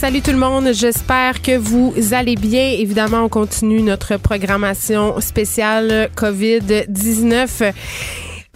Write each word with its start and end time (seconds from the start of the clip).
Salut 0.00 0.22
tout 0.22 0.30
le 0.30 0.38
monde, 0.38 0.72
j'espère 0.72 1.42
que 1.42 1.58
vous 1.58 1.92
allez 2.12 2.34
bien. 2.34 2.70
Évidemment, 2.70 3.24
on 3.24 3.28
continue 3.28 3.82
notre 3.82 4.16
programmation 4.16 5.20
spéciale 5.20 6.08
COVID-19. 6.16 7.74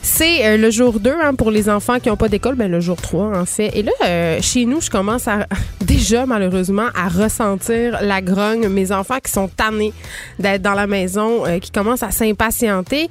C'est 0.07 0.47
euh, 0.47 0.59
le 0.59 0.71
jour 0.71 1.01
2 1.01 1.11
hein, 1.11 1.35
pour 1.35 1.51
les 1.51 1.71
enfants 1.71 1.99
qui 1.99 2.11
n'ont 2.11 2.17
pas 2.17 2.29
d'école, 2.29 2.57
ben, 2.57 2.71
le 2.71 2.79
jour 2.79 3.01
3 3.01 3.39
en 3.39 3.47
fait. 3.47 3.71
Et 3.75 3.83
là, 3.83 3.93
euh, 4.05 4.39
chez 4.43 4.67
nous, 4.67 4.83
je 4.83 4.91
commence 4.91 5.27
à 5.27 5.47
déjà 5.81 6.27
malheureusement 6.27 6.89
à 6.95 7.09
ressentir 7.09 7.99
la 8.03 8.21
grogne. 8.21 8.69
Mes 8.69 8.93
enfants 8.93 9.19
qui 9.25 9.33
sont 9.33 9.48
tannés 9.48 9.95
d'être 10.39 10.61
dans 10.61 10.75
la 10.75 10.87
maison, 10.87 11.47
euh, 11.47 11.59
qui 11.59 11.71
commencent 11.71 12.03
à 12.03 12.11
s'impatienter. 12.11 13.09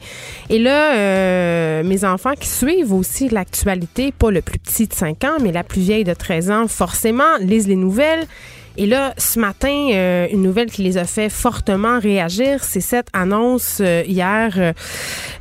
Et 0.51 0.59
là, 0.59 1.81
mes 1.81 2.05
enfants 2.05 2.33
qui 2.39 2.47
suivent 2.47 2.93
aussi 2.93 3.27
l'actualité, 3.27 4.11
pas 4.11 4.29
le 4.29 4.43
plus 4.43 4.59
petit 4.59 4.85
de 4.85 4.93
5 4.93 5.23
ans, 5.23 5.37
mais 5.41 5.51
la 5.51 5.63
plus 5.63 5.81
vieille 5.81 6.03
de 6.03 6.13
13 6.13 6.51
ans, 6.51 6.67
forcément, 6.67 7.37
lisent 7.41 7.67
les 7.67 7.75
nouvelles 7.75 8.27
et 8.75 8.87
là, 8.87 9.13
ce 9.17 9.39
matin, 9.39 9.89
euh, 9.91 10.27
une 10.31 10.41
nouvelle 10.41 10.71
qui 10.71 10.81
les 10.81 10.97
a 10.97 11.05
fait 11.05 11.29
fortement 11.29 11.99
réagir, 11.99 12.63
c'est 12.63 12.81
cette 12.81 13.07
annonce 13.13 13.77
euh, 13.81 14.03
hier 14.07 14.73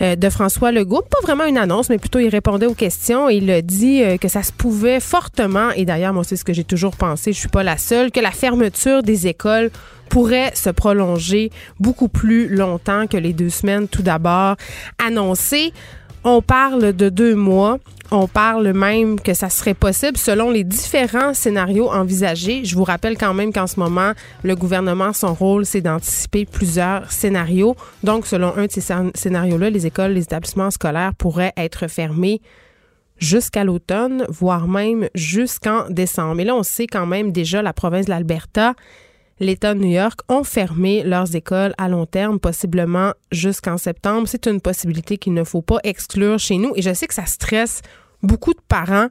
euh, 0.01 0.17
de 0.17 0.31
François 0.31 0.71
Legault. 0.71 1.03
Pas 1.03 1.21
vraiment 1.23 1.45
une 1.45 1.57
annonce, 1.57 1.89
mais 1.89 1.99
plutôt 1.99 2.19
il 2.19 2.29
répondait 2.29 2.67
aux 2.67 2.75
questions 2.75 3.31
et 3.31 3.37
il 3.37 3.51
a 3.51 3.63
dit 3.63 4.03
que 4.21 4.29
ça 4.29 4.43
se 4.43 4.53
pouvait 4.53 5.01
fortement, 5.01 5.71
et 5.71 5.85
d'ailleurs, 5.85 6.13
moi, 6.13 6.25
c'est 6.25 6.37
ce 6.37 6.45
que 6.45 6.53
j'ai 6.53 6.65
toujours 6.65 6.97
pensé, 6.97 7.33
je 7.33 7.39
suis 7.39 7.49
pas 7.49 7.63
la 7.63 7.79
seule, 7.79 8.11
que 8.11 8.21
la 8.21 8.33
fermeture 8.33 9.03
des 9.03 9.27
écoles 9.27 9.71
pourrait 10.13 10.53
se 10.55 10.69
prolonger 10.69 11.51
beaucoup 11.81 12.09
plus 12.09 12.49
longtemps 12.49 13.07
que 13.07 13.17
les 13.17 13.33
deux 13.33 13.49
semaines 13.49 13.89
tout 13.89 14.03
d'abord 14.03 14.57
annoncées. 15.03 15.73
On 16.25 16.41
parle 16.41 16.93
de 16.93 17.09
deux 17.09 17.35
mois. 17.35 17.79
On 18.13 18.29
parle 18.29 18.73
même 18.73 19.19
que 19.19 19.35
ça 19.35 19.49
serait 19.49 19.75
possible 19.75 20.17
selon 20.17 20.51
les 20.51 20.63
différents 20.63 21.35
scénarios 21.35 21.91
envisagés. 21.91 22.65
Je 22.65 22.77
vous 22.77 22.85
rappelle 22.85 23.19
quand 23.19 23.35
même 23.35 23.53
qu'en 23.53 23.67
ce 23.67 23.81
moment, 23.81 24.13
le 24.45 24.55
gouvernement, 24.55 25.13
son 25.13 25.35
rôle, 25.35 25.67
c'est 25.67 25.81
d'anticiper 25.81 26.45
plusieurs 26.45 27.11
scénarios. 27.11 27.75
Donc, 28.05 28.27
selon 28.27 28.57
un 28.57 28.67
de 28.67 28.71
ces 28.71 28.85
scénarios-là, 29.15 29.71
les 29.71 29.87
écoles, 29.87 30.13
les 30.13 30.23
établissements 30.23 30.71
scolaires 30.71 31.15
pourraient 31.15 31.55
être 31.57 31.89
fermés 31.89 32.41
jusqu'à 33.19 33.65
l'automne, 33.65 34.25
voire 34.29 34.69
même 34.69 35.09
jusqu'en 35.15 35.89
décembre. 35.89 36.37
Mais 36.37 36.45
là, 36.45 36.55
on 36.55 36.63
sait 36.63 36.87
quand 36.87 37.07
même 37.07 37.33
déjà 37.33 37.63
la 37.63 37.73
province 37.73 38.05
de 38.05 38.11
l'Alberta 38.11 38.75
l'État 39.41 39.75
de 39.75 39.81
New 39.81 39.91
York 39.91 40.21
ont 40.29 40.45
fermé 40.45 41.03
leurs 41.03 41.35
écoles 41.35 41.75
à 41.79 41.89
long 41.89 42.07
terme, 42.07 42.39
possiblement 42.39 43.13
jusqu'en 43.31 43.79
septembre. 43.79 44.29
C'est 44.29 44.47
une 44.47 44.61
possibilité 44.61 45.19
qu'il 45.19 45.35
ne 45.35 45.45
faut 45.45 45.63
pas 45.63 45.79
exclure 45.85 46.39
chez 46.39 46.59
nous. 46.59 46.73
Et 46.77 46.83
je 46.83 46.93
sais 46.95 47.07
que 47.07 47.15
ça 47.15 47.27
stresse 47.27 47.83
beaucoup 48.23 48.55
de 48.55 48.61
parents 48.69 49.09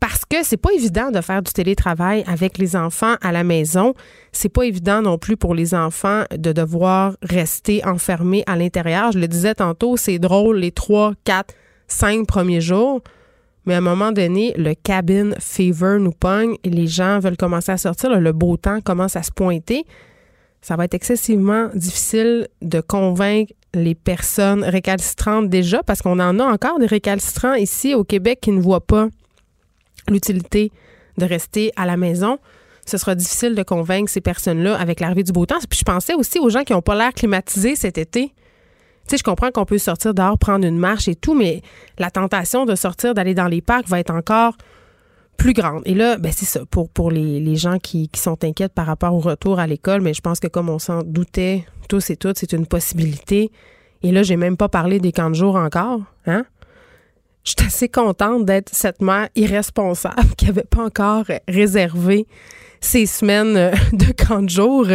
parce 0.00 0.24
que 0.26 0.42
c'est 0.42 0.58
pas 0.58 0.72
évident 0.72 1.10
de 1.10 1.20
faire 1.22 1.42
du 1.42 1.50
télétravail 1.52 2.24
avec 2.26 2.58
les 2.58 2.76
enfants 2.76 3.14
à 3.22 3.32
la 3.32 3.42
maison. 3.42 3.94
C'est 4.32 4.50
pas 4.50 4.64
évident 4.66 5.00
non 5.00 5.16
plus 5.16 5.36
pour 5.36 5.54
les 5.54 5.74
enfants 5.74 6.24
de 6.36 6.52
devoir 6.52 7.16
rester 7.22 7.82
enfermés 7.86 8.44
à 8.46 8.56
l'intérieur. 8.56 9.12
Je 9.12 9.18
le 9.18 9.28
disais 9.28 9.54
tantôt, 9.54 9.96
c'est 9.96 10.18
drôle 10.18 10.58
les 10.58 10.72
trois, 10.72 11.14
quatre, 11.24 11.54
cinq 11.88 12.26
premiers 12.26 12.60
jours. 12.60 13.00
Mais 13.66 13.74
à 13.74 13.78
un 13.78 13.82
moment 13.82 14.12
donné, 14.12 14.52
le 14.56 14.74
cabin 14.74 15.30
fever 15.40 15.96
nous 15.98 16.12
pogne 16.12 16.56
et 16.64 16.70
les 16.70 16.86
gens 16.86 17.18
veulent 17.18 17.36
commencer 17.36 17.72
à 17.72 17.76
sortir. 17.76 18.18
le 18.18 18.32
beau 18.32 18.56
temps 18.56 18.80
commence 18.80 19.16
à 19.16 19.22
se 19.22 19.32
pointer. 19.32 19.84
Ça 20.60 20.76
va 20.76 20.84
être 20.84 20.94
excessivement 20.94 21.68
difficile 21.74 22.48
de 22.62 22.80
convaincre 22.80 23.52
les 23.74 23.94
personnes 23.94 24.64
récalcitrantes 24.64 25.48
déjà, 25.48 25.82
parce 25.82 26.00
qu'on 26.00 26.20
en 26.20 26.38
a 26.38 26.44
encore 26.44 26.78
des 26.78 26.86
récalcitrants 26.86 27.54
ici 27.54 27.94
au 27.94 28.04
Québec 28.04 28.38
qui 28.40 28.52
ne 28.52 28.60
voient 28.60 28.84
pas 28.84 29.08
l'utilité 30.08 30.70
de 31.18 31.24
rester 31.24 31.72
à 31.76 31.86
la 31.86 31.96
maison. 31.96 32.38
Ce 32.86 32.98
sera 32.98 33.14
difficile 33.14 33.54
de 33.54 33.62
convaincre 33.62 34.10
ces 34.10 34.20
personnes-là 34.20 34.76
avec 34.78 35.00
l'arrivée 35.00 35.22
du 35.22 35.32
beau 35.32 35.46
temps. 35.46 35.58
Puis 35.68 35.78
je 35.78 35.84
pensais 35.84 36.14
aussi 36.14 36.38
aux 36.38 36.50
gens 36.50 36.64
qui 36.64 36.72
n'ont 36.72 36.82
pas 36.82 36.94
l'air 36.94 37.12
climatisés 37.12 37.76
cet 37.76 37.98
été. 37.98 38.32
Sais, 39.06 39.18
je 39.18 39.22
comprends 39.22 39.50
qu'on 39.50 39.64
peut 39.64 39.78
sortir 39.78 40.14
dehors, 40.14 40.38
prendre 40.38 40.66
une 40.66 40.78
marche 40.78 41.08
et 41.08 41.14
tout, 41.14 41.34
mais 41.34 41.62
la 41.98 42.10
tentation 42.10 42.64
de 42.64 42.74
sortir, 42.74 43.14
d'aller 43.14 43.34
dans 43.34 43.48
les 43.48 43.60
parcs 43.60 43.86
va 43.88 44.00
être 44.00 44.10
encore 44.14 44.56
plus 45.36 45.52
grande. 45.52 45.82
Et 45.84 45.94
là, 45.94 46.16
ben 46.16 46.32
c'est 46.32 46.46
ça, 46.46 46.60
pour, 46.70 46.88
pour 46.88 47.10
les, 47.10 47.40
les 47.40 47.56
gens 47.56 47.78
qui, 47.78 48.08
qui, 48.08 48.20
sont 48.20 48.42
inquiets 48.44 48.68
par 48.68 48.86
rapport 48.86 49.14
au 49.14 49.20
retour 49.20 49.58
à 49.58 49.66
l'école, 49.66 50.00
mais 50.00 50.14
je 50.14 50.20
pense 50.20 50.40
que 50.40 50.46
comme 50.46 50.70
on 50.70 50.78
s'en 50.78 51.02
doutait 51.02 51.66
tous 51.88 52.10
et 52.10 52.16
toutes, 52.16 52.38
c'est 52.38 52.52
une 52.52 52.66
possibilité. 52.66 53.50
Et 54.02 54.12
là, 54.12 54.22
j'ai 54.22 54.36
même 54.36 54.56
pas 54.56 54.68
parlé 54.68 55.00
des 55.00 55.12
camps 55.12 55.30
de 55.30 55.34
jour 55.34 55.56
encore, 55.56 56.00
hein? 56.26 56.44
Je 57.44 57.52
suis 57.58 57.66
assez 57.66 57.88
contente 57.90 58.46
d'être 58.46 58.70
cette 58.74 59.02
mère 59.02 59.28
irresponsable 59.34 60.28
qui 60.36 60.48
avait 60.48 60.62
pas 60.62 60.84
encore 60.84 61.26
réservé 61.46 62.26
ces 62.80 63.04
semaines 63.04 63.72
de 63.92 64.12
camps 64.12 64.42
de 64.42 64.48
jour. 64.48 64.86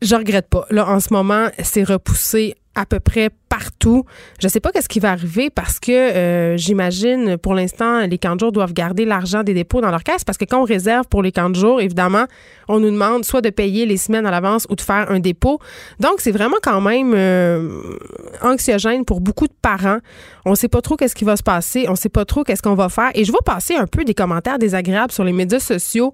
Je 0.00 0.14
regrette 0.14 0.48
pas. 0.48 0.64
Là, 0.70 0.88
en 0.88 1.00
ce 1.00 1.12
moment, 1.12 1.48
c'est 1.62 1.82
repoussé 1.82 2.54
à 2.78 2.86
peu 2.86 3.00
près 3.00 3.30
partout. 3.48 4.04
Je 4.40 4.46
sais 4.46 4.60
pas 4.60 4.70
qu'est-ce 4.70 4.88
qui 4.88 5.00
va 5.00 5.10
arriver 5.10 5.50
parce 5.50 5.80
que 5.80 5.90
euh, 5.90 6.56
j'imagine 6.56 7.36
pour 7.36 7.54
l'instant 7.54 8.06
les 8.06 8.18
camps 8.18 8.36
de 8.36 8.40
jour 8.40 8.52
doivent 8.52 8.72
garder 8.72 9.04
l'argent 9.04 9.42
des 9.42 9.52
dépôts 9.52 9.80
dans 9.80 9.90
leur 9.90 10.04
caisse 10.04 10.22
parce 10.22 10.38
que 10.38 10.44
quand 10.44 10.60
on 10.60 10.64
réserve 10.64 11.06
pour 11.08 11.24
les 11.24 11.32
camps 11.32 11.50
de 11.50 11.56
jour, 11.56 11.80
évidemment, 11.80 12.26
on 12.68 12.78
nous 12.78 12.90
demande 12.92 13.24
soit 13.24 13.40
de 13.40 13.50
payer 13.50 13.84
les 13.84 13.96
semaines 13.96 14.26
à 14.26 14.30
l'avance 14.30 14.68
ou 14.70 14.76
de 14.76 14.80
faire 14.80 15.10
un 15.10 15.18
dépôt. 15.18 15.58
Donc 15.98 16.20
c'est 16.20 16.30
vraiment 16.30 16.58
quand 16.62 16.80
même 16.80 17.14
euh, 17.16 17.96
anxiogène 18.42 19.04
pour 19.04 19.20
beaucoup 19.20 19.48
de 19.48 19.56
parents. 19.60 19.98
On 20.44 20.54
sait 20.54 20.68
pas 20.68 20.80
trop 20.80 20.96
qu'est-ce 20.96 21.16
qui 21.16 21.24
va 21.24 21.36
se 21.36 21.42
passer, 21.42 21.86
on 21.88 21.96
sait 21.96 22.08
pas 22.08 22.24
trop 22.24 22.44
qu'est-ce 22.44 22.62
qu'on 22.62 22.76
va 22.76 22.88
faire 22.88 23.10
et 23.14 23.24
je 23.24 23.32
vais 23.32 23.38
passer 23.44 23.74
un 23.74 23.88
peu 23.88 24.04
des 24.04 24.14
commentaires 24.14 24.60
désagréables 24.60 25.12
sur 25.12 25.24
les 25.24 25.32
médias 25.32 25.58
sociaux 25.58 26.12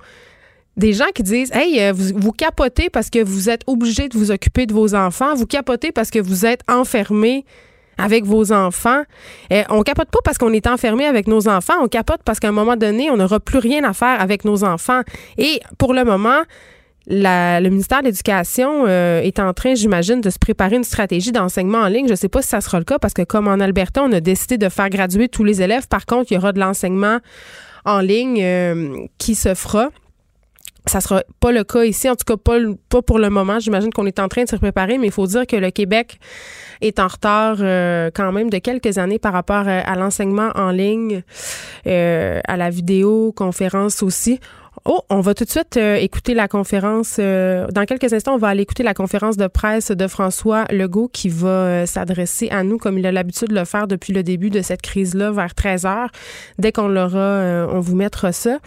des 0.76 0.92
gens 0.92 1.06
qui 1.14 1.22
disent 1.22 1.50
Hey, 1.52 1.80
euh, 1.80 1.92
vous, 1.92 2.12
vous, 2.16 2.32
capotez 2.32 2.90
parce 2.90 3.10
que 3.10 3.22
vous 3.22 3.48
êtes 3.48 3.62
obligé 3.66 4.08
de 4.08 4.16
vous 4.16 4.30
occuper 4.30 4.66
de 4.66 4.72
vos 4.72 4.94
enfants, 4.94 5.34
vous 5.34 5.46
capotez 5.46 5.92
parce 5.92 6.10
que 6.10 6.18
vous 6.18 6.46
êtes 6.46 6.60
enfermé 6.68 7.44
avec 7.98 8.24
vos 8.24 8.52
enfants. 8.52 9.02
Euh, 9.52 9.62
on 9.70 9.82
capote 9.82 10.08
pas 10.10 10.18
parce 10.24 10.38
qu'on 10.38 10.52
est 10.52 10.66
enfermé 10.66 11.04
avec 11.04 11.28
nos 11.28 11.48
enfants, 11.48 11.74
on 11.80 11.88
capote 11.88 12.20
parce 12.24 12.40
qu'à 12.40 12.48
un 12.48 12.52
moment 12.52 12.76
donné, 12.76 13.10
on 13.10 13.16
n'aura 13.16 13.40
plus 13.40 13.58
rien 13.58 13.84
à 13.84 13.92
faire 13.92 14.20
avec 14.20 14.44
nos 14.44 14.64
enfants. 14.64 15.02
Et 15.38 15.60
pour 15.78 15.94
le 15.94 16.04
moment, 16.04 16.42
le 17.06 17.68
ministère 17.68 18.00
de 18.00 18.06
l'Éducation 18.06 18.84
euh, 18.86 19.20
est 19.20 19.38
en 19.38 19.52
train, 19.52 19.74
j'imagine, 19.74 20.20
de 20.20 20.30
se 20.30 20.38
préparer 20.38 20.76
une 20.76 20.84
stratégie 20.84 21.32
d'enseignement 21.32 21.78
en 21.78 21.88
ligne. 21.88 22.06
Je 22.06 22.12
ne 22.12 22.16
sais 22.16 22.30
pas 22.30 22.42
si 22.42 22.48
ça 22.48 22.60
sera 22.60 22.78
le 22.78 22.84
cas 22.84 22.98
parce 22.98 23.14
que 23.14 23.22
comme 23.22 23.46
en 23.46 23.60
Alberta, 23.60 24.02
on 24.02 24.12
a 24.12 24.20
décidé 24.20 24.58
de 24.58 24.68
faire 24.68 24.88
graduer 24.88 25.28
tous 25.28 25.44
les 25.44 25.62
élèves. 25.62 25.86
Par 25.86 26.06
contre, 26.06 26.32
il 26.32 26.34
y 26.34 26.38
aura 26.38 26.52
de 26.52 26.60
l'enseignement 26.60 27.18
en 27.84 28.00
ligne 28.00 29.08
qui 29.18 29.34
se 29.34 29.54
fera. 29.54 29.90
Ça 30.86 31.00
sera 31.00 31.22
pas 31.40 31.50
le 31.50 31.64
cas 31.64 31.84
ici, 31.84 32.10
en 32.10 32.14
tout 32.14 32.24
cas 32.26 32.36
pas, 32.36 32.58
pas 32.90 33.00
pour 33.00 33.18
le 33.18 33.30
moment. 33.30 33.58
J'imagine 33.58 33.90
qu'on 33.90 34.06
est 34.06 34.18
en 34.18 34.28
train 34.28 34.44
de 34.44 34.48
se 34.48 34.56
préparer, 34.56 34.98
mais 34.98 35.06
il 35.06 35.12
faut 35.12 35.26
dire 35.26 35.46
que 35.46 35.56
le 35.56 35.70
Québec 35.70 36.18
est 36.82 36.98
en 36.98 37.08
retard 37.08 37.56
euh, 37.60 38.10
quand 38.14 38.32
même 38.32 38.50
de 38.50 38.58
quelques 38.58 38.98
années 38.98 39.18
par 39.18 39.32
rapport 39.32 39.66
euh, 39.66 39.80
à, 39.84 39.96
l'enseignement 39.96 40.50
en 40.54 40.70
ligne, 40.70 41.22
euh, 41.86 42.40
à 42.46 42.56
la 42.56 42.68
vidéoconférence 42.68 44.02
aussi. 44.02 44.40
Oh, 44.86 45.00
on 45.08 45.20
va 45.20 45.32
tout 45.32 45.44
de 45.44 45.50
suite 45.50 45.78
euh, 45.78 45.94
écouter 45.94 46.34
la 46.34 46.46
conférence. 46.46 47.16
Euh, 47.18 47.66
dans 47.68 47.86
quelques 47.86 48.12
instants, 48.12 48.34
on 48.34 48.38
va 48.38 48.48
aller 48.48 48.60
écouter 48.60 48.82
la 48.82 48.92
conférence 48.92 49.38
de 49.38 49.46
presse 49.46 49.90
de 49.90 50.06
François 50.06 50.66
Legault 50.70 51.08
qui 51.10 51.30
va 51.30 51.48
euh, 51.48 51.86
s'adresser 51.86 52.50
à 52.50 52.64
nous 52.64 52.76
comme 52.76 52.98
il 52.98 53.06
a 53.06 53.12
l'habitude 53.12 53.48
de 53.48 53.54
le 53.54 53.64
faire 53.64 53.86
depuis 53.86 54.12
le 54.12 54.22
début 54.22 54.50
de 54.50 54.60
cette 54.60 54.82
crise-là 54.82 55.30
vers 55.30 55.54
13 55.54 55.86
heures. 55.86 56.10
Dès 56.58 56.70
qu'on 56.70 56.88
l'aura, 56.88 57.66
on 57.72 57.80
vous 57.80 57.96
mettra 57.96 58.32
ça. 58.32 58.58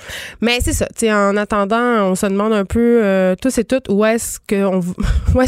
Mais 0.41 0.57
c'est 0.59 0.73
ça. 0.73 0.87
En 1.03 1.37
attendant, 1.37 2.09
on 2.09 2.15
se 2.15 2.25
demande 2.25 2.53
un 2.53 2.65
peu 2.65 3.35
tous 3.39 3.55
et 3.59 3.63
toutes 3.63 3.87
où 3.87 4.03
est-ce 4.03 4.39
qu'on 4.49 4.79
où 5.35 5.41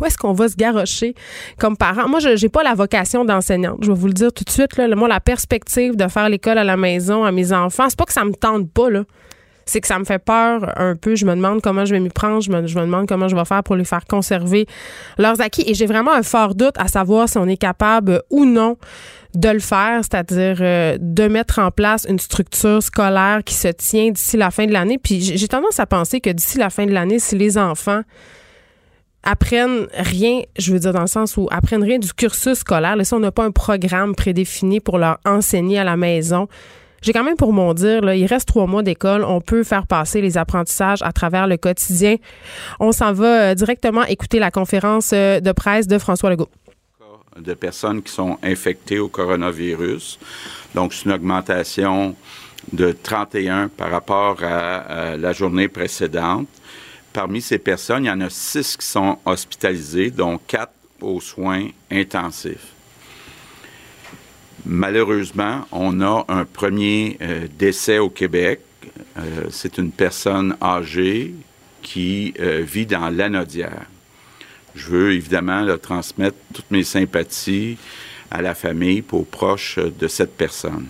où 0.00 0.04
est-ce 0.06 0.16
qu'on 0.16 0.32
va 0.32 0.48
se 0.48 0.56
garrocher 0.56 1.14
comme 1.58 1.76
parents? 1.76 2.08
Moi, 2.08 2.20
je 2.20 2.36
j'ai 2.36 2.48
pas 2.48 2.62
la 2.62 2.72
vocation 2.72 3.26
d'enseignante. 3.26 3.78
Je 3.82 3.88
vais 3.88 3.98
vous 3.98 4.06
le 4.06 4.14
dire 4.14 4.32
tout 4.32 4.44
de 4.44 4.50
suite. 4.50 4.74
Là, 4.78 4.88
moi, 4.96 5.06
la 5.06 5.20
perspective 5.20 5.96
de 5.96 6.08
faire 6.08 6.30
l'école 6.30 6.56
à 6.56 6.64
la 6.64 6.78
maison 6.78 7.24
à 7.24 7.30
mes 7.30 7.52
enfants, 7.52 7.90
c'est 7.90 7.98
pas 7.98 8.06
que 8.06 8.12
ça 8.12 8.24
me 8.24 8.32
tente 8.32 8.70
pas 8.70 8.88
là 8.88 9.04
c'est 9.66 9.80
que 9.80 9.86
ça 9.86 9.98
me 9.98 10.04
fait 10.04 10.18
peur 10.18 10.72
un 10.78 10.96
peu. 10.96 11.14
Je 11.16 11.26
me 11.26 11.34
demande 11.34 11.60
comment 11.62 11.84
je 11.84 11.94
vais 11.94 12.00
m'y 12.00 12.10
prendre. 12.10 12.40
Je 12.40 12.50
me, 12.50 12.60
demande 12.62 13.06
comment 13.06 13.28
je 13.28 13.36
vais 13.36 13.44
faire 13.44 13.62
pour 13.62 13.76
les 13.76 13.84
faire 13.84 14.04
conserver 14.06 14.66
leurs 15.18 15.40
acquis. 15.40 15.64
Et 15.66 15.74
j'ai 15.74 15.86
vraiment 15.86 16.12
un 16.12 16.22
fort 16.22 16.54
doute 16.54 16.74
à 16.76 16.88
savoir 16.88 17.28
si 17.28 17.38
on 17.38 17.46
est 17.46 17.56
capable 17.56 18.22
ou 18.30 18.44
non 18.44 18.76
de 19.34 19.48
le 19.48 19.58
faire, 19.58 20.00
c'est-à-dire 20.02 20.58
euh, 20.60 20.96
de 21.00 21.26
mettre 21.26 21.58
en 21.58 21.72
place 21.72 22.06
une 22.08 22.20
structure 22.20 22.80
scolaire 22.82 23.42
qui 23.44 23.54
se 23.54 23.68
tient 23.68 24.10
d'ici 24.10 24.36
la 24.36 24.50
fin 24.50 24.66
de 24.66 24.72
l'année. 24.72 24.98
Puis 24.98 25.20
j'ai 25.20 25.48
tendance 25.48 25.80
à 25.80 25.86
penser 25.86 26.20
que 26.20 26.30
d'ici 26.30 26.58
la 26.58 26.70
fin 26.70 26.86
de 26.86 26.92
l'année, 26.92 27.18
si 27.18 27.36
les 27.36 27.58
enfants 27.58 28.02
apprennent 29.24 29.88
rien, 29.94 30.42
je 30.58 30.72
veux 30.72 30.78
dire 30.78 30.92
dans 30.92 31.00
le 31.00 31.06
sens 31.06 31.36
où 31.36 31.48
apprennent 31.50 31.82
rien 31.82 31.98
du 31.98 32.12
cursus 32.12 32.58
scolaire. 32.58 32.94
Là, 32.94 33.04
si 33.04 33.14
on 33.14 33.20
n'a 33.20 33.32
pas 33.32 33.44
un 33.44 33.50
programme 33.50 34.14
prédéfini 34.14 34.80
pour 34.80 34.98
leur 34.98 35.18
enseigner 35.24 35.78
à 35.78 35.84
la 35.84 35.96
maison, 35.96 36.46
j'ai 37.04 37.12
quand 37.12 37.22
même 37.22 37.36
pour 37.36 37.52
mon 37.52 37.74
dire, 37.74 38.00
là, 38.00 38.16
il 38.16 38.24
reste 38.24 38.48
trois 38.48 38.66
mois 38.66 38.82
d'école. 38.82 39.24
On 39.24 39.42
peut 39.42 39.62
faire 39.62 39.86
passer 39.86 40.22
les 40.22 40.38
apprentissages 40.38 41.02
à 41.02 41.12
travers 41.12 41.46
le 41.46 41.58
quotidien. 41.58 42.16
On 42.80 42.92
s'en 42.92 43.12
va 43.12 43.50
euh, 43.50 43.54
directement 43.54 44.04
écouter 44.04 44.38
la 44.38 44.50
conférence 44.50 45.10
euh, 45.12 45.38
de 45.38 45.52
presse 45.52 45.86
de 45.86 45.98
François 45.98 46.30
Legault. 46.30 46.48
De 47.38 47.52
personnes 47.52 48.02
qui 48.02 48.10
sont 48.10 48.38
infectées 48.42 48.98
au 48.98 49.08
coronavirus. 49.08 50.18
Donc, 50.74 50.94
c'est 50.94 51.04
une 51.04 51.12
augmentation 51.12 52.16
de 52.72 52.92
31 52.92 53.68
par 53.68 53.90
rapport 53.90 54.42
à, 54.42 55.16
la 55.18 55.32
journée 55.34 55.68
précédente. 55.68 56.48
Parmi 57.12 57.42
ces 57.42 57.58
personnes, 57.58 58.04
il 58.04 58.08
y 58.08 58.10
en 58.10 58.20
a 58.22 58.30
six 58.30 58.78
qui 58.78 58.86
sont 58.86 59.18
hospitalisées, 59.26 60.10
dont 60.10 60.38
quatre 60.46 60.72
aux 61.02 61.20
soins 61.20 61.68
intensifs. 61.90 62.73
Malheureusement, 64.66 65.66
on 65.72 66.00
a 66.00 66.24
un 66.28 66.46
premier 66.46 67.18
euh, 67.20 67.46
décès 67.58 67.98
au 67.98 68.08
Québec. 68.08 68.60
Euh, 69.18 69.46
c'est 69.50 69.76
une 69.76 69.90
personne 69.90 70.56
âgée 70.62 71.34
qui 71.82 72.32
euh, 72.40 72.62
vit 72.66 72.86
dans 72.86 73.10
l'anodière. 73.10 73.84
Je 74.74 74.88
veux 74.88 75.12
évidemment 75.12 75.66
transmettre 75.76 76.38
toutes 76.54 76.70
mes 76.70 76.82
sympathies 76.82 77.76
à 78.30 78.40
la 78.40 78.54
famille 78.54 79.02
pour 79.02 79.26
proches 79.26 79.78
de 79.78 80.08
cette 80.08 80.34
personne. 80.34 80.86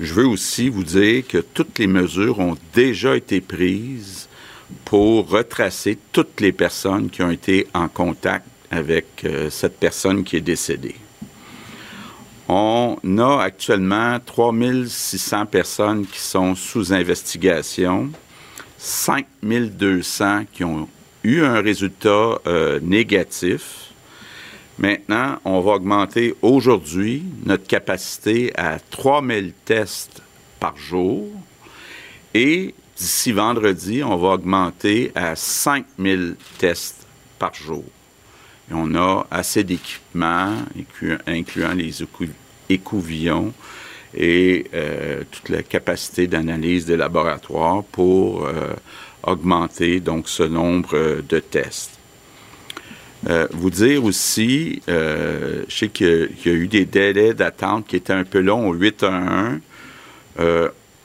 Je 0.00 0.14
veux 0.14 0.26
aussi 0.26 0.70
vous 0.70 0.84
dire 0.84 1.26
que 1.26 1.38
toutes 1.38 1.78
les 1.78 1.86
mesures 1.86 2.38
ont 2.38 2.56
déjà 2.74 3.14
été 3.14 3.40
prises 3.40 4.28
pour 4.84 5.28
retracer 5.28 5.98
toutes 6.12 6.40
les 6.40 6.52
personnes 6.52 7.10
qui 7.10 7.22
ont 7.22 7.30
été 7.30 7.66
en 7.74 7.88
contact 7.88 8.46
avec 8.70 9.24
cette 9.48 9.78
personne 9.78 10.24
qui 10.24 10.36
est 10.36 10.40
décédée. 10.40 10.96
On 12.48 12.96
a 13.18 13.42
actuellement 13.42 14.18
3600 14.24 15.46
personnes 15.46 16.06
qui 16.06 16.20
sont 16.20 16.54
sous 16.54 16.92
investigation, 16.92 18.10
5200 18.78 20.44
qui 20.52 20.62
ont 20.62 20.88
eu 21.24 21.42
un 21.42 21.60
résultat 21.60 22.38
euh, 22.46 22.78
négatif. 22.80 23.90
Maintenant, 24.78 25.38
on 25.44 25.60
va 25.60 25.72
augmenter 25.72 26.36
aujourd'hui 26.40 27.24
notre 27.44 27.66
capacité 27.66 28.52
à 28.56 28.78
3000 28.78 29.52
tests 29.64 30.22
par 30.60 30.76
jour 30.76 31.26
et 32.32 32.74
d'ici 32.96 33.32
vendredi, 33.32 34.04
on 34.04 34.16
va 34.16 34.28
augmenter 34.28 35.10
à 35.16 35.34
5000 35.34 36.36
tests 36.58 37.06
par 37.38 37.54
jour 37.54 37.82
on 38.72 38.94
a 38.94 39.26
assez 39.30 39.64
d'équipements, 39.64 40.54
incluant 41.26 41.72
les 41.72 41.94
écouvillons 42.68 43.52
et 44.14 44.66
euh, 44.74 45.22
toute 45.30 45.50
la 45.50 45.62
capacité 45.62 46.26
d'analyse 46.26 46.86
des 46.86 46.96
laboratoires 46.96 47.84
pour 47.84 48.46
euh, 48.46 48.72
augmenter 49.22 50.00
donc 50.00 50.28
ce 50.28 50.42
nombre 50.42 51.22
de 51.28 51.38
tests. 51.38 51.92
Euh, 53.28 53.46
vous 53.52 53.70
dire 53.70 54.04
aussi, 54.04 54.82
je 54.86 55.64
sais 55.68 55.88
qu'il 55.88 56.30
y, 56.44 56.48
a 56.48 56.52
eu 56.52 56.68
des 56.68 56.84
délais 56.84 57.34
d'attente 57.34 57.86
qui 57.86 57.96
étaient 57.96 58.12
un 58.12 58.24
peu 58.24 58.40
longs 58.40 58.68
au 58.68 58.74
811. 58.74 59.60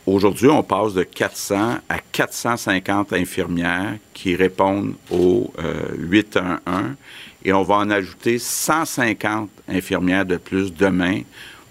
Aujourd'hui, 0.07 0.47
on 0.47 0.63
passe 0.63 0.93
de 0.93 1.03
400 1.03 1.77
à 1.87 1.99
450 1.99 3.13
infirmières 3.13 3.95
qui 4.13 4.35
répondent 4.35 4.95
au 5.09 5.53
811 5.97 6.95
et 7.43 7.53
on 7.53 7.63
va 7.63 7.75
en 7.75 7.89
ajouter 7.89 8.39
150 8.39 9.49
infirmières 9.67 10.25
de 10.25 10.37
plus 10.37 10.73
demain 10.73 11.21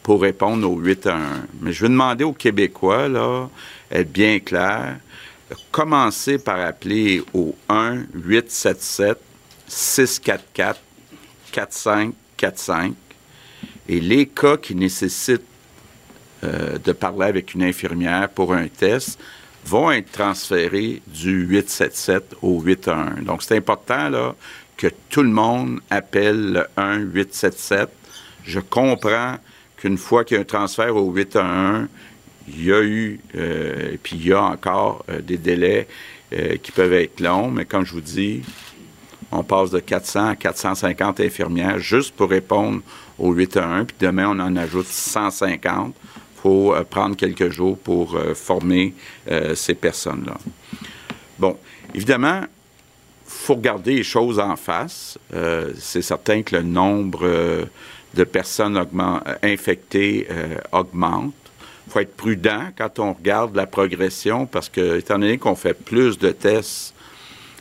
pour 0.03 0.23
répondre 0.23 0.71
au 0.71 0.77
8 0.77 1.07
à 1.07 1.17
1. 1.17 1.21
Mais 1.61 1.73
je 1.73 1.83
vais 1.83 1.89
demander 1.89 2.25
aux 2.25 2.33
Québécois, 2.33 3.09
là, 3.09 3.49
être 3.91 4.11
bien 4.11 4.39
clair, 4.41 4.99
commencer 5.71 6.39
par 6.39 6.61
appeler 6.61 7.23
au 7.35 7.55
1 7.69 8.05
877 8.15 9.19
644 9.69 10.81
4545 11.53 12.95
et 13.89 14.01
les 14.01 14.27
cas 14.27 14.57
qui 14.57 14.75
nécessitent 14.75 15.43
euh, 16.45 16.79
de 16.79 16.93
parler 16.93 17.27
avec 17.27 17.55
une 17.55 17.63
infirmière 17.63 18.29
pour 18.29 18.55
un 18.55 18.69
test 18.69 19.19
vont 19.65 19.91
être 19.91 20.11
transférés 20.11 21.03
du 21.07 21.43
877 21.43 22.37
au 22.41 22.61
811. 22.61 23.25
Donc, 23.25 23.43
c'est 23.43 23.57
important, 23.57 24.09
là, 24.09 24.35
que 24.81 24.89
tout 25.11 25.23
le 25.23 25.29
monde 25.29 25.81
appelle 25.91 26.53
le 26.53 26.67
1-877. 26.79 27.89
Je 28.45 28.61
comprends 28.61 29.37
qu'une 29.77 29.99
fois 29.99 30.25
qu'il 30.25 30.37
y 30.37 30.39
a 30.39 30.41
un 30.41 30.45
transfert 30.45 30.97
au 30.97 31.13
811, 31.13 31.87
il 32.49 32.65
y 32.65 32.73
a 32.73 32.81
eu, 32.81 33.21
euh, 33.37 33.93
et 33.93 33.99
puis 33.99 34.17
il 34.17 34.29
y 34.29 34.33
a 34.33 34.43
encore 34.43 35.05
euh, 35.11 35.21
des 35.21 35.37
délais 35.37 35.87
euh, 36.33 36.57
qui 36.57 36.73
peuvent 36.73 36.95
être 36.95 37.21
longs, 37.21 37.51
mais 37.51 37.67
comme 37.67 37.85
je 37.85 37.93
vous 37.93 38.01
dis, 38.01 38.41
on 39.31 39.45
passe 39.45 39.71
de 39.71 39.81
400 39.81 40.29
à 40.29 40.37
450 40.37 41.21
infirmières 41.21 41.79
juste 41.79 42.15
pour 42.17 42.31
répondre 42.31 42.81
au 43.19 43.35
811, 43.35 43.85
puis 43.87 43.97
demain, 44.01 44.29
on 44.31 44.41
en 44.41 44.57
ajoute 44.57 44.87
150. 44.87 45.95
Il 45.95 46.41
faut 46.41 46.75
prendre 46.89 47.17
quelques 47.17 47.51
jours 47.51 47.77
pour 47.77 48.19
former 48.35 48.95
ces 49.55 49.75
personnes-là. 49.75 50.39
Bon, 51.39 51.59
évidemment, 51.95 52.45
faut 53.51 53.57
regarder 53.57 53.97
les 53.97 54.05
choses 54.05 54.39
en 54.39 54.55
face. 54.55 55.19
Euh, 55.35 55.73
c'est 55.77 56.03
certain 56.03 56.43
que 56.43 56.55
le 56.55 56.63
nombre 56.63 57.23
euh, 57.25 57.65
de 58.15 58.23
personnes 58.23 58.77
euh, 58.77 59.35
infectées 59.43 60.29
augmente. 60.71 61.35
Il 61.89 61.93
faut 61.93 61.99
être 61.99 62.17
prudent 62.17 62.69
quand 62.79 63.01
on 63.01 63.13
regarde 63.13 63.57
la 63.57 63.67
progression 63.67 64.47
parce 64.47 64.69
que, 64.69 64.99
étant 64.99 65.19
donné 65.19 65.37
qu'on 65.37 65.57
fait 65.57 65.75
plus 65.75 66.17
de 66.17 66.31
tests, 66.31 66.95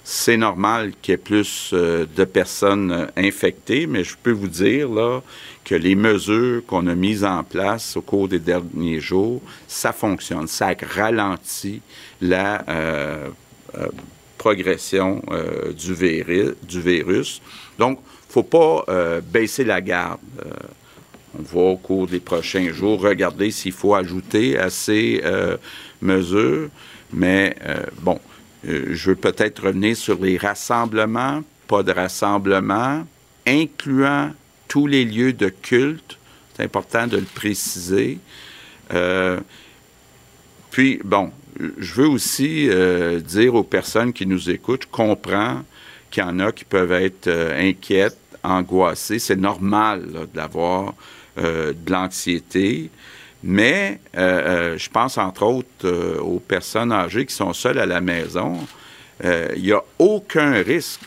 c'est 0.03 0.37
normal 0.37 0.91
qu'il 1.01 1.13
y 1.13 1.15
ait 1.15 1.17
plus 1.17 1.73
de 1.73 2.23
personnes 2.23 3.07
infectées, 3.17 3.87
mais 3.87 4.03
je 4.03 4.15
peux 4.21 4.31
vous 4.31 4.47
dire 4.47 4.89
là, 4.89 5.21
que 5.65 5.73
les 5.73 5.95
mesures 5.95 6.63
qu'on 6.67 6.85
a 6.85 6.93
mises 6.93 7.23
en 7.23 7.43
place 7.43 7.97
au 7.97 8.01
cours 8.01 8.27
des 8.27 8.39
derniers 8.39 8.99
jours, 8.99 9.41
ça 9.67 9.91
fonctionne. 9.91 10.47
Ça 10.47 10.75
ralentit 10.95 11.81
la 12.21 12.63
progression 14.39 15.21
euh, 15.31 15.73
du, 15.73 15.93
virus. 15.93 17.41
Donc, 17.77 17.99
il 17.99 18.29
ne 18.29 18.33
faut 18.33 18.43
pas 18.43 18.85
euh, 18.87 19.21
baisser 19.21 19.63
la 19.63 19.81
garde. 19.81 20.21
Euh, 20.43 20.49
on 21.37 21.43
va 21.43 21.61
au 21.73 21.77
cours 21.77 22.07
des 22.07 22.21
prochains 22.21 22.71
jours 22.71 23.01
regarder 23.01 23.51
s'il 23.51 23.73
faut 23.73 23.93
ajouter 23.93 24.57
à 24.57 24.71
ces 24.71 25.21
mesures. 26.01 26.69
Mais 27.13 27.55
bon, 28.01 28.19
je 28.63 29.11
veux 29.11 29.15
peut-être 29.15 29.67
revenir 29.67 29.95
sur 29.95 30.19
les 30.19 30.37
rassemblements, 30.37 31.43
pas 31.67 31.83
de 31.83 31.91
rassemblements, 31.91 33.05
incluant 33.45 34.31
tous 34.67 34.87
les 34.87 35.05
lieux 35.05 35.33
de 35.33 35.49
culte. 35.49 36.17
C'est 36.55 36.63
important 36.63 37.05
de 37.05 37.17
le 37.17 37.27
préciser. 37.35 38.17
puis, 40.71 40.99
bon, 41.03 41.31
je 41.77 41.93
veux 41.93 42.07
aussi 42.07 42.69
euh, 42.69 43.19
dire 43.19 43.55
aux 43.55 43.63
personnes 43.63 44.13
qui 44.13 44.25
nous 44.25 44.49
écoutent, 44.49 44.83
je 44.83 44.87
comprends 44.87 45.63
qu'il 46.09 46.23
y 46.23 46.25
en 46.25 46.39
a 46.39 46.51
qui 46.51 46.65
peuvent 46.65 46.91
être 46.91 47.27
euh, 47.27 47.69
inquiètes, 47.69 48.17
angoissées. 48.43 49.19
C'est 49.19 49.35
normal 49.35 50.03
d'avoir 50.33 50.93
euh, 51.37 51.73
de 51.73 51.91
l'anxiété. 51.91 52.89
Mais 53.41 53.99
je 54.13 54.89
pense 54.89 55.17
entre 55.17 55.43
autres 55.43 56.19
aux 56.19 56.41
personnes 56.41 56.91
âgées 56.91 57.25
qui 57.25 57.33
sont 57.33 57.53
seules 57.53 57.79
à 57.79 57.85
la 57.85 58.01
maison. 58.01 58.57
Il 59.23 59.61
n'y 59.61 59.71
a 59.71 59.81
aucun 59.97 60.61
risque 60.61 60.99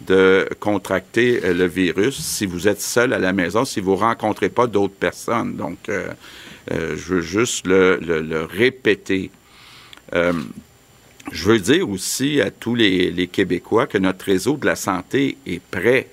de 0.00 0.48
contracter 0.58 1.40
le 1.52 1.66
virus 1.66 2.16
si 2.18 2.46
vous 2.46 2.68
êtes 2.68 2.80
seul 2.80 3.12
à 3.12 3.18
la 3.18 3.34
maison, 3.34 3.66
si 3.66 3.80
vous 3.80 3.92
ne 3.92 3.98
rencontrez 3.98 4.48
pas 4.48 4.66
d'autres 4.66 4.94
personnes. 4.94 5.56
Donc, 5.56 5.90
je 6.70 6.94
veux 6.94 7.20
juste 7.20 7.66
le 7.66 8.48
répéter. 8.50 9.30
Euh, 10.14 10.32
je 11.32 11.50
veux 11.50 11.58
dire 11.58 11.88
aussi 11.88 12.40
à 12.40 12.50
tous 12.50 12.74
les, 12.74 13.28
Québécois 13.28 13.86
que 13.86 13.98
notre 13.98 14.24
réseau 14.26 14.56
de 14.56 14.66
la 14.66 14.76
santé 14.76 15.36
est 15.46 15.60
prêt. 15.60 16.08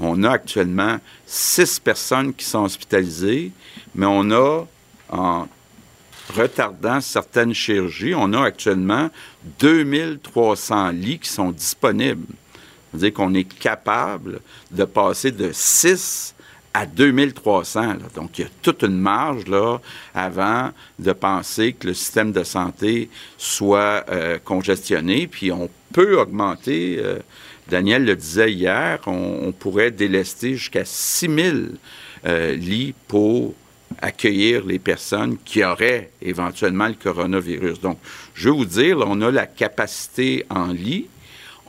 On 0.00 0.24
a 0.24 0.30
actuellement 0.32 0.98
six 1.26 1.78
personnes 1.78 2.34
qui 2.34 2.44
sont 2.44 2.64
hospitalisées, 2.64 3.52
mais 3.94 4.06
on 4.06 4.30
a, 4.30 4.66
en 5.10 5.48
retardant 6.34 7.00
certaines 7.00 7.54
chirurgies, 7.54 8.14
on 8.14 8.32
a 8.32 8.42
actuellement 8.42 9.10
2300 9.60 10.90
lits 10.90 11.20
qui 11.20 11.30
sont 11.30 11.50
disponibles. 11.50 12.26
Ça 12.26 12.90
veut 12.94 12.98
dire 12.98 13.14
qu'on 13.14 13.34
est 13.34 13.44
capable 13.44 14.40
de 14.70 14.84
passer 14.84 15.30
de 15.30 15.50
6 15.52 16.34
à 16.76 16.84
2300. 16.84 17.94
Donc, 18.14 18.38
il 18.38 18.42
y 18.42 18.44
a 18.44 18.50
toute 18.60 18.82
une 18.82 18.98
marge 18.98 19.46
là, 19.46 19.78
avant 20.14 20.72
de 20.98 21.12
penser 21.12 21.72
que 21.72 21.86
le 21.86 21.94
système 21.94 22.32
de 22.32 22.44
santé 22.44 23.08
soit 23.38 24.04
euh, 24.10 24.38
congestionné. 24.44 25.26
Puis, 25.26 25.50
on 25.50 25.70
peut 25.94 26.20
augmenter, 26.20 26.98
euh, 26.98 27.20
Daniel 27.66 28.04
le 28.04 28.14
disait 28.14 28.52
hier, 28.52 28.98
on, 29.06 29.52
pourrait 29.52 29.90
délester 29.90 30.56
jusqu'à 30.56 30.84
6000 30.84 31.76
euh, 32.26 32.54
lits 32.54 32.92
pour 33.08 33.54
accueillir 34.02 34.66
les 34.66 34.78
personnes 34.78 35.38
qui 35.46 35.64
auraient 35.64 36.10
éventuellement 36.20 36.88
le 36.88 36.94
coronavirus. 36.94 37.80
Donc, 37.80 37.98
je 38.34 38.50
veux 38.50 38.54
vous 38.54 38.66
dire, 38.66 38.98
on 38.98 39.22
a 39.22 39.30
la 39.30 39.46
capacité 39.46 40.44
en 40.50 40.66
lit, 40.66 41.06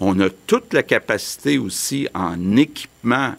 on 0.02 0.20
a 0.20 0.30
toute 0.48 0.74
la 0.74 0.84
capacité 0.84 1.58
aussi 1.58 2.10
en 2.14 2.58
équipement 2.58 3.36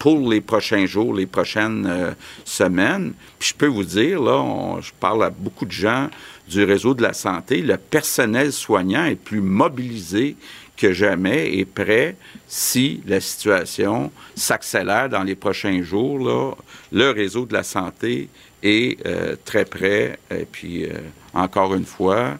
pour 0.00 0.30
les 0.30 0.40
prochains 0.40 0.86
jours, 0.86 1.12
les 1.12 1.26
prochaines 1.26 1.86
euh, 1.86 2.12
semaines. 2.46 3.12
Puis 3.38 3.50
je 3.50 3.54
peux 3.54 3.66
vous 3.66 3.84
dire, 3.84 4.20
là, 4.20 4.80
je 4.80 4.92
parle 4.98 5.22
à 5.22 5.30
beaucoup 5.30 5.66
de 5.66 5.70
gens 5.70 6.08
du 6.48 6.64
réseau 6.64 6.94
de 6.94 7.02
la 7.02 7.12
santé, 7.12 7.60
le 7.60 7.76
personnel 7.76 8.50
soignant 8.50 9.04
est 9.04 9.14
plus 9.14 9.42
mobilisé 9.42 10.36
que 10.76 10.94
jamais 10.94 11.54
et 11.54 11.66
prêt 11.66 12.16
si 12.48 13.02
la 13.06 13.20
situation 13.20 14.10
s'accélère 14.34 15.10
dans 15.10 15.22
les 15.22 15.34
prochains 15.34 15.82
jours. 15.82 16.18
Là, 16.18 16.54
le 16.92 17.10
réseau 17.10 17.44
de 17.44 17.52
la 17.52 17.62
santé 17.62 18.30
est 18.62 19.06
euh, 19.06 19.36
très 19.44 19.66
prêt. 19.66 20.18
Et 20.30 20.46
puis, 20.50 20.86
euh, 20.86 20.94
encore 21.34 21.74
une 21.74 21.84
fois, 21.84 22.38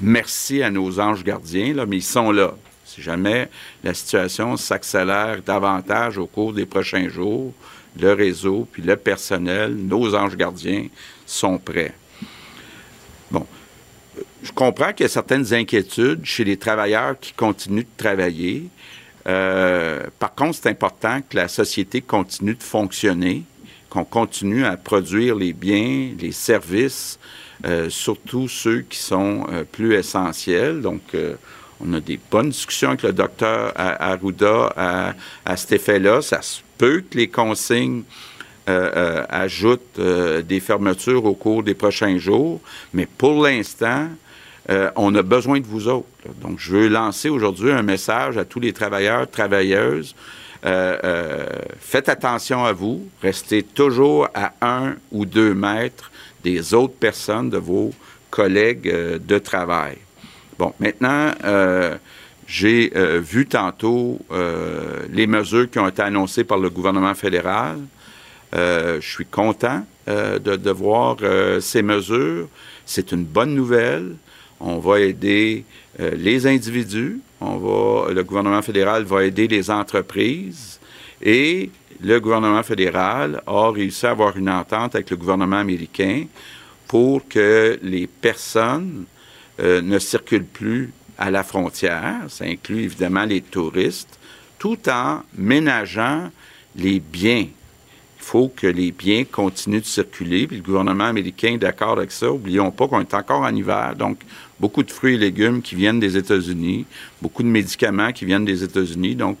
merci 0.00 0.62
à 0.62 0.70
nos 0.70 0.98
anges 0.98 1.24
gardiens, 1.24 1.74
là, 1.74 1.84
mais 1.84 1.98
ils 1.98 2.02
sont 2.02 2.32
là. 2.32 2.54
Si 2.94 3.02
jamais 3.02 3.48
la 3.82 3.92
situation 3.92 4.56
s'accélère 4.56 5.42
davantage 5.42 6.16
au 6.16 6.26
cours 6.26 6.52
des 6.52 6.64
prochains 6.64 7.08
jours, 7.08 7.52
le 7.98 8.12
réseau, 8.12 8.68
puis 8.70 8.82
le 8.82 8.94
personnel, 8.94 9.74
nos 9.74 10.14
anges 10.14 10.36
gardiens 10.36 10.86
sont 11.26 11.58
prêts. 11.58 11.92
Bon, 13.32 13.44
je 14.44 14.52
comprends 14.52 14.92
qu'il 14.92 15.04
y 15.04 15.06
a 15.06 15.08
certaines 15.08 15.52
inquiétudes 15.52 16.24
chez 16.24 16.44
les 16.44 16.56
travailleurs 16.56 17.18
qui 17.18 17.32
continuent 17.32 17.80
de 17.80 17.96
travailler. 17.96 18.68
Euh, 19.26 20.04
par 20.20 20.32
contre, 20.36 20.58
c'est 20.62 20.68
important 20.68 21.20
que 21.28 21.36
la 21.36 21.48
société 21.48 22.00
continue 22.00 22.54
de 22.54 22.62
fonctionner, 22.62 23.42
qu'on 23.90 24.04
continue 24.04 24.64
à 24.64 24.76
produire 24.76 25.34
les 25.34 25.52
biens, 25.52 26.10
les 26.20 26.30
services, 26.30 27.18
euh, 27.64 27.90
surtout 27.90 28.46
ceux 28.46 28.82
qui 28.82 28.98
sont 28.98 29.46
euh, 29.50 29.64
plus 29.64 29.94
essentiels. 29.94 30.80
Donc, 30.80 31.02
on 31.86 31.92
a 31.94 32.00
des 32.00 32.18
bonnes 32.30 32.50
discussions 32.50 32.90
avec 32.90 33.02
le 33.02 33.12
docteur 33.12 33.72
Arruda 33.76 34.72
à, 34.76 35.14
à 35.44 35.56
cet 35.56 35.72
effet-là. 35.72 36.22
Ça 36.22 36.42
se 36.42 36.60
peut 36.78 37.02
que 37.08 37.16
les 37.16 37.28
consignes 37.28 38.02
euh, 38.66 38.90
euh, 38.96 39.24
ajoutent 39.28 39.98
euh, 39.98 40.40
des 40.40 40.58
fermetures 40.58 41.26
au 41.26 41.34
cours 41.34 41.62
des 41.62 41.74
prochains 41.74 42.16
jours, 42.16 42.62
mais 42.94 43.06
pour 43.06 43.42
l'instant, 43.42 44.08
on 44.96 45.14
a 45.14 45.20
besoin 45.20 45.60
de 45.60 45.66
vous 45.66 45.88
autres. 45.88 46.08
Donc, 46.40 46.58
je 46.58 46.72
veux 46.72 46.88
lancer 46.88 47.28
aujourd'hui 47.28 47.70
un 47.70 47.82
message 47.82 48.38
à 48.38 48.46
tous 48.46 48.60
les 48.60 48.72
travailleurs, 48.72 49.30
travailleuses. 49.30 50.14
faites 50.62 52.08
attention 52.08 52.64
à 52.64 52.72
vous. 52.72 53.06
Restez 53.20 53.62
toujours 53.62 54.26
à 54.32 54.54
un 54.62 54.94
ou 55.12 55.26
deux 55.26 55.52
mètres 55.52 56.10
des 56.42 56.72
autres 56.72 56.94
personnes, 56.94 57.50
de 57.50 57.58
vos 57.58 57.92
collègues 58.30 58.90
de 59.18 59.38
travail. 59.38 59.98
Bon, 60.58 60.72
maintenant, 60.78 61.32
euh, 61.44 61.96
j'ai 62.46 62.92
euh, 62.94 63.18
vu 63.18 63.46
tantôt 63.46 64.20
euh, 64.30 65.02
les 65.10 65.26
mesures 65.26 65.68
qui 65.68 65.78
ont 65.80 65.88
été 65.88 66.02
annoncées 66.02 66.44
par 66.44 66.58
le 66.58 66.70
gouvernement 66.70 67.14
fédéral. 67.14 67.78
je 68.52 69.00
suis 69.00 69.26
content 69.26 69.84
de, 70.06 70.70
voir 70.70 71.16
ces 71.60 71.82
mesures. 71.82 72.48
C'est 72.86 73.10
une 73.10 73.24
bonne 73.24 73.54
nouvelle. 73.54 74.14
On 74.60 74.78
va 74.78 75.00
aider 75.00 75.64
les 75.98 76.46
individus. 76.46 77.20
On 77.40 78.06
le 78.08 78.22
gouvernement 78.22 78.62
fédéral 78.62 79.02
va 79.02 79.24
aider 79.24 79.48
les 79.48 79.70
entreprises. 79.72 80.78
Et 81.20 81.70
le 82.00 82.20
gouvernement 82.20 82.62
fédéral 82.62 83.42
a 83.44 83.70
réussi 83.72 84.06
à 84.06 84.10
avoir 84.10 84.36
une 84.36 84.50
entente 84.50 84.94
avec 84.94 85.10
le 85.10 85.16
gouvernement 85.16 85.58
américain 85.58 86.26
pour 86.86 87.26
que 87.26 87.76
les 87.82 88.06
personnes 88.06 89.06
euh, 89.60 89.80
ne 89.80 89.98
circulent 89.98 90.44
plus 90.44 90.92
à 91.18 91.30
la 91.30 91.44
frontière. 91.44 92.22
Ça 92.28 92.44
inclut 92.44 92.82
évidemment 92.82 93.24
les 93.24 93.40
touristes, 93.40 94.18
tout 94.58 94.88
en 94.88 95.22
ménageant 95.36 96.30
les 96.76 97.00
biens. 97.00 97.46
Il 97.46 98.26
faut 98.30 98.48
que 98.48 98.66
les 98.66 98.90
biens 98.90 99.24
continuent 99.24 99.80
de 99.80 99.86
circuler. 99.86 100.46
Puis 100.46 100.56
le 100.56 100.62
gouvernement 100.62 101.04
américain 101.04 101.52
est 101.52 101.58
d'accord 101.58 101.98
avec 101.98 102.10
ça. 102.10 102.32
Oublions 102.32 102.70
pas 102.70 102.88
qu'on 102.88 103.00
est 103.00 103.14
encore 103.14 103.42
en 103.42 103.54
hiver, 103.54 103.94
donc 103.96 104.20
beaucoup 104.58 104.82
de 104.82 104.90
fruits 104.90 105.14
et 105.14 105.18
légumes 105.18 105.62
qui 105.62 105.74
viennent 105.74 106.00
des 106.00 106.16
États-Unis, 106.16 106.86
beaucoup 107.20 107.42
de 107.42 107.48
médicaments 107.48 108.12
qui 108.12 108.24
viennent 108.24 108.44
des 108.44 108.64
États-Unis. 108.64 109.14
Donc 109.14 109.36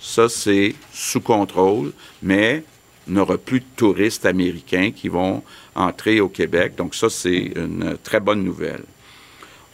ça, 0.00 0.28
c'est 0.28 0.74
sous 0.92 1.20
contrôle, 1.20 1.92
mais 2.22 2.64
n'aura 3.06 3.36
plus 3.36 3.60
de 3.60 3.66
touristes 3.76 4.24
américains 4.24 4.92
qui 4.94 5.08
vont 5.08 5.42
entrer 5.74 6.20
au 6.20 6.28
Québec. 6.28 6.74
Donc 6.76 6.94
ça, 6.94 7.10
c'est 7.10 7.52
une 7.56 7.96
très 8.02 8.20
bonne 8.20 8.44
nouvelle. 8.44 8.84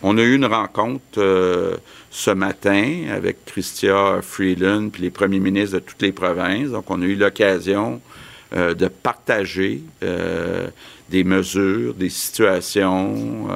On 0.08 0.18
a 0.18 0.22
eu 0.22 0.36
une 0.36 0.44
rencontre 0.44 1.18
euh, 1.18 1.78
ce 2.12 2.30
matin 2.30 3.06
avec 3.10 3.44
Christia 3.44 4.20
Freeland 4.22 4.90
puis 4.90 5.02
les 5.02 5.10
premiers 5.10 5.40
ministres 5.40 5.80
de 5.80 5.80
toutes 5.80 6.00
les 6.00 6.12
provinces. 6.12 6.68
Donc, 6.70 6.88
on 6.92 7.02
a 7.02 7.04
eu 7.04 7.16
l'occasion 7.16 8.00
euh, 8.54 8.72
de 8.74 8.86
partager 8.86 9.82
euh, 10.04 10.68
des 11.10 11.24
mesures, 11.24 11.92
des 11.94 12.08
situations. 12.08 13.48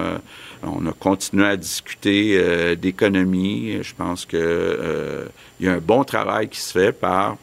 on 0.65 0.87
a 0.87 0.93
continué 0.93 1.47
à 1.47 1.57
discuter 1.57 2.75
d'économie. 2.75 3.79
Je 3.83 3.95
pense 3.95 4.27
qu'il 4.27 4.41
y 5.61 5.69
a 5.69 5.73
un 5.73 5.79
bon 5.79 6.03
travail 6.03 6.49
qui 6.49 6.59
se 6.59 6.73
fait 6.73 6.93
par 6.93 7.37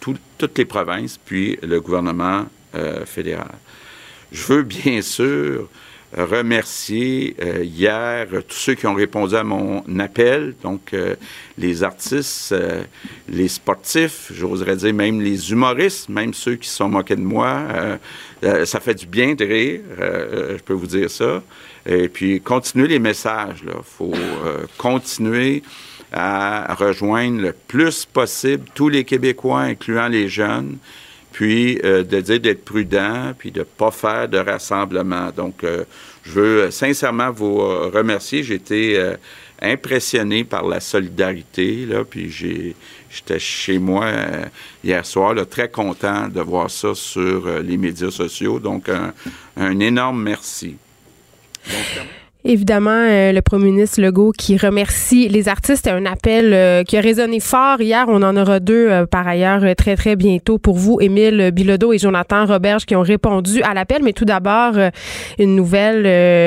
toutes 0.00 0.56
les 0.56 0.64
provinces 0.64 1.18
puis 1.22 1.58
le 1.62 1.82
gouvernement 1.82 2.46
fédéral. 3.04 3.52
Je 4.32 4.42
veux 4.44 4.62
bien 4.62 5.02
sûr 5.02 5.68
remercier 6.16 7.34
euh, 7.42 7.64
hier 7.64 8.26
tous 8.46 8.56
ceux 8.56 8.74
qui 8.74 8.86
ont 8.86 8.94
répondu 8.94 9.34
à 9.34 9.44
mon 9.44 9.82
appel, 9.98 10.54
donc 10.62 10.92
euh, 10.92 11.16
les 11.56 11.82
artistes, 11.82 12.52
euh, 12.52 12.82
les 13.28 13.48
sportifs, 13.48 14.30
j'oserais 14.34 14.76
dire 14.76 14.92
même 14.92 15.20
les 15.20 15.50
humoristes, 15.50 16.08
même 16.08 16.34
ceux 16.34 16.56
qui 16.56 16.68
se 16.68 16.76
sont 16.76 16.88
moqués 16.88 17.16
de 17.16 17.22
moi. 17.22 17.66
ça 18.64 18.80
fait 18.80 18.94
du 18.94 19.06
bien 19.06 19.34
de 19.34 19.44
rire, 19.44 19.80
je 19.98 20.62
peux 20.62 20.72
vous 20.72 20.86
dire 20.86 21.10
ça. 21.10 21.42
Et 21.86 22.08
puis, 22.08 22.40
continuer 22.40 22.88
les 22.88 22.98
messages. 22.98 23.62
Il 23.64 23.72
faut 23.82 24.12
continuer 24.78 25.62
à 26.12 26.74
rejoindre 26.74 27.40
le 27.40 27.52
plus 27.52 28.04
possible 28.04 28.64
tous 28.74 28.88
les 28.88 29.04
Québécois, 29.04 29.60
incluant 29.60 30.08
les 30.08 30.28
jeunes 30.28 30.76
puis 31.32 31.80
euh, 31.82 32.04
de 32.04 32.20
dire 32.20 32.40
d'être 32.40 32.64
prudent, 32.64 33.32
puis 33.36 33.50
de 33.50 33.60
ne 33.60 33.64
pas 33.64 33.90
faire 33.90 34.28
de 34.28 34.38
rassemblement. 34.38 35.30
Donc, 35.34 35.64
euh, 35.64 35.84
je 36.22 36.30
veux 36.30 36.70
sincèrement 36.70 37.30
vous 37.30 37.60
euh, 37.60 37.90
remercier. 37.92 38.42
J'ai 38.42 38.54
été 38.54 39.12
impressionné 39.60 40.44
par 40.44 40.66
la 40.66 40.80
solidarité, 40.80 41.86
là, 41.86 42.04
puis 42.04 42.30
j'étais 42.30 43.38
chez 43.38 43.78
moi 43.78 44.08
hier 44.82 45.06
soir, 45.06 45.34
là, 45.34 45.44
très 45.44 45.70
content 45.70 46.28
de 46.28 46.40
voir 46.40 46.70
ça 46.70 46.94
sur 46.94 47.48
les 47.60 47.76
médias 47.76 48.10
sociaux. 48.10 48.58
Donc, 48.58 48.88
un, 48.88 49.12
un 49.56 49.78
énorme 49.78 50.22
merci. 50.22 50.76
Évidemment, 52.44 52.90
euh, 52.90 53.30
le 53.30 53.40
premier 53.40 53.66
ministre 53.66 54.00
Legault 54.00 54.32
qui 54.36 54.56
remercie 54.56 55.28
les 55.28 55.48
artistes. 55.48 55.86
un 55.86 56.04
appel 56.06 56.52
euh, 56.52 56.82
qui 56.82 56.96
a 56.96 57.00
résonné 57.00 57.38
fort 57.38 57.80
hier. 57.80 58.06
On 58.08 58.20
en 58.22 58.36
aura 58.36 58.58
deux 58.58 58.88
euh, 58.90 59.06
par 59.06 59.28
ailleurs 59.28 59.62
très, 59.76 59.94
très 59.94 60.16
bientôt 60.16 60.58
pour 60.58 60.76
vous, 60.76 61.00
Émile 61.00 61.52
Bilodeau 61.52 61.92
et 61.92 61.98
Jonathan 61.98 62.44
Roberge 62.44 62.84
qui 62.84 62.96
ont 62.96 63.02
répondu 63.02 63.62
à 63.62 63.74
l'appel. 63.74 64.02
Mais 64.02 64.12
tout 64.12 64.24
d'abord, 64.24 64.72
une 65.38 65.54
nouvelle, 65.54 66.06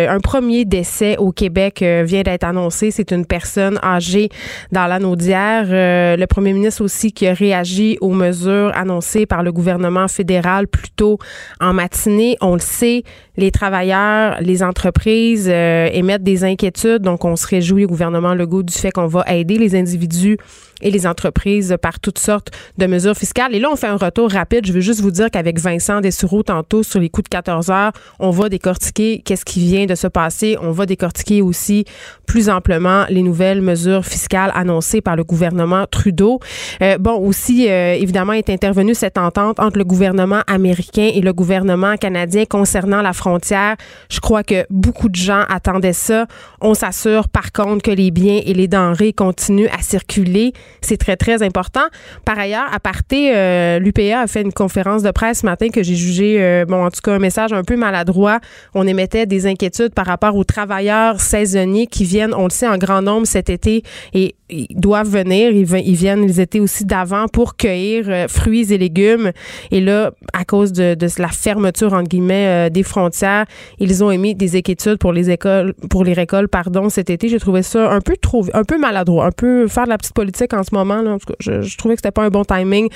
un 0.10 0.20
premier 0.20 0.66
décès 0.66 1.16
au 1.18 1.32
Québec 1.32 1.82
vient 1.82 2.24
d'être 2.24 2.44
annoncé. 2.44 2.92
C'est 2.92 3.12
une 3.12 3.26
personne 3.26 3.80
âgée 3.82 4.30
dans 4.74 4.88
l'anneau 4.88 5.16
d'hier. 5.16 5.66
le 5.70 6.26
premier 6.26 6.52
ministre 6.52 6.84
aussi 6.84 7.14
qui 7.14 7.28
a 7.28 7.34
réagi 7.34 7.98
aux 8.02 8.12
mesures 8.12 8.72
annoncées 8.76 9.26
par 9.26 9.44
le 9.44 9.52
gouvernement 9.52 10.08
fédéral 10.08 10.68
plus 10.68 10.90
tôt 10.90 11.20
en 11.62 11.74
matinée. 11.74 12.36
On 12.42 12.54
le 12.54 12.60
sait, 12.60 13.04
les 13.38 13.52
travailleurs, 13.52 14.38
les 14.42 14.64
entreprises 14.64 15.50
euh, 15.85 15.85
émettent 15.94 16.24
des 16.24 16.44
inquiétudes. 16.44 17.02
Donc, 17.02 17.26
on 17.26 17.36
se 17.36 17.48
réjouit 17.48 17.86
au 17.86 17.88
gouvernement 17.88 18.34
Legault 18.34 18.64
du 18.64 18.74
fait 18.74 18.92
qu'on 18.92 19.08
va 19.08 19.24
aider 19.34 19.58
les 19.58 19.76
individus 19.76 20.38
et 20.82 20.92
les 20.92 21.08
entreprises 21.08 21.76
par 21.82 22.00
toutes 22.00 22.20
sortes 22.20 22.52
de 22.78 22.86
mesures 22.86 23.16
fiscales. 23.16 23.56
Et 23.56 23.60
là, 23.60 23.70
on 23.72 23.76
fait 23.76 23.88
un 23.88 23.98
retour 23.98 24.32
rapide. 24.32 24.66
Je 24.66 24.74
veux 24.74 24.82
juste 24.82 25.02
vous 25.02 25.12
dire 25.12 25.30
qu'avec 25.32 25.60
Vincent 25.60 26.02
Dessoureau 26.02 26.44
tantôt 26.44 26.84
sur 26.84 27.00
les 27.00 27.10
coups 27.10 27.26
de 27.26 27.30
14 27.30 27.70
heures, 27.70 27.92
on 28.20 28.30
va 28.30 28.50
décortiquer 28.50 29.22
qu'est-ce 29.24 29.46
qui 29.46 29.60
vient 29.60 29.86
de 29.86 29.96
se 29.96 30.08
passer. 30.08 30.58
On 30.62 30.72
va 30.72 30.86
décortiquer 30.86 31.42
aussi 31.42 31.86
plus 32.26 32.50
amplement 32.50 33.06
les 33.10 33.22
nouvelles 33.22 33.62
mesures 33.62 34.06
fiscales 34.06 34.52
annoncées 34.56 35.02
par 35.02 35.16
le 35.16 35.24
gouvernement 35.24 35.86
Trudeau. 35.90 36.40
Euh, 36.82 36.98
bon, 36.98 37.18
aussi, 37.18 37.70
euh, 37.70 37.94
évidemment, 37.94 38.34
est 38.34 38.50
intervenue 38.50 38.94
cette 38.96 39.18
entente 39.18 39.60
entre 39.60 39.78
le 39.78 39.84
gouvernement 39.84 40.42
américain 40.48 41.10
et 41.14 41.22
le 41.22 41.34
gouvernement 41.34 41.96
canadien 41.98 42.46
concernant 42.46 43.02
la 43.02 43.14
frontière. 43.14 43.76
Je 44.10 44.20
crois 44.20 44.44
que 44.44 44.66
beaucoup 44.70 45.10
de 45.10 45.16
gens 45.16 45.44
attendaient 45.50 45.94
ça. 45.94 46.26
On 46.62 46.74
s'assure, 46.74 47.30
par 47.30 47.52
contre, 47.52 47.84
que 47.84 47.92
les 47.92 48.12
biens 48.12 48.42
et 48.46 48.54
les 48.54 48.68
denrées 48.68 49.14
continuent 49.14 49.70
à 49.78 49.82
circuler. 49.82 50.54
C'est 50.82 50.98
très, 50.98 51.16
très 51.16 51.44
important. 51.44 51.86
Par 52.26 52.38
ailleurs, 52.38 52.66
à 52.72 52.80
parté, 52.80 53.36
euh, 53.36 53.80
l'UPA 53.80 54.22
a 54.22 54.28
fait 54.28 54.42
une 54.42 54.54
conférence 54.54 55.04
de 55.04 55.12
presse 55.12 55.40
ce 55.40 55.46
matin 55.46 55.70
que 55.70 55.84
j'ai 55.84 55.96
jugé, 55.96 56.38
euh, 56.40 56.66
bon, 56.66 56.86
en 56.86 56.90
tout 56.90 57.02
cas, 57.04 57.14
un 57.14 57.20
message 57.20 57.54
un 57.54 57.64
peu 57.64 57.76
maladroit. 57.76 58.40
On 58.74 58.88
émettait 58.88 59.26
des 59.26 59.48
inquiétudes 59.48 59.94
par 59.94 60.06
rapport 60.06 60.36
aux 60.36 60.44
travailleurs 60.44 61.20
saisonniers 61.20 61.88
qui 61.88 62.04
viennent, 62.04 62.34
on 62.34 62.46
le 62.46 62.50
sait, 62.50 62.68
en 62.68 62.78
grand 62.78 63.02
nombre 63.02 63.28
cet 63.28 63.50
été 63.50 63.84
et 64.14 64.36
ils 64.50 64.68
doivent 64.76 65.10
venir. 65.10 65.52
Ils, 65.52 65.66
viennent, 65.96 66.24
ils 66.24 66.40
étaient 66.40 66.60
aussi 66.60 66.86
d'avant 66.86 67.28
pour 67.28 67.56
cueillir 67.56 68.06
euh, 68.08 68.28
fruits 68.28 68.72
et 68.72 68.78
légumes. 68.78 69.32
Et 69.72 69.82
là, 69.82 70.12
à 70.34 70.46
cause 70.46 70.72
de, 70.72 70.96
la 71.18 71.28
fermeture, 71.30 71.94
entre 71.94 72.10
guillemets, 72.10 72.70
des 72.70 72.84
frontières, 72.84 73.46
ils 73.80 74.04
ont 74.04 74.12
émis 74.12 74.36
des 74.36 74.58
inquiétudes 74.58 74.98
pour 74.98 75.14
les 75.14 75.30
écoles, 75.30 75.74
pour 75.90 76.04
les 76.04 76.14
récoltes, 76.14 76.50
pardon, 76.50 76.90
cet 76.90 77.10
été. 77.10 77.28
J'ai 77.28 77.40
trouvé 77.40 77.64
ça 77.64 77.92
un 77.92 78.02
peu 78.02 78.16
trop, 78.18 78.46
un 78.54 78.64
peu 78.64 78.78
maladroit, 78.78 79.26
un 79.26 79.32
peu 79.32 79.68
faire 79.68 79.86
de 79.86 79.90
la 79.90 79.98
petite 79.98 80.14
politique 80.14 80.54
en 80.56 80.64
ce 80.64 80.74
moment. 80.74 81.02
Là. 81.02 81.18
Je, 81.40 81.62
je 81.62 81.78
trouvais 81.78 81.96
que 81.96 82.00
c'était 82.00 82.12
pas 82.12 82.24
un 82.24 82.30
bon 82.30 82.44
timing. 82.44 82.90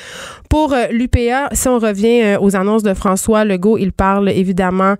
Pour 0.50 0.74
euh, 0.74 0.88
l'UPA, 0.92 1.50
si 1.52 1.68
on 1.68 1.80
revient 1.80 2.22
euh, 2.22 2.40
aux 2.40 2.56
annonces 2.56 2.84
de 2.84 2.94
François 2.94 3.46
Legault, 3.46 3.78
il 3.78 3.92
parle 3.92 4.30
évidemment 4.30 4.96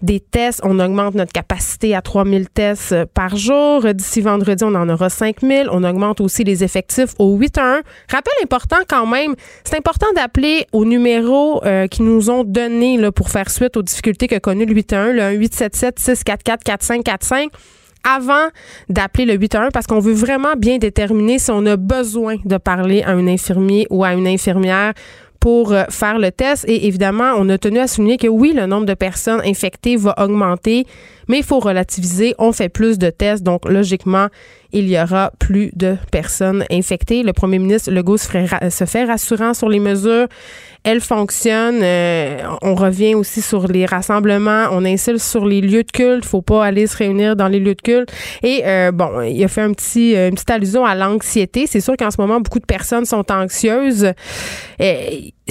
des 0.00 0.20
tests. 0.20 0.60
On 0.64 0.78
augmente 0.78 1.14
notre 1.14 1.32
capacité 1.32 1.94
à 1.94 2.02
3000 2.02 2.48
tests 2.48 2.92
euh, 2.92 3.06
par 3.12 3.36
jour. 3.36 3.82
D'ici 3.94 4.20
vendredi, 4.20 4.64
on 4.64 4.74
en 4.74 4.88
aura 4.88 5.10
5000. 5.10 5.68
On 5.70 5.84
augmente 5.84 6.20
aussi 6.20 6.44
les 6.44 6.64
effectifs 6.64 7.14
au 7.18 7.36
811. 7.36 7.82
Rappel 8.10 8.32
important 8.42 8.76
quand 8.88 9.06
même, 9.06 9.34
c'est 9.64 9.76
important 9.76 10.06
d'appeler 10.14 10.66
au 10.72 10.84
numéro 10.84 11.62
qui 11.90 12.02
nous 12.02 12.30
ont 12.30 12.44
donné 12.44 12.96
là, 12.96 13.12
pour 13.12 13.30
faire 13.30 13.50
suite 13.50 13.76
aux 13.76 13.82
difficultés 13.82 14.26
que 14.26 14.38
connu 14.38 14.66
le 14.66 14.74
811, 14.74 15.14
le 15.14 15.38
1877 15.38 15.98
644 15.98 16.64
4545 16.64 17.52
avant 18.04 18.48
d'appeler 18.88 19.24
le 19.24 19.34
811 19.34 19.70
parce 19.72 19.86
qu'on 19.86 20.00
veut 20.00 20.12
vraiment 20.12 20.54
bien 20.56 20.78
déterminer 20.78 21.38
si 21.38 21.50
on 21.50 21.64
a 21.66 21.76
besoin 21.76 22.36
de 22.44 22.56
parler 22.56 23.02
à 23.02 23.10
un 23.10 23.26
infirmier 23.26 23.86
ou 23.90 24.04
à 24.04 24.14
une 24.14 24.26
infirmière 24.26 24.92
pour 25.42 25.72
euh, 25.72 25.84
faire 25.90 26.18
le 26.18 26.30
test. 26.30 26.64
Et 26.68 26.86
évidemment, 26.86 27.32
on 27.36 27.48
a 27.48 27.58
tenu 27.58 27.80
à 27.80 27.88
souligner 27.88 28.16
que 28.16 28.28
oui, 28.28 28.52
le 28.54 28.66
nombre 28.66 28.86
de 28.86 28.94
personnes 28.94 29.40
infectées 29.44 29.96
va 29.96 30.14
augmenter, 30.18 30.86
mais 31.28 31.38
il 31.38 31.44
faut 31.44 31.60
relativiser. 31.60 32.34
On 32.38 32.52
fait 32.52 32.68
plus 32.68 32.98
de 32.98 33.10
tests, 33.10 33.42
donc 33.42 33.68
logiquement, 33.68 34.28
il 34.72 34.88
y 34.88 35.00
aura 35.00 35.32
plus 35.38 35.70
de 35.74 35.96
personnes 36.10 36.64
infectées. 36.70 37.22
Le 37.22 37.32
premier 37.32 37.58
ministre 37.58 37.90
Legault 37.90 38.16
se, 38.16 38.28
se 38.70 38.84
fait 38.84 39.04
rassurant 39.04 39.54
sur 39.54 39.68
les 39.68 39.80
mesures 39.80 40.28
elle 40.84 41.00
fonctionne. 41.00 41.80
Euh, 41.82 42.38
on 42.60 42.74
revient 42.74 43.14
aussi 43.14 43.40
sur 43.40 43.68
les 43.68 43.86
rassemblements. 43.86 44.66
On 44.72 44.84
insiste 44.84 45.18
sur 45.18 45.46
les 45.46 45.60
lieux 45.60 45.84
de 45.84 45.90
culte. 45.92 46.24
Faut 46.24 46.42
pas 46.42 46.64
aller 46.64 46.86
se 46.86 46.96
réunir 46.96 47.36
dans 47.36 47.48
les 47.48 47.60
lieux 47.60 47.74
de 47.74 47.82
culte. 47.82 48.12
Et 48.42 48.62
euh, 48.64 48.90
bon, 48.90 49.22
il 49.22 49.42
a 49.44 49.48
fait 49.48 49.60
un 49.60 49.72
petit, 49.72 50.16
euh, 50.16 50.28
une 50.28 50.34
petite 50.34 50.50
allusion 50.50 50.84
à 50.84 50.94
l'anxiété. 50.94 51.66
C'est 51.66 51.80
sûr 51.80 51.96
qu'en 51.96 52.10
ce 52.10 52.20
moment, 52.20 52.40
beaucoup 52.40 52.58
de 52.58 52.66
personnes 52.66 53.04
sont 53.04 53.30
anxieuses. 53.30 54.12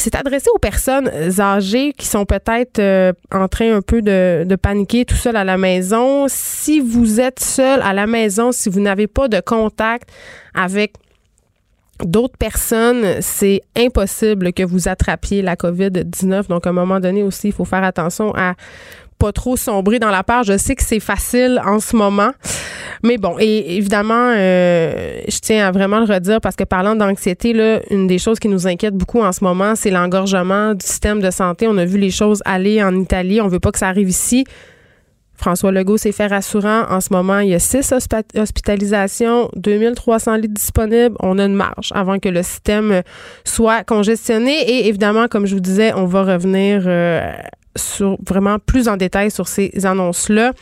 C'est 0.02 0.16
adressé 0.16 0.50
aux 0.54 0.60
personnes 0.60 1.10
âgées 1.40 1.94
qui 1.94 2.08
sont 2.08 2.26
peut-être 2.26 3.14
en 3.32 3.48
train 3.48 3.76
un 3.76 3.82
peu 3.82 4.02
de, 4.02 4.44
de 4.46 4.56
paniquer 4.56 5.06
tout 5.06 5.16
seul 5.16 5.36
à 5.36 5.44
la 5.44 5.58
maison. 5.58 6.26
Si 6.28 6.80
vous 6.80 7.20
êtes 7.20 7.40
seul 7.40 7.82
à 7.82 7.94
la 7.94 8.08
maison, 8.08 8.52
si 8.52 8.70
vous 8.70 8.80
n'avez 8.80 9.08
pas 9.08 9.28
de 9.28 9.40
contact 9.40 10.10
avec 10.54 10.94
d'autres 12.04 12.38
personnes, 12.38 13.22
c'est 13.22 13.62
impossible 13.78 14.54
que 14.54 14.64
vous 14.64 14.88
attrapiez 14.88 15.42
la 15.42 15.56
COVID-19. 15.56 16.48
Donc, 16.48 16.66
à 16.66 16.72
un 16.72 16.74
moment 16.74 17.00
donné 17.00 17.24
aussi, 17.24 17.48
il 17.48 17.54
faut 17.54 17.66
faire 17.66 17.84
attention 17.84 18.34
à 18.36 18.56
pas 19.22 19.32
trop 19.32 19.56
sombrer 19.56 20.00
dans 20.00 20.10
la 20.10 20.24
peur. 20.24 20.44
Je 20.44 20.58
sais 20.58 20.76
que 20.76 20.84
c'est 20.84 21.00
facile 21.00 21.62
en 21.64 21.80
ce 21.80 21.96
moment. 21.96 22.32
Mais 23.04 23.18
bon, 23.18 23.36
et 23.40 23.78
évidemment, 23.78 24.34
euh, 24.36 25.22
je 25.28 25.40
tiens 25.40 25.68
à 25.68 25.72
vraiment 25.72 26.00
le 26.00 26.12
redire 26.12 26.42
parce 26.42 26.56
que 26.56 26.64
parlant 26.64 26.96
d'anxiété, 26.96 27.54
là, 27.54 27.82
une 27.92 28.08
des 28.08 28.18
choses 28.18 28.40
qui 28.40 28.48
nous 28.48 28.66
inquiète 28.66 28.96
beaucoup 28.96 29.22
en 29.22 29.32
ce 29.32 29.44
moment, 29.44 29.76
c'est 29.76 29.92
l'engorgement 29.92 30.74
du 30.74 30.84
système 30.84 31.22
de 31.22 31.30
santé. 31.30 31.68
On 31.68 31.78
a 31.78 31.86
vu 31.86 32.00
les 32.00 32.10
choses 32.10 32.42
aller 32.46 32.84
en 32.84 32.96
Italie. 32.96 33.42
On 33.42 33.48
veut 33.48 33.60
pas 33.60 33.72
que 33.72 33.78
ça 33.78 33.88
arrive 33.88 34.10
ici. 34.10 34.46
François 35.42 35.72
Legault 35.72 35.98
s'est 35.98 36.12
fait 36.12 36.28
rassurant. 36.28 36.86
En 36.88 37.02
ce 37.02 37.12
moment, 37.12 37.40
il 37.40 37.50
y 37.50 37.56
a 37.56 37.60
six 37.60 37.92
hospitalisations, 37.92 39.50
2300 39.56 40.36
lits 40.36 40.50
disponibles. 40.50 41.16
On 41.20 41.40
a 41.40 41.46
une 41.46 41.56
marge 41.56 41.90
avant 41.96 42.20
que 42.20 42.30
le 42.30 42.44
système 42.44 43.02
soit 43.44 43.84
congestionné. 43.84 44.52
Et 44.70 44.88
évidemment, 44.88 45.28
comme 45.28 45.48
je 45.48 45.56
vous 45.56 45.62
disais, 45.62 45.94
on 45.96 46.06
va 46.06 46.22
revenir 46.24 46.84
euh, 46.86 47.32
sur 47.76 48.18
vraiment 48.24 48.58
plus 48.60 48.88
en 48.88 48.98
détail 48.98 49.32
sur 49.32 49.48
ces 49.48 49.72
annonces-là 49.84 50.54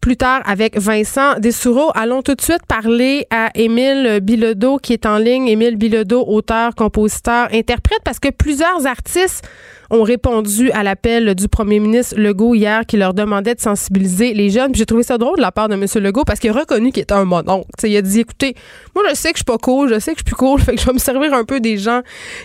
plus 0.00 0.16
tard 0.16 0.42
avec 0.46 0.76
Vincent 0.76 1.38
Dessoureau. 1.38 1.92
Allons 1.94 2.22
tout 2.22 2.34
de 2.34 2.40
suite 2.40 2.66
parler 2.66 3.28
à 3.30 3.50
Émile 3.54 4.18
Bilodeau 4.20 4.78
qui 4.78 4.94
est 4.94 5.06
en 5.06 5.16
ligne. 5.16 5.46
Émile 5.46 5.76
Bilodeau, 5.76 6.24
auteur, 6.26 6.74
compositeur, 6.74 7.48
interprète, 7.52 8.00
parce 8.04 8.18
que 8.18 8.30
plusieurs 8.30 8.84
artistes 8.84 9.48
ont 9.92 10.02
répondu 10.02 10.70
à 10.72 10.82
l'appel 10.82 11.34
du 11.34 11.48
premier 11.48 11.78
ministre 11.78 12.14
Legault 12.18 12.54
hier 12.54 12.86
qui 12.86 12.96
leur 12.96 13.12
demandait 13.12 13.54
de 13.54 13.60
sensibiliser 13.60 14.32
les 14.32 14.48
jeunes. 14.48 14.74
J'ai 14.74 14.86
trouvé 14.86 15.02
ça 15.02 15.18
drôle 15.18 15.36
de 15.36 15.42
la 15.42 15.52
part 15.52 15.68
de 15.68 15.74
M. 15.74 15.84
Legault 16.02 16.24
parce 16.24 16.40
qu'il 16.40 16.50
a 16.50 16.54
reconnu 16.54 16.92
qu'il 16.92 17.02
était 17.02 17.12
un 17.12 17.26
mononcle. 17.26 17.68
il 17.84 17.96
a 17.96 18.02
dit, 18.02 18.20
écoutez, 18.20 18.54
moi 18.94 19.04
je 19.10 19.14
sais 19.14 19.32
que 19.32 19.36
je 19.36 19.40
suis 19.40 19.44
pas 19.44 19.58
cool, 19.58 19.92
je 19.92 20.00
sais 20.00 20.12
que 20.12 20.18
je 20.18 20.24
suis 20.24 20.34
plus 20.34 20.34
cool, 20.34 20.60
fait 20.62 20.74
que 20.74 20.80
je 20.80 20.86
vais 20.86 20.94
me 20.94 20.98
servir 20.98 21.34
un 21.34 21.44
peu 21.44 21.60
des 21.60 21.76
gens 21.76 22.00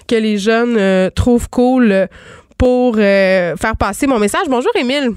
que 0.07 0.15
les 0.15 0.38
jeunes 0.38 0.75
euh, 0.77 1.10
trouvent 1.10 1.49
cool 1.49 2.07
pour 2.57 2.95
euh, 2.97 3.55
faire 3.55 3.77
passer 3.77 4.07
mon 4.07 4.19
message. 4.19 4.47
Bonjour 4.49 4.75
Émile. 4.75 5.12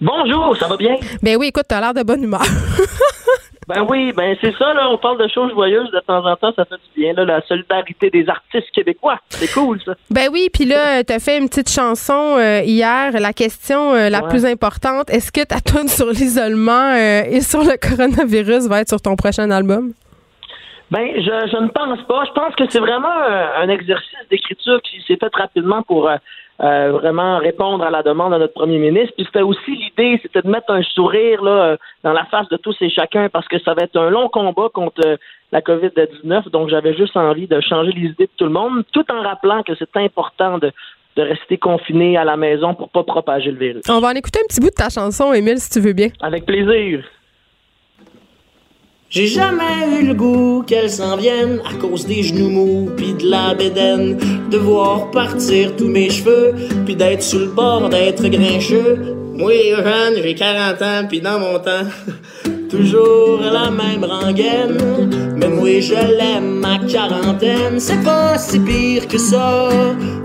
Bonjour, 0.00 0.56
ça 0.58 0.66
va 0.66 0.76
bien? 0.76 0.96
Ben 1.22 1.36
oui, 1.36 1.48
écoute, 1.48 1.64
t'as 1.68 1.80
l'air 1.80 1.94
de 1.94 2.02
bonne 2.02 2.24
humeur. 2.24 2.42
ben 3.66 3.86
oui, 3.88 4.12
ben 4.12 4.36
c'est 4.40 4.54
ça, 4.56 4.74
là, 4.74 4.90
on 4.90 4.98
parle 4.98 5.18
de 5.18 5.28
choses 5.28 5.52
joyeuses 5.52 5.90
de 5.90 6.00
temps 6.00 6.24
en 6.24 6.36
temps, 6.36 6.52
ça 6.54 6.64
fait 6.64 6.74
du 6.74 7.00
bien, 7.00 7.12
là, 7.14 7.24
la 7.24 7.42
solidarité 7.42 8.10
des 8.10 8.28
artistes 8.28 8.70
québécois. 8.72 9.18
C'est 9.30 9.52
cool, 9.52 9.80
ça. 9.82 9.94
Ben 10.10 10.28
oui, 10.32 10.48
puis 10.52 10.66
là, 10.66 11.02
t'as 11.02 11.18
fait 11.18 11.38
une 11.38 11.48
petite 11.48 11.70
chanson 11.70 12.36
euh, 12.38 12.60
hier. 12.64 13.12
La 13.12 13.32
question 13.32 13.94
euh, 13.94 14.10
la 14.10 14.22
plus 14.22 14.44
importante, 14.44 15.08
est-ce 15.10 15.32
que 15.32 15.44
ta 15.44 15.60
tune 15.60 15.88
sur 15.88 16.06
l'isolement 16.06 16.92
euh, 16.94 17.22
et 17.30 17.40
sur 17.40 17.60
le 17.60 17.76
coronavirus 17.76 18.68
va 18.68 18.80
être 18.80 18.88
sur 18.88 19.00
ton 19.00 19.16
prochain 19.16 19.50
album? 19.50 19.92
Ben, 20.90 21.08
je, 21.16 21.22
je 21.22 21.62
ne 21.62 21.68
pense 21.68 22.02
pas. 22.06 22.24
Je 22.26 22.32
pense 22.32 22.54
que 22.56 22.64
c'est 22.68 22.78
vraiment 22.78 23.08
un, 23.08 23.68
exercice 23.68 24.28
d'écriture 24.30 24.80
qui 24.82 25.00
s'est 25.06 25.16
fait 25.16 25.34
rapidement 25.34 25.82
pour 25.82 26.10
euh, 26.62 26.92
vraiment 26.92 27.38
répondre 27.38 27.82
à 27.84 27.90
la 27.90 28.02
demande 28.02 28.32
de 28.32 28.38
notre 28.38 28.54
premier 28.54 28.78
ministre. 28.78 29.12
Puis 29.16 29.26
c'était 29.26 29.42
aussi 29.42 29.72
l'idée, 29.72 30.20
c'était 30.22 30.42
de 30.42 30.48
mettre 30.48 30.70
un 30.70 30.82
sourire 30.82 31.42
là, 31.42 31.50
euh, 31.50 31.76
dans 32.04 32.12
la 32.12 32.24
face 32.26 32.48
de 32.48 32.56
tous 32.56 32.76
et 32.80 32.90
chacun 32.90 33.28
parce 33.28 33.48
que 33.48 33.58
ça 33.58 33.74
va 33.74 33.82
être 33.82 33.96
un 33.96 34.08
long 34.08 34.28
combat 34.28 34.68
contre 34.72 35.00
euh, 35.04 35.16
la 35.50 35.60
COVID-19. 35.60 36.50
Donc 36.50 36.68
j'avais 36.68 36.94
juste 36.94 37.16
envie 37.16 37.48
de 37.48 37.60
changer 37.60 37.90
les 37.92 38.10
idées 38.10 38.26
de 38.26 38.30
tout 38.36 38.44
le 38.44 38.52
monde, 38.52 38.84
tout 38.92 39.04
en 39.10 39.22
rappelant 39.22 39.64
que 39.64 39.74
c'est 39.74 39.96
important 39.96 40.58
de, 40.58 40.70
de 41.16 41.22
rester 41.22 41.58
confiné 41.58 42.16
à 42.16 42.24
la 42.24 42.36
maison 42.36 42.74
pour 42.74 42.88
pas 42.88 43.02
propager 43.02 43.50
le 43.50 43.58
virus. 43.58 43.82
On 43.88 44.00
va 44.00 44.08
en 44.08 44.14
écouter 44.14 44.38
un 44.42 44.46
petit 44.46 44.60
bout 44.60 44.70
de 44.70 44.74
ta 44.74 44.90
chanson, 44.90 45.32
Émile, 45.32 45.58
si 45.58 45.70
tu 45.70 45.80
veux 45.80 45.92
bien. 45.92 46.08
Avec 46.22 46.46
plaisir. 46.46 47.02
J'ai 49.14 49.28
jamais 49.28 50.00
eu 50.00 50.06
le 50.08 50.14
goût 50.14 50.64
qu'elle 50.66 50.90
s'en 50.90 51.16
vienne 51.16 51.60
à 51.64 51.72
cause 51.74 52.04
des 52.04 52.24
genoux 52.24 52.48
mous 52.48 52.90
pis 52.96 53.12
de 53.12 53.30
la 53.30 53.54
bédaine, 53.54 54.18
de 54.50 54.58
voir 54.58 55.12
partir 55.12 55.76
tous 55.76 55.86
mes 55.86 56.10
cheveux 56.10 56.52
puis 56.84 56.96
d'être 56.96 57.22
sur 57.22 57.38
le 57.38 57.46
bord 57.46 57.88
d'être 57.90 58.26
grincheux. 58.26 59.14
Moi, 59.36 59.52
jeune, 59.52 60.20
j'ai 60.20 60.34
40 60.34 60.82
ans 60.82 61.06
pis 61.08 61.20
dans 61.20 61.38
mon 61.38 61.60
temps, 61.60 61.86
toujours 62.68 63.38
la 63.40 63.70
même 63.70 64.02
rengaine. 64.02 64.78
Mais 65.36 65.48
moi, 65.48 65.78
je 65.78 65.94
l'aime, 65.94 66.58
ma 66.58 66.80
quarantaine, 66.80 67.78
c'est 67.78 68.02
pas 68.02 68.36
si 68.36 68.58
pire 68.58 69.06
que 69.06 69.18
ça. 69.18 69.68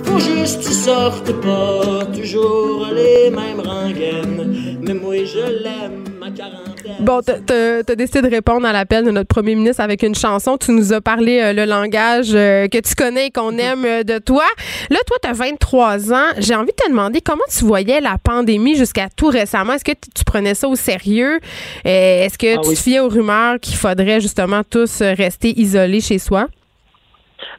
Faut 0.01 0.17
juste 0.17 0.63
tu 0.63 0.73
sortes 0.73 1.31
pas, 1.41 2.05
toujours 2.11 2.87
les 2.91 3.29
mêmes 3.29 3.59
rengaines. 3.63 4.79
Mais 4.81 4.95
moi, 4.95 5.17
je 5.25 5.63
l'aime, 5.63 6.05
ma 6.19 6.31
quarantaine. 6.31 6.68
Bon, 6.99 7.21
t'as 7.21 7.35
as 7.79 7.95
décidé 7.95 8.21
de 8.21 8.29
répondre 8.29 8.65
à 8.65 8.73
l'appel 8.73 9.05
de 9.05 9.11
notre 9.11 9.27
premier 9.27 9.55
ministre 9.55 9.81
avec 9.81 10.03
une 10.03 10.15
chanson. 10.15 10.57
Tu 10.57 10.71
nous 10.71 10.93
as 10.93 11.01
parlé 11.01 11.39
euh, 11.39 11.53
le 11.53 11.65
langage 11.65 12.31
euh, 12.33 12.67
que 12.67 12.77
tu 12.79 12.95
connais 12.95 13.27
et 13.27 13.31
qu'on 13.31 13.57
aime 13.57 13.85
euh, 13.85 14.03
de 14.03 14.17
toi. 14.17 14.43
Là, 14.89 14.97
toi, 15.05 15.17
tu 15.21 15.29
as 15.29 15.33
23 15.33 16.13
ans. 16.13 16.27
J'ai 16.37 16.55
envie 16.55 16.71
de 16.71 16.83
te 16.83 16.89
demander 16.89 17.21
comment 17.21 17.43
tu 17.49 17.65
voyais 17.65 18.01
la 18.01 18.17
pandémie 18.17 18.75
jusqu'à 18.75 19.07
tout 19.15 19.27
récemment? 19.27 19.73
Est-ce 19.73 19.85
que 19.85 19.91
tu 19.91 20.23
prenais 20.25 20.55
ça 20.55 20.67
au 20.67 20.75
sérieux? 20.75 21.39
Est-ce 21.85 22.37
que 22.37 22.57
ah 22.57 22.61
tu 22.63 22.69
te 22.69 22.75
fiais 22.75 22.99
aux 22.99 23.09
rumeurs 23.09 23.59
qu'il 23.61 23.75
faudrait 23.75 24.21
justement 24.21 24.61
tous 24.69 25.01
rester 25.01 25.59
isolés 25.59 26.01
chez 26.01 26.19
soi? 26.19 26.47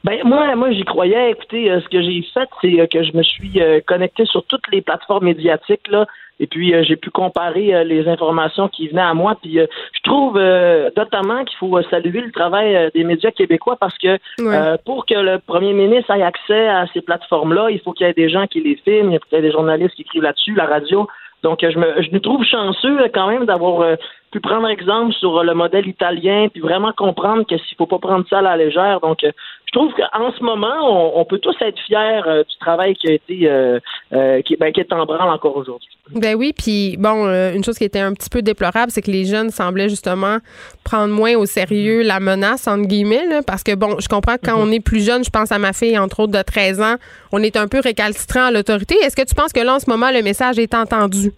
Ben 0.05 0.19
moi, 0.25 0.55
moi 0.57 0.71
j'y 0.73 0.85
croyais. 0.85 1.31
Écoutez, 1.31 1.71
euh, 1.71 1.81
ce 1.81 1.89
que 1.89 2.03
j'ai 2.03 2.23
fait, 2.35 2.49
c'est 2.61 2.81
euh, 2.81 2.87
que 2.87 3.03
je 3.03 3.17
me 3.17 3.23
suis 3.23 3.61
euh, 3.61 3.81
connecté 3.87 4.25
sur 4.25 4.45
toutes 4.45 4.69
les 4.73 4.81
plateformes 4.81 5.25
médiatiques 5.25 5.89
là, 5.89 6.07
et 6.39 6.47
puis 6.47 6.73
j'ai 6.85 6.97
pu 6.97 7.11
comparer 7.11 7.85
les 7.85 8.09
informations 8.09 8.69
qui 8.69 8.89
venaient 8.89 9.03
à 9.03 9.13
moi. 9.13 9.37
Puis 9.43 9.59
je 9.59 10.03
trouve 10.03 10.41
notamment 10.97 11.45
qu'il 11.45 11.59
faut 11.59 11.79
saluer 11.91 12.23
le 12.23 12.33
travail 12.33 12.91
des 12.95 13.05
médias 13.05 13.31
québécois 13.31 13.77
parce 13.79 13.99
que 13.99 14.17
pour 14.87 15.05
que 15.05 15.15
le 15.15 15.39
premier 15.39 15.75
ministre 15.75 16.11
ait 16.13 16.23
accès 16.23 16.67
à 16.67 16.87
ces 16.95 17.03
plateformes-là, 17.03 17.69
il 17.71 17.79
faut 17.81 17.93
qu'il 17.93 18.07
y 18.07 18.11
ait 18.11 18.15
des 18.15 18.31
gens 18.31 18.47
qui 18.47 18.63
les 18.63 18.77
filment, 18.77 19.13
il 19.13 19.19
faut 19.19 19.27
qu'il 19.29 19.37
y 19.37 19.41
ait 19.41 19.45
des 19.45 19.53
journalistes 19.53 19.95
qui 19.95 20.03
écrivent 20.03 20.23
là-dessus, 20.23 20.55
la 20.55 20.65
radio. 20.65 21.07
Donc 21.43 21.59
je 21.61 21.79
me, 21.79 22.01
je 22.01 22.11
me 22.11 22.21
trouve 22.21 22.43
chanceux 22.43 22.97
quand 23.13 23.29
même 23.29 23.45
d'avoir 23.45 23.99
pu 24.31 24.41
prendre 24.41 24.69
exemple 24.69 25.13
sur 25.15 25.43
le 25.43 25.55
modèle 25.55 25.87
italien, 25.89 26.49
puis 26.49 26.61
vraiment 26.61 26.93
comprendre 26.93 27.45
que 27.45 27.59
s'il 27.59 27.77
faut 27.77 27.87
pas 27.87 27.99
prendre 27.99 28.25
ça 28.29 28.39
à 28.39 28.43
la 28.43 28.57
légère. 28.57 29.01
Donc, 29.01 29.25
euh, 29.25 29.33
je 29.73 29.79
trouve 29.79 29.93
qu'en 29.95 30.33
ce 30.33 30.43
moment, 30.43 31.19
on, 31.21 31.25
peut 31.25 31.39
tous 31.39 31.55
être 31.61 31.79
fiers 31.87 32.23
euh, 32.27 32.43
du 32.43 32.57
travail 32.59 32.95
qui 32.95 33.09
a 33.09 33.13
été 33.13 33.49
euh, 33.49 33.79
qui, 34.43 34.57
ben, 34.57 34.73
qui, 34.73 34.81
est 34.81 34.93
en 34.93 35.07
branle 35.07 35.31
encore 35.31 35.57
aujourd'hui. 35.57 35.89
Ben 36.13 36.35
oui, 36.35 36.53
puis 36.57 36.97
bon, 36.99 37.29
une 37.55 37.63
chose 37.63 37.79
qui 37.79 37.85
était 37.85 38.01
un 38.01 38.13
petit 38.13 38.31
peu 38.31 38.43
déplorable, 38.43 38.91
c'est 38.91 39.01
que 39.01 39.11
les 39.13 39.25
jeunes 39.25 39.51
semblaient 39.51 39.89
justement 39.89 40.39
prendre 40.85 41.15
moins 41.15 41.37
au 41.37 41.47
sérieux 41.47 42.03
la 42.03 42.19
menace 42.19 42.67
entre 42.67 42.89
guillemets, 42.89 43.43
parce 43.47 43.63
que 43.63 43.77
bon, 43.77 43.97
je 44.01 44.09
comprends 44.09 44.35
que 44.37 44.47
quand 44.47 44.59
mm-hmm. 44.59 44.69
on 44.69 44.73
est 44.73 44.85
plus 44.85 45.07
jeune, 45.07 45.23
je 45.23 45.31
pense 45.31 45.53
à 45.53 45.59
ma 45.59 45.73
fille 45.73 45.97
entre 45.97 46.21
autres 46.21 46.33
de 46.33 46.43
13 46.43 46.81
ans, 46.81 46.97
on 47.31 47.41
est 47.41 47.57
un 47.57 47.69
peu 47.69 47.79
récalcitrant 47.79 48.47
à 48.47 48.51
l'autorité. 48.51 48.97
Est-ce 49.05 49.15
que 49.15 49.27
tu 49.27 49.37
penses 49.37 49.53
que 49.53 49.61
là 49.61 49.77
en 49.77 49.79
ce 49.79 49.89
moment 49.89 50.11
le 50.11 50.23
message 50.23 50.59
est 50.59 50.75
entendu? 50.75 51.31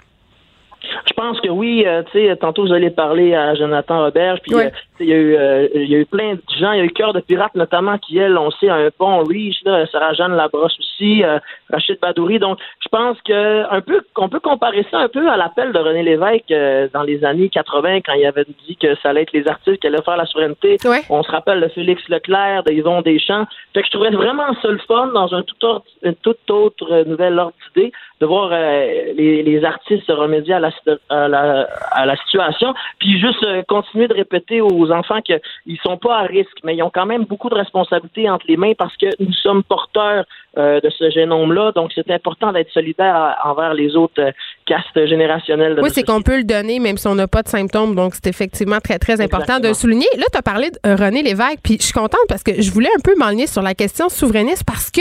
Je 1.06 1.12
pense 1.14 1.40
que 1.40 1.48
oui. 1.48 1.84
Euh, 1.86 2.02
tu 2.10 2.26
sais, 2.26 2.36
tantôt 2.36 2.66
vous 2.66 2.72
allez 2.72 2.90
parler 2.90 3.34
à 3.34 3.54
Jonathan 3.54 4.04
Roberge, 4.04 4.40
puis 4.42 4.54
euh, 4.54 4.70
il 5.02 5.08
y 5.08 5.12
a 5.12 5.16
eu 5.16 5.36
euh, 5.36 5.68
il 5.74 5.90
y 5.90 5.94
a 5.94 5.98
eu 5.98 6.06
plein 6.06 6.34
de 6.34 6.42
gens. 6.58 6.72
Il 6.72 6.78
y 6.78 6.80
a 6.80 6.84
eu 6.84 6.90
Cœur 6.90 7.12
de 7.12 7.20
Pirate 7.20 7.54
notamment 7.54 7.98
qui 7.98 8.18
elle, 8.18 8.38
on 8.38 8.50
sait, 8.52 8.68
un 8.68 8.90
pont 8.96 9.22
riche 9.24 9.62
là. 9.64 9.86
Sarah 9.86 10.14
Jeanne 10.14 10.36
Labrosse 10.36 10.78
aussi, 10.78 11.22
Rachid 11.70 11.98
Badouri. 12.00 12.38
Donc, 12.38 12.58
je 12.80 12.88
pense 12.88 13.16
que 13.22 13.72
un 13.72 13.80
peu 13.80 14.02
qu'on 14.14 14.28
peut 14.28 14.40
comparer 14.40 14.86
ça 14.90 14.98
un 15.00 15.08
peu 15.08 15.28
à 15.28 15.36
l'appel 15.36 15.72
de 15.72 15.78
René 15.78 16.02
Lévesque 16.02 16.54
dans 16.92 17.02
les 17.02 17.24
années 17.24 17.48
80 17.48 18.00
quand 18.00 18.14
il 18.14 18.26
avait 18.26 18.46
dit 18.66 18.76
que 18.76 18.94
ça 18.96 19.10
allait 19.10 19.22
être 19.22 19.32
les 19.32 19.48
artistes 19.48 19.80
qui 19.80 19.86
allaient 19.86 20.02
faire 20.02 20.16
la 20.16 20.26
souveraineté. 20.26 20.76
On 21.10 21.22
se 21.22 21.30
rappelle 21.30 21.60
de 21.60 21.68
Félix 21.68 22.08
Leclerc, 22.08 22.64
de 22.64 22.72
Yvon 22.72 23.02
Deschamps. 23.02 23.46
Fait 23.74 23.82
que 23.82 23.86
je 23.86 23.92
trouvais 23.92 24.10
vraiment 24.10 24.54
ça 24.60 24.68
le 24.68 24.78
fun 24.78 25.08
dans 25.08 25.34
un 25.34 25.42
tout 25.42 25.64
autre, 25.64 25.86
une 26.02 26.14
toute 26.16 26.50
autre 26.50 27.04
nouvelle 27.06 27.38
ordre 27.38 27.54
d'idée 27.74 27.92
de 28.20 28.26
voir 28.26 28.50
les, 28.50 29.42
les 29.42 29.64
artistes 29.64 30.06
se 30.06 30.12
remédier 30.12 30.54
à 30.54 30.60
la 30.60 30.70
à 31.08 31.28
la, 31.28 31.68
à 31.90 32.06
la 32.06 32.16
situation, 32.16 32.74
puis 32.98 33.18
juste 33.18 33.42
euh, 33.44 33.62
continuer 33.68 34.08
de 34.08 34.14
répéter 34.14 34.60
aux 34.60 34.90
enfants 34.92 35.20
qu'ils 35.22 35.40
sont 35.82 35.96
pas 35.96 36.18
à 36.18 36.22
risque, 36.22 36.58
mais 36.64 36.76
ils 36.76 36.82
ont 36.82 36.90
quand 36.92 37.06
même 37.06 37.24
beaucoup 37.24 37.48
de 37.48 37.54
responsabilités 37.54 38.28
entre 38.30 38.46
les 38.48 38.56
mains 38.56 38.72
parce 38.76 38.96
que 38.96 39.06
nous 39.18 39.32
sommes 39.32 39.62
porteurs 39.62 40.24
euh, 40.58 40.80
de 40.80 40.90
ce 40.90 41.10
génome-là, 41.10 41.72
donc 41.72 41.92
c'est 41.94 42.10
important 42.10 42.52
d'être 42.52 42.70
solidaire 42.72 43.36
envers 43.44 43.72
les 43.72 43.96
autres 43.96 44.20
euh, 44.20 44.32
castes 44.66 45.06
générationnelles. 45.06 45.78
oui, 45.82 45.88
c'est 45.90 46.02
qu'on 46.02 46.20
peut 46.20 46.36
le 46.36 46.44
donner 46.44 46.78
même 46.78 46.98
si 46.98 47.06
on 47.06 47.14
n'a 47.14 47.26
pas 47.26 47.42
de 47.42 47.48
symptômes, 47.48 47.94
donc 47.94 48.14
c'est 48.14 48.26
effectivement 48.26 48.78
très, 48.78 48.98
très 48.98 49.20
important 49.22 49.60
de 49.60 49.72
souligner. 49.72 50.06
Là, 50.18 50.24
tu 50.30 50.38
as 50.38 50.42
parlé 50.42 50.70
de 50.70 50.76
René 50.84 51.22
Lévesque, 51.22 51.60
puis 51.62 51.78
je 51.80 51.84
suis 51.84 51.94
contente 51.94 52.20
parce 52.28 52.42
que 52.42 52.60
je 52.60 52.70
voulais 52.70 52.90
un 52.98 53.00
peu 53.02 53.14
m'enligner 53.16 53.46
sur 53.46 53.62
la 53.62 53.74
question 53.74 54.10
souverainiste 54.10 54.64
parce 54.66 54.90
que 54.90 55.00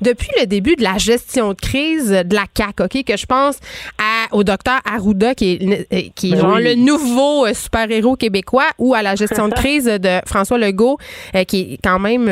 depuis 0.00 0.30
le 0.40 0.46
début 0.46 0.76
de 0.76 0.82
la 0.82 0.98
gestion 0.98 1.50
de 1.50 1.60
crise 1.60 2.10
de 2.10 2.34
la 2.34 2.44
CAQ, 2.56 2.82
OK, 2.84 3.04
que 3.04 3.16
je 3.16 3.26
pense 3.26 3.58
à, 3.98 4.15
au 4.32 4.44
docteur 4.44 4.80
Arruda, 4.84 5.34
qui 5.34 5.52
est, 5.52 5.86
euh, 5.92 6.00
qui 6.14 6.32
est 6.32 6.40
ben 6.40 6.58
le 6.58 6.74
nouveau 6.74 7.46
euh, 7.46 7.54
super-héros 7.54 8.16
québécois, 8.16 8.68
ou 8.78 8.94
à 8.94 9.02
la 9.02 9.14
gestion 9.14 9.48
de 9.48 9.54
crise 9.62 9.84
de 9.84 10.20
François 10.26 10.58
Legault, 10.58 10.98
euh, 11.34 11.44
qui 11.44 11.74
est 11.74 11.78
quand 11.82 11.98
même, 11.98 12.24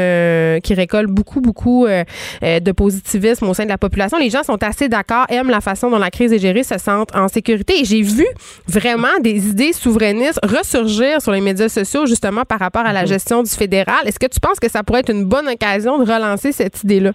qui 0.60 0.74
récolte 0.74 1.10
beaucoup, 1.10 1.40
beaucoup 1.40 1.86
de 1.86 2.72
positivisme 2.72 3.48
au 3.48 3.54
sein 3.54 3.64
de 3.64 3.68
la 3.68 3.78
population. 3.78 4.18
Les 4.18 4.30
gens 4.30 4.42
sont 4.42 4.62
assez 4.62 4.88
d'accord, 4.88 5.26
aiment 5.28 5.50
la 5.50 5.60
façon 5.60 5.90
dont 5.90 5.98
la 5.98 6.10
crise 6.10 6.32
est 6.32 6.38
gérée, 6.38 6.62
se 6.62 6.78
sentent 6.78 7.14
en 7.14 7.28
sécurité. 7.28 7.80
Et 7.80 7.84
j'ai 7.84 8.02
vu 8.02 8.26
vraiment 8.66 9.08
des 9.20 9.48
idées 9.48 9.72
souverainistes 9.72 10.40
ressurgir 10.44 11.20
sur 11.20 11.32
les 11.32 11.40
médias 11.40 11.68
sociaux, 11.68 12.06
justement, 12.06 12.42
par 12.44 12.58
rapport 12.58 12.86
à 12.86 12.92
la 12.92 13.02
mhm. 13.02 13.08
gestion 13.08 13.42
du 13.42 13.50
fédéral. 13.50 14.06
Est-ce 14.06 14.18
que 14.18 14.26
tu 14.26 14.40
penses 14.40 14.60
que 14.60 14.70
ça 14.70 14.82
pourrait 14.82 15.00
être 15.00 15.10
une 15.10 15.24
bonne 15.24 15.48
occasion 15.48 15.98
de 15.98 16.10
relancer 16.10 16.52
cette 16.52 16.82
idée-là? 16.84 17.12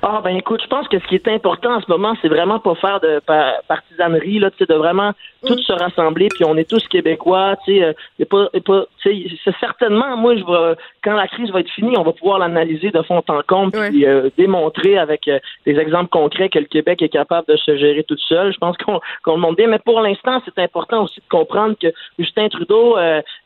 Ah 0.00 0.20
ben 0.24 0.36
écoute, 0.36 0.60
je 0.62 0.68
pense 0.68 0.88
que 0.88 0.98
ce 0.98 1.06
qui 1.06 1.16
est 1.16 1.28
important 1.28 1.74
en 1.74 1.80
ce 1.80 1.90
moment, 1.90 2.14
c'est 2.22 2.28
vraiment 2.28 2.58
pas 2.58 2.74
faire 2.76 3.00
de 3.00 3.20
partisanerie 3.68 4.38
là, 4.38 4.50
tu 4.50 4.58
sais, 4.58 4.66
de 4.66 4.74
vraiment 4.74 5.12
tous 5.46 5.58
se 5.58 5.72
rassembler, 5.72 6.28
puis 6.28 6.44
on 6.44 6.56
est 6.56 6.68
tous 6.68 6.86
québécois, 6.88 7.56
tu 7.64 7.78
sais, 7.78 7.84
euh, 7.84 8.24
pas, 8.24 8.48
pas 8.64 8.86
c'est 9.02 9.56
certainement, 9.60 10.16
moi, 10.16 10.36
je 10.36 10.44
vais, 10.44 10.76
quand 11.02 11.14
la 11.14 11.26
crise 11.26 11.50
va 11.50 11.60
être 11.60 11.70
finie, 11.70 11.96
on 11.96 12.02
va 12.02 12.12
pouvoir 12.12 12.38
l'analyser 12.38 12.90
de 12.90 13.02
fond 13.02 13.22
en 13.28 13.42
comble, 13.46 13.72
puis 13.90 14.06
euh, 14.06 14.30
démontrer 14.36 14.98
avec 14.98 15.28
euh, 15.28 15.38
des 15.66 15.76
exemples 15.78 16.10
concrets 16.10 16.48
que 16.48 16.58
le 16.58 16.66
Québec 16.66 17.02
est 17.02 17.08
capable 17.08 17.46
de 17.48 17.56
se 17.56 17.76
gérer 17.76 18.04
tout 18.04 18.18
seul. 18.28 18.52
Je 18.52 18.58
pense 18.58 18.76
qu'on 18.78 19.00
le 19.26 19.40
montre 19.40 19.56
bien, 19.56 19.68
mais 19.68 19.78
pour 19.78 20.00
l'instant, 20.00 20.40
c'est 20.44 20.62
important 20.62 21.04
aussi 21.04 21.20
de 21.20 21.28
comprendre 21.28 21.76
que 21.80 21.88
Justin 22.18 22.48
Trudeau, 22.48 22.96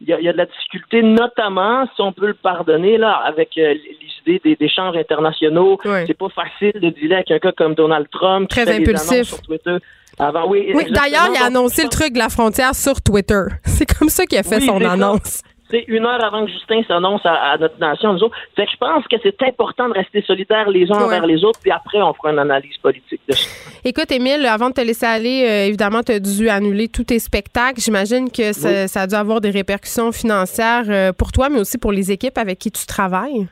il 0.00 0.08
y, 0.08 0.12
a, 0.12 0.20
y, 0.20 0.28
a, 0.28 0.32
de 0.32 0.38
la 0.38 0.46
difficulté, 0.46 1.02
notamment, 1.02 1.86
si 1.94 2.02
on 2.02 2.12
peut 2.12 2.26
le 2.26 2.34
pardonner, 2.34 2.98
là, 2.98 3.12
avec 3.12 3.56
les 3.56 3.80
idées 4.26 4.40
des 4.44 4.56
échanges 4.60 4.96
internationaux. 4.96 5.78
C'est 6.06 6.18
pas 6.18 6.28
facile 6.28 6.80
de 6.80 6.90
dealer 6.90 7.16
avec 7.16 7.30
un 7.30 7.38
cas 7.38 7.52
comme 7.52 7.74
Donald 7.74 8.08
Trump. 8.10 8.48
Très 8.48 8.70
impulsif. 8.74 9.28
sur 9.28 9.42
Twitter. 9.42 9.76
Avant, 10.18 10.48
oui, 10.48 10.70
oui 10.74 10.84
d'ailleurs, 10.90 11.28
il 11.34 11.42
a 11.42 11.46
annoncé 11.46 11.82
le 11.82 11.88
truc 11.88 12.12
de 12.12 12.18
la 12.18 12.28
frontière 12.28 12.74
sur 12.74 13.02
Twitter. 13.02 13.42
C'est 13.64 13.86
comme 13.86 14.08
ça 14.08 14.24
qu'il 14.24 14.38
a 14.38 14.42
fait 14.42 14.60
son 14.60 14.82
annonce. 14.82 15.42
C'est 15.70 15.84
une 15.88 16.06
heure 16.06 16.24
avant 16.24 16.46
que 16.46 16.52
Justin 16.52 16.82
s'annonce 16.86 17.22
à, 17.24 17.56
notre 17.58 17.78
nation, 17.80 18.12
nous 18.12 18.22
autres. 18.22 18.36
Fait 18.54 18.66
que 18.66 18.70
je 18.70 18.76
pense 18.76 19.04
que 19.08 19.16
c'est 19.20 19.42
important 19.42 19.88
de 19.88 19.94
rester 19.94 20.22
solidaires 20.22 20.70
les 20.70 20.88
uns 20.92 21.02
envers 21.02 21.26
les 21.26 21.42
autres, 21.42 21.58
puis 21.60 21.72
après, 21.72 22.00
on 22.00 22.14
fera 22.14 22.30
une 22.30 22.38
analyse 22.38 22.76
politique 22.80 23.20
de 23.28 23.34
ça. 23.34 23.48
Écoute, 23.84 24.12
Émile, 24.12 24.46
avant 24.46 24.68
de 24.68 24.74
te 24.74 24.80
laisser 24.80 25.06
aller, 25.06 25.44
euh, 25.44 25.66
évidemment, 25.66 26.04
tu 26.04 26.12
as 26.12 26.20
dû 26.20 26.48
annuler 26.48 26.86
tous 26.86 27.04
tes 27.04 27.18
spectacles. 27.18 27.80
J'imagine 27.80 28.30
que 28.30 28.52
ça, 28.52 28.86
ça, 28.86 29.02
a 29.02 29.06
dû 29.08 29.16
avoir 29.16 29.40
des 29.40 29.50
répercussions 29.50 30.12
financières 30.12 30.84
euh, 30.88 31.12
pour 31.12 31.32
toi, 31.32 31.48
mais 31.48 31.58
aussi 31.58 31.78
pour 31.78 31.90
les 31.90 32.12
équipes 32.12 32.38
avec 32.38 32.60
qui 32.60 32.70
tu 32.70 32.86
travailles. 32.86 33.48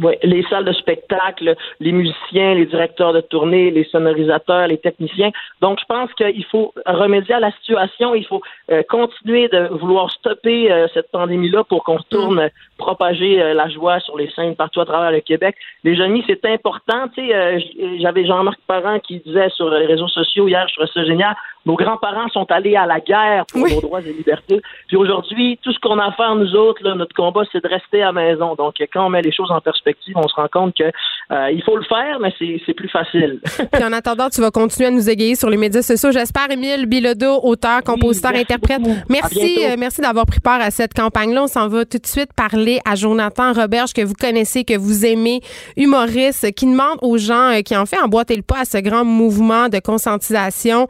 Oui, 0.00 0.14
les 0.22 0.44
salles 0.44 0.64
de 0.64 0.72
spectacle, 0.72 1.56
les 1.80 1.90
musiciens, 1.92 2.54
les 2.54 2.66
directeurs 2.66 3.12
de 3.12 3.20
tournée, 3.20 3.72
les 3.72 3.82
sonorisateurs, 3.84 4.68
les 4.68 4.78
techniciens. 4.78 5.30
Donc, 5.60 5.80
je 5.80 5.84
pense 5.86 6.12
qu'il 6.14 6.44
faut 6.44 6.72
remédier 6.86 7.34
à 7.34 7.40
la 7.40 7.50
situation. 7.52 8.14
Il 8.14 8.24
faut 8.24 8.40
euh, 8.70 8.82
continuer 8.88 9.48
de 9.48 9.68
vouloir 9.72 10.10
stopper 10.12 10.70
euh, 10.70 10.86
cette 10.94 11.10
pandémie-là 11.10 11.64
pour 11.64 11.82
qu'on 11.82 11.96
retourne 11.96 12.44
mm. 12.44 12.50
propager 12.78 13.42
euh, 13.42 13.54
la 13.54 13.68
joie 13.68 13.98
sur 14.00 14.16
les 14.16 14.30
scènes 14.30 14.54
partout 14.54 14.80
à 14.80 14.86
travers 14.86 15.10
le 15.10 15.20
Québec. 15.20 15.56
Les 15.82 16.00
amis, 16.00 16.22
c'est 16.28 16.44
important. 16.44 17.08
Tu 17.14 17.28
sais, 17.28 17.98
j'avais 18.00 18.24
Jean-Marc 18.24 18.60
Parent 18.68 19.00
qui 19.00 19.18
disait 19.18 19.48
sur 19.50 19.68
les 19.70 19.86
réseaux 19.86 20.08
sociaux 20.08 20.46
hier, 20.46 20.66
je 20.68 20.74
trouvais 20.74 20.90
ça 20.94 21.04
génial. 21.04 21.34
Nos 21.68 21.76
grands-parents 21.76 22.28
sont 22.30 22.50
allés 22.50 22.76
à 22.76 22.86
la 22.86 22.98
guerre 22.98 23.44
pour 23.52 23.68
nos 23.68 23.82
droits 23.82 24.00
et 24.00 24.10
libertés. 24.10 24.62
Puis 24.86 24.96
aujourd'hui, 24.96 25.58
tout 25.62 25.70
ce 25.70 25.78
qu'on 25.80 25.98
a 25.98 26.06
à 26.06 26.12
faire, 26.12 26.34
nous 26.34 26.54
autres, 26.54 26.82
là, 26.82 26.94
notre 26.94 27.14
combat, 27.14 27.42
c'est 27.52 27.62
de 27.62 27.68
rester 27.68 28.00
à 28.00 28.06
la 28.06 28.12
maison. 28.12 28.54
Donc, 28.54 28.76
quand 28.90 29.04
on 29.04 29.10
met 29.10 29.20
les 29.20 29.32
choses 29.32 29.50
en 29.50 29.60
perspective, 29.60 30.16
on 30.16 30.26
se 30.26 30.34
rend 30.34 30.48
compte 30.50 30.74
que 30.74 30.84
euh, 30.84 31.50
il 31.52 31.62
faut 31.62 31.76
le 31.76 31.84
faire, 31.84 32.20
mais 32.20 32.32
c'est 32.38 32.72
plus 32.72 32.88
facile. 32.88 33.40
Puis 33.72 33.84
en 33.84 33.92
attendant, 33.92 34.30
tu 34.30 34.40
vas 34.40 34.50
continuer 34.50 34.88
à 34.88 34.90
nous 34.90 35.10
égayer 35.10 35.34
sur 35.34 35.50
les 35.50 35.58
médias 35.58 35.82
sociaux. 35.82 36.10
J'espère, 36.10 36.50
Émile 36.50 36.86
Bilodeau, 36.86 37.40
auteur, 37.42 37.82
compositeur, 37.82 38.32
interprète. 38.34 38.80
Merci, 39.10 39.58
euh, 39.66 39.76
merci 39.78 40.00
d'avoir 40.00 40.24
pris 40.24 40.40
part 40.40 40.62
à 40.62 40.70
cette 40.70 40.94
campagne-là. 40.94 41.42
On 41.42 41.48
s'en 41.48 41.68
va 41.68 41.84
tout 41.84 41.98
de 41.98 42.06
suite 42.06 42.32
parler 42.34 42.78
à 42.86 42.94
Jonathan 42.94 43.52
Roberge, 43.52 43.92
que 43.92 44.00
vous 44.00 44.14
connaissez, 44.18 44.64
que 44.64 44.78
vous 44.78 45.04
aimez, 45.04 45.42
humoriste, 45.76 46.50
qui 46.54 46.64
demande 46.64 46.96
aux 47.02 47.18
gens 47.18 47.52
euh, 47.52 47.60
qui 47.60 47.76
en 47.76 47.84
fait 47.84 48.00
emboîter 48.00 48.36
le 48.36 48.42
pas 48.42 48.60
à 48.60 48.64
ce 48.64 48.78
grand 48.78 49.04
mouvement 49.04 49.68
de 49.68 49.80
conscientisation 49.80 50.88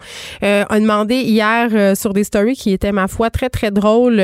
a 0.68 0.80
demandé 0.80 1.16
hier 1.16 1.68
euh, 1.72 1.94
sur 1.94 2.12
des 2.12 2.24
stories 2.24 2.56
qui 2.56 2.72
étaient, 2.72 2.92
ma 2.92 3.08
foi, 3.08 3.30
très, 3.30 3.48
très 3.48 3.70
drôles, 3.70 4.20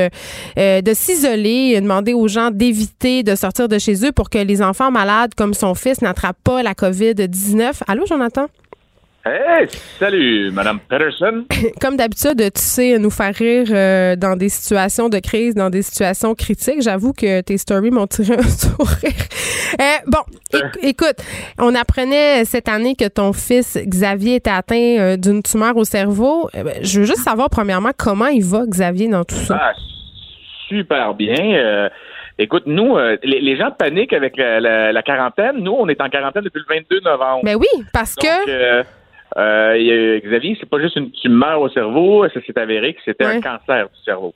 euh, 0.57 0.81
de 0.81 0.93
s'isoler, 0.93 1.75
a 1.75 1.81
demandé 1.81 2.13
aux 2.13 2.27
gens 2.27 2.51
d'éviter 2.51 3.23
de 3.23 3.35
sortir 3.35 3.67
de 3.67 3.77
chez 3.77 4.05
eux 4.05 4.11
pour 4.11 4.29
que 4.29 4.37
les 4.37 4.61
enfants 4.61 4.91
malades 4.91 5.33
comme 5.35 5.53
son 5.53 5.75
fils 5.75 6.01
n'attrapent 6.01 6.41
pas 6.43 6.63
la 6.63 6.73
COVID-19. 6.73 7.81
Allô, 7.87 8.05
Jonathan? 8.05 8.47
Hey, 9.27 9.65
salut, 9.97 10.51
Madame 10.51 10.79
Peterson. 10.87 11.45
Comme 11.81 11.97
d'habitude, 11.97 12.37
tu 12.37 12.61
sais 12.61 12.99
nous 12.99 13.09
faire 13.09 13.33
rire 13.33 13.65
euh, 13.71 14.15
dans 14.15 14.35
des 14.35 14.49
situations 14.49 15.09
de 15.09 15.17
crise, 15.17 15.55
dans 15.55 15.71
des 15.71 15.81
situations 15.81 16.35
critiques. 16.35 16.83
J'avoue 16.83 17.11
que 17.11 17.41
tes 17.41 17.57
stories 17.57 17.89
m'ont 17.89 18.05
tiré 18.05 18.35
un 18.35 18.43
sourire. 18.43 19.13
Euh, 19.81 19.83
bon, 20.05 20.19
écoute, 20.83 21.15
on 21.57 21.73
apprenait 21.73 22.45
cette 22.45 22.69
année 22.69 22.93
que 22.95 23.07
ton 23.07 23.33
fils 23.33 23.79
Xavier 23.87 24.35
était 24.35 24.51
atteint 24.51 24.75
euh, 24.99 25.17
d'une 25.17 25.41
tumeur 25.41 25.75
au 25.75 25.85
cerveau. 25.85 26.47
Ben, 26.53 26.83
je 26.83 26.99
veux 26.99 27.05
juste 27.07 27.23
savoir 27.23 27.49
premièrement 27.49 27.93
comment 27.97 28.27
il 28.27 28.43
va 28.43 28.67
Xavier 28.67 29.07
dans 29.07 29.23
tout 29.23 29.33
ça? 29.33 29.59
Ah, 29.59 29.73
super 30.69 31.15
bien. 31.15 31.89
Écoute, 32.37 32.63
nous, 32.67 32.95
les, 33.23 33.57
gens 33.57 33.71
paniquent 33.71 34.13
avec 34.13 34.37
la, 34.37 35.01
quarantaine. 35.01 35.63
Nous, 35.63 35.71
on 35.71 35.87
est 35.87 35.99
en 35.99 36.09
quarantaine 36.09 36.43
depuis 36.43 36.61
le 36.67 36.75
22 36.75 36.99
novembre. 36.99 37.41
Ben 37.43 37.55
oui, 37.55 37.83
parce 37.91 38.13
que 38.13 38.49
euh, 38.49 38.83
Xavier, 39.35 40.57
c'est 40.59 40.69
pas 40.69 40.79
juste 40.79 40.95
une 40.95 41.11
tumeur 41.11 41.61
au 41.61 41.69
cerveau, 41.69 42.27
ça 42.29 42.41
s'est 42.41 42.57
avéré 42.57 42.93
que 42.93 43.01
c'était 43.03 43.25
un 43.25 43.41
cancer 43.41 43.89
du 43.89 44.03
cerveau. 44.03 44.33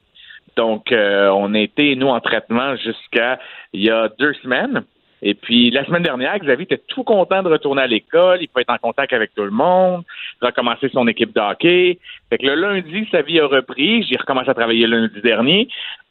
Donc, 0.56 0.92
euh, 0.92 1.30
on 1.30 1.54
était, 1.54 1.96
nous, 1.96 2.08
en 2.08 2.20
traitement 2.20 2.76
jusqu'à 2.76 3.40
il 3.72 3.82
y 3.82 3.90
a 3.90 4.10
deux 4.20 4.34
semaines. 4.44 4.84
Et 5.22 5.34
puis, 5.34 5.70
la 5.72 5.86
semaine 5.86 6.04
dernière, 6.04 6.38
Xavier 6.38 6.64
était 6.64 6.82
tout 6.88 7.04
content 7.04 7.44
de 7.44 7.50
retourner 7.50 7.82
à 7.82 7.88
l'école. 7.88 8.40
Il 8.42 8.48
peut 8.48 8.62
être 8.62 8.74
en 8.74 8.78
contact 8.78 9.14
avec 9.14 9.34
tout 9.36 9.44
le 9.44 9.52
monde, 9.52 10.04
recommencer 10.42 10.90
son 10.90 11.08
équipe 11.08 11.34
de 11.34 11.42
hockey. 11.42 12.00
Fait 12.30 12.38
que 12.38 12.46
le 12.46 12.56
lundi, 12.56 13.08
sa 13.12 13.22
vie 13.22 13.40
a 13.40 13.48
repris. 13.48 14.04
J'ai 14.04 14.18
recommencé 14.18 14.50
à 14.50 14.54
travailler 14.54 14.88
lundi 14.88 15.22
dernier. 15.22 15.68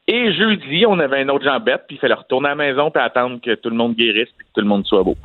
Et 0.06 0.32
jeudi, 0.32 0.86
on 0.86 0.98
avait 0.98 1.20
un 1.20 1.28
autre 1.28 1.44
jambette, 1.44 1.84
puis 1.86 1.96
il 1.96 1.98
fallait 1.98 2.14
retourner 2.14 2.48
à 2.48 2.50
la 2.50 2.56
maison 2.56 2.90
puis 2.90 3.02
attendre 3.02 3.40
que 3.42 3.54
tout 3.54 3.68
le 3.68 3.76
monde 3.76 3.94
guérisse 3.94 4.30
puis 4.36 4.46
que 4.46 4.52
tout 4.54 4.62
le 4.62 4.66
monde 4.66 4.86
soit 4.86 5.02
beau. 5.02 5.16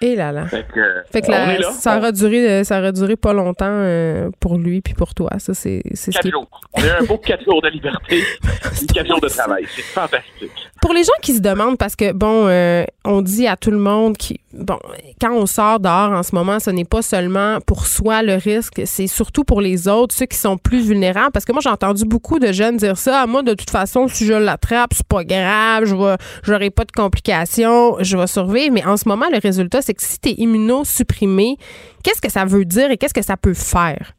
Et 0.00 0.16
là 0.16 0.32
là. 0.32 0.46
Fait 0.46 0.66
que, 0.72 0.80
Fait 1.12 1.28
là. 1.28 1.72
ça 1.72 1.98
aura 1.98 2.10
duré, 2.12 2.64
ça 2.64 2.78
aura 2.78 2.90
duré 2.92 3.16
pas 3.16 3.32
longtemps 3.32 3.66
euh, 3.68 4.30
pour 4.40 4.56
lui 4.56 4.80
puis 4.80 4.94
pour 4.94 5.14
toi. 5.14 5.30
Ça 5.38 5.52
c'est, 5.52 5.82
c'est 5.94 6.12
ce 6.12 6.18
qui- 6.20 6.30
jours. 6.30 6.48
On 6.72 6.80
a 6.82 6.86
eu 6.86 6.90
un 7.00 7.04
beau 7.04 7.18
quatre 7.18 7.44
jours 7.44 7.60
de 7.60 7.68
liberté, 7.68 8.22
puis 8.72 8.86
quatre 8.86 9.06
jours 9.08 9.20
de 9.20 9.28
travail. 9.28 9.66
C'est 9.74 9.82
fantastique. 9.82 10.50
Pour 10.80 10.94
les 10.94 11.02
gens 11.04 11.12
qui 11.20 11.34
se 11.34 11.40
demandent, 11.40 11.76
parce 11.76 11.96
que 11.96 12.12
bon, 12.12 12.46
euh, 12.48 12.84
on 13.04 13.20
dit 13.20 13.46
à 13.46 13.56
tout 13.56 13.70
le 13.70 13.78
monde 13.78 14.16
qui, 14.16 14.40
bon, 14.52 14.78
quand 15.20 15.32
on 15.32 15.46
sort 15.46 15.80
dehors 15.80 16.12
en 16.12 16.22
ce 16.22 16.34
moment, 16.34 16.58
ce 16.58 16.70
n'est 16.70 16.84
pas 16.84 17.02
seulement 17.02 17.58
pour 17.66 17.86
soi 17.86 18.22
le 18.22 18.34
risque, 18.34 18.82
c'est 18.84 19.06
surtout 19.06 19.44
pour 19.44 19.60
les 19.60 19.88
autres, 19.88 20.14
ceux 20.14 20.26
qui 20.26 20.36
sont 20.36 20.56
plus 20.56 20.86
vulnérables. 20.86 21.32
Parce 21.32 21.44
que 21.44 21.52
moi, 21.52 21.60
j'ai 21.62 21.70
entendu 21.70 22.04
beaucoup 22.04 22.38
de 22.38 22.52
jeunes 22.52 22.76
dire 22.76 22.96
ça. 22.96 23.22
Ah, 23.22 23.26
moi, 23.26 23.42
de 23.42 23.54
toute 23.54 23.70
façon, 23.70 24.08
si 24.08 24.26
je 24.26 24.32
l'attrape, 24.32 24.92
c'est 24.92 25.06
pas 25.06 25.24
grave, 25.24 25.84
je 25.84 25.94
vais, 25.94 26.16
j'aurai 26.42 26.70
pas 26.70 26.84
de 26.84 26.92
complications, 26.92 27.96
je 28.00 28.16
vais 28.16 28.26
survivre. 28.26 28.72
Mais 28.72 28.84
en 28.84 28.96
ce 28.96 29.08
moment, 29.08 29.26
le 29.32 29.38
résultat, 29.38 29.82
c'est 29.82 29.94
que 29.94 30.02
si 30.02 30.18
tu 30.20 30.30
es 30.30 30.32
immunosupprimé, 30.32 31.56
qu'est-ce 32.02 32.20
que 32.20 32.30
ça 32.30 32.44
veut 32.44 32.64
dire 32.64 32.90
et 32.90 32.96
qu'est-ce 32.96 33.14
que 33.14 33.22
ça 33.22 33.36
peut 33.36 33.54
faire? 33.54 34.12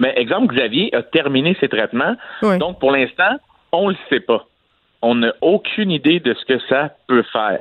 Mais 0.00 0.12
exemple, 0.16 0.54
Xavier 0.54 0.94
a 0.94 1.02
terminé 1.02 1.56
ses 1.60 1.68
traitements. 1.68 2.16
Oui. 2.42 2.58
Donc, 2.58 2.78
pour 2.80 2.90
l'instant, 2.90 3.36
on 3.72 3.88
le 3.88 3.96
sait 4.08 4.20
pas. 4.20 4.46
On 5.06 5.16
n'a 5.16 5.32
aucune 5.42 5.90
idée 5.90 6.18
de 6.20 6.34
ce 6.34 6.44
que 6.46 6.58
ça 6.68 6.90
peut 7.06 7.24
faire. 7.32 7.60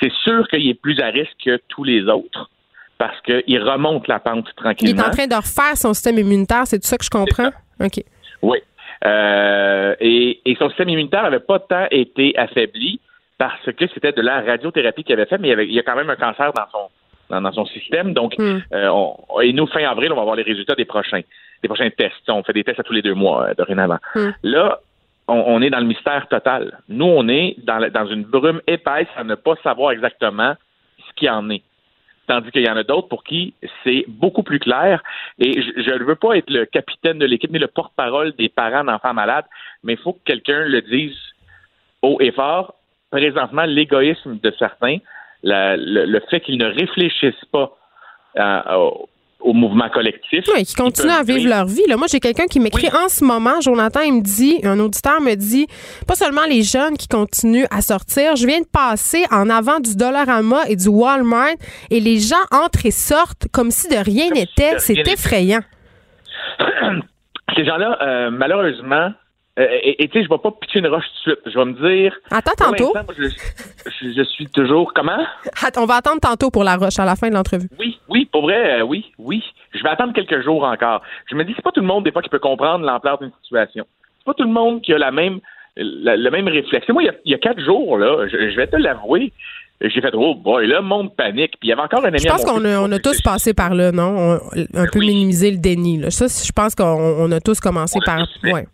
C'est 0.00 0.12
sûr 0.24 0.46
qu'il 0.48 0.68
est 0.68 0.74
plus 0.80 0.98
à 1.00 1.06
risque 1.06 1.36
que 1.44 1.58
tous 1.68 1.84
les 1.84 2.02
autres 2.04 2.50
parce 2.98 3.20
qu'il 3.22 3.60
remonte 3.62 4.06
la 4.08 4.20
pente 4.20 4.46
Il 4.46 4.50
est 4.50 4.62
tranquillement. 4.62 5.02
en 5.04 5.10
train 5.10 5.26
de 5.26 5.34
refaire 5.34 5.76
son 5.76 5.92
système 5.94 6.18
immunitaire, 6.18 6.62
c'est 6.66 6.78
tout 6.78 6.86
ça 6.86 6.96
que 6.96 7.04
je 7.04 7.10
comprends? 7.10 7.50
OK. 7.80 8.02
Oui. 8.42 8.58
Euh, 9.04 9.94
et, 10.00 10.40
et 10.48 10.54
son 10.56 10.68
système 10.68 10.88
immunitaire 10.88 11.24
n'avait 11.24 11.40
pas 11.40 11.58
tant 11.58 11.86
été 11.90 12.36
affaibli 12.38 13.00
parce 13.36 13.64
que 13.72 13.86
c'était 13.92 14.12
de 14.12 14.22
la 14.22 14.40
radiothérapie 14.42 15.02
qu'il 15.04 15.12
avait 15.14 15.26
fait, 15.26 15.38
mais 15.38 15.48
il 15.48 15.50
y, 15.50 15.54
avait- 15.54 15.66
il 15.66 15.74
y 15.74 15.78
a 15.78 15.82
quand 15.82 15.96
même 15.96 16.08
un 16.10 16.16
cancer 16.16 16.52
dans 16.52 16.68
son 16.70 16.88
dans, 17.30 17.40
dans 17.40 17.52
son 17.52 17.64
système. 17.66 18.12
Donc, 18.12 18.34
Hmm. 18.38 18.58
euh, 18.74 18.88
on- 18.90 19.40
et 19.40 19.52
nous, 19.54 19.66
fin 19.66 19.82
avril, 19.84 20.12
on 20.12 20.14
va 20.16 20.20
avoir 20.20 20.36
les 20.36 20.42
résultats 20.42 20.74
des 20.74 20.84
prochains, 20.84 21.22
des 21.62 21.68
prochains 21.68 21.88
tests. 21.88 22.28
On 22.28 22.42
fait 22.42 22.52
des 22.52 22.64
tests 22.64 22.80
à 22.80 22.82
tous 22.82 22.92
les 22.92 23.00
deux 23.00 23.14
mois, 23.14 23.46
euh, 23.48 23.54
dorénavant. 23.54 23.96
Hmm. 24.14 24.30
Là, 24.42 24.78
on, 25.28 25.62
est 25.62 25.70
dans 25.70 25.80
le 25.80 25.86
mystère 25.86 26.28
total. 26.28 26.78
Nous, 26.88 27.04
on 27.04 27.28
est 27.28 27.56
dans, 27.64 28.06
une 28.06 28.24
brume 28.24 28.60
épaisse 28.66 29.08
à 29.16 29.24
ne 29.24 29.34
pas 29.34 29.54
savoir 29.62 29.92
exactement 29.92 30.54
ce 30.98 31.14
qu'il 31.14 31.30
en 31.30 31.48
est. 31.50 31.62
Tandis 32.26 32.50
qu'il 32.50 32.62
y 32.62 32.70
en 32.70 32.76
a 32.76 32.84
d'autres 32.84 33.08
pour 33.08 33.22
qui 33.22 33.54
c'est 33.82 34.04
beaucoup 34.08 34.42
plus 34.42 34.58
clair. 34.58 35.02
Et 35.38 35.60
je 35.62 35.90
ne 35.90 36.04
veux 36.04 36.14
pas 36.14 36.36
être 36.36 36.50
le 36.50 36.64
capitaine 36.64 37.18
de 37.18 37.26
l'équipe 37.26 37.50
ni 37.50 37.58
le 37.58 37.68
porte-parole 37.68 38.32
des 38.32 38.48
parents 38.48 38.84
d'enfants 38.84 39.14
malades, 39.14 39.44
mais 39.82 39.94
il 39.94 39.98
faut 39.98 40.14
que 40.14 40.24
quelqu'un 40.24 40.60
le 40.60 40.80
dise 40.82 41.16
haut 42.02 42.18
et 42.20 42.32
fort. 42.32 42.74
Présentement, 43.10 43.64
l'égoïsme 43.64 44.38
de 44.40 44.52
certains, 44.58 44.98
le, 45.42 46.20
fait 46.30 46.40
qu'ils 46.40 46.58
ne 46.58 46.66
réfléchissent 46.66 47.44
pas 47.52 47.76
euh, 48.36 48.74
au, 48.76 49.08
au 49.44 49.52
mouvement 49.52 49.88
collectif. 49.90 50.44
Oui, 50.54 50.64
qui 50.64 50.74
continuent 50.74 51.10
à 51.10 51.22
vivre 51.22 51.38
vivre. 51.38 51.50
leur 51.50 51.66
vie. 51.66 51.82
Là, 51.86 51.96
moi, 51.96 52.06
j'ai 52.10 52.18
quelqu'un 52.18 52.46
qui 52.46 52.58
m'écrit 52.58 52.88
en 52.88 53.08
ce 53.08 53.22
moment, 53.22 53.60
Jonathan, 53.60 54.00
il 54.00 54.14
me 54.14 54.22
dit, 54.22 54.60
un 54.64 54.80
auditeur 54.80 55.20
me 55.20 55.34
dit, 55.34 55.66
pas 56.08 56.14
seulement 56.14 56.46
les 56.48 56.62
jeunes 56.62 56.96
qui 56.96 57.06
continuent 57.06 57.66
à 57.70 57.82
sortir, 57.82 58.36
je 58.36 58.46
viens 58.46 58.60
de 58.60 58.66
passer 58.66 59.24
en 59.30 59.50
avant 59.50 59.80
du 59.80 59.96
Dollarama 59.96 60.62
et 60.68 60.76
du 60.76 60.88
Walmart 60.88 61.56
et 61.90 62.00
les 62.00 62.18
gens 62.18 62.36
entrent 62.50 62.86
et 62.86 62.90
sortent 62.90 63.46
comme 63.52 63.70
si 63.70 63.88
de 63.88 63.96
rien 63.96 64.26
si 64.26 64.32
n'était. 64.32 64.78
C'est 64.78 65.06
effrayant. 65.06 65.60
Ces 67.54 67.64
gens-là, 67.66 67.98
euh, 68.02 68.30
malheureusement, 68.30 69.12
euh, 69.58 69.66
et 69.82 70.08
tu 70.08 70.18
sais, 70.18 70.24
je 70.24 70.28
ne 70.30 70.34
vais 70.34 70.42
pas 70.42 70.50
pitcher 70.50 70.80
une 70.80 70.88
roche 70.88 71.04
tout 71.24 71.30
de 71.30 71.34
suite. 71.36 71.52
Je 71.52 71.58
vais 71.58 71.64
me 71.64 71.72
dire. 72.02 72.16
Attends 72.30 72.52
tantôt. 72.56 72.92
moi, 72.92 73.04
je, 73.16 73.24
je- 73.28 74.12
je 74.16 74.22
suis 74.24 74.46
toujours. 74.48 74.92
Comment? 74.94 75.24
Attends, 75.62 75.82
on 75.82 75.86
va 75.86 75.96
attendre 75.96 76.20
tantôt 76.20 76.50
pour 76.50 76.64
la 76.64 76.76
roche 76.76 76.98
à 76.98 77.04
la 77.04 77.14
fin 77.16 77.28
de 77.28 77.34
l'entrevue. 77.34 77.68
Oui, 77.78 77.98
oui, 78.08 78.28
pour 78.32 78.42
vrai, 78.42 78.80
euh, 78.80 78.82
oui, 78.84 79.12
oui. 79.18 79.42
Je 79.72 79.82
vais 79.82 79.88
attendre 79.90 80.12
quelques 80.12 80.42
jours 80.42 80.64
encore. 80.64 81.02
Je 81.30 81.36
me 81.36 81.44
dis, 81.44 81.52
c'est 81.54 81.62
pas 81.62 81.70
tout 81.72 81.80
le 81.80 81.86
monde, 81.86 82.04
des 82.04 82.12
fois, 82.12 82.22
qui 82.22 82.28
peut 82.28 82.38
comprendre 82.40 82.84
l'ampleur 82.84 83.18
d'une 83.18 83.32
situation. 83.42 83.84
C'est 84.18 84.24
pas 84.24 84.34
tout 84.34 84.44
le 84.44 84.50
monde 84.52 84.82
qui 84.82 84.92
a 84.92 84.98
la 84.98 85.10
même, 85.12 85.38
la- 85.76 86.16
le 86.16 86.30
même 86.30 86.48
réflexe. 86.48 86.88
Moi, 86.88 87.02
il 87.02 87.06
y 87.06 87.10
a, 87.10 87.14
il 87.24 87.30
y 87.32 87.34
a 87.34 87.38
quatre 87.38 87.60
jours, 87.60 87.96
là, 87.98 88.26
je, 88.26 88.50
je 88.50 88.56
vais 88.56 88.66
te 88.66 88.76
l'avouer, 88.76 89.32
j'ai 89.80 90.00
fait, 90.00 90.10
oh 90.14 90.34
boy, 90.34 90.66
là, 90.66 90.76
le 90.76 90.82
monde 90.86 91.14
panique. 91.14 91.52
Puis 91.60 91.64
il 91.64 91.68
y 91.68 91.72
avait 91.72 91.82
encore 91.82 92.04
un 92.04 92.08
ami 92.08 92.18
Je 92.18 92.26
pense 92.28 92.44
qu'on 92.44 92.64
a, 92.64 92.78
on 92.80 92.88
tous 92.98 93.20
passé 93.22 93.52
par 93.54 93.74
là, 93.74 93.92
non? 93.92 94.16
On- 94.16 94.34
un 94.78 94.86
peu 94.92 94.98
oui. 95.00 95.08
minimiser 95.08 95.50
le 95.50 95.58
déni. 95.58 95.98
Là. 95.98 96.10
Ça, 96.10 96.26
je 96.26 96.52
pense 96.52 96.74
qu'on 96.74 96.84
on 96.84 97.30
a 97.32 97.40
tous 97.40 97.60
commencé 97.60 97.98
On 98.00 98.04
par. 98.04 98.18
tous 98.26 98.40
fait. 98.40 98.52
Ouais. 98.52 98.66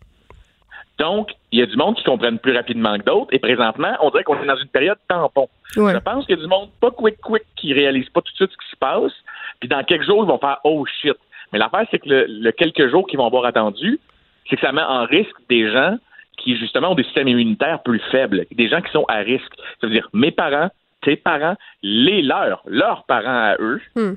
Donc, 1.01 1.31
il 1.51 1.59
y 1.59 1.63
a 1.63 1.67
du 1.67 1.77
monde 1.77 1.97
qui 1.97 2.05
comprennent 2.05 2.39
plus 2.39 2.55
rapidement 2.55 2.97
que 2.99 3.05
d'autres. 3.05 3.33
Et 3.33 3.39
présentement, 3.39 3.93
on 4.03 4.11
dirait 4.11 4.23
qu'on 4.23 4.41
est 4.43 4.47
dans 4.47 4.57
une 4.57 4.69
période 4.69 4.99
tampon. 5.09 5.49
Ouais. 5.77 5.95
Je 5.95 5.99
pense 5.99 6.27
qu'il 6.27 6.37
y 6.37 6.39
a 6.39 6.43
du 6.43 6.49
monde 6.49 6.69
pas 6.81 6.91
quick 6.91 7.17
quick 7.23 7.43
qui 7.57 7.73
réalise 7.73 8.09
pas 8.11 8.21
tout 8.21 8.31
de 8.33 8.37
suite 8.37 8.51
ce 8.53 8.57
qui 8.65 8.71
se 8.71 8.77
passe. 8.77 9.13
Puis 9.61 9.69
dans 9.69 9.83
quelques 9.83 10.05
jours, 10.05 10.23
ils 10.25 10.29
vont 10.29 10.39
faire 10.39 10.59
oh 10.65 10.85
shit. 11.01 11.17
Mais 11.53 11.59
l'affaire, 11.59 11.87
c'est 11.91 11.99
que 11.99 12.09
le, 12.09 12.27
le 12.29 12.53
quelques 12.53 12.89
jours 12.91 13.07
qu'ils 13.07 13.19
vont 13.19 13.27
avoir 13.27 13.45
attendu, 13.47 13.99
c'est 14.49 14.57
que 14.57 14.63
ça 14.67 14.73
met 14.73 14.83
en 14.83 15.05
risque 15.07 15.37
des 15.49 15.71
gens 15.73 15.97
qui, 16.37 16.57
justement, 16.59 16.93
ont 16.93 16.95
des 16.95 17.05
systèmes 17.05 17.29
immunitaires 17.29 17.83
plus 17.83 18.01
faibles, 18.11 18.47
des 18.53 18.69
gens 18.69 18.81
qui 18.83 18.91
sont 18.93 19.05
à 19.09 19.17
risque. 19.19 19.53
Ça 19.81 19.87
veut 19.87 19.93
dire 19.93 20.09
mes 20.13 20.31
parents, 20.33 20.71
tes 21.03 21.17
parents, 21.17 21.57
les 21.83 22.21
leurs, 22.23 22.63
leurs 22.67 23.05
parents 23.05 23.53
à 23.53 23.57
eux, 23.59 23.81
Hmm. 23.97 24.15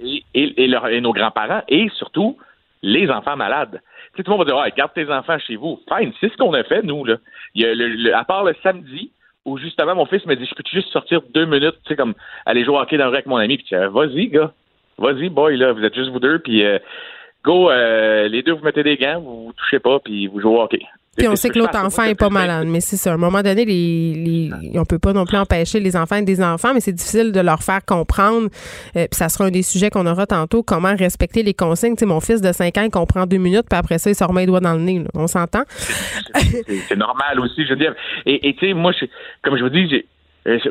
et, 0.00 0.24
et, 0.34 0.64
et 0.64 0.66
leurs- 0.66 0.88
et 0.88 1.00
nos 1.00 1.12
grands-parents, 1.12 1.62
et 1.68 1.88
surtout 1.96 2.36
les 2.82 3.08
enfants 3.10 3.36
malades. 3.36 3.80
Tout 4.16 4.22
le 4.26 4.30
monde 4.30 4.40
va 4.40 4.44
dire, 4.44 4.56
ah, 4.56 4.70
garde 4.70 4.92
tes 4.94 5.10
enfants 5.10 5.38
chez 5.38 5.56
vous. 5.56 5.80
Fine, 5.88 6.12
c'est 6.20 6.30
ce 6.30 6.36
qu'on 6.36 6.52
a 6.54 6.62
fait, 6.64 6.82
nous. 6.82 7.04
Là. 7.04 7.16
Il 7.54 7.62
y 7.62 7.66
a 7.66 7.74
le- 7.74 7.88
le- 7.88 8.14
à 8.14 8.24
part 8.24 8.44
le 8.44 8.54
samedi, 8.62 9.10
où 9.44 9.58
justement 9.58 9.94
mon 9.94 10.06
fils 10.06 10.24
me 10.26 10.36
dit, 10.36 10.46
je 10.46 10.54
peux 10.54 10.62
juste 10.70 10.88
sortir 10.88 11.20
deux 11.34 11.44
minutes, 11.46 11.76
tu 11.84 11.88
sais, 11.90 11.96
comme 11.96 12.14
aller 12.46 12.64
jouer 12.64 12.76
au 12.76 12.80
hockey 12.80 12.96
dans 12.96 13.04
le 13.04 13.10
rue 13.10 13.16
avec 13.16 13.26
mon 13.26 13.36
ami, 13.36 13.56
puis 13.58 13.66
tu 13.66 13.76
vas-y, 13.76 14.28
gars, 14.28 14.52
vas-y, 14.98 15.28
boy, 15.28 15.56
là, 15.56 15.72
vous 15.72 15.84
êtes 15.84 15.94
juste 15.94 16.10
vous 16.10 16.20
deux, 16.20 16.38
puis 16.38 16.64
euh, 16.64 16.78
go, 17.42 17.70
euh, 17.70 18.28
les 18.28 18.42
deux, 18.42 18.52
vous 18.52 18.64
mettez 18.64 18.82
des 18.82 18.96
gants, 18.96 19.20
vous, 19.20 19.46
vous 19.46 19.52
touchez 19.52 19.80
pas, 19.80 19.98
puis 20.00 20.28
vous 20.28 20.40
jouez 20.40 20.52
au 20.52 20.62
hockey. 20.62 20.80
Puis 21.16 21.28
on 21.28 21.36
sait 21.36 21.48
que 21.50 21.58
l'autre 21.58 21.76
enfant 21.78 22.02
est 22.04 22.14
pas 22.14 22.28
malade, 22.30 22.66
mais 22.68 22.80
c'est 22.80 22.96
ça. 22.96 23.10
À 23.10 23.14
un 23.14 23.18
moment 23.18 23.42
donné, 23.42 23.64
les, 23.64 24.14
les, 24.14 24.78
on 24.78 24.84
peut 24.84 24.98
pas 24.98 25.12
non 25.12 25.24
plus 25.24 25.36
empêcher 25.36 25.80
les 25.80 25.96
enfants 25.96 26.16
d'être 26.16 26.24
des 26.24 26.42
enfants, 26.42 26.72
mais 26.74 26.80
c'est 26.80 26.92
difficile 26.92 27.32
de 27.32 27.40
leur 27.40 27.62
faire 27.62 27.84
comprendre. 27.84 28.48
euh, 28.96 29.06
puis 29.10 29.16
ça 29.18 29.28
sera 29.28 29.44
un 29.44 29.50
des 29.50 29.62
sujets 29.62 29.90
qu'on 29.90 30.06
aura 30.06 30.26
tantôt, 30.26 30.62
comment 30.62 30.94
respecter 30.96 31.42
les 31.42 31.54
consignes. 31.54 31.94
Tu 31.96 32.00
sais, 32.00 32.06
mon 32.06 32.20
fils 32.20 32.40
de 32.40 32.52
5 32.52 32.76
ans, 32.78 32.82
il 32.82 32.90
comprend 32.90 33.26
deux 33.26 33.36
minutes, 33.38 33.66
puis 33.68 33.78
après 33.78 33.98
ça, 33.98 34.10
il 34.10 34.14
se 34.14 34.24
remet 34.24 34.42
les 34.42 34.46
doigts 34.46 34.60
dans 34.60 34.74
le 34.74 34.80
nez. 34.80 34.98
là. 35.00 35.08
On 35.14 35.26
s'entend? 35.26 35.62
c'est 36.88 36.96
normal 36.96 37.40
aussi, 37.40 37.64
je 37.64 37.70
veux 37.70 37.76
dire. 37.78 37.94
Et 38.26 38.54
tu 38.58 38.66
sais, 38.68 38.74
moi, 38.74 38.92
je- 38.98 39.06
comme 39.42 39.56
je 39.56 39.62
vous 39.62 39.70
dis, 39.70 40.04
euh, 40.46 40.58
je- 40.64 40.70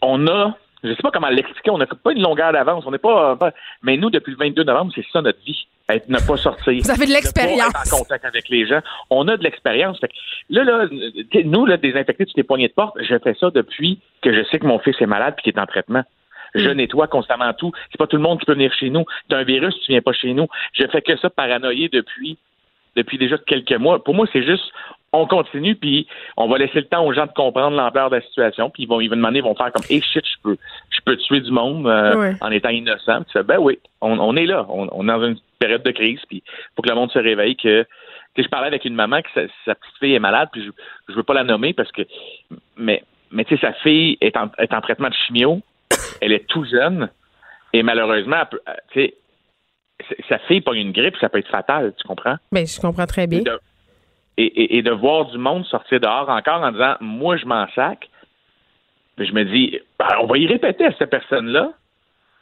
on 0.00 0.26
a, 0.26 0.56
je 0.82 0.90
sais 0.94 1.02
pas 1.02 1.10
comment 1.10 1.28
l'expliquer, 1.28 1.70
on 1.70 1.78
n'a 1.78 1.86
pas 1.86 2.12
une 2.12 2.22
longueur 2.22 2.52
d'avance, 2.52 2.84
on 2.86 2.90
n'est 2.90 2.98
pas, 2.98 3.36
pas- 3.36 3.52
mais 3.82 3.96
nous, 3.96 4.10
depuis 4.10 4.32
le 4.32 4.36
22 4.36 4.64
novembre, 4.64 4.92
c'est 4.94 5.04
ça 5.12 5.22
notre 5.22 5.40
vie, 5.44 5.66
être, 5.88 6.08
ne 6.08 6.18
pas 6.18 6.36
sortir. 6.36 6.82
Vous 6.82 6.90
avez 6.90 7.04
de 7.06 7.10
ne 7.10 7.14
l'expérience. 7.16 7.72
en 7.92 7.96
contact 7.98 8.24
avec 8.24 8.48
les 8.48 8.66
gens. 8.66 8.80
On 9.10 9.28
a 9.28 9.36
de 9.36 9.42
l'expérience. 9.44 9.98
Là, 10.50 10.64
là, 10.64 10.86
nous, 11.44 11.66
là, 11.66 11.76
désinfecter 11.76 12.26
toutes 12.26 12.36
les 12.36 12.42
poignées 12.42 12.68
de 12.68 12.72
porte, 12.72 12.96
je 13.00 13.16
fais 13.18 13.34
ça 13.34 13.50
depuis 13.50 14.00
que 14.22 14.32
je 14.32 14.42
sais 14.50 14.58
que 14.58 14.66
mon 14.66 14.78
fils 14.78 14.96
est 15.00 15.06
malade 15.06 15.34
puis 15.36 15.44
qu'il 15.44 15.54
est 15.58 15.60
en 15.62 15.66
traitement. 15.66 16.02
Je 16.54 16.68
Mm. 16.68 16.72
nettoie 16.74 17.06
constamment 17.06 17.52
tout. 17.54 17.72
C'est 17.90 17.98
pas 17.98 18.06
tout 18.06 18.16
le 18.16 18.22
monde 18.22 18.38
qui 18.40 18.44
peut 18.46 18.52
venir 18.52 18.72
chez 18.74 18.90
nous. 18.90 19.04
T'as 19.28 19.38
un 19.38 19.44
virus, 19.44 19.74
tu 19.84 19.92
viens 19.92 20.02
pas 20.02 20.12
chez 20.12 20.34
nous. 20.34 20.48
Je 20.74 20.86
fais 20.88 21.00
que 21.00 21.16
ça 21.16 21.30
paranoïer 21.30 21.88
depuis 21.88 22.36
depuis 22.94 23.16
déjà 23.16 23.38
quelques 23.38 23.72
mois. 23.72 24.04
Pour 24.04 24.14
moi, 24.14 24.26
c'est 24.34 24.42
juste 24.44 24.70
on 25.14 25.26
continue 25.26 25.74
puis 25.76 26.06
on 26.36 26.48
va 26.48 26.56
laisser 26.58 26.80
le 26.80 26.86
temps 26.86 27.04
aux 27.04 27.12
gens 27.12 27.26
de 27.26 27.32
comprendre 27.32 27.76
l'ampleur 27.76 28.08
de 28.10 28.16
la 28.16 28.22
situation 28.22 28.70
puis 28.70 28.84
ils 28.84 28.86
vont 28.88 29.00
ils 29.00 29.08
vont 29.08 29.16
demander 29.16 29.38
ils 29.38 29.44
vont 29.44 29.54
faire 29.54 29.70
comme 29.72 29.84
hey 29.90 30.00
shit 30.02 30.24
je 30.24 30.36
peux 30.42 30.56
je 30.90 31.00
peux 31.04 31.16
tuer 31.16 31.40
du 31.40 31.50
monde 31.50 31.86
euh, 31.86 32.16
Ouais. 32.16 32.34
en 32.40 32.50
étant 32.50 32.70
innocent. 32.70 33.16
Puis 33.22 33.26
tu 33.26 33.32
fais, 33.32 33.42
ben 33.42 33.58
oui, 33.58 33.78
on, 34.00 34.18
on 34.18 34.36
est 34.36 34.46
là, 34.46 34.64
on, 34.68 34.88
on 34.92 35.04
est 35.04 35.12
dans 35.12 35.24
une 35.26 35.36
période 35.58 35.82
de 35.82 35.90
crise 35.90 36.20
puis 36.28 36.42
faut 36.76 36.82
que 36.82 36.88
le 36.88 36.94
monde 36.94 37.10
se 37.10 37.18
réveille 37.18 37.56
que 37.56 37.86
je 38.36 38.48
parlais 38.48 38.68
avec 38.68 38.84
une 38.86 38.94
maman 38.94 39.20
que 39.20 39.28
sa, 39.34 39.42
sa 39.66 39.74
petite 39.74 39.96
fille 40.00 40.14
est 40.14 40.18
malade 40.18 40.48
puis 40.52 40.64
je, 40.64 40.70
je 41.08 41.14
veux 41.14 41.22
pas 41.22 41.34
la 41.34 41.44
nommer 41.44 41.72
parce 41.74 41.92
que 41.92 42.02
mais 42.76 43.02
mais 43.30 43.44
tu 43.44 43.54
sais 43.56 43.60
sa 43.60 43.72
fille 43.74 44.16
est 44.20 44.36
en, 44.36 44.50
est 44.58 44.72
en 44.72 44.80
traitement 44.80 45.08
de 45.08 45.14
chimio, 45.26 45.60
elle 46.20 46.32
est 46.32 46.46
tout 46.48 46.64
jeune 46.64 47.10
et 47.74 47.82
malheureusement 47.82 48.42
peut- 48.50 48.60
tu 48.92 49.00
sais 49.00 49.14
sa 50.28 50.38
fille 50.40 50.60
pogne 50.60 50.78
une 50.80 50.92
grippe, 50.92 51.16
ça 51.20 51.28
peut 51.28 51.38
être 51.38 51.48
fatal, 51.48 51.92
tu 51.96 52.06
comprends? 52.08 52.36
Ben, 52.50 52.66
je 52.66 52.80
comprends 52.80 53.06
très 53.06 53.26
bien. 53.28 53.40
De, 53.42 53.58
et, 54.36 54.82
de 54.82 54.90
voir 54.90 55.26
du 55.26 55.38
monde 55.38 55.64
sortir 55.66 56.00
dehors 56.00 56.28
encore 56.28 56.62
en 56.62 56.72
disant 56.72 56.94
Moi, 57.00 57.36
je 57.36 57.46
m'en 57.46 57.66
sac. 57.74 58.08
Je 59.18 59.32
me 59.32 59.44
dis 59.44 59.78
Ben, 59.98 60.06
On 60.20 60.26
va 60.26 60.38
y 60.38 60.46
répéter 60.46 60.86
à 60.86 60.92
cette 60.92 61.10
personne-là. 61.10 61.72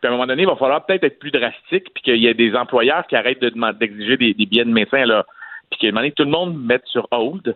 Puis 0.00 0.06
à 0.06 0.08
un 0.08 0.16
moment 0.16 0.26
donné, 0.26 0.42
il 0.42 0.48
va 0.48 0.56
falloir 0.56 0.86
peut-être 0.86 1.04
être 1.04 1.18
plus 1.18 1.30
drastique, 1.30 1.92
puis 1.94 2.02
qu'il 2.02 2.16
y 2.16 2.28
a 2.28 2.34
des 2.34 2.54
employeurs 2.54 3.06
qui 3.06 3.16
arrêtent 3.16 3.40
d'exiger 3.40 4.16
des, 4.16 4.32
des 4.32 4.46
billets 4.46 4.64
de 4.64 4.70
médecin, 4.70 5.04
là. 5.04 5.26
Puis 5.70 5.78
qu'à 5.78 5.86
un 5.88 5.90
moment 5.90 6.00
donné, 6.00 6.12
tout 6.12 6.24
le 6.24 6.30
monde 6.30 6.58
mette 6.58 6.86
sur 6.86 7.06
hold. 7.10 7.54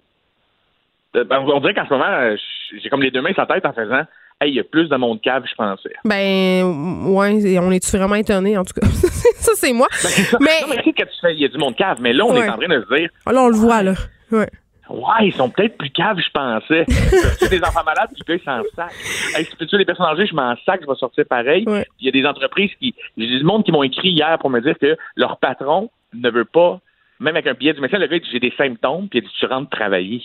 ben, 1.14 1.38
on 1.38 1.60
dirait 1.60 1.74
qu'en 1.74 1.86
ce 1.86 1.94
moment, 1.94 2.04
euh, 2.04 2.36
j'ai 2.72 2.88
comme 2.90 3.02
les 3.02 3.10
deux 3.10 3.22
mains 3.22 3.32
sur 3.32 3.42
la 3.42 3.54
tête 3.54 3.66
en 3.66 3.72
faisant 3.72 4.04
Hey, 4.40 4.50
il 4.50 4.56
y 4.56 4.60
a 4.60 4.64
plus 4.64 4.88
de 4.88 4.96
monde 4.96 5.20
cave, 5.22 5.44
je 5.48 5.54
pensais. 5.54 5.92
Ben, 6.04 6.64
ouais, 7.08 7.58
on 7.60 7.70
est-tu 7.70 7.96
vraiment 7.96 8.16
étonné, 8.16 8.58
en 8.58 8.64
tout 8.64 8.74
cas? 8.78 8.86
ça, 9.36 9.52
c'est 9.54 9.72
moi. 9.72 9.86
Ben, 9.90 10.08
ça. 10.08 10.38
Mais- 10.40 10.60
Non, 10.62 10.66
mais 10.70 10.76
tu 10.78 10.84
sais, 10.84 10.92
quand 10.92 11.04
tu 11.04 11.20
fais, 11.20 11.34
il 11.34 11.40
y 11.40 11.44
a 11.44 11.48
du 11.48 11.56
monde 11.58 11.76
cave, 11.76 11.98
mais 12.00 12.12
là, 12.12 12.24
on 12.26 12.34
Ouais. 12.34 12.44
est 12.46 12.48
en 12.50 12.56
train 12.58 12.68
de 12.68 12.84
se 12.88 12.94
dire 12.96 13.08
Ah, 13.26 13.32
Là, 13.32 13.42
on 13.42 13.48
le 13.48 13.56
voit, 13.56 13.82
là. 13.82 13.94
Ouais. 14.32 14.48
Ouais, 14.90 15.28
ils 15.28 15.32
sont 15.32 15.48
peut-être 15.48 15.78
plus 15.78 15.88
caves, 15.90 16.18
je 16.18 16.30
pensais. 16.30 16.84
C'est 17.38 17.48
des 17.48 17.62
enfants 17.62 17.84
malades, 17.86 18.10
puis 18.12 18.22
le 18.26 18.34
gars, 18.36 18.42
il 18.42 18.44
s'en 18.44 18.62
sac. 18.76 18.92
Hey, 19.38 19.44
si 19.46 19.56
tu 19.66 19.78
des 19.78 19.84
personnes 19.86 20.04
âgées, 20.06 20.26
je 20.26 20.34
m'en 20.34 20.54
sac, 20.66 20.80
je 20.82 20.86
vais 20.86 20.96
sortir 20.98 21.24
pareil. 21.26 21.64
Ouais. 21.66 21.86
Il 22.00 22.06
y 22.06 22.08
a 22.08 22.12
des 22.12 22.26
entreprises 22.28 22.70
qui. 22.78 22.94
J'ai 23.16 23.38
du 23.38 23.44
monde 23.44 23.64
qui 23.64 23.72
m'ont 23.72 23.82
écrit 23.82 24.10
hier 24.10 24.36
pour 24.40 24.50
me 24.50 24.60
dire 24.60 24.74
que 24.78 24.96
leur 25.16 25.38
patron 25.38 25.90
ne 26.12 26.28
veut 26.28 26.44
pas, 26.44 26.80
même 27.18 27.34
avec 27.36 27.46
un 27.46 27.54
billet 27.54 27.72
du 27.72 27.80
médecin, 27.80 27.98
le 27.98 28.08
gars, 28.08 28.18
dit 28.18 28.28
j'ai 28.30 28.40
des 28.40 28.52
symptômes, 28.58 29.08
puis 29.08 29.20
il 29.20 29.22
dit 29.22 29.30
tu 29.40 29.46
rentres 29.46 29.70
travailler. 29.70 30.22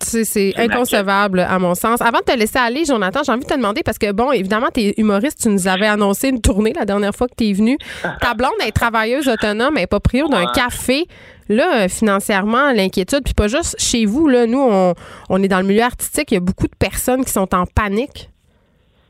C'est 0.00 0.52
inconcevable, 0.58 1.40
à 1.40 1.58
mon 1.58 1.74
sens. 1.74 2.00
Avant 2.02 2.18
de 2.18 2.24
te 2.24 2.36
laisser 2.36 2.58
aller, 2.58 2.84
Jonathan, 2.84 3.22
j'ai 3.24 3.32
envie 3.32 3.44
de 3.44 3.48
te 3.48 3.54
demander, 3.54 3.82
parce 3.82 3.96
que, 3.98 4.12
bon, 4.12 4.32
évidemment, 4.32 4.68
tu 4.72 4.80
es 4.80 4.94
humoriste, 4.98 5.40
tu 5.42 5.48
nous 5.48 5.66
avais 5.66 5.86
annoncé 5.86 6.28
une 6.28 6.40
tournée 6.42 6.72
la 6.74 6.84
dernière 6.84 7.14
fois 7.14 7.26
que 7.26 7.34
tu 7.36 7.48
es 7.48 7.52
venu. 7.52 7.78
Ta 8.20 8.34
blonde 8.34 8.52
est 8.66 8.72
travailleuse 8.72 9.28
autonome, 9.28 9.74
elle 9.76 9.82
n'est 9.82 9.86
pas 9.86 10.00
prio 10.00 10.28
d'un 10.28 10.40
Ouais. 10.46 10.52
café. 10.54 11.06
Là, 11.48 11.84
euh, 11.84 11.88
financièrement, 11.88 12.72
l'inquiétude, 12.72 13.22
puis 13.24 13.34
pas 13.34 13.48
juste 13.48 13.76
chez 13.78 14.04
vous, 14.06 14.28
là, 14.28 14.46
nous, 14.46 14.60
on, 14.60 14.94
on 15.28 15.42
est 15.42 15.48
dans 15.48 15.60
le 15.60 15.66
milieu 15.66 15.82
artistique, 15.82 16.30
il 16.30 16.34
y 16.34 16.38
a 16.38 16.40
beaucoup 16.40 16.66
de 16.66 16.76
personnes 16.78 17.24
qui 17.24 17.30
sont 17.32 17.54
en 17.54 17.64
panique. 17.66 18.30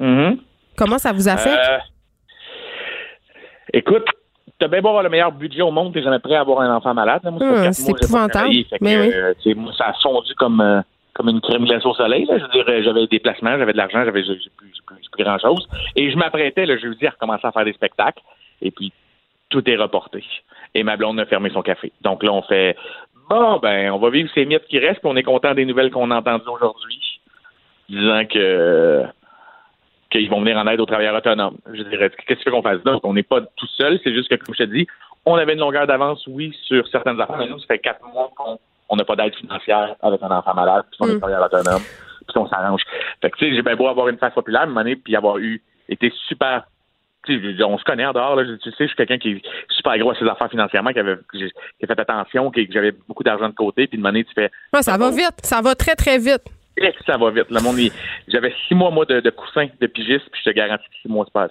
Mhm. 0.01 0.39
Comment 0.77 0.99
ça 0.99 1.13
vous 1.13 1.29
affecte? 1.29 1.57
Euh, 1.57 1.79
écoute, 3.73 4.05
t'as 4.65 4.69
bien 4.69 4.81
beau 4.81 4.89
avoir 4.89 5.03
le 5.03 5.11
meilleur 5.11 5.31
budget 5.31 5.61
au 5.61 5.71
monde, 5.71 5.93
t'es 5.93 6.03
jamais 6.03 6.19
prêt 6.19 6.37
à 6.37 6.41
avoir 6.41 6.61
un 6.61 6.75
enfant 6.75 6.95
malade. 6.95 7.21
Hum, 7.25 7.39
quatre 7.39 7.75
c'est 7.75 7.93
pas 7.93 7.99
épouvantable. 7.99 8.55
fait 8.71 8.79
que, 8.79 8.85
Mais 8.85 8.97
oui. 8.99 9.13
euh, 9.13 9.55
moi, 9.57 9.73
ça 9.77 9.89
a 9.89 9.93
fondu 10.03 10.35
comme, 10.37 10.61
euh, 10.61 10.81
comme 11.13 11.29
une 11.29 11.41
crème 11.43 11.65
glacée 11.67 11.87
au 11.87 11.95
soleil. 11.95 12.25
là. 12.25 12.39
Je 12.39 12.45
veux 12.45 12.65
dire, 12.65 12.83
j'avais 12.83 13.07
des 13.07 13.19
placements, 13.19 13.59
j'avais 13.59 13.73
de 13.73 13.77
l'argent, 13.77 14.05
j'avais 14.05 14.23
plus, 14.23 14.41
plus, 14.87 15.25
grand-chose. 15.25 15.69
Et 15.97 16.11
je 16.11 16.17
m'apprêtais 16.17 16.65
le 16.65 16.79
jeudi 16.79 17.07
à 17.07 17.11
recommencer 17.11 17.47
à 17.47 17.53
faire 17.53 17.65
des 17.67 17.75
spectacles. 17.75 18.23
Et 18.63 18.71
puis, 18.71 18.91
tout 19.51 19.69
est 19.69 19.77
reporté. 19.77 20.25
Et 20.75 20.83
ma 20.83 20.97
blonde 20.97 21.21
a 21.21 21.27
fermé 21.27 21.51
son 21.51 21.63
café. 21.63 21.93
Donc 22.01 22.23
là, 22.23 22.33
on 22.33 22.43
fait 22.43 22.75
bon, 23.29 23.59
ben, 23.59 23.91
on 23.93 23.99
va 23.99 24.11
vivre 24.11 24.31
ces 24.35 24.47
miettes 24.47 24.67
qui 24.67 24.79
restent, 24.79 25.01
puis 25.01 25.11
on 25.11 25.17
est 25.17 25.23
content 25.23 25.55
des 25.55 25.67
nouvelles 25.67 25.91
qu'on 25.91 26.11
a 26.11 26.17
entendues 26.17 26.49
aujourd'hui, 26.49 27.21
disant 27.89 28.25
que 28.27 29.05
qu'ils 30.19 30.31
vont 30.31 30.41
venir 30.41 30.57
en 30.57 30.67
aide 30.67 30.81
aux 30.81 30.87
travailleurs 30.87 31.17
autonomes. 31.17 31.57
Je 31.73 31.83
dirais, 31.83 32.11
qu'est-ce 32.27 32.49
qu'on 32.49 32.63
fasse 32.63 32.83
d'autre? 32.83 33.01
On 33.05 33.15
n'est 33.15 33.23
pas 33.23 33.41
tout 33.41 33.67
seul, 33.77 33.99
c'est 34.05 34.13
juste 34.15 34.29
que, 34.29 34.37
comme 34.37 34.55
je 34.55 34.65
te 34.65 34.69
dis, 34.71 34.87
on 35.27 35.35
avait 35.37 35.55
une 35.55 35.61
longueur 35.61 35.87
d'avance, 35.87 36.25
oui, 36.27 36.57
sur 36.67 36.87
certaines 36.89 37.21
affaires, 37.21 37.37
mais 37.39 37.49
nous, 37.49 37.59
ça 37.61 37.67
fait 37.69 37.79
quatre 37.79 38.05
mois 38.13 38.31
qu'on 38.37 38.59
on 38.91 38.97
n'a 38.97 39.05
pas 39.05 39.17
d'aide 39.17 39.35
financière 39.35 39.97
avec 40.03 40.23
un 40.23 40.31
enfant 40.31 40.55
malade, 40.55 40.85
puis 40.91 40.99
on 41.01 41.09
est 41.09 41.15
Mm. 41.15 41.19
travailleur 41.19 41.45
autonome, 41.47 41.83
puis 42.29 42.37
on 42.39 42.47
s'arrange. 42.49 42.83
Fait 43.23 43.31
que, 43.31 43.37
tu 43.39 43.47
sais, 43.49 43.55
j'ai 43.57 43.63
bien 43.63 43.77
beau 43.77 43.89
avoir 43.89 44.09
une 44.09 44.19
face 44.19 44.35
populaire, 44.35 44.67
donné, 44.67 44.95
puis 44.97 45.17
avoir 45.17 45.39
eu, 45.39 45.63
été 45.89 46.13
super 46.29 46.65
on 47.27 47.79
se 47.79 47.85
connaît 47.85 48.05
en 48.05 48.13
dehors. 48.13 48.37
Là, 48.37 48.45
Je- 48.45 48.53
tu 48.57 48.71
sais, 48.71 48.77
je 48.81 48.87
suis 48.89 48.97
quelqu'un 48.97 49.17
qui 49.17 49.31
est 49.31 49.43
super 49.71 49.97
gros 49.97 50.11
à 50.11 50.15
ses 50.15 50.27
affaires 50.29 50.51
financièrement, 50.51 50.93
qui 50.93 50.99
avait 50.99 51.17
qui, 51.33 51.39
qui 51.39 51.85
a 51.85 51.87
fait 51.87 51.99
attention, 51.99 52.51
qui, 52.51 52.67
que 52.67 52.73
j'avais 52.75 52.93
beaucoup 53.09 53.23
d'argent 53.23 53.49
de 53.49 53.55
côté, 53.55 53.87
puis 53.87 53.97
de 53.97 54.03
monnaie, 54.03 54.25
tu 54.25 54.35
fais 54.35 54.51
Ouais, 54.75 54.83
ça 54.83 54.99
va 54.99 55.11
vite, 55.11 55.41
ça 55.43 55.63
va 55.63 55.75
très, 55.75 55.95
très 55.97 56.19
vite. 56.19 56.45
Eh, 56.77 56.93
que 56.93 57.05
ça 57.05 57.17
va 57.17 57.31
vite. 57.31 57.51
Le 57.51 57.61
monde, 57.61 57.79
j'avais 58.29 58.55
six 58.67 58.75
mois, 58.75 58.91
moi, 58.91 59.05
de, 59.05 59.21
de 59.21 59.31
coussin 59.31 59.69
de 59.81 59.87
pigiste, 59.87 60.29
puis 60.31 60.41
je 60.45 60.51
te 60.51 60.55
garantis 60.55 60.89
que 60.89 60.97
six 61.03 61.09
mois, 61.09 61.25
c'est 61.27 61.33
pas 61.33 61.49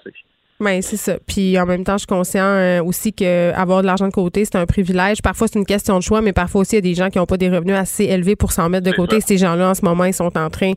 assez. 0.66 0.76
Ben, 0.76 0.82
c'est 0.82 0.98
ça. 0.98 1.18
Puis 1.28 1.60
en 1.60 1.66
même 1.66 1.84
temps, 1.84 1.94
je 1.94 2.00
suis 2.00 2.08
conscient 2.08 2.44
euh, 2.44 2.84
aussi 2.84 3.14
que 3.14 3.52
avoir 3.54 3.82
de 3.82 3.88
l'argent 3.88 4.08
de 4.08 4.14
côté, 4.14 4.46
c'est 4.46 4.58
un 4.58 4.66
privilège. 4.66 5.22
Parfois, 5.22 5.48
c'est 5.48 5.60
une 5.60 5.66
question 5.66 5.98
de 5.98 6.04
choix, 6.04 6.22
mais 6.22 6.34
parfois 6.34 6.62
aussi, 6.62 6.74
il 6.74 6.76
y 6.76 6.78
a 6.80 6.82
des 6.82 6.96
gens 6.96 7.10
qui 7.10 7.18
n'ont 7.18 7.26
pas 7.26 7.38
des 7.38 7.50
revenus 7.50 7.76
assez 7.76 8.06
élevés 8.06 8.36
pour 8.36 8.52
s'en 8.52 8.70
mettre 8.70 8.90
de 8.90 8.96
côté. 8.96 9.20
ça. 9.20 9.28
Ces 9.28 9.38
gens-là, 9.38 9.70
en 9.70 9.74
ce 9.74 9.84
moment, 9.84 10.06
ils 10.06 10.14
sont 10.14 10.38
en 10.38 10.50
train 10.50 10.74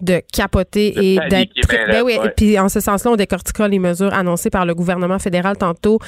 de 0.00 0.20
capoter 0.32 0.92
De 0.92 1.02
et 1.02 1.18
d'être. 1.28 1.52
Ben 1.88 2.02
oui, 2.04 2.16
ouais. 2.18 2.26
et 2.26 2.30
puis 2.36 2.58
en 2.58 2.68
ce 2.68 2.80
sens-là, 2.80 3.12
on 3.12 3.16
décortiquera 3.16 3.68
les 3.68 3.78
mesures 3.78 4.12
annoncées 4.12 4.50
par 4.50 4.66
le 4.66 4.74
gouvernement 4.74 5.18
fédéral 5.18 5.56
tantôt 5.56 5.98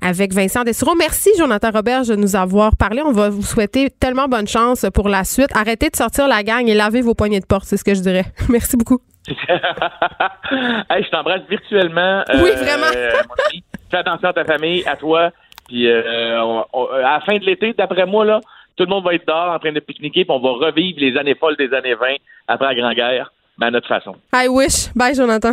avec 0.00 0.32
Vincent 0.32 0.64
Dessureau. 0.64 0.94
Merci, 0.98 1.30
Jonathan 1.38 1.70
Robert, 1.72 2.04
de 2.04 2.16
nous 2.16 2.36
avoir 2.36 2.76
parlé. 2.76 3.02
On 3.04 3.12
va 3.12 3.30
vous 3.30 3.42
souhaiter 3.42 3.90
tellement 3.90 4.28
bonne 4.28 4.48
chance 4.48 4.86
pour 4.92 5.08
la 5.08 5.24
suite. 5.24 5.48
Arrêtez 5.54 5.90
de 5.90 5.96
sortir 5.96 6.28
la 6.28 6.42
gang 6.42 6.66
et 6.68 6.74
lavez 6.74 7.00
vos 7.00 7.14
poignées 7.14 7.40
de 7.40 7.46
porte, 7.46 7.66
c'est 7.66 7.76
ce 7.76 7.84
que 7.84 7.94
je 7.94 8.00
dirais. 8.00 8.24
Merci 8.48 8.76
beaucoup. 8.76 9.00
hey, 10.90 11.02
je 11.04 11.10
t'embrasse 11.10 11.42
virtuellement. 11.48 12.22
Oui, 12.34 12.50
vraiment. 12.56 12.86
mon 13.28 13.34
ami. 13.50 13.64
Fais 13.90 13.96
attention 13.98 14.28
à 14.28 14.32
ta 14.32 14.44
famille, 14.44 14.84
à 14.86 14.96
toi. 14.96 15.30
Puis 15.68 15.88
euh, 15.88 16.42
on- 16.42 16.64
on- 16.72 16.86
à 16.92 17.00
la 17.00 17.20
fin 17.20 17.36
de 17.38 17.44
l'été, 17.44 17.72
d'après 17.72 18.04
moi, 18.06 18.24
là, 18.24 18.40
tout 18.76 18.84
le 18.84 18.90
monde 18.90 19.04
va 19.04 19.14
être 19.14 19.26
dehors 19.26 19.52
en 19.52 19.58
train 19.58 19.72
de 19.72 19.80
pique-niquer, 19.80 20.24
puis 20.24 20.34
on 20.36 20.40
va 20.40 20.66
revivre 20.66 20.98
les 21.00 21.16
années 21.16 21.34
folles 21.36 21.56
des 21.56 21.72
années 21.72 21.94
20 21.94 22.16
après 22.48 22.66
la 22.66 22.74
Grande 22.74 22.94
Guerre, 22.94 23.32
mais 23.58 23.66
à 23.66 23.70
notre 23.70 23.88
façon. 23.88 24.14
I 24.34 24.48
wish. 24.48 24.92
Bye, 24.94 25.14
Jonathan. 25.14 25.52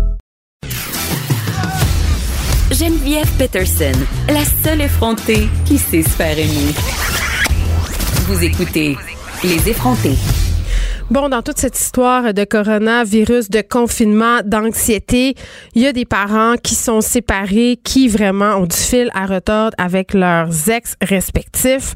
Geneviève 3.21 3.37
Peterson, 3.37 3.99
la 4.29 4.43
seule 4.63 4.81
effrontée 4.81 5.47
qui 5.65 5.77
sait 5.77 6.01
se 6.01 6.09
faire 6.09 6.37
aimer. 6.37 6.73
Vous 8.25 8.43
écoutez 8.43 8.97
Les 9.43 9.69
effrontés. 9.69 10.17
Bon, 11.11 11.27
dans 11.27 11.41
toute 11.41 11.57
cette 11.57 11.77
histoire 11.77 12.33
de 12.33 12.45
coronavirus, 12.45 13.49
de 13.49 13.59
confinement, 13.59 14.39
d'anxiété, 14.45 15.35
il 15.75 15.81
y 15.81 15.85
a 15.85 15.91
des 15.91 16.05
parents 16.05 16.55
qui 16.55 16.73
sont 16.73 17.01
séparés, 17.01 17.77
qui 17.83 18.07
vraiment 18.07 18.55
ont 18.55 18.65
du 18.65 18.77
fil 18.77 19.11
à 19.13 19.25
retordre 19.25 19.75
avec 19.77 20.13
leurs 20.13 20.69
ex 20.69 20.95
respectifs. 21.01 21.95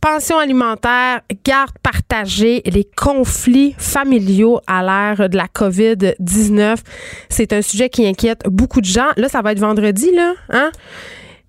Pension 0.00 0.38
alimentaire, 0.38 1.20
garde 1.44 1.76
partagée, 1.82 2.62
les 2.64 2.88
conflits 2.96 3.74
familiaux 3.76 4.60
à 4.66 4.82
l'ère 4.82 5.28
de 5.28 5.36
la 5.36 5.46
COVID-19, 5.46 6.78
c'est 7.28 7.52
un 7.52 7.60
sujet 7.60 7.90
qui 7.90 8.06
inquiète 8.06 8.44
beaucoup 8.46 8.80
de 8.80 8.86
gens. 8.86 9.10
Là, 9.18 9.28
ça 9.28 9.42
va 9.42 9.52
être 9.52 9.60
vendredi, 9.60 10.10
là, 10.10 10.32
hein? 10.48 10.70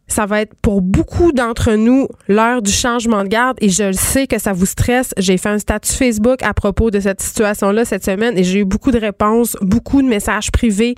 Ça 0.08 0.26
va 0.26 0.42
être 0.42 0.54
pour 0.62 0.82
beaucoup 0.82 1.32
d'entre 1.32 1.74
nous 1.74 2.08
l'heure 2.28 2.62
du 2.62 2.72
changement 2.72 3.24
de 3.24 3.28
garde 3.28 3.58
et 3.62 3.70
je 3.70 3.84
le 3.84 3.94
sais 3.94 4.28
que 4.28 4.40
ça 4.40 4.54
vous 4.54 4.66
stresse. 4.66 5.14
J'ai 5.18 5.38
fait 5.38 5.50
un 5.50 5.60
statut 5.60 5.92
Facebook 5.92 6.44
à 6.44 6.54
propos 6.54 6.92
de 6.92 7.00
cette 7.00 7.22
situation-là 7.22 7.86
cette 7.86 8.06
semaine 8.06 8.38
et 8.38 8.44
j'ai 8.44 8.60
eu 8.60 8.66
beaucoup 8.66 8.92
de 8.92 9.00
réponses, 9.00 9.58
beaucoup 9.62 10.02
de 10.02 10.08
messages 10.08 10.52
privés. 10.52 10.96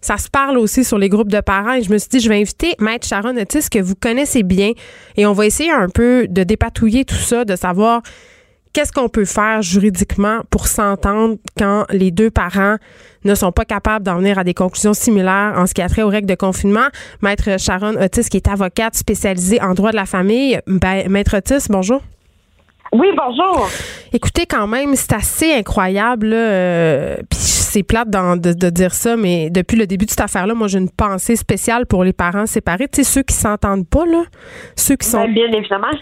Ça 0.00 0.16
se 0.16 0.28
parle 0.28 0.58
aussi 0.58 0.84
sur 0.84 0.98
les 0.98 1.08
groupes 1.08 1.30
de 1.30 1.40
parents 1.40 1.74
et 1.74 1.82
je 1.82 1.90
me 1.90 1.98
suis 1.98 2.08
dit, 2.08 2.20
je 2.20 2.28
vais 2.28 2.40
inviter 2.40 2.74
Maître 2.78 3.06
Sharon 3.06 3.36
Otis 3.36 3.68
que 3.70 3.80
vous 3.80 3.94
connaissez 3.94 4.42
bien 4.42 4.72
et 5.16 5.26
on 5.26 5.32
va 5.32 5.46
essayer 5.46 5.70
un 5.70 5.88
peu 5.88 6.26
de 6.28 6.44
dépatouiller 6.44 7.04
tout 7.04 7.16
ça, 7.16 7.44
de 7.44 7.56
savoir 7.56 8.02
qu'est-ce 8.78 8.92
qu'on 8.92 9.08
peut 9.08 9.24
faire 9.24 9.60
juridiquement 9.60 10.42
pour 10.50 10.68
s'entendre 10.68 11.34
quand 11.58 11.84
les 11.90 12.12
deux 12.12 12.30
parents 12.30 12.76
ne 13.24 13.34
sont 13.34 13.50
pas 13.50 13.64
capables 13.64 14.04
d'en 14.04 14.18
venir 14.18 14.38
à 14.38 14.44
des 14.44 14.54
conclusions 14.54 14.94
similaires 14.94 15.54
en 15.56 15.66
ce 15.66 15.74
qui 15.74 15.82
a 15.82 15.88
trait 15.88 16.02
aux 16.02 16.08
règles 16.08 16.28
de 16.28 16.36
confinement? 16.36 16.86
Maître 17.20 17.58
Sharon 17.58 18.00
Otis, 18.00 18.28
qui 18.28 18.36
est 18.36 18.46
avocate 18.46 18.94
spécialisée 18.94 19.60
en 19.60 19.74
droit 19.74 19.90
de 19.90 19.96
la 19.96 20.06
famille. 20.06 20.60
Ben, 20.68 21.08
Maître 21.08 21.36
Otis, 21.36 21.66
bonjour. 21.68 22.02
Oui, 22.92 23.08
bonjour. 23.16 23.68
Écoutez, 24.12 24.46
quand 24.46 24.68
même, 24.68 24.94
c'est 24.94 25.12
assez 25.12 25.52
incroyable. 25.52 26.28
là, 26.28 26.36
euh, 26.36 27.16
Puis 27.28 27.57
c'est 27.68 27.82
plate 27.82 28.08
de, 28.10 28.52
de 28.54 28.70
dire 28.70 28.92
ça, 28.92 29.16
mais 29.16 29.50
depuis 29.50 29.76
le 29.76 29.86
début 29.86 30.04
de 30.06 30.10
cette 30.10 30.20
affaire-là, 30.20 30.54
moi, 30.54 30.68
j'ai 30.68 30.78
une 30.78 30.90
pensée 30.90 31.36
spéciale 31.36 31.86
pour 31.86 32.02
les 32.04 32.12
parents 32.12 32.46
séparés. 32.46 32.88
Tu 32.88 33.02
sais, 33.02 33.04
ceux 33.04 33.22
qui 33.22 33.34
s'entendent 33.34 33.88
pas, 33.88 34.04
là. 34.06 34.22
Ceux 34.76 34.96
qui 34.96 35.06
sont. 35.06 35.20
Ben, 35.24 35.32
bien 35.34 35.52
évidemment. 35.52 35.86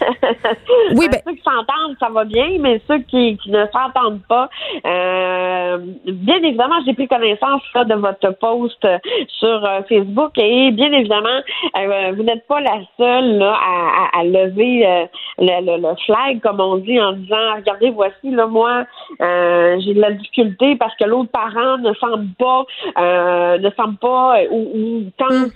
Oui, 0.95 1.05
Euh, 1.05 1.09
ben- 1.11 1.21
Ceux 1.25 1.33
qui 1.33 1.41
s'entendent, 1.43 1.95
ça 1.99 2.09
va 2.09 2.23
bien, 2.25 2.47
mais 2.59 2.81
ceux 2.87 2.99
qui, 2.99 3.37
qui 3.37 3.51
ne 3.51 3.65
s'entendent 3.73 4.21
pas, 4.29 4.49
euh, 4.85 5.77
bien 6.05 6.37
évidemment, 6.43 6.75
j'ai 6.85 6.93
pris 6.93 7.07
connaissance 7.07 7.61
là, 7.75 7.83
de 7.83 7.95
votre 7.95 8.29
post 8.39 8.83
euh, 8.85 8.97
sur 9.39 9.65
euh, 9.65 9.81
Facebook 9.89 10.31
et 10.37 10.71
bien 10.71 10.91
évidemment, 10.91 11.39
euh, 11.77 12.11
vous 12.15 12.23
n'êtes 12.23 12.45
pas 12.47 12.61
la 12.61 12.79
seule 12.97 13.37
là, 13.37 13.53
à, 13.53 14.17
à- 14.17 14.21
à 14.21 14.23
lever 14.23 15.07
le, 15.39 15.65
le- 15.65 15.81
le 15.81 15.95
flag, 16.05 16.39
comme 16.41 16.59
on 16.61 16.77
dit, 16.77 16.99
en 16.99 17.13
disant 17.13 17.55
regardez, 17.55 17.89
voici, 17.89 18.29
là, 18.31 18.47
moi, 18.47 18.85
j'ai 19.19 19.93
de 19.93 19.99
la 20.01 20.11
difficulté 20.11 20.75
parce 20.77 20.95
que 20.95 21.05
l'autre 21.05 21.31
parent 21.31 21.56
parents 21.57 21.77
ne 21.77 21.93
semblent 21.95 22.33
pas, 22.37 22.63
euh, 22.99 23.57
ne 23.57 23.69
semblent 23.71 23.97
pas, 23.97 24.35
ou, 24.51 24.71
ou 24.75 25.03
tentent, 25.17 25.51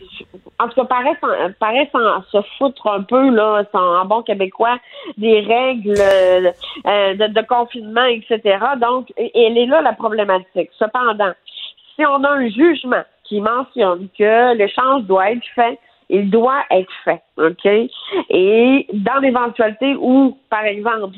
en 0.59 0.67
tout 0.67 0.75
cas, 0.75 0.85
paraissent, 0.85 1.23
en- 1.23 1.51
paraissent 1.59 1.95
en 1.95 2.21
se 2.31 2.41
foutre 2.57 2.87
un 2.87 3.01
peu, 3.03 3.29
là, 3.29 3.63
en 3.73 4.05
bon 4.05 4.21
québécois, 4.23 4.77
des 5.17 5.41
règles 5.41 5.95
euh, 5.99 7.13
de, 7.15 7.27
de 7.27 7.41
confinement, 7.47 8.05
etc. 8.05 8.57
Donc, 8.79 9.11
elle 9.17 9.57
est 9.57 9.65
là 9.65 9.81
la 9.81 9.93
problématique. 9.93 10.69
Cependant, 10.77 11.31
si 11.95 12.05
on 12.05 12.23
a 12.23 12.29
un 12.29 12.47
jugement 12.49 13.03
qui 13.23 13.41
mentionne 13.41 14.07
que 14.17 14.55
l'échange 14.55 15.03
doit 15.03 15.31
être 15.31 15.45
fait, 15.55 15.79
il 16.09 16.29
doit 16.29 16.63
être 16.71 16.91
fait, 17.05 17.21
OK? 17.37 17.65
Et 18.29 18.85
dans 18.93 19.19
l'éventualité 19.21 19.95
où, 19.97 20.37
par 20.51 20.65
exemple, 20.65 21.17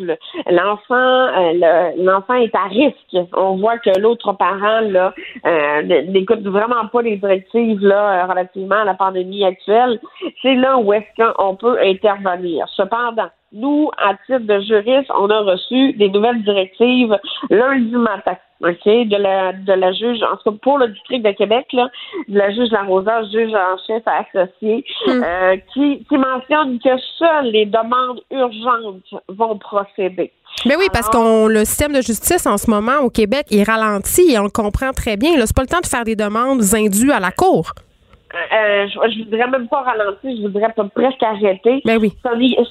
l'enfant 0.49 0.95
euh, 0.95 1.51
le- 1.53 2.05
l'enfant 2.05 2.35
est 2.35 2.55
à 2.55 2.65
risque, 2.69 3.17
on 3.35 3.57
voit 3.57 3.77
que 3.79 3.89
l'autre 3.99 4.31
parent 4.33 4.81
là 4.81 5.13
euh, 5.45 5.81
n'écoute 6.07 6.43
vraiment 6.43 6.87
pas 6.87 7.01
les 7.01 7.17
directives 7.17 7.81
là 7.85 8.23
euh, 8.23 8.27
relativement 8.27 8.81
à 8.81 8.85
la 8.85 8.93
pandémie 8.93 9.43
actuelle, 9.43 9.99
c'est 10.41 10.55
là 10.55 10.77
où 10.77 10.93
est-ce 10.93 11.11
qu'on 11.35 11.55
peut 11.57 11.77
intervenir. 11.81 12.65
Cependant, 12.75 13.29
nous, 13.51 13.91
à 13.97 14.13
titre 14.25 14.47
de 14.47 14.59
juriste, 14.61 15.11
on 15.15 15.29
a 15.29 15.39
reçu 15.41 15.93
des 15.93 16.09
nouvelles 16.09 16.41
directives 16.43 17.17
lundi 17.49 17.95
matin. 17.95 18.37
OK, 18.65 18.85
de 18.85 19.17
la, 19.17 19.51
de 19.51 19.73
la 19.73 19.91
juge, 19.91 20.23
en 20.23 20.37
tout 20.37 20.51
cas 20.51 20.57
pour 20.61 20.77
le 20.77 20.87
district 20.87 21.25
de 21.25 21.31
Québec, 21.31 21.67
là, 21.73 21.89
de 22.29 22.37
la 22.37 22.49
juge 22.51 22.71
Larosage, 22.71 23.25
juge 23.33 23.53
en 23.53 23.75
chef 23.85 24.03
associé, 24.07 24.85
euh, 25.09 25.57
qui, 25.73 26.05
qui 26.05 26.17
mentionne 26.17 26.79
que 26.79 26.97
seules 27.19 27.51
les 27.51 27.65
demandes 27.65 28.21
urgentes 28.31 29.21
vont 29.29 29.57
procéder. 29.57 30.31
Mais 30.65 30.75
oui, 30.75 30.87
parce 30.93 31.09
qu'on 31.09 31.47
le 31.47 31.65
système 31.65 31.93
de 31.93 32.01
justice 32.01 32.45
en 32.45 32.57
ce 32.57 32.69
moment 32.69 32.99
au 32.99 33.09
Québec 33.09 33.47
est 33.51 33.63
ralenti 33.63 34.31
et 34.31 34.39
on 34.39 34.43
le 34.43 34.49
comprend 34.49 34.91
très 34.91 35.17
bien. 35.17 35.37
Là, 35.37 35.45
c'est 35.45 35.55
pas 35.55 35.63
le 35.63 35.67
temps 35.67 35.81
de 35.81 35.87
faire 35.87 36.03
des 36.03 36.15
demandes 36.15 36.63
indues 36.73 37.11
à 37.11 37.19
la 37.19 37.31
cour. 37.31 37.73
Euh, 38.33 38.87
je, 38.87 39.11
je 39.11 39.23
voudrais 39.25 39.47
même 39.47 39.67
pas 39.67 39.81
ralentir, 39.81 40.31
je 40.35 40.41
voudrais 40.41 40.73
presque 40.95 41.21
arrêter. 41.21 41.81
Ben 41.85 41.97
oui. 41.99 42.11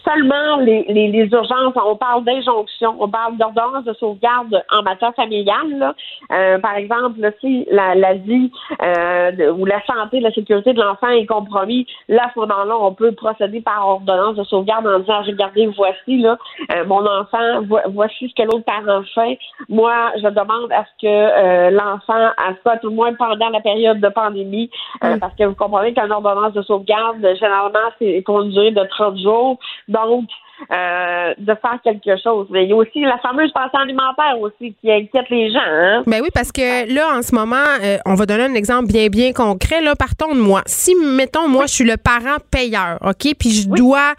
Seulement 0.04 0.56
les, 0.60 0.84
les, 0.88 1.08
les 1.08 1.26
urgences, 1.30 1.74
on 1.76 1.96
parle 1.96 2.24
d'injonction, 2.24 2.96
on 2.98 3.08
parle 3.08 3.36
d'ordonnance 3.36 3.84
de 3.84 3.92
sauvegarde 3.94 4.64
en 4.70 4.82
matière 4.82 5.14
familiale. 5.14 5.70
Là. 5.78 5.94
Euh, 6.32 6.58
par 6.58 6.74
exemple, 6.76 7.20
là, 7.20 7.30
si 7.40 7.64
la, 7.70 7.94
la 7.94 8.14
vie 8.14 8.50
euh, 8.82 9.52
ou 9.52 9.64
la 9.64 9.80
santé, 9.86 10.18
la 10.18 10.32
sécurité 10.32 10.72
de 10.72 10.80
l'enfant 10.82 11.08
est 11.10 11.26
compromis, 11.26 11.86
là, 12.08 12.24
à 12.26 12.30
ce 12.34 12.40
moment-là, 12.40 12.76
on 12.80 12.92
peut 12.92 13.12
procéder 13.12 13.60
par 13.60 13.86
ordonnance 13.86 14.34
de 14.36 14.44
sauvegarde 14.44 14.86
en 14.86 14.98
disant, 14.98 15.22
regardez, 15.22 15.66
voici 15.76 16.18
là, 16.18 16.38
euh, 16.74 16.84
mon 16.86 17.06
enfant, 17.06 17.62
vo- 17.62 17.78
voici 17.90 18.28
ce 18.28 18.34
que 18.34 18.46
l'autre 18.46 18.64
parent 18.64 19.02
fait. 19.14 19.38
Moi, 19.68 19.94
je 20.16 20.28
demande 20.28 20.72
à 20.72 20.84
ce 20.84 21.02
que 21.02 21.06
euh, 21.06 21.70
l'enfant, 21.70 22.30
à 22.36 22.76
tout 22.78 22.88
le 22.88 22.94
moins 22.94 23.14
pendant 23.14 23.48
la 23.50 23.60
période 23.60 24.00
de 24.00 24.08
pandémie, 24.08 24.70
euh, 25.04 25.16
parce 25.18 25.34
que 25.36 25.51
vous 25.52 25.64
comprenez 25.64 25.94
qu'une 25.94 26.10
ordonnance 26.10 26.52
de 26.54 26.62
sauvegarde, 26.62 27.18
généralement, 27.20 27.90
c'est 27.98 28.22
pour 28.24 28.42
une 28.42 28.52
de 28.52 28.88
30 28.88 29.18
jours. 29.18 29.58
Donc, 29.88 30.28
euh, 30.70 31.34
de 31.38 31.54
faire 31.54 31.78
quelque 31.82 32.16
chose. 32.22 32.46
Mais 32.50 32.64
il 32.64 32.70
y 32.70 32.72
a 32.72 32.76
aussi 32.76 33.00
la 33.00 33.18
fameuse 33.18 33.52
pension 33.52 33.78
alimentaire 33.78 34.38
aussi 34.40 34.74
qui 34.80 34.90
inquiète 34.90 35.28
les 35.30 35.50
gens. 35.50 35.60
Hein? 35.60 36.02
Ben 36.06 36.20
oui, 36.22 36.28
parce 36.34 36.52
que 36.52 36.92
là, 36.92 37.16
en 37.16 37.22
ce 37.22 37.34
moment, 37.34 37.56
euh, 37.82 37.98
on 38.06 38.14
va 38.14 38.26
donner 38.26 38.44
un 38.44 38.54
exemple 38.54 38.86
bien, 38.86 39.08
bien 39.08 39.32
concret. 39.32 39.80
Là, 39.80 39.94
partons 39.96 40.34
de 40.34 40.40
moi. 40.40 40.62
Si, 40.66 40.94
mettons, 40.94 41.48
moi, 41.48 41.66
je 41.66 41.74
suis 41.74 41.84
le 41.84 41.96
parent 41.96 42.36
payeur, 42.50 42.98
OK, 43.02 43.34
puis 43.38 43.50
je 43.50 43.68
dois, 43.68 44.14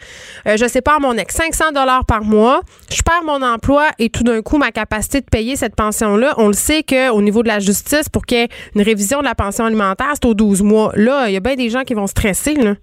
euh, 0.47 0.57
je 0.57 0.65
sais 0.67 0.81
pas, 0.81 0.95
à 0.95 0.99
mon 0.99 1.13
ex, 1.13 1.35
500 1.35 1.71
dollars 1.73 2.05
par 2.05 2.23
mois, 2.23 2.61
je 2.91 3.01
perds 3.01 3.23
mon 3.25 3.41
emploi 3.45 3.87
et 3.99 4.09
tout 4.09 4.23
d'un 4.23 4.41
coup, 4.41 4.57
ma 4.57 4.71
capacité 4.71 5.21
de 5.21 5.25
payer 5.25 5.55
cette 5.55 5.75
pension-là, 5.75 6.33
on 6.37 6.47
le 6.47 6.53
sait 6.53 6.83
qu'au 6.83 7.21
niveau 7.21 7.43
de 7.43 7.47
la 7.47 7.59
justice, 7.59 8.09
pour 8.09 8.25
qu'il 8.25 8.37
y 8.37 8.41
ait 8.41 8.49
une 8.75 8.81
révision 8.81 9.19
de 9.19 9.25
la 9.25 9.35
pension 9.35 9.65
alimentaire, 9.65 10.11
c'est 10.13 10.25
aux 10.25 10.33
12 10.33 10.63
mois. 10.63 10.91
Là, 10.95 11.27
il 11.27 11.33
y 11.33 11.37
a 11.37 11.39
bien 11.39 11.55
des 11.55 11.69
gens 11.69 11.83
qui 11.83 11.93
vont 11.93 12.07
stresser, 12.07 12.55
là. 12.55 12.73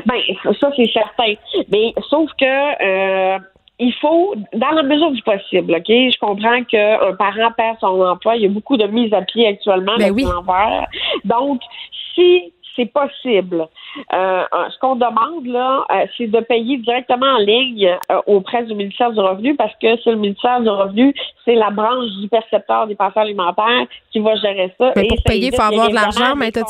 Ben, 0.06 0.20
ça, 0.60 0.70
c'est 0.76 0.90
certain. 0.92 1.34
Mais 1.70 1.92
sauf 2.08 2.30
que 2.38 3.34
euh, 3.34 3.38
il 3.78 3.92
faut, 3.94 4.34
dans 4.54 4.70
la 4.70 4.82
mesure 4.82 5.10
du 5.10 5.22
possible, 5.22 5.74
OK? 5.74 5.88
Je 5.88 6.18
comprends 6.18 6.64
qu'un 6.64 7.14
parent 7.18 7.52
perd 7.56 7.78
son 7.80 8.00
emploi. 8.00 8.36
Il 8.36 8.42
y 8.42 8.46
a 8.46 8.48
beaucoup 8.48 8.76
de 8.76 8.86
mises 8.86 9.12
à 9.12 9.22
pied 9.22 9.46
actuellement 9.46 9.96
Ben 9.98 10.12
oui. 10.12 10.24
l'envers. 10.24 10.86
Donc, 11.24 11.60
si 12.14 12.52
c'est 12.74 12.86
possible, 12.86 13.66
euh, 14.12 14.44
ce 14.70 14.78
qu'on 14.80 14.96
demande, 14.96 15.46
là, 15.46 15.86
euh, 15.90 16.06
c'est 16.16 16.26
de 16.26 16.40
payer 16.40 16.76
directement 16.78 17.26
en 17.26 17.38
ligne 17.38 17.88
euh, 18.10 18.20
auprès 18.26 18.64
du 18.64 18.74
ministère 18.74 19.12
du 19.12 19.20
Revenu 19.20 19.56
parce 19.56 19.72
que 19.80 19.96
c'est 20.04 20.10
le 20.10 20.16
ministère 20.16 20.60
du 20.60 20.68
Revenu, 20.68 21.14
c'est 21.44 21.54
la 21.54 21.70
branche 21.70 22.10
du 22.20 22.28
percepteur 22.28 22.86
des 22.86 22.94
pensions 22.94 23.22
alimentaires 23.22 23.86
qui 24.12 24.18
va 24.20 24.36
gérer 24.36 24.74
ça. 24.78 24.92
Mais 24.94 25.06
Et 25.06 25.08
pour 25.08 25.16
ça 25.18 25.22
payer, 25.24 25.48
il 25.48 25.56
faut 25.56 25.62
avoir 25.62 25.88
de 25.88 25.94
l'argent, 25.94 26.34
évidemment 26.38 26.66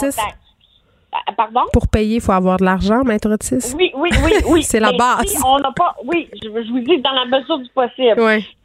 Pardon? 1.36 1.62
Pour 1.72 1.88
payer, 1.88 2.16
il 2.16 2.20
faut 2.20 2.32
avoir 2.32 2.58
de 2.58 2.64
l'argent, 2.64 3.02
Maître 3.04 3.30
Otis. 3.30 3.74
Oui, 3.76 3.92
oui, 3.94 4.10
oui, 4.24 4.32
oui. 4.48 4.62
C'est 4.62 4.80
la 4.80 4.92
base. 4.92 5.26
Si 5.26 5.38
on 5.44 5.58
n'a 5.58 5.72
pas, 5.72 5.94
oui, 6.04 6.28
je, 6.42 6.48
je 6.48 6.70
vous 6.70 6.80
dis 6.80 6.98
dans 6.98 7.12
la 7.12 7.24
mesure 7.26 7.58
du 7.58 7.68
possible. 7.70 8.20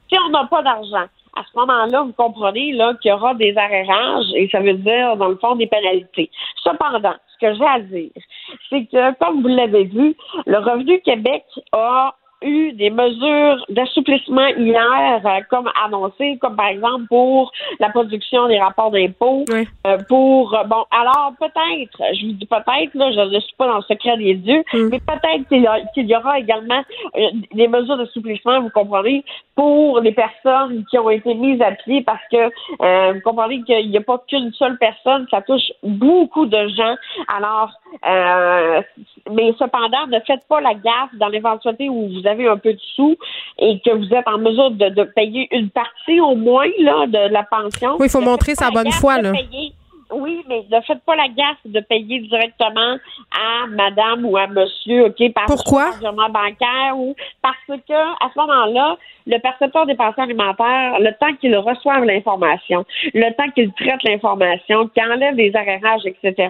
Si 0.09 0.17
on 0.25 0.29
n'a 0.29 0.45
pas 0.45 0.61
d'argent, 0.61 1.07
à 1.35 1.43
ce 1.43 1.57
moment-là, 1.59 2.03
vous 2.03 2.13
comprenez 2.13 2.73
là 2.73 2.93
qu'il 3.01 3.09
y 3.09 3.13
aura 3.13 3.33
des 3.35 3.55
arrérages 3.57 4.25
et 4.35 4.49
ça 4.51 4.59
veut 4.59 4.73
dire 4.73 5.15
dans 5.17 5.29
le 5.29 5.37
fond 5.37 5.55
des 5.55 5.67
pénalités. 5.67 6.29
Cependant, 6.63 7.15
ce 7.33 7.45
que 7.45 7.53
j'ai 7.55 7.65
à 7.65 7.79
dire, 7.79 8.11
c'est 8.69 8.85
que 8.85 9.13
comme 9.17 9.41
vous 9.41 9.47
l'avez 9.47 9.85
vu, 9.85 10.15
le 10.45 10.57
Revenu 10.57 10.99
Québec 11.01 11.45
a 11.71 12.15
eu 12.41 12.73
des 12.73 12.89
mesures 12.89 13.65
d'assouplissement 13.69 14.47
hier, 14.57 15.21
euh, 15.25 15.39
comme 15.49 15.69
annoncé, 15.83 16.37
comme 16.39 16.55
par 16.55 16.67
exemple 16.67 17.05
pour 17.07 17.51
la 17.79 17.89
production 17.89 18.47
des 18.47 18.59
rapports 18.59 18.91
d'impôts, 18.91 19.45
euh, 19.85 19.97
pour 20.07 20.53
euh, 20.55 20.63
bon, 20.63 20.83
alors 20.91 21.33
peut-être, 21.39 21.97
je 22.15 22.25
vous 22.25 22.33
dis 22.33 22.45
peut-être, 22.45 22.93
là, 22.95 23.11
je 23.11 23.33
ne 23.33 23.39
suis 23.39 23.55
pas 23.57 23.67
dans 23.67 23.77
le 23.77 23.83
secret 23.83 24.17
des 24.17 24.35
dieux, 24.35 24.63
Mm. 24.73 24.89
mais 24.89 24.99
peut-être 24.99 25.47
qu'il 25.49 25.61
y, 25.61 26.07
y 26.07 26.15
aura 26.15 26.39
également 26.39 26.81
des 27.53 27.67
mesures 27.67 27.97
d'assouplissement, 27.97 28.61
vous 28.61 28.69
comprenez, 28.69 29.23
pour 29.55 29.99
les 29.99 30.11
personnes 30.11 30.85
qui 30.89 30.97
ont 30.97 31.09
été 31.09 31.33
mises 31.33 31.61
à 31.61 31.71
pied 31.71 32.01
parce 32.03 32.21
que 32.31 33.13
vous 33.13 33.21
comprenez 33.21 33.61
qu'il 33.63 33.89
n'y 33.89 33.97
a 33.97 34.01
pas 34.01 34.21
qu'une 34.27 34.51
seule 34.53 34.77
personne, 34.77 35.27
ça 35.29 35.41
touche 35.41 35.71
beaucoup 35.83 36.45
de 36.45 36.67
gens. 36.69 36.95
Alors, 37.27 37.71
mais 39.31 39.53
cependant, 39.59 40.07
ne 40.07 40.19
faites 40.25 40.47
pas 40.47 40.61
la 40.61 40.73
gaffe 40.73 41.13
dans 41.13 41.27
l'éventualité 41.27 41.89
où 41.89 42.07
vous 42.07 42.27
avez 42.31 42.47
un 42.47 42.57
peu 42.57 42.73
de 42.73 42.79
sous 42.95 43.15
et 43.59 43.79
que 43.85 43.91
vous 43.91 44.13
êtes 44.13 44.27
en 44.27 44.37
mesure 44.39 44.71
de, 44.71 44.89
de 44.89 45.03
payer 45.03 45.47
une 45.51 45.69
partie 45.69 46.19
au 46.19 46.35
moins 46.35 46.67
là, 46.79 47.05
de 47.07 47.31
la 47.33 47.43
pension. 47.43 47.97
Oui, 47.99 48.07
il 48.07 48.09
faut 48.09 48.21
montrer 48.21 48.55
sa 48.55 48.71
bonne 48.71 48.91
foi, 48.91 49.21
là. 49.21 49.31
payer- 49.31 49.73
Oui, 50.13 50.43
mais 50.49 50.65
ne 50.69 50.81
faites 50.81 51.03
pas 51.05 51.15
la 51.15 51.29
gaffe 51.29 51.63
de 51.65 51.79
payer 51.79 52.19
directement 52.19 52.97
à 53.31 53.67
madame 53.67 54.25
ou 54.25 54.35
à 54.35 54.45
monsieur, 54.47 55.05
OK, 55.05 55.33
par 55.33 55.45
Pourquoi? 55.45 55.91
virement 56.01 56.27
bancaire 56.29 56.97
ou 56.97 57.15
parce 57.41 57.55
que 57.87 57.93
à 57.93 58.29
ce 58.33 58.39
moment-là, 58.39 58.97
le 59.25 59.37
percepteur 59.39 59.85
des 59.85 59.95
pensions 59.95 60.23
alimentaires, 60.23 60.99
le 60.99 61.11
temps 61.19 61.33
qu'il 61.39 61.55
reçoive 61.55 62.03
l'information, 62.03 62.85
le 63.13 63.31
temps 63.35 63.49
qu'il 63.53 63.71
traite 63.73 64.03
l'information, 64.03 64.87
qu'il 64.87 65.03
enlève 65.03 65.35
les 65.35 65.55
arrérages, 65.55 66.05
etc., 66.05 66.49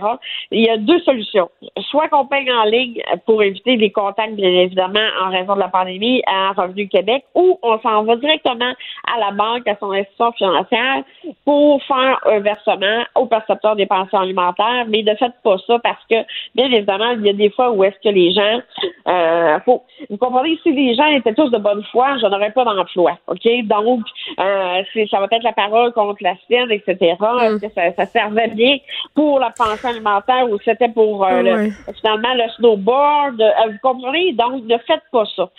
il 0.51 0.65
y 0.65 0.69
a 0.69 0.77
deux 0.77 0.99
solutions. 0.99 1.49
Soit 1.89 2.07
qu'on 2.09 2.25
paye 2.25 2.51
en 2.51 2.63
ligne 2.63 3.01
pour 3.25 3.43
éviter 3.43 3.75
les 3.75 3.91
contacts, 3.91 4.33
bien 4.33 4.49
évidemment, 4.49 4.99
en 5.23 5.29
raison 5.29 5.55
de 5.55 5.59
la 5.59 5.67
pandémie 5.67 6.21
à 6.27 6.51
Revenu 6.51 6.87
Québec, 6.87 7.23
ou 7.35 7.59
on 7.61 7.79
s'en 7.79 8.03
va 8.03 8.15
directement 8.15 8.73
à 9.13 9.19
la 9.19 9.31
banque, 9.31 9.67
à 9.67 9.75
son 9.79 9.91
institution 9.91 10.31
financière, 10.33 11.03
pour 11.45 11.83
faire 11.83 12.19
un 12.25 12.39
versement 12.39 13.03
au 13.15 13.25
percepteur 13.25 13.75
des 13.75 13.85
pensions 13.85 14.19
alimentaires, 14.19 14.85
mais 14.87 15.03
ne 15.03 15.15
faites 15.15 15.33
pas 15.43 15.57
ça 15.67 15.79
parce 15.79 16.03
que, 16.09 16.15
bien 16.55 16.71
évidemment, 16.71 17.11
il 17.11 17.25
y 17.25 17.29
a 17.29 17.33
des 17.33 17.49
fois 17.49 17.71
où 17.71 17.83
est-ce 17.83 17.99
que 18.03 18.13
les 18.13 18.31
gens, 18.31 18.59
euh, 19.07 19.59
faut, 19.65 19.83
vous 20.09 20.17
comprenez, 20.17 20.57
si 20.63 20.71
les 20.71 20.95
gens 20.95 21.07
étaient 21.07 21.33
tous 21.33 21.49
de 21.49 21.57
bonne 21.57 21.83
foi, 21.91 22.17
je 22.17 22.27
n'aurais 22.27 22.51
pas 22.51 22.60
d'emploi, 22.65 23.17
OK? 23.27 23.47
Donc, 23.63 24.01
euh, 24.39 24.83
ça 25.09 25.19
va 25.19 25.27
être 25.31 25.43
la 25.43 25.53
parole 25.53 25.91
contre 25.93 26.17
la 26.21 26.35
sienne, 26.47 26.71
etc. 26.71 26.95
Est-ce 27.41 27.55
que 27.67 27.73
ça, 27.73 27.93
ça 27.95 28.05
servait 28.11 28.47
bien 28.49 28.77
pour 29.15 29.39
la 29.39 29.49
pension 29.51 29.89
alimentaire 29.89 30.49
ou 30.49 30.57
c'était 30.63 30.89
pour 30.89 31.25
euh, 31.25 31.41
le- 31.41 31.93
finalement 31.99 32.33
le 32.33 32.49
snowboard? 32.57 33.41
Euh, 33.41 33.51
vous 33.71 33.77
comprenez? 33.81 34.33
Donc, 34.33 34.63
ne 34.65 34.77
faites 34.79 35.03
pas 35.11 35.25
ça. 35.35 35.49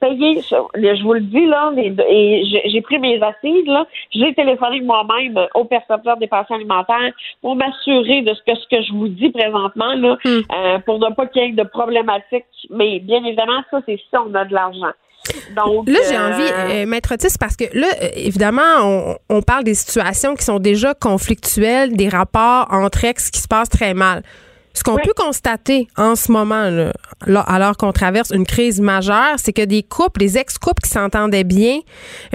Payez 0.00 0.42
ça. 0.42 0.58
Je 0.74 1.02
vous 1.02 1.14
le 1.14 1.20
dis, 1.20 1.46
là, 1.46 1.70
les- 1.74 1.94
et 2.08 2.44
j'ai- 2.68 2.80
pris 2.82 2.98
mes 2.98 3.20
assises, 3.22 3.66
là. 3.66 3.86
J'ai 4.12 4.32
téléphoné 4.34 4.80
moi-même 4.80 5.38
au 5.54 5.64
percepteur 5.64 6.16
des 6.18 6.26
pensions 6.28 6.54
alimentaires 6.54 7.10
pour 7.40 7.56
m'assurer 7.56 8.22
de 8.22 8.32
ce 8.34 8.42
que, 8.42 8.54
ce 8.56 8.66
que 8.68 8.82
je 8.82 8.92
vous 8.92 9.08
dis 9.08 9.30
présentement, 9.30 9.94
là, 9.94 10.16
euh, 10.54 10.78
pour 10.80 10.98
ne 11.00 11.12
pas 11.14 11.26
qu'il 11.26 11.42
y 11.42 11.46
ait 11.46 11.52
de 11.52 11.62
problématiques. 11.64 12.44
Mais 12.70 13.00
bien 13.00 13.24
évidemment, 13.24 13.62
ça, 13.70 13.80
c'est 13.86 13.96
si 13.96 14.04
on 14.16 14.32
a 14.34 14.44
de 14.44 14.54
l'argent. 14.54 14.92
Donc, 15.54 15.88
Là, 15.88 15.98
j'ai 16.08 16.16
euh, 16.16 16.34
envie, 16.34 16.50
euh, 16.52 16.86
Maître 16.86 17.14
Otis, 17.14 17.36
parce 17.38 17.56
que 17.56 17.64
là, 17.72 17.88
euh, 18.02 18.08
évidemment, 18.14 18.62
on, 18.82 19.18
on 19.28 19.42
parle 19.42 19.64
des 19.64 19.74
situations 19.74 20.34
qui 20.34 20.44
sont 20.44 20.58
déjà 20.58 20.94
conflictuelles, 20.94 21.96
des 21.96 22.08
rapports 22.08 22.66
entre 22.70 23.04
ex 23.04 23.30
qui 23.30 23.40
se 23.40 23.48
passent 23.48 23.70
très 23.70 23.94
mal. 23.94 24.22
Ce 24.76 24.82
qu'on 24.82 24.96
peut 24.96 25.14
constater 25.16 25.88
en 25.96 26.16
ce 26.16 26.30
moment, 26.30 26.68
là, 26.68 26.92
là, 27.26 27.40
alors 27.40 27.78
qu'on 27.78 27.92
traverse 27.92 28.30
une 28.30 28.44
crise 28.44 28.78
majeure, 28.78 29.36
c'est 29.38 29.54
que 29.54 29.64
des 29.64 29.82
couples, 29.82 30.20
des 30.20 30.36
ex-couples 30.36 30.82
qui 30.82 30.90
s'entendaient 30.90 31.44
bien, 31.44 31.78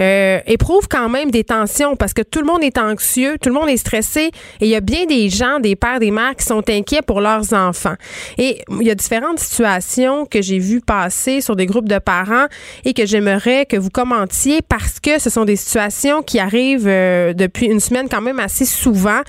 euh, 0.00 0.40
éprouvent 0.46 0.88
quand 0.88 1.08
même 1.08 1.30
des 1.30 1.44
tensions 1.44 1.94
parce 1.94 2.12
que 2.12 2.22
tout 2.22 2.40
le 2.40 2.46
monde 2.46 2.64
est 2.64 2.78
anxieux, 2.78 3.36
tout 3.40 3.48
le 3.48 3.54
monde 3.54 3.68
est 3.68 3.76
stressé 3.76 4.32
et 4.60 4.66
il 4.66 4.68
y 4.68 4.74
a 4.74 4.80
bien 4.80 5.06
des 5.06 5.30
gens, 5.30 5.60
des 5.60 5.76
pères, 5.76 6.00
des 6.00 6.10
mères 6.10 6.34
qui 6.34 6.44
sont 6.44 6.68
inquiets 6.68 7.00
pour 7.00 7.20
leurs 7.20 7.52
enfants. 7.52 7.94
Et 8.38 8.60
il 8.80 8.88
y 8.88 8.90
a 8.90 8.96
différentes 8.96 9.38
situations 9.38 10.26
que 10.26 10.42
j'ai 10.42 10.58
vues 10.58 10.80
passer 10.80 11.42
sur 11.42 11.54
des 11.54 11.66
groupes 11.66 11.88
de 11.88 12.00
parents 12.00 12.46
et 12.84 12.92
que 12.92 13.06
j'aimerais 13.06 13.66
que 13.66 13.76
vous 13.76 13.90
commentiez 13.90 14.62
parce 14.68 14.98
que 14.98 15.20
ce 15.20 15.30
sont 15.30 15.44
des 15.44 15.54
situations 15.54 16.22
qui 16.22 16.40
arrivent 16.40 16.88
euh, 16.88 17.34
depuis 17.34 17.66
une 17.66 17.78
semaine 17.78 18.08
quand 18.08 18.20
même 18.20 18.40
assez 18.40 18.64
souvent 18.64 19.20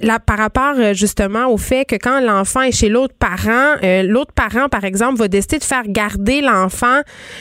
là, 0.00 0.18
par 0.18 0.38
rapport 0.38 0.74
euh, 0.76 0.94
justement 0.94 1.48
au 1.48 1.56
fait 1.56 1.84
que 1.84 1.96
quand 1.96 2.20
l'enfant 2.20 2.62
est 2.62 2.72
chez 2.72 2.88
l'autre 2.88 3.14
parent, 3.18 3.76
euh, 3.82 4.02
l'autre 4.02 4.32
parent, 4.32 4.68
par 4.68 4.84
exemple, 4.84 5.18
va 5.18 5.28
décider 5.28 5.58
de 5.58 5.64
faire 5.64 5.84
garder 5.86 6.40
l'enfant 6.40 7.00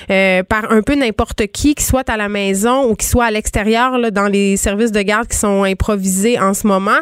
euh, 0.09 0.43
par 0.43 0.71
un 0.71 0.81
peu 0.81 0.95
n'importe 0.95 1.47
qui, 1.47 1.75
qui 1.75 1.83
soit 1.83 2.09
à 2.09 2.17
la 2.17 2.29
maison 2.29 2.89
ou 2.89 2.95
qui 2.95 3.05
soit 3.05 3.25
à 3.25 3.31
l'extérieur, 3.31 4.11
dans 4.11 4.27
les 4.27 4.57
services 4.57 4.91
de 4.91 5.01
garde 5.01 5.27
qui 5.27 5.37
sont 5.37 5.63
improvisés 5.63 6.39
en 6.39 6.53
ce 6.53 6.67
moment. 6.67 6.99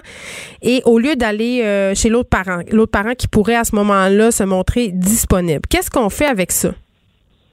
Et 0.62 0.82
au 0.86 1.00
lieu 1.00 1.16
d'aller 1.16 1.94
chez 1.96 2.10
l'autre 2.10 2.30
parent, 2.30 2.62
l'autre 2.72 2.92
parent 2.92 3.14
qui 3.16 3.28
pourrait 3.28 3.56
à 3.56 3.64
ce 3.64 3.76
moment-là 3.76 4.32
se 4.32 4.44
montrer 4.44 4.90
disponible. 4.90 5.62
Qu'est-ce 5.70 5.90
qu'on 5.90 6.10
fait 6.10 6.26
avec 6.26 6.52
ça? 6.52 6.72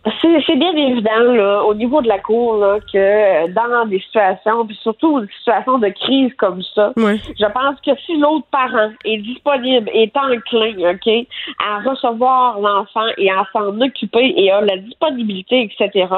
C'est 0.05 0.57
bien 0.57 0.75
évident 0.75 1.33
là, 1.33 1.63
au 1.63 1.75
niveau 1.75 2.03
de 2.03 2.09
la 2.09 2.19
cour 2.19 2.57
là, 2.57 2.79
que 2.93 2.99
euh, 2.99 3.47
dans 3.49 3.87
des 3.87 4.01
situations, 4.01 4.67
puis 4.67 4.77
surtout 4.83 5.21
des 5.21 5.29
situations 5.39 5.79
de 5.79 5.89
crise 5.91 6.33
comme 6.39 6.61
ça, 6.75 6.93
je 6.97 7.53
pense 7.53 7.81
que 7.87 7.93
si 8.05 8.17
l'autre 8.17 8.47
parent 8.51 8.91
est 9.05 9.19
disponible, 9.19 9.89
est 9.95 10.17
enclin, 10.17 10.75
ok, 10.91 11.27
à 11.65 11.89
recevoir 11.89 12.59
l'enfant 12.59 13.07
et 13.17 13.31
à 13.31 13.47
s'en 13.53 13.81
occuper 13.81 14.35
et 14.37 14.51
a 14.51 14.61
la 14.61 14.77
disponibilité, 14.79 15.63
etc. 15.63 16.09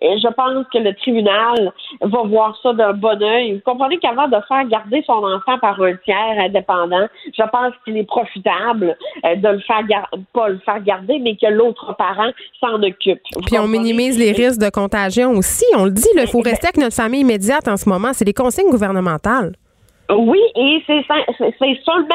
Et 0.00 0.16
je 0.18 0.28
pense 0.28 0.66
que 0.72 0.78
le 0.78 0.94
tribunal 0.94 1.72
va 2.02 2.22
voir 2.22 2.56
ça 2.62 2.72
d'un 2.72 2.92
bon 2.92 3.20
oeil. 3.20 3.54
Vous 3.54 3.72
comprenez 3.72 3.98
qu'avant 3.98 4.28
de 4.28 4.38
faire 4.46 4.64
garder 4.68 5.02
son 5.06 5.24
enfant 5.24 5.58
par 5.58 5.80
un 5.82 5.96
tiers 6.04 6.38
indépendant, 6.38 7.08
je 7.36 7.42
pense 7.50 7.72
qu'il 7.84 7.96
est 7.96 8.06
profitable 8.06 8.96
euh, 9.24 9.34
de 9.34 9.48
le 9.48 9.58
faire 9.60 9.82
pas 10.32 10.48
le 10.48 10.58
faire 10.58 10.80
garder, 10.82 11.18
mais 11.18 11.34
que 11.34 11.46
l'autre 11.46 11.94
parent 11.96 12.30
s'en 12.60 12.80
occupe. 12.82 13.23
Puis 13.46 13.58
on 13.58 13.66
minimise 13.66 14.18
les 14.18 14.32
risques 14.32 14.60
de 14.60 14.70
contagion 14.70 15.30
aussi. 15.32 15.64
On 15.76 15.84
le 15.84 15.90
dit, 15.90 16.08
il 16.14 16.26
faut 16.26 16.40
rester 16.40 16.66
avec 16.66 16.76
notre 16.76 16.94
famille 16.94 17.20
immédiate 17.20 17.68
en 17.68 17.76
ce 17.76 17.88
moment. 17.88 18.12
C'est 18.12 18.24
des 18.24 18.34
consignes 18.34 18.70
gouvernementales. 18.70 19.54
Oui, 20.10 20.40
et 20.54 20.82
c'est 20.86 21.02
seulement 21.82 22.14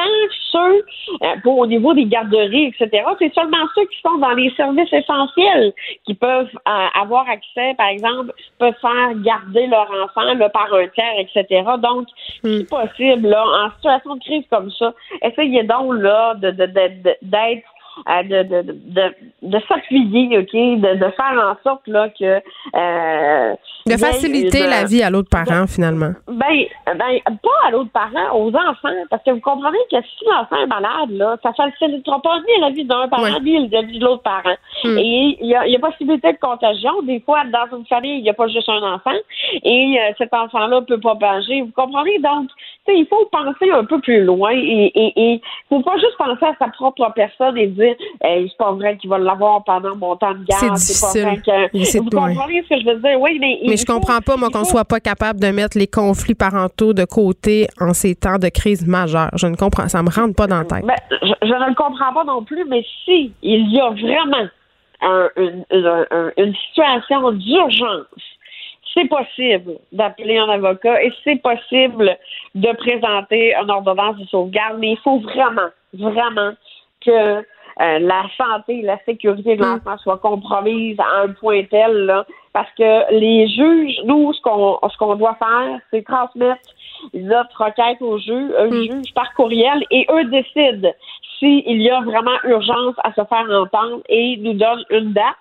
ceux, 0.52 0.84
euh, 1.22 1.26
pour 1.42 1.58
au 1.58 1.66
niveau 1.66 1.92
des 1.92 2.04
garderies, 2.04 2.66
etc., 2.66 3.02
c'est 3.18 3.34
seulement 3.34 3.66
ceux 3.74 3.84
qui 3.86 4.00
sont 4.00 4.16
dans 4.18 4.30
les 4.30 4.52
services 4.54 4.92
essentiels 4.92 5.72
qui 6.06 6.14
peuvent 6.14 6.48
euh, 6.68 6.86
avoir 7.00 7.28
accès, 7.28 7.74
par 7.76 7.88
exemple, 7.88 8.32
peuvent 8.58 8.76
faire 8.80 9.12
garder 9.16 9.66
leur 9.66 9.90
enfant 10.04 10.22
là, 10.22 10.48
par 10.50 10.72
un 10.72 10.86
tiers, 10.88 11.18
etc. 11.18 11.64
Donc, 11.82 12.06
hmm. 12.44 12.58
si 12.58 12.64
possible, 12.64 13.28
là, 13.28 13.44
en 13.44 13.70
situation 13.74 14.14
de 14.14 14.20
crise 14.20 14.44
comme 14.50 14.70
ça, 14.70 14.94
essayez 15.22 15.64
donc 15.64 15.94
là 15.94 16.34
d'être 16.34 16.56
de, 16.56 16.66
de, 16.66 17.10
de, 17.22 17.62
de, 18.06 18.62
de, 18.62 19.14
de 19.42 19.58
s'appuyer, 19.68 20.38
OK, 20.38 20.52
de, 20.52 20.94
de 20.94 21.10
faire 21.12 21.36
en 21.36 21.56
sorte 21.62 21.86
là 21.86 22.08
que 22.08 22.40
euh, 22.76 23.54
de 23.86 23.96
faciliter 23.96 24.66
la 24.66 24.84
vie 24.84 25.02
à 25.02 25.10
l'autre 25.10 25.30
parent, 25.30 25.66
finalement. 25.66 26.12
Ben, 26.28 26.64
ben, 26.86 27.18
pas 27.24 27.66
à 27.66 27.70
l'autre 27.70 27.90
parent, 27.92 28.36
aux 28.36 28.48
enfants, 28.48 28.88
parce 29.08 29.22
que 29.24 29.30
vous 29.30 29.40
comprenez 29.40 29.78
que 29.90 29.96
si 30.02 30.24
l'enfant 30.26 30.56
est 30.62 30.66
malade, 30.66 31.10
là, 31.10 31.36
ça 31.42 31.52
facilitera 31.52 32.20
pas 32.20 32.38
ni 32.40 32.60
la 32.60 32.70
vie 32.70 32.84
d'un 32.84 33.08
parent, 33.08 33.40
ni 33.42 33.68
la 33.68 33.82
vie 33.82 33.98
de 33.98 34.04
l'autre 34.04 34.22
parent. 34.22 34.56
Hmm. 34.84 34.98
Et 34.98 35.38
il 35.40 35.46
y 35.46 35.54
a, 35.54 35.66
y 35.66 35.76
a 35.76 35.78
possibilité 35.78 36.32
de 36.32 36.38
contagion. 36.38 37.02
Des 37.02 37.20
fois, 37.20 37.42
dans 37.44 37.78
une 37.78 37.86
famille, 37.86 38.18
il 38.18 38.22
n'y 38.22 38.30
a 38.30 38.34
pas 38.34 38.48
juste 38.48 38.68
un 38.68 38.94
enfant, 38.94 39.16
et 39.62 39.98
euh, 39.98 40.12
cet 40.18 40.32
enfant-là 40.34 40.82
peut 40.82 41.00
pas 41.00 41.16
manger. 41.20 41.62
Vous 41.62 41.72
comprenez? 41.74 42.18
Donc, 42.18 42.50
il 42.88 43.06
faut 43.06 43.24
penser 43.30 43.70
un 43.70 43.84
peu 43.84 44.00
plus 44.00 44.24
loin 44.24 44.52
et 44.52 44.92
il 44.94 45.12
et, 45.16 45.40
faut 45.68 45.80
pas 45.80 45.96
juste 45.98 46.16
penser 46.18 46.44
à 46.44 46.54
sa 46.58 46.68
propre 46.68 47.12
personne 47.14 47.56
et 47.56 47.66
dire 47.68 47.89
c'est 48.22 48.56
pas 48.58 48.72
vrai 48.72 48.96
qu'il 48.96 49.10
va 49.10 49.18
l'avoir 49.18 49.64
pendant 49.64 49.96
mon 49.96 50.16
temps 50.16 50.34
de 50.34 50.44
garde. 50.44 50.76
C'est 50.76 51.00
Pas 51.00 51.30
vrai 51.30 51.36
que... 51.38 51.98
Vous 51.98 52.10
comprenez 52.10 52.62
ce 52.62 52.74
que 52.74 52.80
je 52.80 52.86
veux 52.86 53.00
dire? 53.00 53.20
Oui, 53.20 53.38
mais. 53.40 53.60
Mais 53.66 53.76
je 53.76 53.86
comprends 53.86 54.20
pas, 54.20 54.36
moi, 54.36 54.48
qu'on 54.50 54.64
soit 54.64 54.84
pas 54.84 55.00
capable 55.00 55.40
de 55.40 55.48
mettre 55.48 55.78
les 55.78 55.86
conflits 55.86 56.34
parentaux 56.34 56.92
de 56.92 57.04
côté 57.04 57.68
en 57.80 57.92
ces 57.92 58.14
temps 58.14 58.38
de 58.38 58.48
crise 58.48 58.86
majeure. 58.86 59.30
Je 59.36 59.46
ne 59.46 59.56
comprends, 59.56 59.88
ça 59.88 60.02
me 60.02 60.10
rentre 60.10 60.34
pas 60.34 60.46
dans 60.46 60.58
la 60.58 60.64
tête. 60.64 60.84
Ben, 60.84 60.96
je, 61.22 61.46
ne 61.46 61.68
le 61.68 61.74
comprends 61.74 62.12
pas 62.12 62.24
non 62.24 62.44
plus, 62.44 62.64
mais 62.64 62.84
si 63.04 63.32
il 63.42 63.72
y 63.72 63.80
a 63.80 63.90
vraiment 63.90 64.48
une 66.36 66.54
situation 66.54 67.32
d'urgence 67.32 68.06
c'est 68.94 69.08
possible 69.08 69.74
d'appeler 69.92 70.38
un 70.38 70.48
avocat 70.48 71.02
et 71.02 71.12
c'est 71.24 71.40
possible 71.40 72.16
de 72.54 72.72
présenter 72.76 73.54
une 73.54 73.70
ordonnance 73.70 74.16
de 74.16 74.26
sauvegarde, 74.26 74.78
mais 74.78 74.92
il 74.92 74.98
faut 74.98 75.20
vraiment, 75.20 75.68
vraiment 75.94 76.52
que 77.04 77.44
euh, 77.80 77.98
la 77.98 78.24
santé 78.36 78.82
la 78.82 78.98
sécurité 79.04 79.56
de 79.56 79.62
l'enfant 79.62 79.96
soient 79.98 80.18
compromises 80.18 80.98
à 81.00 81.22
un 81.22 81.28
point 81.28 81.62
tel, 81.64 82.06
là, 82.06 82.26
parce 82.52 82.70
que 82.76 83.12
les 83.18 83.48
juges, 83.48 83.96
nous, 84.04 84.32
ce 84.32 84.40
qu'on 84.42 84.78
ce 84.88 84.96
qu'on 84.98 85.16
doit 85.16 85.36
faire, 85.36 85.80
c'est 85.90 86.04
transmettre 86.04 86.60
notre 87.14 87.64
requête 87.64 88.02
aux 88.02 88.18
juges, 88.18 88.52
un 88.58 88.66
mm. 88.66 88.82
juge 88.82 89.14
par 89.14 89.32
courriel, 89.34 89.84
et 89.90 90.06
eux 90.10 90.24
décident 90.24 90.90
s'il 91.38 91.80
y 91.80 91.90
a 91.90 92.00
vraiment 92.02 92.36
urgence 92.44 92.94
à 93.02 93.12
se 93.12 93.24
faire 93.24 93.46
entendre 93.50 94.02
et 94.08 94.36
nous 94.36 94.52
donnent 94.52 94.84
une 94.90 95.12
date. 95.12 95.36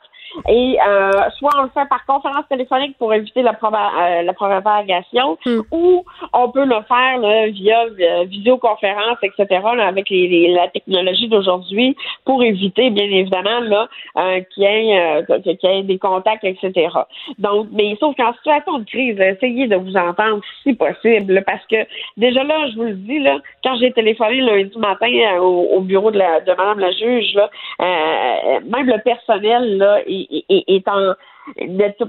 Et 0.48 0.78
euh, 0.86 1.12
soit 1.38 1.52
on 1.58 1.64
le 1.64 1.70
fait 1.70 1.88
par 1.90 2.06
conférence 2.06 2.48
téléphonique 2.50 2.98
pour 2.98 3.14
éviter 3.14 3.42
la, 3.42 3.52
euh, 3.52 4.22
la 4.24 4.34
propagation, 4.34 5.38
hmm. 5.46 5.62
ou 5.72 6.04
on 6.34 6.50
peut 6.50 6.66
le 6.66 6.82
faire 6.88 7.18
là, 7.20 7.48
via 7.48 7.86
euh, 7.86 8.24
visioconférence, 8.26 9.18
etc., 9.24 9.48
là, 9.76 9.88
avec 9.88 10.10
les, 10.10 10.54
la 10.54 10.68
technologie 10.68 11.28
d'aujourd'hui 11.28 11.96
pour 12.26 12.44
éviter, 12.44 12.90
bien 12.90 13.06
évidemment, 13.06 13.60
là, 13.62 13.88
euh, 14.18 14.42
qu'il 14.54 14.64
y, 14.64 14.66
ait, 14.66 15.00
euh, 15.00 15.40
qu'il 15.40 15.58
y 15.64 15.80
ait 15.80 15.84
des 15.84 15.98
contacts, 15.98 16.44
etc. 16.44 16.90
Donc, 17.38 17.68
mais 17.72 17.96
sauf 18.00 18.16
qu'en 18.16 18.34
situation 18.34 18.80
de 18.80 18.86
crise, 18.86 19.20
essayez 19.20 19.68
de 19.68 19.76
vous 19.76 19.96
entendre 19.96 20.42
si 20.64 20.74
possible, 20.74 21.44
parce 21.46 21.66
que 21.68 21.78
déjà 22.18 22.44
là, 22.44 22.68
je 22.70 22.76
vous 22.76 22.84
le 22.84 22.94
dis, 22.94 23.20
là, 23.20 23.38
quand 23.64 23.78
j'ai 23.78 23.92
téléphoné 23.92 24.42
lundi 24.42 24.78
matin 24.78 25.08
au, 25.42 25.82
bureau 25.82 26.12
de, 26.12 26.20
la, 26.20 26.42
de 26.42 26.52
Madame 26.52 26.80
la 26.80 26.92
juge, 26.92 27.34
là, 27.34 27.50
même 27.80 28.88
le 28.88 29.02
personnel 29.02 29.78
là, 29.78 30.00
est, 30.06 30.19
en 30.88 31.14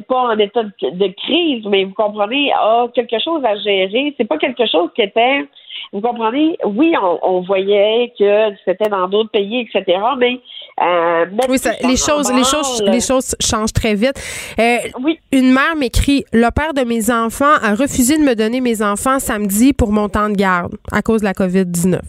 pas 0.08 0.16
en 0.16 0.38
état 0.38 0.62
de, 0.62 1.14
crise, 1.24 1.64
mais 1.66 1.84
vous 1.84 1.94
comprenez, 1.94 2.52
a 2.52 2.86
quelque 2.94 3.18
chose 3.22 3.42
à 3.44 3.56
gérer. 3.56 4.14
C'est 4.16 4.26
pas 4.26 4.38
quelque 4.38 4.66
chose 4.66 4.90
qui 4.94 5.02
était, 5.02 5.46
vous 5.92 6.00
comprenez, 6.00 6.56
oui, 6.64 6.94
on, 7.22 7.40
voyait 7.40 8.12
que 8.18 8.50
c'était 8.64 8.90
dans 8.90 9.08
d'autres 9.08 9.30
pays, 9.30 9.60
etc., 9.60 9.98
mais 10.18 10.40
euh, 10.82 11.26
oui, 11.48 11.58
les 11.82 11.96
choses, 11.96 12.32
les 12.32 12.44
choses, 12.44 12.82
les 12.82 13.00
choses 13.00 13.34
changent 13.40 13.72
très 13.72 13.94
vite. 13.94 14.14
Euh, 14.58 14.78
oui. 15.02 15.18
Une 15.32 15.52
mère 15.52 15.76
m'écrit 15.76 16.24
le 16.32 16.50
père 16.50 16.74
de 16.74 16.82
mes 16.82 17.10
enfants 17.10 17.54
a 17.62 17.74
refusé 17.74 18.16
de 18.16 18.22
me 18.22 18.34
donner 18.34 18.60
mes 18.60 18.82
enfants 18.82 19.18
samedi 19.18 19.72
pour 19.72 19.92
mon 19.92 20.08
temps 20.08 20.28
de 20.28 20.36
garde 20.36 20.74
à 20.90 21.02
cause 21.02 21.20
de 21.20 21.26
la 21.26 21.34
COVID 21.34 21.66
19. 21.66 22.00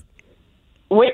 Oui, 0.92 1.08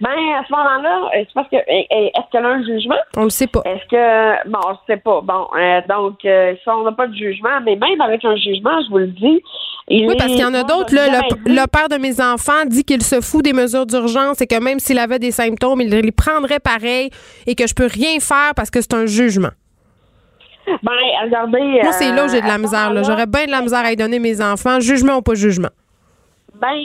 ben, 0.00 0.10
à 0.10 0.44
ce 0.46 0.52
moment-là, 0.52 1.10
euh, 1.14 1.24
c'est 1.26 1.34
parce 1.34 1.48
que 1.48 1.56
est-ce 1.56 2.30
qu'elle 2.30 2.44
a 2.44 2.48
un 2.48 2.64
jugement? 2.64 2.96
On 3.16 3.24
le 3.24 3.30
sait 3.30 3.46
pas. 3.46 3.62
Est-ce 3.64 3.86
que 3.88 4.48
bon, 4.48 4.58
on 4.66 4.70
le 4.70 4.76
sait 4.86 4.96
pas. 4.96 5.20
Bon, 5.20 5.46
euh, 5.56 5.80
donc 5.88 6.24
euh, 6.24 6.54
si 6.62 6.68
on 6.68 6.84
n'a 6.84 6.92
pas 6.92 7.06
de 7.06 7.14
jugement, 7.14 7.60
mais 7.64 7.76
même 7.76 8.00
avec 8.00 8.24
un 8.24 8.36
jugement, 8.36 8.80
je 8.84 8.90
vous 8.90 8.98
le 8.98 9.08
dis. 9.08 9.42
oui, 9.88 10.14
parce 10.16 10.30
qu'il 10.30 10.40
y 10.40 10.44
en 10.44 10.54
a 10.54 10.62
d'autres. 10.62 10.94
Le, 10.94 11.52
le, 11.52 11.66
père 11.66 11.88
de 11.88 11.96
mes 11.96 12.20
enfants 12.20 12.64
dit 12.66 12.84
qu'il 12.84 13.02
se 13.02 13.20
fout 13.20 13.44
des 13.44 13.52
mesures 13.52 13.86
d'urgence 13.86 14.40
et 14.40 14.46
que 14.46 14.60
même 14.62 14.78
s'il 14.78 14.98
avait 14.98 15.18
des 15.18 15.30
symptômes, 15.30 15.80
il 15.80 15.90
les 15.90 16.12
prendrait 16.12 16.60
pareil 16.60 17.10
et 17.46 17.54
que 17.54 17.66
je 17.66 17.74
peux 17.74 17.88
rien 17.92 18.20
faire 18.20 18.54
parce 18.54 18.70
que 18.70 18.80
c'est 18.80 18.94
un 18.94 19.06
jugement. 19.06 19.50
Ben, 20.66 20.92
regardez. 21.24 21.80
Moi, 21.82 21.92
c'est 21.92 22.12
là 22.12 22.24
où 22.24 22.28
j'ai 22.28 22.40
de 22.40 22.46
la 22.46 22.58
misère. 22.58 22.92
J'aurais 23.02 23.26
bien 23.26 23.46
de 23.46 23.50
la 23.50 23.62
misère 23.62 23.84
à 23.84 23.92
y 23.92 23.96
donner 23.96 24.20
mes 24.20 24.40
enfants, 24.40 24.78
jugement 24.78 25.16
ou 25.16 25.22
pas 25.22 25.34
jugement. 25.34 25.70
Ben, 26.54 26.84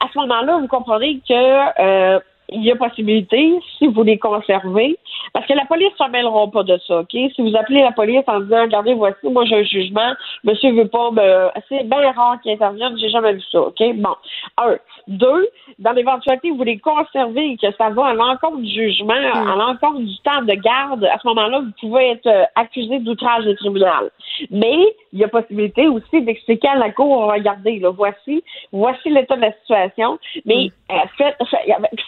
à 0.00 0.08
ce 0.12 0.18
moment-là, 0.18 0.58
vous 0.58 0.68
comprenez 0.68 1.20
que 1.28 1.80
euh, 1.80 2.20
il 2.52 2.64
y 2.64 2.70
a 2.70 2.76
possibilité, 2.76 3.60
si 3.78 3.86
vous 3.86 4.02
les 4.02 4.18
conservez, 4.18 4.98
parce 5.32 5.46
que 5.46 5.52
la 5.52 5.64
police 5.66 5.92
ne 6.00 6.08
mêleront 6.08 6.48
pas 6.48 6.62
de 6.62 6.78
ça, 6.86 7.00
OK? 7.00 7.10
Si 7.10 7.34
vous 7.38 7.56
appelez 7.56 7.82
la 7.82 7.92
police 7.92 8.24
en 8.26 8.40
disant, 8.40 8.62
regardez, 8.62 8.94
voici, 8.94 9.28
moi 9.28 9.44
j'ai 9.44 9.60
un 9.60 9.62
jugement, 9.62 10.12
monsieur 10.44 10.72
veut 10.72 10.88
pas 10.88 11.10
me... 11.10 11.48
C'est 11.68 11.84
bien 11.84 12.10
rare 12.12 12.40
qu'ils 12.42 12.52
interviennent, 12.52 12.98
j'ai 12.98 13.10
jamais 13.10 13.34
vu 13.34 13.42
ça, 13.52 13.60
OK? 13.60 13.82
Bon. 13.96 14.16
Un. 14.58 14.76
Deux, 15.10 15.48
dans 15.80 15.90
l'éventualité 15.90 16.52
où 16.52 16.56
vous 16.56 16.62
les 16.62 16.78
conservez 16.78 17.50
et 17.52 17.56
que 17.56 17.70
ça 17.76 17.90
va 17.90 18.06
à 18.06 18.14
l'encontre 18.14 18.58
du 18.58 18.68
jugement, 18.72 19.12
Hmm. 19.12 19.48
à 19.48 19.56
l'encontre 19.56 19.98
du 19.98 20.16
temps 20.20 20.42
de 20.42 20.54
garde, 20.54 21.04
à 21.04 21.18
ce 21.18 21.26
moment-là, 21.26 21.60
vous 21.60 21.72
pouvez 21.80 22.10
être 22.12 22.26
euh, 22.28 22.44
accusé 22.54 23.00
d'outrage 23.00 23.44
au 23.46 23.54
tribunal. 23.54 24.10
Mais 24.50 24.78
il 25.12 25.18
y 25.18 25.24
a 25.24 25.28
possibilité 25.28 25.88
aussi 25.88 26.22
d'expliquer 26.22 26.68
à 26.68 26.76
la 26.76 26.90
cour, 26.92 27.24
regardez, 27.32 27.80
là, 27.80 27.90
voici, 27.90 28.44
voici 28.72 29.10
l'état 29.10 29.34
de 29.34 29.40
la 29.42 29.52
situation, 29.60 30.18
mais 30.46 30.70
Hmm. 30.88 30.94
euh, 30.94 31.34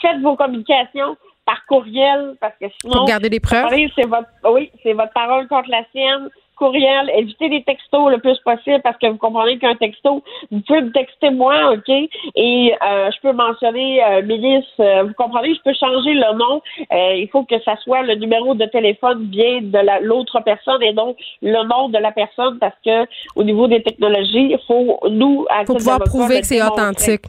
faites, 0.01 0.21
vos 0.21 0.37
communications 0.37 1.17
par 1.45 1.67
courriel, 1.67 2.37
parce 2.41 2.55
que 2.61 2.67
sinon, 2.81 2.99
Pour 2.99 3.07
garder 3.07 3.29
des 3.29 3.41
preuves. 3.41 3.67
C'est 3.97 4.07
votre, 4.07 4.29
oui, 4.53 4.71
c'est 4.85 4.93
votre 4.93 5.13
parole 5.13 5.49
contre 5.49 5.71
la 5.71 5.83
sienne. 5.91 6.29
Courriel, 6.57 7.11
évitez 7.17 7.49
les 7.49 7.63
textos 7.63 8.11
le 8.11 8.19
plus 8.19 8.39
possible 8.41 8.81
parce 8.83 8.97
que 8.99 9.07
vous 9.09 9.17
comprenez 9.17 9.59
qu'un 9.59 9.75
texto, 9.75 10.23
vous 10.51 10.61
pouvez 10.61 10.83
me 10.83 10.93
texter 10.93 11.31
moi, 11.31 11.73
OK? 11.73 11.89
Et 11.89 12.75
euh, 12.87 13.11
je 13.11 13.21
peux 13.21 13.33
mentionner 13.33 14.03
euh, 14.05 14.23
milice, 14.23 14.65
euh, 14.81 15.05
vous 15.05 15.15
comprenez, 15.15 15.55
je 15.55 15.61
peux 15.63 15.75
changer 15.75 16.15
le 16.15 16.37
nom. 16.37 16.63
Euh, 16.93 17.15
il 17.15 17.29
faut 17.31 17.45
que 17.45 17.59
ça 17.63 17.77
soit 17.79 18.03
le 18.03 18.15
numéro 18.15 18.55
de 18.55 18.65
téléphone 18.67 19.25
bien 19.25 19.61
de 19.63 19.79
la- 19.79 20.01
l'autre 20.01 20.41
personne 20.45 20.83
et 20.83 20.93
non 20.93 21.17
le 21.43 21.67
nom 21.67 21.89
de 21.89 21.99
la 21.99 22.13
personne 22.13 22.59
parce 22.59 22.77
que 22.85 23.07
au 23.35 23.43
niveau 23.45 23.67
des 23.67 23.83
technologies, 23.83 24.53
il 24.53 24.59
faut 24.67 25.01
nous, 25.11 25.47
titre 25.61 25.75
pouvoir 25.79 25.99
prouver 26.07 26.41
que 26.41 26.47
c'est 26.47 26.63
authentique. 26.63 27.23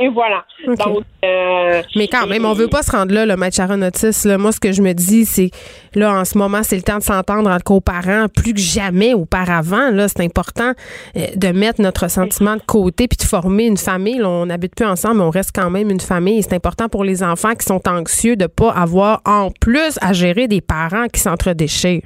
Et 0.00 0.08
voilà. 0.08 0.44
Donc, 0.66 1.04
euh, 1.24 1.82
Mais 1.96 2.08
quand 2.08 2.26
même, 2.26 2.44
on 2.44 2.52
veut 2.52 2.68
pas 2.68 2.82
se 2.82 2.90
rendre 2.90 3.12
là, 3.12 3.26
le 3.26 3.36
maître 3.36 3.56
Sharon 3.56 3.80
Otis. 3.82 4.26
Là. 4.26 4.38
Moi, 4.38 4.52
ce 4.52 4.60
que 4.60 4.72
je 4.72 4.82
me 4.82 4.92
dis, 4.92 5.24
c'est 5.24 5.50
là, 5.94 6.12
en 6.12 6.24
ce 6.24 6.36
moment, 6.36 6.62
c'est 6.62 6.76
le 6.76 6.82
temps 6.82 6.98
de 6.98 7.02
s'entendre 7.02 7.50
entre 7.50 7.64
coparents 7.64 8.26
plus 8.28 8.54
que 8.54 8.60
jamais 8.60 9.14
auparavant. 9.14 9.90
Là, 9.90 10.08
c'est 10.08 10.22
important 10.22 10.72
euh, 11.16 11.26
de 11.34 11.48
mettre 11.48 11.80
notre 11.80 12.08
sentiment 12.08 12.56
de 12.56 12.62
côté 12.62 13.08
puis 13.08 13.16
de 13.16 13.24
former 13.24 13.66
une 13.66 13.76
famille. 13.76 14.18
Là, 14.18 14.28
on 14.28 14.46
n'habite 14.46 14.74
plus 14.74 14.86
ensemble, 14.86 15.18
mais 15.18 15.24
on 15.24 15.30
reste 15.30 15.50
quand 15.54 15.70
même 15.70 15.90
une 15.90 16.00
famille. 16.00 16.42
C'est 16.42 16.54
important 16.54 16.88
pour 16.88 17.04
les 17.04 17.22
enfants 17.22 17.54
qui 17.54 17.66
sont 17.66 17.82
anxieux 17.88 18.36
de 18.36 18.46
pas 18.46 18.70
avoir 18.70 19.20
en 19.24 19.50
plus 19.60 19.98
à 20.00 20.12
gérer 20.12 20.48
des 20.48 20.60
parents 20.60 21.06
qui 21.08 21.20
s'entredéchirent. 21.20 22.02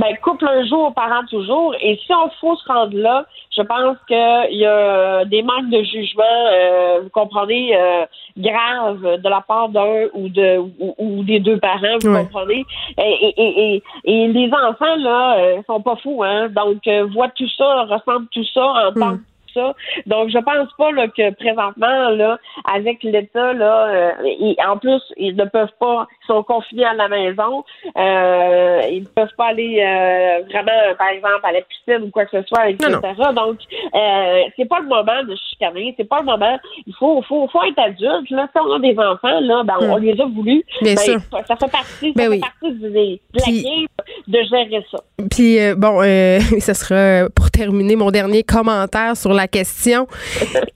Ben, 0.00 0.16
couple 0.22 0.46
un 0.48 0.64
jour, 0.64 0.94
parent 0.94 1.24
toujours. 1.28 1.74
Et 1.82 1.96
si 2.06 2.12
on 2.14 2.30
faut 2.40 2.56
se 2.56 2.66
rendre 2.66 2.96
là, 2.96 3.26
je 3.54 3.60
pense 3.60 3.96
qu'il 4.08 4.56
y 4.58 4.64
a 4.64 5.24
des 5.26 5.42
manques 5.42 5.68
de 5.70 5.82
jugement, 5.82 6.22
euh, 6.52 7.00
vous 7.02 7.10
comprenez, 7.10 7.76
euh, 7.76 8.06
graves 8.38 9.02
de 9.20 9.28
la 9.28 9.42
part 9.46 9.68
d'un 9.68 10.06
ou 10.14 10.28
de 10.30 10.58
ou, 10.58 10.94
ou 10.98 11.22
des 11.24 11.38
deux 11.40 11.58
parents, 11.58 11.98
vous 12.02 12.08
Ouais. 12.14 12.22
comprenez. 12.24 12.64
Et, 12.96 13.34
et, 13.36 13.74
et, 13.74 13.82
et, 14.04 14.28
les 14.28 14.50
enfants 14.52 14.96
là 14.98 15.36
euh, 15.38 15.62
sont 15.66 15.82
pas 15.82 15.96
fous, 15.96 16.22
hein. 16.24 16.48
Donc 16.48 16.78
euh, 16.86 17.06
voient 17.12 17.28
tout 17.36 17.48
ça, 17.58 17.82
ressentent 17.84 18.30
tout 18.32 18.44
ça, 18.54 18.88
entendent 18.88 19.18
tout 19.18 19.29
ça. 19.54 19.74
Donc 20.06 20.30
je 20.30 20.38
pense 20.38 20.68
pas 20.78 20.90
là, 20.92 21.08
que 21.08 21.34
présentement 21.34 22.10
là, 22.10 22.38
avec 22.72 23.02
l'État 23.02 23.52
là, 23.52 23.86
euh, 23.88 24.54
en 24.66 24.76
plus 24.78 25.00
ils 25.16 25.36
ne 25.36 25.44
peuvent 25.44 25.72
pas, 25.78 26.06
ils 26.22 26.26
sont 26.26 26.42
confinés 26.42 26.84
à 26.84 26.94
la 26.94 27.08
maison, 27.08 27.64
euh, 27.96 28.80
ils 28.90 29.02
ne 29.02 29.06
peuvent 29.08 29.34
pas 29.36 29.46
aller 29.46 29.80
euh, 29.80 30.42
vraiment, 30.50 30.94
par 30.98 31.08
exemple, 31.08 31.40
à 31.44 31.52
la 31.52 31.60
piscine 31.62 32.04
ou 32.06 32.10
quoi 32.10 32.24
que 32.26 32.40
ce 32.40 32.46
soit, 32.48 32.68
etc. 32.70 32.90
Non, 33.18 33.32
Donc 33.32 33.58
euh, 33.94 34.42
c'est 34.56 34.68
pas 34.68 34.80
le 34.80 34.88
moment 34.88 35.22
de 35.26 35.34
chicaner, 35.50 35.94
c'est 35.96 36.08
pas 36.08 36.18
le 36.20 36.26
moment. 36.26 36.58
Il 36.86 36.94
faut, 36.94 37.22
faut, 37.22 37.48
faut 37.48 37.62
être 37.64 37.78
adulte. 37.78 38.30
Là, 38.30 38.48
si 38.52 38.60
on 38.60 38.72
a 38.72 38.78
des 38.78 38.96
enfants 38.98 39.40
là, 39.40 39.62
ben, 39.64 39.74
on 39.80 39.96
les 39.96 40.20
a 40.20 40.24
voulu. 40.26 40.64
Hmm. 40.80 40.84
Bien 40.84 40.94
Ben, 40.94 40.98
sûr. 41.00 41.20
Ça, 41.30 41.44
ça 41.46 41.56
fait 41.56 41.70
partie, 41.72 42.06
ça 42.08 42.12
Ben 42.16 42.22
fait 42.24 42.28
oui. 42.28 42.40
partie 42.40 42.78
de 42.78 43.18
la 43.34 43.42
Puis- 43.42 43.62
game 43.62 43.86
de 44.28 44.38
gérer 44.48 44.86
ça. 44.90 44.98
Puis 45.30 45.58
bon, 45.76 46.02
euh, 46.02 46.38
ce 46.60 46.74
sera 46.74 47.28
pour 47.34 47.50
terminer 47.50 47.96
mon 47.96 48.10
dernier 48.10 48.42
commentaire 48.42 49.16
sur 49.16 49.32
la 49.32 49.39
question. 49.48 50.06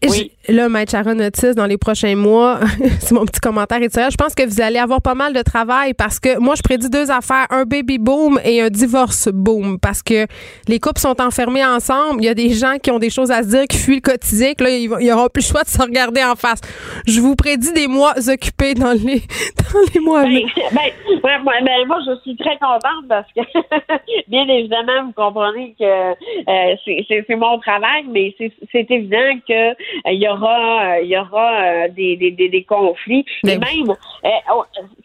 Oui. 0.09 0.33
Là, 0.49 0.69
Maître 0.69 0.93
Sharon 0.93 1.19
Otis, 1.21 1.55
dans 1.55 1.65
les 1.65 1.79
prochains 1.79 2.17
mois, 2.17 2.61
c'est 3.01 3.13
mon 3.13 3.25
petit 3.25 3.41
commentaire 3.41 3.79
et 3.83 3.89
Je 3.89 4.17
pense 4.17 4.35
que 4.35 4.47
vous 4.47 4.61
allez 4.61 4.79
avoir 4.79 5.01
pas 5.01 5.15
mal 5.15 5.33
de 5.33 5.41
travail 5.43 5.95
parce 5.95 6.21
que 6.21 6.39
moi, 6.39 6.55
je 6.55 6.63
prédis 6.63 6.91
deux 6.91 7.11
affaires, 7.11 7.47
un 7.51 7.65
baby 7.65 7.99
boom 7.99 8.39
et 8.45 8.61
un 8.61 8.69
divorce 8.69 9.29
boom 9.33 9.79
parce 9.81 10.03
que 10.03 10.27
les 10.69 10.79
couples 10.79 11.01
sont 11.01 11.19
enfermés 11.21 11.65
ensemble. 11.65 12.23
Il 12.23 12.27
y 12.27 12.29
a 12.29 12.35
des 12.35 12.51
gens 12.51 12.77
qui 12.83 12.91
ont 12.91 12.99
des 12.99 13.09
choses 13.11 13.31
à 13.31 13.43
se 13.43 13.49
dire, 13.49 13.65
qui 13.69 13.79
fuient 13.79 13.95
le 13.97 14.01
quotidien, 14.03 14.53
que 14.53 14.65
là, 14.65 14.71
ils 14.71 14.89
n'auront 15.09 15.29
plus 15.29 15.47
le 15.47 15.53
choix 15.53 15.63
de 15.63 15.69
se 15.69 15.81
regarder 15.81 16.23
en 16.23 16.35
face. 16.37 16.61
Je 17.07 17.21
vous 17.21 17.37
prédis 17.37 17.73
des 17.73 17.89
mois 17.89 18.13
occupés 18.29 18.75
dans 18.75 18.93
les, 18.93 19.21
dans 19.73 19.81
les 19.95 20.01
mois 20.01 20.21
à 20.21 20.23
Ben, 20.25 20.29
venir. 20.31 20.49
ben, 20.73 21.39
moi, 21.43 21.53
ben, 21.63 21.87
moi, 21.87 21.99
je 22.07 22.21
suis 22.21 22.37
très 22.37 22.57
contente 22.59 23.09
parce 23.09 23.27
que, 23.35 23.41
bien 24.29 24.47
évidemment, 24.49 25.07
vous 25.07 25.13
comprenez 25.13 25.75
que 25.79 25.85
euh, 25.85 26.75
c'est- 26.85 27.35
mon 27.35 27.59
travail, 27.59 28.05
mais 28.13 28.35
c'est 28.39 28.53
c'est 28.71 28.87
évident 28.91 29.39
que 29.49 29.71
euh, 29.71 29.75
il 30.13 30.21
y 30.23 30.27
aura, 30.35 30.97
euh, 30.97 31.01
il 31.03 31.09
y 31.09 31.19
aura 31.19 31.63
euh, 31.63 31.89
des, 31.89 32.17
des, 32.17 32.31
des, 32.31 32.49
des 32.49 32.65
conflits. 32.65 33.25
Et 33.45 33.59
même, 33.59 33.95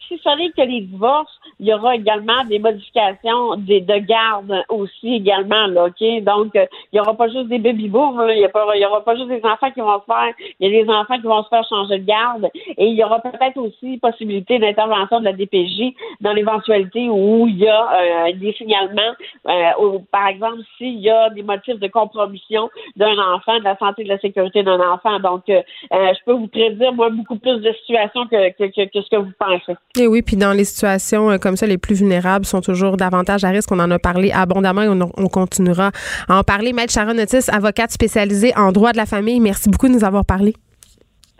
si 0.06 0.18
ce 0.18 0.36
n'est 0.36 0.50
que 0.50 0.62
les 0.62 0.82
divorces, 0.82 1.38
il 1.60 1.66
y 1.66 1.74
aura 1.74 1.94
également 1.94 2.42
des 2.48 2.58
modifications 2.58 3.56
des, 3.56 3.80
de 3.80 3.98
garde 3.98 4.64
aussi 4.68 5.14
également, 5.14 5.66
là, 5.66 5.86
OK? 5.86 6.24
Donc, 6.24 6.56
euh, 6.56 6.66
il 6.90 6.96
n'y 6.96 7.00
aura 7.00 7.14
pas 7.14 7.28
juste 7.28 7.48
des 7.48 7.58
baby 7.58 7.88
boom, 7.88 8.18
là. 8.18 8.34
il 8.34 8.40
n'y 8.40 8.46
aura, 8.46 8.94
aura 8.94 9.04
pas 9.04 9.14
juste 9.14 9.28
des 9.28 9.44
enfants 9.44 9.70
qui 9.70 9.80
vont 9.80 10.00
se 10.00 10.06
faire, 10.06 10.34
il 10.58 10.70
y 10.70 10.76
a 10.76 10.82
des 10.84 10.90
enfants 10.90 11.16
qui 11.16 11.26
vont 11.26 11.42
se 11.44 11.48
faire 11.48 11.64
changer 11.68 11.98
de 11.98 12.04
garde 12.04 12.48
et 12.54 12.86
il 12.86 12.94
y 12.94 13.04
aura 13.04 13.20
peut-être 13.20 13.58
aussi 13.58 13.98
possibilité 13.98 14.58
d'intervention 14.58 15.20
de 15.20 15.26
la 15.26 15.32
DPJ 15.32 15.94
dans 16.20 16.32
l'éventualité 16.32 17.08
où 17.08 17.46
il 17.46 17.58
y 17.58 17.68
a 17.68 17.92
euh, 17.92 18.32
des 18.34 18.52
signalements, 18.54 19.14
euh, 19.48 19.98
par 20.10 20.28
exemple, 20.28 20.62
s'il 20.78 20.98
y 20.98 21.10
a 21.10 21.30
des 21.30 21.42
motifs 21.42 21.78
de 21.78 21.88
compromission 21.88 22.70
d'un 22.96 23.18
enfant, 23.18 23.58
de 23.58 23.64
la 23.64 23.76
santé 23.76 24.02
et 24.02 24.04
de 24.04 24.10
la 24.10 24.18
sécurité 24.18 24.62
d'un 24.62 24.80
enfant. 24.80 25.19
Donc, 25.20 25.42
euh, 25.48 25.60
euh, 25.92 26.12
je 26.12 26.24
peux 26.24 26.32
vous 26.32 26.48
prédire, 26.48 26.92
moi, 26.92 27.10
beaucoup 27.10 27.38
plus 27.38 27.60
de 27.60 27.72
situations 27.80 28.26
que, 28.26 28.50
que, 28.50 28.64
que, 28.64 28.90
que 28.90 29.02
ce 29.02 29.10
que 29.10 29.16
vous 29.16 29.32
pensez. 29.38 29.76
Et 29.98 30.06
oui, 30.06 30.22
puis 30.22 30.36
dans 30.36 30.52
les 30.52 30.64
situations 30.64 31.30
euh, 31.30 31.38
comme 31.38 31.56
ça, 31.56 31.66
les 31.66 31.78
plus 31.78 31.96
vulnérables 31.96 32.44
sont 32.44 32.60
toujours 32.60 32.96
davantage 32.96 33.44
à 33.44 33.50
risque. 33.50 33.70
On 33.72 33.78
en 33.80 33.90
a 33.90 33.98
parlé 33.98 34.32
abondamment 34.32 34.82
et 34.82 34.88
on, 34.88 35.00
on 35.00 35.26
continuera 35.28 35.90
à 36.28 36.38
en 36.38 36.42
parler. 36.42 36.72
Maître 36.72 36.92
Sharon 36.92 37.18
Otis, 37.18 37.50
avocate 37.52 37.90
spécialisée 37.90 38.52
en 38.56 38.72
droit 38.72 38.92
de 38.92 38.96
la 38.96 39.06
famille, 39.06 39.40
merci 39.40 39.68
beaucoup 39.68 39.88
de 39.88 39.92
nous 39.92 40.04
avoir 40.04 40.24
parlé. 40.24 40.54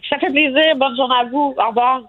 Ça 0.09 0.19
fait 0.19 0.31
plaisir. 0.31 0.77
Bonne 0.77 0.97
journée 0.97 1.15
à 1.21 1.25
vous. 1.31 1.55
Au 1.57 1.69
revoir. 1.69 2.03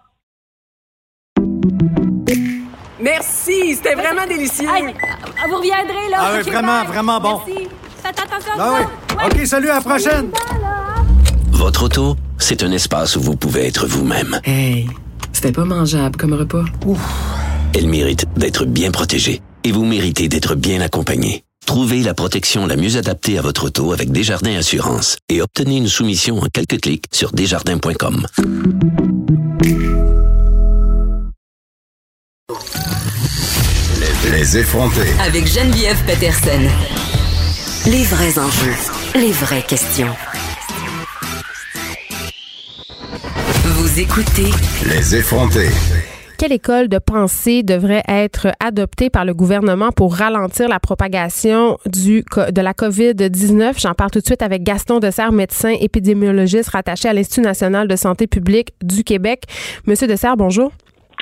Merci, 2.99 3.75
c'était 3.75 3.95
vraiment 3.95 4.27
délicieux. 4.27 4.67
Vous 4.67 5.55
reviendrez, 5.55 6.09
là. 6.09 6.17
Ah 6.19 6.31
oui, 6.35 6.41
vraiment, 6.51 6.79
bye. 6.81 6.87
vraiment 6.87 7.19
bon. 7.19 7.41
Merci. 7.47 7.67
Faites 8.03 8.19
attention 8.19 8.53
Ah 8.59 8.73
oui. 8.77 9.15
OK, 9.25 9.45
salut, 9.47 9.69
à 9.69 9.75
la 9.75 9.81
prochaine. 9.81 10.31
Votre 11.61 11.83
auto, 11.83 12.15
c'est 12.39 12.63
un 12.63 12.71
espace 12.71 13.15
où 13.15 13.21
vous 13.21 13.35
pouvez 13.35 13.67
être 13.67 13.85
vous-même. 13.85 14.41
Hey, 14.45 14.87
c'était 15.31 15.51
pas 15.51 15.63
mangeable 15.63 16.17
comme 16.17 16.33
repas. 16.33 16.65
Elle 17.75 17.85
mérite 17.85 18.25
d'être 18.35 18.65
bien 18.65 18.89
protégée 18.89 19.43
et 19.63 19.71
vous 19.71 19.85
méritez 19.85 20.27
d'être 20.27 20.55
bien 20.55 20.81
accompagné. 20.81 21.43
Trouvez 21.67 22.01
la 22.01 22.15
protection 22.15 22.65
la 22.65 22.75
mieux 22.75 22.97
adaptée 22.97 23.37
à 23.37 23.43
votre 23.43 23.65
auto 23.65 23.93
avec 23.93 24.11
Desjardins 24.11 24.57
Assurance 24.57 25.17
et 25.29 25.39
obtenez 25.43 25.77
une 25.77 25.87
soumission 25.87 26.39
en 26.39 26.47
quelques 26.51 26.81
clics 26.81 27.05
sur 27.11 27.31
desjardins.com. 27.31 28.25
Les 34.31 34.57
effronter. 34.57 35.13
Avec 35.19 35.45
Geneviève 35.45 36.03
Peterson. 36.07 36.67
Les 37.85 38.03
vrais 38.05 38.39
enjeux, 38.39 38.75
les 39.13 39.31
vraies 39.31 39.63
questions. 39.67 40.15
Vous 43.91 43.99
écoutez 43.99 44.51
Les 44.89 45.17
effronter. 45.17 45.67
Quelle 46.37 46.53
école 46.53 46.87
de 46.87 46.97
pensée 46.97 47.61
devrait 47.61 48.03
être 48.07 48.47
adoptée 48.61 49.09
par 49.09 49.25
le 49.25 49.33
gouvernement 49.33 49.91
pour 49.91 50.15
ralentir 50.15 50.69
la 50.69 50.79
propagation 50.79 51.77
du, 51.85 52.23
de 52.23 52.61
la 52.61 52.71
COVID-19? 52.71 53.81
J'en 53.81 53.93
parle 53.93 54.11
tout 54.11 54.21
de 54.21 54.25
suite 54.25 54.43
avec 54.43 54.63
Gaston 54.63 54.99
Dessert, 54.99 55.33
médecin 55.33 55.73
épidémiologiste 55.77 56.69
rattaché 56.69 57.09
à 57.09 57.13
l'Institut 57.13 57.41
national 57.41 57.89
de 57.89 57.95
santé 57.97 58.27
publique 58.27 58.73
du 58.81 59.03
Québec. 59.03 59.43
Monsieur 59.85 60.07
Dessert, 60.07 60.37
bonjour. 60.37 60.71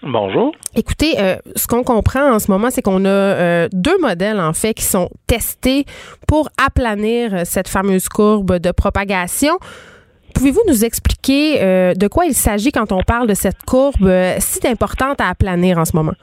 Bonjour. 0.04 0.52
Écoutez, 0.76 1.16
euh, 1.18 1.38
ce 1.56 1.66
qu'on 1.66 1.84
comprend 1.84 2.36
en 2.36 2.38
ce 2.38 2.52
moment, 2.52 2.70
c'est 2.70 2.84
qu'on 2.84 3.04
a 3.04 3.10
euh, 3.10 3.68
deux 3.74 3.98
modèles, 3.98 4.40
en 4.40 4.54
fait, 4.54 4.76
qui 4.76 4.86
sont 4.86 5.10
testés 5.26 5.86
pour 6.28 6.50
aplanir 6.64 7.48
cette 7.48 7.68
fameuse 7.68 8.10
courbe 8.10 8.60
de 8.60 8.72
propagation. 8.72 9.58
Pouvez-vous 10.34 10.62
nous 10.68 10.86
expliquer 10.86 11.62
euh, 11.62 11.94
de 11.94 12.08
quoi 12.08 12.26
il 12.26 12.34
s'agit 12.34 12.72
quand 12.72 12.92
on 12.92 13.02
parle 13.02 13.28
de 13.28 13.34
cette 13.34 13.64
courbe 13.66 14.06
euh, 14.06 14.36
si 14.40 14.66
importante 14.68 15.20
à 15.22 15.28
aplanir 15.28 15.78
en 15.78 15.86
ce 15.86 15.96
moment? 15.96 16.14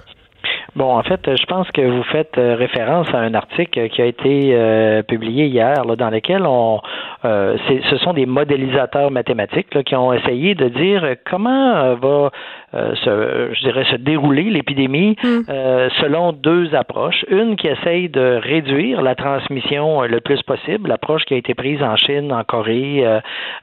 Bon, 0.76 0.94
en 0.94 1.02
fait, 1.02 1.22
je 1.24 1.46
pense 1.46 1.70
que 1.70 1.80
vous 1.80 2.02
faites 2.02 2.36
euh, 2.36 2.54
référence 2.54 3.08
à 3.14 3.16
un 3.20 3.32
article 3.32 3.88
qui 3.88 4.02
a 4.02 4.04
été 4.04 4.50
euh, 4.52 5.02
publié 5.02 5.46
hier, 5.46 5.86
là, 5.86 5.96
dans 5.96 6.10
lequel 6.10 6.42
on, 6.44 6.82
euh, 7.24 7.56
ce 7.66 7.96
sont 7.96 8.12
des 8.12 8.26
modélisateurs 8.26 9.10
mathématiques 9.10 9.74
là, 9.74 9.82
qui 9.82 9.96
ont 9.96 10.12
essayé 10.12 10.54
de 10.54 10.68
dire 10.68 11.14
comment 11.30 11.94
va 11.94 12.30
se, 12.74 13.54
je 13.54 13.60
dirais, 13.60 13.84
se 13.90 13.96
dérouler 13.96 14.42
l'épidémie 14.42 15.16
selon 15.22 16.32
deux 16.32 16.74
approches. 16.74 17.24
Une 17.30 17.56
qui 17.56 17.68
essaye 17.68 18.10
de 18.10 18.38
réduire 18.42 19.00
la 19.00 19.14
transmission 19.14 20.02
le 20.02 20.20
plus 20.20 20.42
possible, 20.42 20.90
l'approche 20.90 21.24
qui 21.24 21.32
a 21.32 21.38
été 21.38 21.54
prise 21.54 21.82
en 21.82 21.96
Chine, 21.96 22.30
en 22.34 22.44
Corée, 22.44 23.02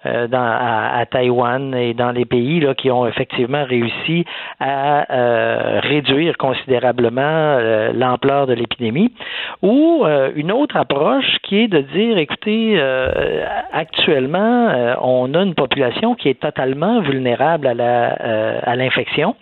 dans, 0.04 0.28
à, 0.34 0.98
à, 0.98 1.06
Taïwan 1.06 1.76
et 1.76 1.94
dans 1.94 2.12
les 2.12 2.26
pays 2.26 2.60
là, 2.60 2.74
qui 2.74 2.90
ont 2.90 3.06
effectivement 3.06 3.66
réussi 3.66 4.26
à 4.60 5.06
réduire 5.84 6.38
considérablement 6.38 7.03
euh, 7.12 7.92
l'ampleur 7.94 8.48
de 8.48 8.54
l'épidémie, 8.54 9.12
ou 9.62 10.04
euh, 10.06 10.32
une 10.36 10.52
autre 10.52 10.78
approche 10.78 11.38
qui 11.44 11.62
est 11.62 11.68
de 11.68 11.80
dire, 11.80 12.18
écoutez, 12.18 12.76
euh, 12.78 13.46
actuellement, 13.72 14.96
on 15.02 15.34
a 15.34 15.42
une 15.42 15.56
population 15.56 16.16
qui 16.16 16.30
est 16.30 16.40
totalement 16.40 17.02
vulnérable 17.02 17.68
à 17.68 17.74
la 17.74 18.04
à 18.66 18.76
l'infection, 18.76 19.36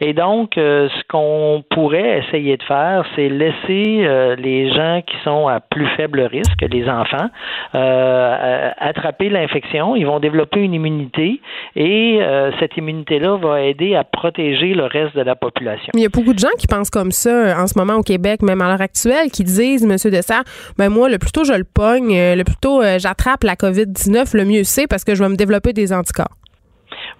et 0.00 0.12
donc 0.12 0.52
ce 0.56 1.02
qu'on 1.08 1.64
pourrait 1.70 2.18
essayer 2.18 2.56
de 2.56 2.62
faire, 2.62 3.04
c'est 3.14 3.28
laisser 3.28 4.36
les 4.38 4.72
gens 4.72 5.02
qui 5.06 5.16
sont 5.24 5.48
à 5.48 5.60
plus 5.60 5.86
faible 5.96 6.20
risque, 6.20 6.62
les 6.62 6.88
enfants, 6.88 7.28
attraper 7.72 9.28
l'infection, 9.28 9.96
ils 9.96 10.06
vont 10.06 10.20
développer 10.20 10.60
une 10.60 10.74
immunité, 10.74 11.40
et 11.76 12.20
cette 12.58 12.76
immunité-là 12.76 13.36
va 13.36 13.62
aider 13.62 13.94
à 13.94 14.04
protéger 14.04 14.74
le 14.74 14.84
reste 14.84 15.16
de 15.16 15.22
la 15.22 15.36
population. 15.36 15.92
Il 15.94 16.00
y 16.02 16.06
a 16.06 16.08
beaucoup 16.08 16.32
de 16.32 16.38
gens 16.38 16.54
qui 16.58 16.66
pensent 16.66 16.90
comme 16.90 17.03
ça 17.10 17.30
euh, 17.30 17.54
en 17.54 17.66
ce 17.66 17.78
moment 17.78 17.94
au 17.94 18.02
Québec, 18.02 18.42
même 18.42 18.60
à 18.60 18.68
l'heure 18.68 18.80
actuelle, 18.80 19.30
qui 19.30 19.44
disent, 19.44 19.86
Monsieur 19.86 20.10
Dessert, 20.10 20.44
ben 20.78 20.88
moi, 20.88 21.08
le 21.08 21.18
plus 21.18 21.32
tôt 21.32 21.44
je 21.44 21.52
le 21.52 21.64
pogne, 21.64 22.16
euh, 22.16 22.34
le 22.34 22.44
plus 22.44 22.56
tôt 22.56 22.82
euh, 22.82 22.98
j'attrape 22.98 23.44
la 23.44 23.54
COVID-19, 23.54 24.36
le 24.36 24.44
mieux 24.44 24.64
c'est 24.64 24.86
parce 24.86 25.04
que 25.04 25.14
je 25.14 25.22
vais 25.22 25.28
me 25.28 25.36
développer 25.36 25.72
des 25.72 25.92
anticorps. 25.92 26.36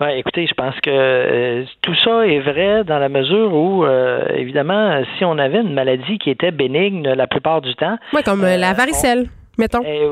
Ouais, 0.01 0.19
écoutez, 0.19 0.47
je 0.47 0.55
pense 0.55 0.75
que 0.81 1.65
tout 1.83 1.95
ça 2.05 2.27
est 2.27 2.41
vrai 2.41 2.83
dans 2.85 2.99
la 2.99 3.09
mesure 3.09 3.55
où, 3.55 3.87
évidemment, 4.35 5.03
si 5.17 5.25
on 5.25 5.39
avait 5.39 5.61
une 5.61 5.73
maladie 5.73 6.19
qui 6.19 6.31
était 6.31 6.51
bénigne 6.51 7.07
la 7.07 7.29
plupart 7.29 7.61
du 7.61 7.75
temps. 7.77 7.97
Oui, 8.13 8.23
comme 8.25 8.43
la 8.43 8.73
varicelle 8.73 9.29
mettons? 9.59 9.83
Euh, 9.85 10.09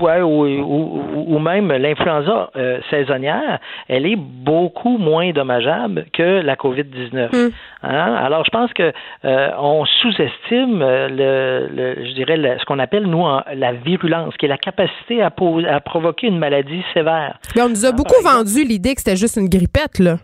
ouais, 0.00 0.20
ou, 0.22 1.02
ou, 1.28 1.38
même 1.38 1.72
l'influenza 1.72 2.50
euh, 2.56 2.80
saisonnière, 2.90 3.58
elle 3.88 4.06
est 4.06 4.16
beaucoup 4.16 4.98
moins 4.98 5.30
dommageable 5.32 6.06
que 6.12 6.40
la 6.40 6.54
COVID-19. 6.54 7.28
Hmm. 7.32 7.50
Hein? 7.82 8.14
Alors, 8.14 8.44
je 8.44 8.50
pense 8.50 8.72
que 8.72 8.92
euh, 9.24 9.50
on 9.58 9.84
sous-estime 9.84 10.80
le, 10.80 11.68
le, 11.74 12.06
je 12.06 12.12
dirais, 12.14 12.56
ce 12.58 12.64
qu'on 12.64 12.78
appelle, 12.78 13.04
nous, 13.04 13.24
la 13.54 13.72
virulence, 13.72 14.36
qui 14.36 14.46
est 14.46 14.48
la 14.48 14.58
capacité 14.58 15.22
à, 15.22 15.26
à 15.70 15.80
provoquer 15.80 16.28
une 16.28 16.38
maladie 16.38 16.82
sévère. 16.94 17.38
Mais 17.54 17.62
on 17.62 17.68
nous 17.68 17.84
a 17.84 17.88
hein, 17.88 17.92
beaucoup 17.92 18.22
vendu 18.22 18.64
l'idée 18.64 18.94
que 18.94 19.00
c'était 19.00 19.16
juste 19.16 19.36
une 19.36 19.48
grippette, 19.48 19.98
là. 19.98 20.16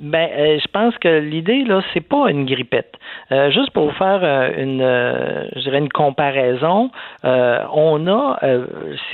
Ben, 0.00 0.30
euh, 0.32 0.58
je 0.58 0.68
pense 0.72 0.96
que 0.96 1.20
l'idée 1.20 1.62
là, 1.64 1.82
c'est 1.92 2.00
pas 2.00 2.30
une 2.30 2.46
grippette. 2.46 2.94
Euh, 3.32 3.50
juste 3.50 3.70
pour 3.72 3.90
vous 3.90 3.96
faire 3.96 4.20
euh, 4.22 4.50
une, 4.56 4.80
je 4.80 5.60
dirais 5.60 5.78
une 5.78 5.90
comparaison, 5.90 6.90
on 7.22 8.06
a, 8.06 8.38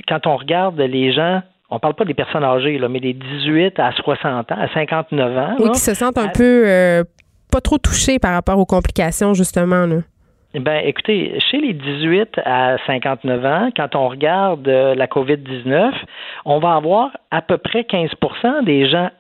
quand 0.09 0.27
on 0.27 0.37
regarde 0.37 0.81
les 0.81 1.13
gens 1.13 1.43
on 1.69 1.81
parle 1.81 1.95
pas 1.95 2.05
des 2.05 2.15
personnes 2.15 2.45
âgées, 2.45 2.79
là, 2.79 2.89
mais 2.89 3.01
des 3.01 3.13
18 3.13 3.81
à 3.81 3.91
60 3.91 4.53
ans, 4.53 4.57
à 4.57 4.73
59 4.73 5.37
ans. 5.37 5.57
Oui, 5.59 5.71
qui 5.73 5.81
se 5.81 5.95
sentent 5.95 6.17
un 6.17 6.29
peu 6.29 7.05
pas 7.51 7.61
trop 7.61 7.79
touchés 7.79 8.21
par 8.21 8.35
rapport 8.35 8.57
aux 8.57 8.67
complications, 8.67 9.35
justement. 9.35 9.85
Là. 9.85 9.97
Ben, 10.55 10.81
écoutez, 10.85 11.37
chez 11.51 11.59
les 11.59 11.73
18 11.73 12.41
à 12.45 12.77
59 12.87 13.45
ans, 13.45 13.69
quand 13.77 13.97
on 13.97 14.09
regarde 14.09 14.69
la 14.69 15.07
COVID-19, 15.09 15.93
on 16.45 16.61
va 16.61 16.75
avoir 16.75 17.11
à 17.33 17.43
peu 17.43 17.59
près 17.59 17.81
15% 17.81 18.65
des 18.65 18.89
gens 18.89 19.11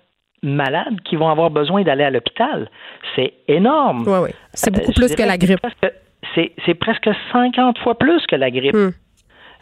malades 0.46 1.00
qui 1.04 1.16
vont 1.16 1.28
avoir 1.28 1.50
besoin 1.50 1.82
d'aller 1.82 2.04
à 2.04 2.10
l'hôpital. 2.10 2.70
C'est 3.14 3.34
énorme. 3.48 4.04
Oui, 4.06 4.18
oui. 4.24 4.30
C'est 4.52 4.72
beaucoup 4.72 4.92
plus 4.92 5.14
que 5.14 5.22
la 5.22 5.36
grippe. 5.36 5.60
C'est 6.34 6.74
presque 6.74 7.08
50 7.32 7.78
fois 7.78 7.96
plus 7.96 8.24
que 8.26 8.36
la 8.36 8.50
grippe. 8.50 8.74
Hmm. 8.74 8.90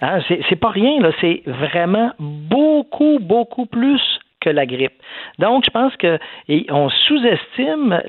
Hein, 0.00 0.18
c'est 0.28 0.56
pas 0.56 0.70
rien, 0.70 1.00
là. 1.00 1.10
C'est 1.20 1.42
vraiment 1.46 2.12
beaucoup, 2.18 3.18
beaucoup 3.20 3.66
plus 3.66 4.00
que 4.40 4.50
la 4.50 4.66
grippe. 4.66 4.92
Donc, 5.38 5.64
je 5.64 5.70
pense 5.70 5.96
que 5.96 6.18
on 6.70 6.90
sous-estime. 6.90 8.02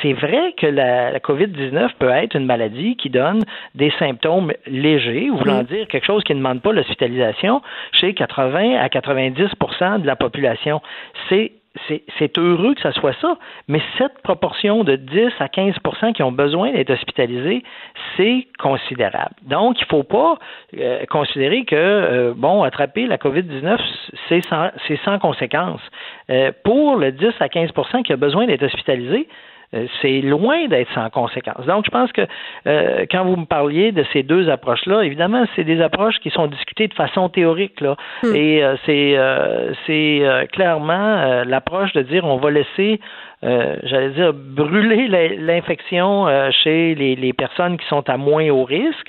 C'est 0.00 0.12
vrai 0.12 0.54
que 0.56 0.66
la, 0.66 1.18
COVID-19 1.18 1.90
peut 1.98 2.10
être 2.10 2.36
une 2.36 2.46
maladie 2.46 2.96
qui 2.96 3.10
donne 3.10 3.42
des 3.74 3.92
symptômes 3.98 4.52
légers, 4.66 5.28
voulant 5.30 5.62
hmm. 5.62 5.66
dire 5.66 5.88
quelque 5.88 6.06
chose 6.06 6.22
qui 6.22 6.34
ne 6.34 6.38
demande 6.38 6.62
pas 6.62 6.72
l'hospitalisation 6.72 7.62
chez 7.92 8.14
80 8.14 8.76
à 8.76 8.86
90% 8.88 10.02
de 10.02 10.06
la 10.06 10.16
population. 10.16 10.80
C'est 11.28 11.52
c'est 11.88 12.38
heureux 12.38 12.74
que 12.74 12.82
ça 12.82 12.92
soit 12.92 13.14
ça, 13.20 13.36
mais 13.66 13.80
cette 13.96 14.18
proportion 14.22 14.84
de 14.84 14.96
10 14.96 15.32
à 15.38 15.46
15% 15.46 16.12
qui 16.12 16.22
ont 16.22 16.32
besoin 16.32 16.72
d'être 16.72 16.90
hospitalisés, 16.90 17.62
c'est 18.16 18.46
considérable. 18.58 19.34
Donc, 19.42 19.80
il 19.80 19.84
ne 19.84 19.88
faut 19.88 20.02
pas 20.02 20.38
euh, 20.78 21.04
considérer 21.06 21.64
que, 21.64 21.74
euh, 21.74 22.34
bon, 22.36 22.62
attraper 22.62 23.06
la 23.06 23.16
COVID-19, 23.16 23.78
c'est 24.28 24.42
sans, 25.04 25.18
conséquence. 25.18 25.80
Euh, 26.30 26.52
pour 26.64 26.96
le 26.96 27.10
10 27.12 27.32
à 27.40 27.48
15% 27.48 28.02
qui 28.02 28.12
a 28.12 28.16
besoin 28.16 28.46
d'être 28.46 28.64
hospitalisé, 28.64 29.28
c'est 30.00 30.20
loin 30.20 30.66
d'être 30.68 30.92
sans 30.94 31.08
conséquence. 31.10 31.64
Donc, 31.66 31.84
je 31.86 31.90
pense 31.90 32.12
que 32.12 32.22
euh, 32.66 33.06
quand 33.10 33.24
vous 33.24 33.36
me 33.36 33.46
parliez 33.46 33.92
de 33.92 34.04
ces 34.12 34.22
deux 34.22 34.50
approches-là, 34.50 35.02
évidemment, 35.02 35.44
c'est 35.56 35.64
des 35.64 35.80
approches 35.80 36.18
qui 36.18 36.30
sont 36.30 36.46
discutées 36.46 36.88
de 36.88 36.94
façon 36.94 37.28
théorique, 37.28 37.80
là. 37.80 37.96
Hmm. 38.22 38.34
Et 38.34 38.62
euh, 38.62 38.76
c'est 38.84 39.16
c'est 39.86 40.48
clairement 40.52 41.44
l'approche 41.44 41.92
de 41.92 42.02
dire 42.02 42.24
on 42.24 42.36
va 42.36 42.50
laisser 42.50 43.00
j'allais 43.42 44.10
dire, 44.10 44.32
brûler 44.32 45.08
l'infection 45.38 46.26
chez 46.62 46.94
les, 46.94 47.16
les, 47.16 47.32
personnes 47.32 47.76
qui 47.76 47.86
sont 47.88 48.08
à 48.08 48.16
moins 48.16 48.48
haut 48.50 48.64
risque 48.64 49.08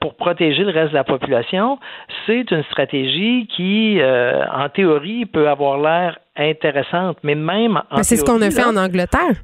pour 0.00 0.14
protéger 0.14 0.64
le 0.64 0.70
reste 0.70 0.90
de 0.90 0.94
la 0.94 1.04
population, 1.04 1.78
c'est 2.26 2.50
une 2.50 2.62
stratégie 2.64 3.46
qui, 3.54 4.00
en 4.00 4.68
théorie, 4.70 5.26
peut 5.26 5.48
avoir 5.48 5.78
l'air 5.78 6.18
intéressante, 6.36 7.18
mais 7.22 7.34
même 7.34 7.82
en 7.90 8.02
C'est 8.02 8.16
ce 8.16 8.24
qu'on 8.24 8.40
a 8.40 8.50
fait 8.50 8.64
en 8.64 8.76
Angleterre. 8.76 9.42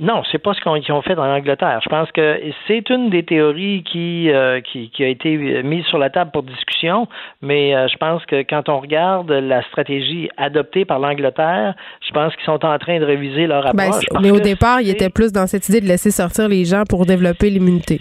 Non, 0.00 0.22
c'est 0.32 0.38
pas 0.38 0.54
ce 0.54 0.60
qu'ils 0.60 0.92
ont 0.92 1.02
fait 1.02 1.18
en 1.18 1.30
Angleterre. 1.30 1.80
Je 1.84 1.90
pense 1.90 2.10
que 2.12 2.40
c'est 2.66 2.88
une 2.88 3.10
des 3.10 3.22
théories 3.22 3.82
qui, 3.82 4.30
euh, 4.30 4.62
qui, 4.62 4.88
qui, 4.90 5.04
a 5.04 5.08
été 5.08 5.62
mise 5.62 5.84
sur 5.84 5.98
la 5.98 6.08
table 6.08 6.30
pour 6.32 6.42
discussion, 6.42 7.06
mais 7.42 7.76
euh, 7.76 7.86
je 7.86 7.98
pense 7.98 8.24
que 8.24 8.42
quand 8.42 8.70
on 8.70 8.80
regarde 8.80 9.30
la 9.30 9.62
stratégie 9.64 10.30
adoptée 10.38 10.86
par 10.86 11.00
l'Angleterre, 11.00 11.74
je 12.00 12.12
pense 12.12 12.34
qu'ils 12.34 12.46
sont 12.46 12.64
en 12.64 12.78
train 12.78 12.98
de 12.98 13.04
réviser 13.04 13.46
leur 13.46 13.74
ben, 13.74 13.88
approche. 13.88 14.06
mais 14.22 14.30
au 14.30 14.40
départ, 14.40 14.80
ils 14.80 14.88
étaient 14.88 15.10
plus 15.10 15.32
dans 15.32 15.46
cette 15.46 15.68
idée 15.68 15.82
de 15.82 15.86
laisser 15.86 16.10
sortir 16.10 16.48
les 16.48 16.64
gens 16.64 16.84
pour 16.88 17.04
développer 17.04 17.50
l'immunité 17.50 18.00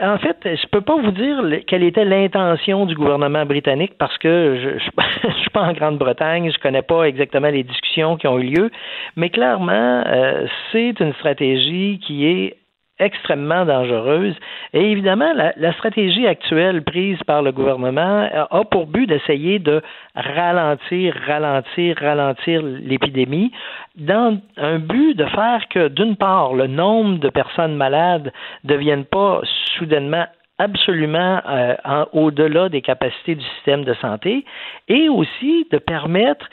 en 0.00 0.18
fait, 0.18 0.36
je 0.44 0.66
peux 0.68 0.80
pas 0.80 0.96
vous 0.96 1.10
dire 1.10 1.42
quelle 1.66 1.82
était 1.82 2.04
l'intention 2.04 2.86
du 2.86 2.94
gouvernement 2.94 3.44
britannique 3.44 3.92
parce 3.98 4.16
que 4.18 4.78
je, 4.78 4.78
je, 5.28 5.34
suis 5.40 5.50
pas 5.50 5.62
en 5.62 5.72
Grande-Bretagne, 5.72 6.50
je 6.52 6.58
connais 6.58 6.82
pas 6.82 7.04
exactement 7.04 7.48
les 7.48 7.62
discussions 7.62 8.16
qui 8.16 8.26
ont 8.26 8.38
eu 8.38 8.54
lieu, 8.54 8.70
mais 9.16 9.30
clairement, 9.30 10.04
euh, 10.06 10.46
c'est 10.70 10.98
une 11.00 11.12
stratégie 11.14 12.00
qui 12.04 12.26
est 12.26 12.56
extrêmement 12.98 13.64
dangereuse. 13.64 14.34
Et 14.72 14.92
évidemment, 14.92 15.32
la, 15.34 15.72
stratégie 15.72 16.26
actuelle 16.26 16.82
prise 16.82 17.18
par 17.26 17.42
le 17.42 17.52
gouvernement 17.52 18.28
a 18.50 18.64
pour 18.64 18.86
but 18.86 19.06
d'essayer 19.06 19.58
de 19.58 19.82
ralentir, 20.14 21.14
ralentir, 21.26 21.96
ralentir 22.00 22.62
l'épidémie 22.62 23.52
dans 23.96 24.38
un 24.56 24.78
but 24.78 25.14
de 25.14 25.24
faire 25.26 25.62
que, 25.70 25.88
d'une 25.88 26.16
part, 26.16 26.54
le 26.54 26.66
nombre 26.66 27.18
de 27.18 27.28
personnes 27.28 27.74
malades 27.74 28.32
ne 28.64 28.74
devienne 28.74 29.04
pas 29.04 29.40
soudainement 29.76 30.26
absolument 30.58 31.40
euh, 31.48 31.74
au-delà 32.12 32.68
des 32.68 32.82
capacités 32.82 33.34
du 33.34 33.44
système 33.56 33.84
de 33.84 33.94
santé 33.94 34.44
et 34.88 35.08
aussi 35.08 35.66
de 35.72 35.78
permettre 35.78 36.48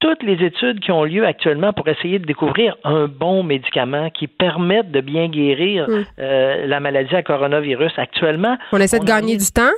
toutes 0.00 0.22
les 0.22 0.44
études 0.44 0.80
qui 0.80 0.92
ont 0.92 1.04
lieu 1.04 1.26
actuellement 1.26 1.72
pour 1.72 1.88
essayer 1.88 2.18
de 2.18 2.26
découvrir 2.26 2.76
un 2.84 3.06
bon 3.06 3.42
médicament 3.42 4.10
qui 4.10 4.26
permette 4.26 4.90
de 4.90 5.00
bien 5.00 5.28
guérir 5.28 5.88
hmm. 5.88 6.04
euh, 6.18 6.66
la 6.66 6.80
maladie 6.80 7.14
à 7.14 7.22
coronavirus. 7.22 7.92
Actuellement, 7.96 8.56
on 8.72 8.78
essaie 8.78 8.98
de 8.98 9.04
gagner 9.04 9.36
du 9.36 9.50
temps? 9.50 9.72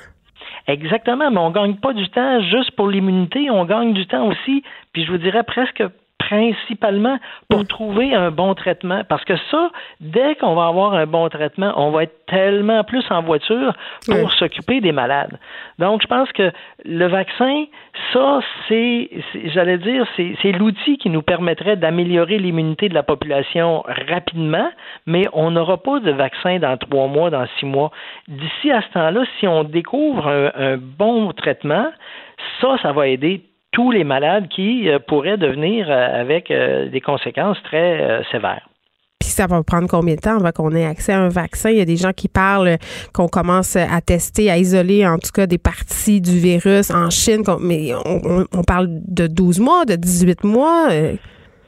Exactement, 0.66 1.30
mais 1.30 1.38
on 1.38 1.50
gagne 1.50 1.76
pas 1.76 1.92
du 1.92 2.08
temps 2.08 2.40
juste 2.42 2.72
pour 2.72 2.88
l'immunité, 2.88 3.50
on 3.50 3.64
gagne 3.64 3.92
du 3.92 4.06
temps 4.06 4.26
aussi, 4.26 4.64
puis 4.92 5.04
je 5.04 5.12
vous 5.12 5.18
dirais 5.18 5.44
presque 5.44 5.82
principalement 6.18 7.18
pour 7.48 7.60
Mm. 7.60 7.66
trouver 7.66 8.14
un 8.14 8.30
bon 8.30 8.54
traitement. 8.54 9.02
Parce 9.08 9.24
que 9.24 9.34
ça, 9.50 9.70
dès 10.00 10.34
qu'on 10.36 10.54
va 10.54 10.66
avoir 10.66 10.94
un 10.94 11.06
bon 11.06 11.28
traitement, 11.28 11.72
on 11.76 11.90
va 11.90 12.04
être 12.04 12.26
tellement 12.26 12.82
plus 12.84 13.04
en 13.10 13.22
voiture 13.22 13.74
pour 14.06 14.32
s'occuper 14.32 14.80
des 14.80 14.92
malades. 14.92 15.38
Donc, 15.78 16.02
je 16.02 16.06
pense 16.08 16.30
que 16.32 16.50
le 16.84 17.06
vaccin, 17.06 17.66
ça, 18.12 18.40
c'est, 18.68 19.10
j'allais 19.54 19.78
dire, 19.78 20.04
c'est, 20.16 20.36
c'est 20.42 20.52
l'outil 20.52 20.98
qui 20.98 21.10
nous 21.10 21.22
permettrait 21.22 21.76
d'améliorer 21.76 22.38
l'immunité 22.38 22.88
de 22.88 22.94
la 22.94 23.02
population 23.02 23.84
rapidement, 23.86 24.70
mais 25.06 25.24
on 25.32 25.52
n'aura 25.52 25.76
pas 25.76 26.00
de 26.00 26.10
vaccin 26.10 26.58
dans 26.58 26.76
trois 26.76 27.06
mois, 27.06 27.30
dans 27.30 27.46
six 27.58 27.66
mois. 27.66 27.90
D'ici 28.26 28.70
à 28.72 28.82
ce 28.82 28.88
temps-là, 28.94 29.22
si 29.38 29.46
on 29.46 29.62
découvre 29.64 30.26
un, 30.28 30.50
un 30.56 30.76
bon 30.76 31.32
traitement, 31.32 31.86
ça, 32.60 32.76
ça 32.82 32.92
va 32.92 33.06
aider 33.08 33.42
tous 33.76 33.90
les 33.90 34.04
malades 34.04 34.48
qui 34.48 34.88
euh, 34.88 34.98
pourraient 35.06 35.36
devenir 35.36 35.90
euh, 35.90 36.22
avec 36.22 36.50
euh, 36.50 36.88
des 36.88 37.02
conséquences 37.02 37.62
très 37.62 38.22
sévères. 38.32 38.66
Puis 39.20 39.28
ça 39.28 39.46
va 39.46 39.62
prendre 39.62 39.86
combien 39.86 40.14
de 40.14 40.20
temps 40.20 40.36
avant 40.36 40.50
qu'on 40.50 40.74
ait 40.74 40.86
accès 40.86 41.12
à 41.12 41.20
un 41.20 41.28
vaccin? 41.28 41.68
Il 41.68 41.76
y 41.76 41.82
a 41.82 41.84
des 41.84 41.98
gens 41.98 42.12
qui 42.14 42.28
parlent 42.28 42.78
qu'on 43.12 43.28
commence 43.28 43.76
à 43.76 44.00
tester, 44.00 44.50
à 44.50 44.56
isoler 44.56 45.06
en 45.06 45.18
tout 45.18 45.30
cas 45.34 45.46
des 45.46 45.58
parties 45.58 46.22
du 46.22 46.38
virus 46.38 46.90
en 46.90 47.10
Chine, 47.10 47.42
mais 47.60 47.92
on 48.04 48.62
parle 48.62 48.88
de 48.90 49.26
12 49.26 49.60
mois, 49.60 49.84
de 49.84 49.96
18 49.96 50.44
mois. 50.44 50.88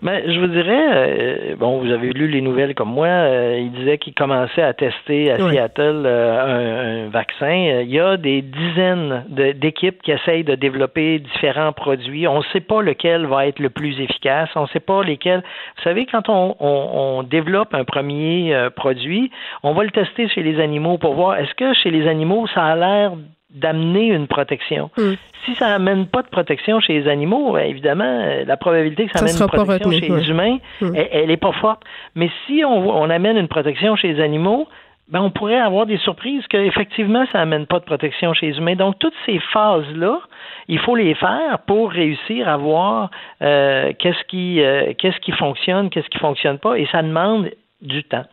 Mais 0.00 0.32
je 0.32 0.38
vous 0.38 0.46
dirais, 0.46 0.86
euh, 0.92 1.56
bon, 1.56 1.78
vous 1.78 1.90
avez 1.90 2.10
lu 2.12 2.28
les 2.28 2.40
nouvelles 2.40 2.74
comme 2.74 2.90
moi, 2.92 3.08
euh, 3.08 3.58
il 3.58 3.72
disait 3.72 3.98
qu'il 3.98 4.14
commençait 4.14 4.62
à 4.62 4.72
tester 4.72 5.32
à 5.32 5.36
Oui. 5.42 5.50
Seattle 5.52 6.02
euh, 6.06 7.04
un, 7.04 7.06
un 7.06 7.08
vaccin. 7.08 7.50
Il 7.82 7.90
y 7.90 7.98
a 7.98 8.16
des 8.16 8.42
dizaines 8.42 9.24
de- 9.28 9.52
d'équipes 9.52 10.00
qui 10.02 10.12
essayent 10.12 10.44
de 10.44 10.54
développer 10.54 11.18
différents 11.18 11.72
produits. 11.72 12.28
On 12.28 12.38
ne 12.38 12.44
sait 12.52 12.60
pas 12.60 12.80
lequel 12.80 13.26
va 13.26 13.46
être 13.48 13.58
le 13.58 13.70
plus 13.70 14.00
efficace. 14.00 14.48
On 14.54 14.62
ne 14.62 14.68
sait 14.68 14.78
pas 14.80 15.02
lesquels. 15.02 15.42
Vous 15.76 15.82
savez, 15.82 16.06
quand 16.06 16.28
on, 16.28 16.54
on- 16.60 16.90
on 17.18 17.22
développe 17.24 17.74
un 17.74 17.84
premier 17.84 18.56
produit, 18.76 19.30
on 19.64 19.72
va 19.72 19.82
le 19.82 19.90
tester 19.90 20.28
chez 20.28 20.42
les 20.44 20.60
animaux 20.60 20.98
pour 20.98 21.14
voir 21.14 21.38
est-ce 21.38 21.54
que 21.54 21.74
chez 21.74 21.90
les 21.90 22.06
animaux, 22.06 22.46
ça 22.54 22.64
a 22.64 22.76
l'air 22.76 23.12
d'amener 23.50 24.06
une 24.08 24.26
protection. 24.26 24.90
Mm. 24.96 25.12
Si 25.44 25.54
ça 25.54 25.68
amène 25.74 26.06
pas 26.06 26.22
de 26.22 26.28
protection 26.28 26.80
chez 26.80 27.00
les 27.00 27.08
animaux, 27.08 27.56
euh, 27.56 27.60
évidemment, 27.60 28.04
euh, 28.04 28.44
la 28.44 28.56
probabilité 28.56 29.06
que 29.06 29.12
ça, 29.12 29.20
Ça 29.20 29.24
amène 29.24 29.42
une 29.42 29.48
protection 29.48 29.90
retenu, 29.90 30.00
chez 30.06 30.12
ouais. 30.12 30.20
les 30.20 30.30
humains, 30.30 30.58
Mm. 30.80 30.94
elle, 30.94 31.08
elle 31.12 31.30
est 31.30 31.36
pas 31.38 31.52
forte. 31.52 31.82
Mais 32.14 32.30
si 32.46 32.62
on, 32.64 32.90
on 32.90 33.08
amène 33.10 33.36
une 33.38 33.48
protection 33.48 33.96
chez 33.96 34.12
les 34.12 34.22
animaux, 34.22 34.68
ben 35.10 35.22
on 35.22 35.30
pourrait 35.30 35.58
avoir 35.58 35.86
des 35.86 35.96
surprises 35.98 36.46
que 36.48 36.58
effectivement 36.58 37.24
ça 37.32 37.40
amène 37.40 37.64
pas 37.66 37.78
de 37.78 37.84
protection 37.84 38.34
chez 38.34 38.48
les 38.48 38.58
humains. 38.58 38.76
Donc 38.76 38.98
toutes 38.98 39.14
ces 39.24 39.38
phases 39.52 39.90
là, 39.96 40.20
il 40.68 40.78
faut 40.78 40.96
les 40.96 41.14
faire 41.14 41.60
pour 41.66 41.90
réussir 41.90 42.46
à 42.46 42.58
voir 42.58 43.10
euh, 43.40 43.92
qu'est-ce 43.98 44.22
qui 44.24 44.60
euh, 44.60 44.92
qu'est-ce 44.98 45.18
qui 45.20 45.32
fonctionne, 45.32 45.88
qu'est-ce 45.88 46.08
qui 46.10 46.18
fonctionne 46.18 46.58
pas, 46.58 46.78
et 46.78 46.86
ça 46.92 47.00
demande 47.02 47.50
du 47.80 48.04
temps. 48.04 48.24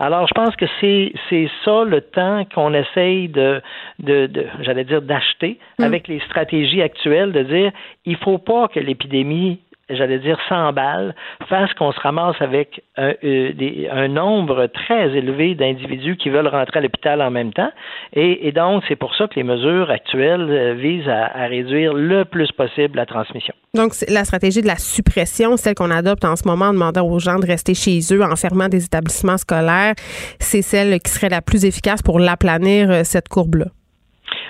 Alors, 0.00 0.26
je 0.28 0.34
pense 0.34 0.54
que 0.56 0.66
c'est 0.80 1.12
c'est 1.28 1.50
ça 1.64 1.84
le 1.84 2.00
temps 2.00 2.44
qu'on 2.54 2.72
essaye 2.72 3.28
de, 3.28 3.60
de, 3.98 4.26
de 4.26 4.46
j'allais 4.60 4.84
dire, 4.84 5.02
d'acheter 5.02 5.58
avec 5.80 6.06
les 6.06 6.20
stratégies 6.20 6.82
actuelles, 6.82 7.32
de 7.32 7.42
dire 7.42 7.72
il 8.04 8.16
faut 8.16 8.38
pas 8.38 8.68
que 8.68 8.78
l'épidémie 8.78 9.60
j'allais 9.90 10.18
dire, 10.18 10.38
s'emballe, 10.48 11.14
fasse 11.48 11.72
qu'on 11.74 11.92
se 11.92 12.00
ramasse 12.00 12.36
avec 12.40 12.82
un, 12.96 13.14
euh, 13.24 13.52
un 13.90 14.08
nombre 14.08 14.66
très 14.66 15.16
élevé 15.16 15.54
d'individus 15.54 16.16
qui 16.16 16.30
veulent 16.30 16.48
rentrer 16.48 16.78
à 16.78 16.82
l'hôpital 16.82 17.22
en 17.22 17.30
même 17.30 17.52
temps. 17.52 17.70
Et, 18.12 18.52
donc, 18.52 18.82
c'est 18.88 18.96
pour 18.96 19.14
ça 19.14 19.28
que 19.28 19.34
les 19.36 19.44
mesures 19.44 19.90
actuelles 19.90 20.48
euh, 20.50 20.74
visent 20.74 21.08
à, 21.08 21.26
à 21.26 21.46
réduire 21.46 21.94
le 21.94 22.24
plus 22.24 22.50
possible 22.52 22.96
la 22.96 23.06
transmission. 23.06 23.54
Donc, 23.74 23.92
la 24.08 24.24
stratégie 24.24 24.62
de 24.62 24.66
la 24.66 24.76
suppression, 24.76 25.56
celle 25.56 25.74
qu'on 25.74 25.90
adopte 25.90 26.24
en 26.24 26.36
ce 26.36 26.46
moment 26.46 26.66
en 26.66 26.72
demandant 26.72 27.06
aux 27.06 27.18
gens 27.18 27.38
de 27.38 27.46
rester 27.46 27.74
chez 27.74 28.00
eux, 28.12 28.22
en 28.22 28.36
fermant 28.36 28.68
des 28.68 28.84
établissements 28.84 29.38
scolaires, 29.38 29.94
c'est 30.38 30.62
celle 30.62 30.98
qui 31.00 31.10
serait 31.10 31.28
la 31.28 31.42
plus 31.42 31.64
efficace 31.64 32.02
pour 32.02 32.18
l'aplanir, 32.18 32.90
euh, 32.90 33.00
cette 33.04 33.28
courbe-là. 33.28 33.66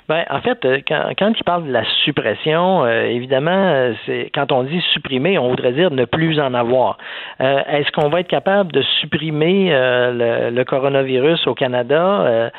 Ben, 0.08 0.24
en 0.30 0.40
fait, 0.40 0.64
euh, 0.64 0.78
quand, 0.88 1.02
quand 1.18 1.32
il 1.38 1.44
parle 1.44 1.66
de 1.66 1.72
la 1.72 1.84
suppression, 2.04 2.84
euh, 2.84 3.02
évidemment, 3.02 3.50
euh, 3.52 3.92
c'est 4.06 4.30
quand 4.34 4.52
on 4.52 4.62
dit 4.62 4.80
supprimer, 4.94 5.38
on 5.38 5.48
voudrait 5.50 5.72
dire 5.72 5.90
ne 5.90 6.06
plus 6.06 6.40
en 6.40 6.54
avoir. 6.54 6.96
Euh, 7.42 7.60
Est-ce 7.68 7.92
qu'on 7.92 8.08
va 8.08 8.20
être 8.20 8.28
capable 8.28 8.72
de 8.72 8.80
supprimer 9.00 9.68
euh, 9.70 10.48
le, 10.50 10.56
le 10.56 10.64
coronavirus 10.64 11.46
au 11.46 11.54
Canada? 11.54 12.00
Euh, 12.22 12.50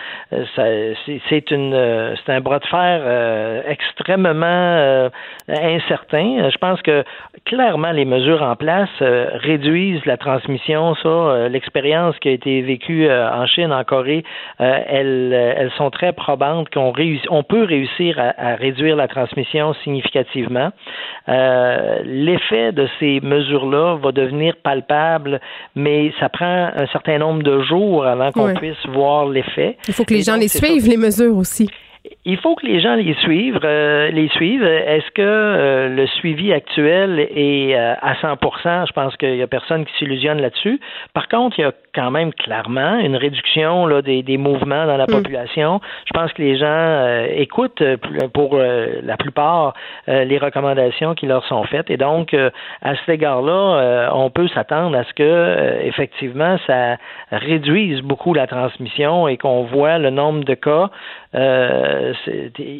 c'est- 0.55 0.95
C'est 1.27 2.29
un 2.29 2.41
bras 2.41 2.59
de 2.59 2.65
fer 2.67 3.63
extrêmement 3.67 5.09
incertain. 5.47 6.49
Je 6.49 6.57
pense 6.57 6.81
que 6.83 7.03
clairement 7.45 7.91
les 7.91 8.05
mesures 8.05 8.43
en 8.43 8.55
place 8.55 8.89
réduisent 9.01 10.05
la 10.05 10.17
transmission. 10.17 10.93
Ça, 11.01 11.47
l'expérience 11.49 12.17
qui 12.19 12.29
a 12.29 12.31
été 12.31 12.61
vécue 12.61 13.09
en 13.11 13.45
Chine, 13.47 13.71
en 13.73 13.83
Corée, 13.83 14.23
elles, 14.59 15.33
elles 15.33 15.71
sont 15.77 15.89
très 15.89 16.13
probantes 16.13 16.69
qu'on 16.69 16.91
réussit, 16.91 17.27
on 17.39 17.43
peut 17.43 17.63
réussir 17.63 18.19
à, 18.19 18.29
à 18.51 18.55
réduire 18.55 18.95
la 18.95 19.07
transmission 19.07 19.73
significativement. 19.83 20.69
Euh, 21.27 21.99
L'effet 22.05 22.71
de 22.71 22.85
ces 22.99 23.19
mesures-là 23.21 23.97
va 24.03 24.11
devenir 24.11 24.55
palpable, 24.63 25.39
mais 25.75 26.11
ça 26.19 26.27
prend 26.29 26.69
un 26.75 26.87
certain 26.95 27.17
nombre 27.17 27.43
de 27.43 27.61
jours 27.61 28.05
avant 28.05 28.31
qu'on 28.31 28.53
puisse 28.55 28.83
voir 28.87 29.27
l'effet. 29.27 29.77
Il 29.87 29.93
faut 29.93 30.05
que 30.05 30.13
les 30.13 30.19
Et 30.21 30.23
gens 30.23 30.33
donc, 30.33 30.41
les 30.41 30.47
ça. 30.49 30.59
suivent, 30.65 30.87
les 30.89 30.97
mesures 30.97 31.35
aussi. 31.37 31.69
Il 32.25 32.37
faut 32.37 32.55
que 32.55 32.65
les 32.65 32.79
gens 32.79 32.95
les 32.95 33.13
suivent. 33.15 33.59
euh, 33.63 34.09
les 34.11 34.27
suivent. 34.29 34.63
Est-ce 34.63 35.09
que 35.11 35.21
euh, 35.21 35.89
le 35.89 36.05
suivi 36.07 36.53
actuel 36.53 37.19
est 37.19 37.75
euh, 37.75 37.93
à 38.01 38.13
100% 38.15 38.87
Je 38.87 38.91
pense 38.93 39.15
qu'il 39.17 39.35
y 39.35 39.41
a 39.41 39.47
personne 39.47 39.85
qui 39.85 39.93
s'illusionne 39.97 40.41
là-dessus. 40.41 40.79
Par 41.13 41.27
contre, 41.27 41.57
il 41.59 41.63
y 41.63 41.65
a 41.65 41.71
quand 41.95 42.11
même 42.11 42.31
clairement 42.33 42.99
une 42.99 43.15
réduction 43.15 43.85
là, 43.87 44.01
des, 44.01 44.21
des 44.21 44.37
mouvements 44.37 44.85
dans 44.85 44.97
la 44.97 45.05
Mm. 45.05 45.11
population. 45.11 45.81
Je 46.05 46.11
pense 46.13 46.31
que 46.33 46.41
les 46.41 46.57
gens 46.57 46.65
euh, 46.67 47.27
écoutent 47.35 47.81
euh, 47.81 47.97
pour 48.33 48.51
euh, 48.53 48.99
la 49.03 49.17
plupart 49.17 49.73
euh, 50.07 50.23
les 50.23 50.37
recommandations 50.37 51.15
qui 51.15 51.25
leur 51.25 51.43
sont 51.45 51.63
faites. 51.63 51.89
Et 51.89 51.97
donc, 51.97 52.33
euh, 52.33 52.49
à 52.81 52.95
cet 52.95 53.09
égard-là, 53.09 53.51
euh, 53.51 54.09
on 54.13 54.29
peut 54.29 54.47
s'attendre 54.49 54.95
à 54.97 55.03
ce 55.03 55.13
que 55.13 55.23
euh, 55.23 55.79
effectivement 55.83 56.57
ça 56.67 56.97
réduise 57.31 58.01
beaucoup 58.01 58.33
la 58.33 58.45
transmission 58.47 59.27
et 59.27 59.37
qu'on 59.37 59.63
voit 59.63 59.97
le 59.97 60.09
nombre 60.09 60.43
de 60.43 60.53
cas. 60.53 60.89
Euh, 61.35 62.13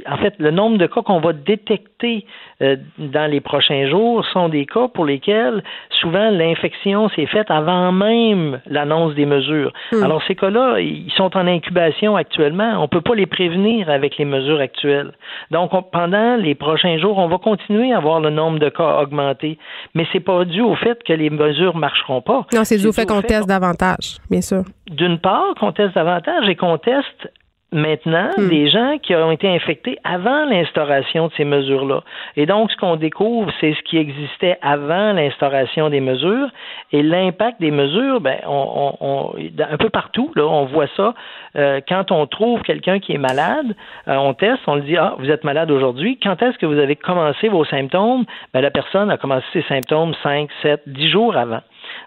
en 0.10 0.18
fait, 0.18 0.34
le 0.40 0.52
nombre 0.52 0.78
de 0.78 0.88
cas 0.88 1.02
qu'on 1.02 1.20
va 1.20 1.34
détecter 1.34 2.26
euh, 2.62 2.78
dans 2.98 3.30
les 3.30 3.42
prochains 3.42 3.88
jours 3.88 4.26
sont 4.34 4.50
des 4.50 4.66
cas 4.66 4.88
pour 4.88 5.06
lesquels 5.06 5.64
souvent 5.92 6.30
l'infection 6.32 7.10
s'est 7.10 7.28
faite 7.28 7.52
avant 7.52 7.92
même 7.92 8.60
l'annonce 8.66 9.14
des 9.16 9.26
mesures. 9.26 9.72
Hmm. 9.92 10.04
Alors 10.04 10.22
ces 10.28 10.36
cas-là, 10.36 10.80
ils 10.80 11.12
sont 11.16 11.36
en 11.38 11.46
incubation 11.48 12.16
actuellement. 12.16 12.82
On 12.84 12.88
peut 12.88 13.02
pas 13.02 13.16
les 13.16 13.28
prévenir 13.28 13.90
avec 13.90 14.18
les 14.18 14.26
mesures 14.26 14.60
actuelles. 14.60 15.12
Donc 15.52 15.74
on- 15.74 15.84
pendant 15.84 16.36
les 16.36 16.56
prochains 16.56 16.98
jours, 16.98 17.18
on 17.20 17.28
va 17.28 17.38
continuer 17.38 17.94
à 17.94 18.00
voir 18.00 18.20
le 18.20 18.30
nombre 18.32 18.60
de 18.60 18.70
cas 18.70 19.00
augmenter, 19.02 19.58
mais 19.94 20.06
c'est 20.12 20.20
pas 20.20 20.44
dû 20.46 20.62
au 20.62 20.76
fait 20.76 21.04
que 21.04 21.14
les 21.14 21.30
mesures 21.30 21.76
marcheront 21.78 22.22
pas. 22.22 22.46
Non, 22.54 22.64
c'est 22.64 22.78
dû 22.78 22.88
au 22.88 22.94
fait 22.94 23.06
qu'on 23.06 23.22
teste 23.22 23.48
davantage, 23.48 24.18
bien 24.30 24.42
sûr. 24.42 24.64
d'une 24.90 25.20
part, 25.20 25.54
qu'on 25.60 25.72
teste 25.72 25.94
davantage 25.96 26.50
et 26.50 26.56
qu'on 26.56 26.78
teste 26.78 27.32
maintenant 27.72 28.30
Hmm. 28.38 28.50
des 28.50 28.70
gens 28.70 28.98
qui 29.02 29.16
ont 29.16 29.32
été 29.32 29.48
infectés 29.48 29.98
avant 30.04 30.46
l'instauration 30.46 31.28
de 31.28 31.34
ces 31.38 31.46
mesures-là. 31.46 32.02
Et 32.36 32.46
donc, 32.46 32.72
ce 32.72 32.78
qu'on 32.78 32.96
découvre, 32.96 33.52
c'est 33.60 33.74
ce 33.74 33.82
qui 33.84 33.98
existait 33.98 34.58
avant 34.62 35.14
l'instauration 35.14 35.90
des 35.90 36.00
mesures 36.02 36.50
et 36.92 37.04
l'impact 37.04 37.60
des 37.62 37.72
mesures, 37.72 38.22
ben, 38.22 38.38
on, 38.48 38.96
on- 39.02 39.08
on- 39.08 39.34
un 39.72 39.78
peu 39.78 39.90
partout, 39.90 40.32
là, 40.36 40.46
on 40.48 40.66
voit 40.66 40.88
ça. 40.98 41.14
Euh, 41.56 41.80
quand 41.88 42.12
on 42.12 42.26
trouve 42.28 42.62
quelqu'un 42.64 43.00
qui 43.00 43.14
est 43.14 43.18
malade, 43.20 43.76
euh, 44.08 44.16
on 44.16 44.34
teste, 44.34 44.62
on 44.68 44.76
le 44.76 44.82
dit, 44.82 44.98
ah, 44.98 45.16
vous 45.20 45.30
êtes 45.30 45.44
malade 45.44 45.70
aujourd'hui. 45.72 46.18
Quand 46.22 46.42
est-ce 46.42 46.58
que 46.58 46.66
vous 46.66 46.80
avez 46.80 46.96
commencé 46.96 47.50
vos 47.50 47.66
symptômes? 47.66 48.26
Ben, 48.54 48.62
la 48.62 48.72
personne 48.72 49.10
a 49.12 49.18
commencé 49.18 49.46
ses 49.54 49.64
symptômes 49.64 50.14
5, 50.24 50.50
7, 50.62 50.82
10 50.88 51.10
jours 51.10 51.36
avant. 51.38 51.60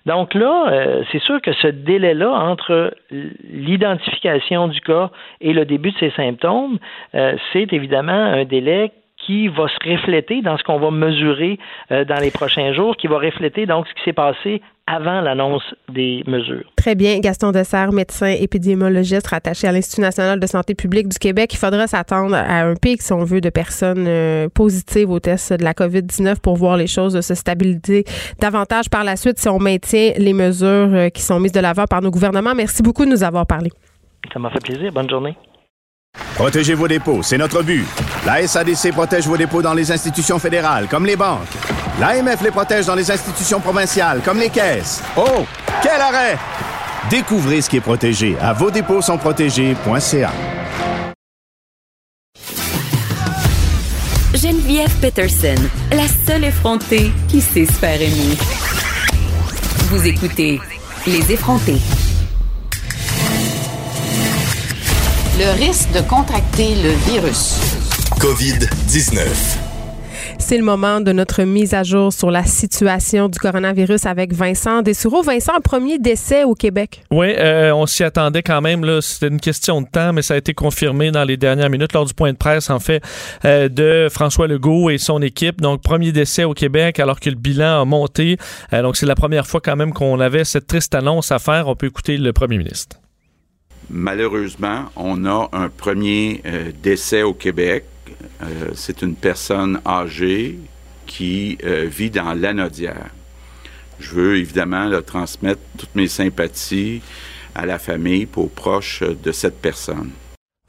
Donc 0.06 0.34
là, 0.34 0.68
euh, 0.70 1.02
c'est 1.10 1.20
sûr 1.20 1.40
que 1.40 1.52
ce 1.52 1.68
délai-là 1.68 2.30
entre 2.30 2.94
l'identification 3.10 4.68
du 4.68 4.80
cas 4.80 5.10
et 5.40 5.52
le 5.52 5.64
début 5.64 5.92
de 5.92 5.98
ses 5.98 6.10
symptômes, 6.10 6.78
euh, 7.14 7.36
c'est 7.52 7.72
évidemment 7.72 8.12
un 8.12 8.44
délai 8.44 8.92
qui 9.24 9.48
va 9.48 9.66
se 9.68 9.90
refléter 9.90 10.42
dans 10.42 10.58
ce 10.58 10.62
qu'on 10.64 10.78
va 10.78 10.90
mesurer 10.90 11.58
euh, 11.90 12.04
dans 12.04 12.20
les 12.20 12.30
prochains 12.30 12.72
jours, 12.72 12.96
qui 12.96 13.06
va 13.06 13.18
refléter 13.18 13.66
donc 13.66 13.86
ce 13.88 13.94
qui 13.94 14.02
s'est 14.04 14.12
passé 14.12 14.60
avant 14.86 15.20
l'annonce 15.20 15.62
des 15.88 16.24
mesures. 16.26 16.64
Très 16.76 16.94
bien. 16.94 17.20
Gaston 17.20 17.52
Dessert, 17.52 17.92
médecin 17.92 18.26
épidémiologiste 18.26 19.28
rattaché 19.28 19.68
à 19.68 19.72
l'Institut 19.72 20.00
national 20.00 20.40
de 20.40 20.46
santé 20.46 20.74
publique 20.74 21.08
du 21.08 21.18
Québec. 21.18 21.54
Il 21.54 21.58
faudra 21.58 21.86
s'attendre 21.86 22.34
à 22.34 22.62
un 22.62 22.74
pic, 22.74 23.00
si 23.00 23.12
on 23.12 23.24
veut, 23.24 23.40
de 23.40 23.50
personnes 23.50 24.06
euh, 24.08 24.48
positives 24.48 25.10
au 25.10 25.20
test 25.20 25.52
de 25.52 25.62
la 25.64 25.72
COVID-19 25.72 26.40
pour 26.40 26.56
voir 26.56 26.76
les 26.76 26.88
choses 26.88 27.20
se 27.20 27.34
stabiliser 27.34 28.04
davantage 28.40 28.90
par 28.90 29.04
la 29.04 29.16
suite 29.16 29.38
si 29.38 29.48
on 29.48 29.58
maintient 29.58 30.12
les 30.18 30.32
mesures 30.32 30.68
euh, 30.92 31.08
qui 31.10 31.22
sont 31.22 31.38
mises 31.38 31.52
de 31.52 31.60
l'avant 31.60 31.84
par 31.84 32.02
nos 32.02 32.10
gouvernements. 32.10 32.54
Merci 32.54 32.82
beaucoup 32.82 33.04
de 33.04 33.10
nous 33.10 33.22
avoir 33.22 33.46
parlé. 33.46 33.70
Ça 34.32 34.38
m'a 34.38 34.50
fait 34.50 34.62
plaisir. 34.62 34.92
Bonne 34.92 35.08
journée. 35.08 35.36
Protégez 36.34 36.74
vos 36.74 36.88
dépôts, 36.88 37.22
c'est 37.22 37.38
notre 37.38 37.62
but. 37.62 37.86
La 38.26 38.46
SADC 38.46 38.90
protège 38.92 39.26
vos 39.26 39.36
dépôts 39.36 39.62
dans 39.62 39.74
les 39.74 39.92
institutions 39.92 40.38
fédérales, 40.38 40.88
comme 40.88 41.06
les 41.06 41.14
banques. 41.14 41.46
L'AMF 42.00 42.42
les 42.42 42.50
protège 42.50 42.86
dans 42.86 42.94
les 42.94 43.10
institutions 43.10 43.60
provinciales, 43.60 44.20
comme 44.24 44.38
les 44.38 44.50
caisses. 44.50 45.02
Oh, 45.16 45.44
quel 45.82 46.00
arrêt! 46.00 46.36
Découvrez 47.10 47.60
ce 47.60 47.70
qui 47.70 47.76
est 47.76 47.80
protégé 47.80 48.36
à 48.40 48.52
vos 48.52 48.70
dépôts 48.70 49.02
sont 49.02 49.18
protégés.ca. 49.18 50.32
Geneviève 54.34 54.94
Peterson, 55.00 55.62
la 55.92 56.08
seule 56.26 56.44
effrontée 56.44 57.12
qui 57.28 57.40
sait 57.40 57.66
se 57.66 57.72
faire 57.72 58.00
aimer. 58.00 58.36
Vous 59.90 60.06
écoutez 60.06 60.60
Les 61.06 61.32
effrontés. 61.32 61.78
Le 65.38 65.50
risque 65.58 65.90
de 65.92 66.06
contracter 66.06 66.74
le 66.74 66.90
virus. 67.10 67.58
COVID-19. 68.20 69.22
C'est 70.38 70.58
le 70.58 70.62
moment 70.62 71.00
de 71.00 71.10
notre 71.12 71.42
mise 71.44 71.72
à 71.72 71.82
jour 71.82 72.12
sur 72.12 72.30
la 72.30 72.44
situation 72.44 73.30
du 73.30 73.38
coronavirus 73.38 74.04
avec 74.04 74.34
Vincent 74.34 74.82
Dessoureau. 74.82 75.22
Vincent, 75.22 75.54
premier 75.64 75.98
décès 75.98 76.44
au 76.44 76.54
Québec. 76.54 77.02
Oui, 77.10 77.28
euh, 77.38 77.72
on 77.72 77.86
s'y 77.86 78.04
attendait 78.04 78.42
quand 78.42 78.60
même. 78.60 78.84
C'était 79.00 79.28
une 79.28 79.40
question 79.40 79.80
de 79.80 79.86
temps, 79.86 80.12
mais 80.12 80.20
ça 80.20 80.34
a 80.34 80.36
été 80.36 80.52
confirmé 80.52 81.10
dans 81.10 81.24
les 81.24 81.38
dernières 81.38 81.70
minutes 81.70 81.94
lors 81.94 82.04
du 82.04 82.12
point 82.12 82.32
de 82.32 82.36
presse, 82.36 82.68
en 82.68 82.78
fait, 82.78 83.02
euh, 83.46 83.70
de 83.70 84.08
François 84.10 84.46
Legault 84.46 84.90
et 84.90 84.98
son 84.98 85.22
équipe. 85.22 85.62
Donc, 85.62 85.82
premier 85.82 86.12
décès 86.12 86.44
au 86.44 86.52
Québec 86.52 87.00
alors 87.00 87.18
que 87.18 87.30
le 87.30 87.36
bilan 87.36 87.80
a 87.80 87.84
monté. 87.86 88.36
Euh, 88.74 88.82
donc, 88.82 88.98
c'est 88.98 89.06
la 89.06 89.14
première 89.14 89.46
fois 89.46 89.62
quand 89.62 89.76
même 89.76 89.94
qu'on 89.94 90.20
avait 90.20 90.44
cette 90.44 90.66
triste 90.66 90.94
annonce 90.94 91.32
à 91.32 91.38
faire. 91.38 91.68
On 91.68 91.74
peut 91.74 91.86
écouter 91.86 92.18
le 92.18 92.34
premier 92.34 92.58
ministre. 92.58 93.01
Malheureusement, 93.90 94.90
on 94.96 95.24
a 95.26 95.48
un 95.52 95.68
premier 95.68 96.40
euh, 96.46 96.72
décès 96.82 97.22
au 97.22 97.34
Québec. 97.34 97.84
Euh, 98.42 98.70
c'est 98.74 99.02
une 99.02 99.14
personne 99.14 99.80
âgée 99.86 100.58
qui 101.06 101.58
euh, 101.64 101.86
vit 101.90 102.10
dans 102.10 102.34
l'Anodière. 102.34 103.10
Je 104.00 104.14
veux 104.14 104.36
évidemment 104.38 104.86
leur 104.86 105.04
transmettre 105.04 105.60
toutes 105.76 105.94
mes 105.94 106.08
sympathies 106.08 107.02
à 107.54 107.66
la 107.66 107.78
famille, 107.78 108.26
aux 108.36 108.46
proches 108.46 109.02
de 109.02 109.30
cette 109.32 109.60
personne 109.60 110.10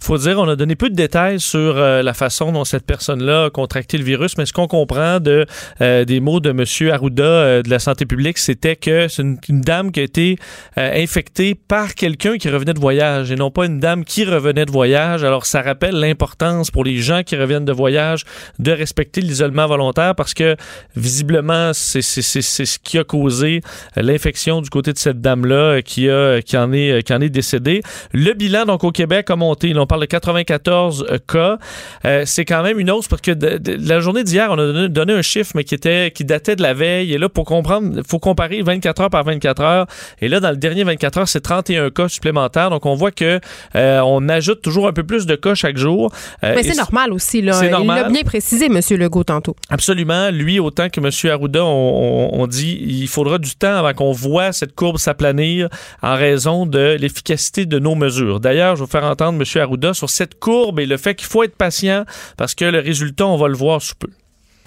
faut 0.04 0.18
dire, 0.18 0.38
on 0.38 0.48
a 0.50 0.56
donné 0.56 0.76
peu 0.76 0.90
de 0.90 0.96
détails 0.96 1.40
sur 1.40 1.78
euh, 1.78 2.02
la 2.02 2.14
façon 2.14 2.52
dont 2.52 2.66
cette 2.66 2.86
personne-là 2.86 3.46
a 3.46 3.50
contracté 3.50 3.98
le 3.98 4.04
virus, 4.04 4.38
mais 4.38 4.46
ce 4.46 4.54
qu'on 4.54 4.68
comprend 4.68 5.20
de, 5.20 5.46
euh, 5.82 6.04
des 6.06 6.20
mots 6.20 6.40
de 6.40 6.50
M. 6.50 6.92
Arruda 6.92 7.24
euh, 7.24 7.62
de 7.62 7.70
la 7.70 7.80
santé 7.80 8.06
publique, 8.06 8.38
c'était 8.38 8.76
que 8.76 9.08
c'est 9.08 9.22
une, 9.22 9.38
une, 9.48 9.62
dame 9.62 9.92
qui 9.92 10.02
a 10.02 10.04
été 10.04 10.38
infectée 10.76 11.56
par 11.56 11.96
quelqu'un 11.96 12.38
qui 12.38 12.50
revenait 12.50 12.74
de 12.74 12.80
voyage 12.80 13.32
et 13.32 13.36
non 13.36 13.50
pas 13.50 13.66
une 13.66 13.80
dame 13.80 14.04
qui 14.04 14.26
revenait 14.26 14.66
de 14.66 14.72
voyage. 14.72 15.24
Alors, 15.24 15.46
ça 15.46 15.62
rappelle 15.62 15.96
l'importance 15.96 16.70
pour 16.70 16.84
les 16.84 16.98
gens 16.98 17.24
qui 17.24 17.38
reviennent 17.38 17.66
de 17.66 17.72
voyage 17.72 18.26
de 18.60 18.72
respecter 18.72 19.22
l'isolement 19.22 19.68
volontaire 19.68 20.16
parce 20.16 20.34
que 20.34 20.58
visiblement, 20.98 21.72
c'est 21.74 22.02
ce 22.02 22.80
qui 22.80 22.98
a 22.98 23.04
causé 23.04 23.62
l'infection 23.96 24.62
du 24.62 24.70
côté 24.70 24.92
de 24.92 24.98
cette 24.98 25.22
dame-là 25.22 25.82
qui, 25.82 26.10
a, 26.10 26.42
qui, 26.42 26.58
en 26.58 26.74
est, 26.74 27.04
qui 27.04 27.14
en 27.14 27.22
est 27.22 27.30
décédée. 27.30 27.82
Le 28.12 28.34
bilan, 28.34 28.66
donc, 28.66 28.84
au 28.84 28.92
Québec 28.92 29.30
a 29.30 29.36
monté. 29.36 29.74
On 29.76 29.88
parle 29.94 30.02
de 30.02 30.08
94 30.08 31.06
euh, 31.10 31.18
cas. 31.20 31.58
Euh, 32.06 32.24
c'est 32.26 32.46
quand 32.46 32.64
même 32.64 32.80
une 32.80 32.90
hausse 32.90 33.08
parce 33.08 33.22
que 33.22 33.32
de, 33.32 33.58
de, 33.58 33.78
la 33.88 34.00
journée 34.00 34.24
d'hier, 34.24 34.50
on 34.50 34.54
a 34.54 34.66
donné, 34.66 34.90
donné, 34.90 35.14
un 35.14 35.22
chiffre, 35.22 35.52
mais 35.54 35.64
qui 35.64 35.76
était 35.76 36.12
qui 36.12 36.26
datait 36.26 36.56
de 36.56 36.64
la 36.64 36.74
veille. 36.74 37.14
Et 37.14 37.18
là, 37.20 37.30
pour 37.30 37.46
comprendre, 37.46 37.94
il 37.98 38.04
faut 38.04 38.18
comparer 38.18 38.62
24 38.64 39.02
heures 39.02 39.10
par 39.12 39.24
24 39.24 39.62
heures. 39.62 39.86
Et 40.20 40.30
là, 40.30 40.40
dans 40.40 40.50
le 40.50 40.58
dernier 40.58 40.84
24 40.84 41.18
heures, 41.20 41.28
c'est 41.28 41.42
31 41.42 41.92
cas 41.92 42.08
supplémentaires. 42.08 42.72
Donc, 42.72 42.88
on 42.88 42.96
voit 42.96 43.12
que 43.12 43.40
euh, 43.76 44.02
on 44.04 44.28
ajoute 44.30 44.62
toujours 44.62 44.88
un 44.88 44.94
peu 44.94 45.04
plus 45.04 45.28
de 45.28 45.36
cas 45.36 45.54
chaque 45.54 45.78
jour. 45.78 46.12
Mais 46.42 46.64
c'est 46.64 46.76
normal 46.76 47.14
aussi. 47.14 47.42
Là. 47.42 47.54
C'est 47.54 47.70
normal. 47.70 48.00
Il 48.00 48.04
l'a 48.04 48.10
bien 48.10 48.24
précisé, 48.24 48.66
M. 48.66 48.80
Legault, 48.98 49.24
tantôt. 49.24 49.56
Absolument. 49.70 50.32
Lui, 50.32 50.60
autant 50.60 50.90
que 50.90 51.00
M. 51.00 51.32
Arruda, 51.32 51.64
on, 51.64 52.30
on, 52.34 52.42
on 52.42 52.48
dit 52.48 52.80
il 52.82 53.08
faudra 53.08 53.38
du 53.38 53.56
temps 53.56 53.76
avant 53.76 53.94
qu'on 53.94 54.12
voit 54.12 54.54
cette 54.54 54.74
courbe 54.74 54.98
s'aplanir 54.98 55.70
en 56.02 56.16
raison 56.16 56.66
de 56.66 56.98
l'efficacité 57.00 57.68
de 57.68 57.78
nos 57.78 57.94
mesures. 57.94 58.40
D'ailleurs, 58.40 58.76
je 58.76 58.82
vais 58.82 58.86
vous 58.86 58.92
faire 58.92 59.04
entendre 59.04 59.40
M. 59.40 59.62
Arruda 59.62 59.83
sur 59.92 60.10
cette 60.10 60.40
courbe 60.40 60.80
et 60.80 60.86
le 60.86 60.96
fait 60.96 61.16
qu'il 61.16 61.28
faut 61.28 61.44
être 61.44 61.58
patient 61.58 62.06
parce 62.38 62.56
que 62.56 62.64
le 62.64 62.80
résultat, 62.80 63.28
on 63.28 63.36
va 63.36 63.50
le 63.50 63.58
voir 63.58 63.82
sous 63.82 63.96
peu. 63.96 64.10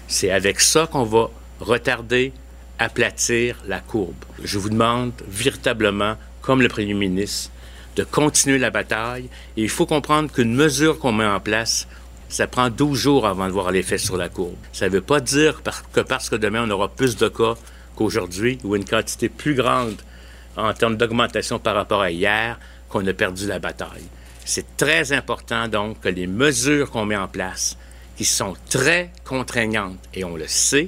C'est 0.07 0.29
avec 0.29 0.59
ça 0.59 0.85
qu'on 0.85 1.03
va 1.03 1.31
retarder, 1.59 2.31
aplatir 2.77 3.55
la 3.67 3.79
courbe. 3.79 4.13
Je 4.43 4.59
vous 4.59 4.69
demande 4.69 5.13
véritablement, 5.27 6.15
comme 6.41 6.61
le 6.61 6.67
premier 6.67 6.93
ministre, 6.93 7.51
de 7.95 8.03
continuer 8.03 8.59
la 8.59 8.69
bataille. 8.69 9.29
Et 9.57 9.63
il 9.63 9.69
faut 9.69 9.85
comprendre 9.85 10.31
qu'une 10.31 10.53
mesure 10.53 10.99
qu'on 10.99 11.11
met 11.11 11.25
en 11.25 11.39
place, 11.39 11.87
ça 12.29 12.47
prend 12.47 12.69
12 12.69 12.97
jours 12.97 13.27
avant 13.27 13.47
de 13.47 13.51
voir 13.51 13.71
l'effet 13.71 13.97
sur 13.97 14.17
la 14.17 14.29
courbe. 14.29 14.55
Ça 14.71 14.85
ne 14.85 14.91
veut 14.91 15.01
pas 15.01 15.19
dire 15.19 15.61
que 15.91 16.01
parce 16.01 16.29
que 16.29 16.35
demain 16.35 16.65
on 16.67 16.69
aura 16.69 16.89
plus 16.89 17.15
de 17.15 17.27
cas 17.27 17.55
qu'aujourd'hui 17.95 18.59
ou 18.63 18.75
une 18.75 18.85
quantité 18.85 19.29
plus 19.29 19.55
grande 19.55 19.95
en 20.55 20.73
termes 20.73 20.97
d'augmentation 20.97 21.59
par 21.59 21.75
rapport 21.75 22.01
à 22.01 22.11
hier 22.11 22.59
qu'on 22.89 23.05
a 23.05 23.13
perdu 23.13 23.47
la 23.47 23.59
bataille. 23.59 24.05
C'est 24.47 24.77
très 24.77 25.11
important 25.11 25.67
donc 25.67 25.99
que 25.99 26.07
les 26.07 26.25
mesures 26.25 26.89
qu'on 26.89 27.05
met 27.05 27.17
en 27.17 27.27
place, 27.27 27.77
qui 28.15 28.23
sont 28.23 28.55
très 28.69 29.11
contraignantes, 29.25 29.99
et 30.13 30.23
on 30.23 30.37
le 30.37 30.47
sait, 30.47 30.87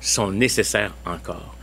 sont 0.00 0.32
nécessaires 0.32 0.94
encore. 1.04 1.59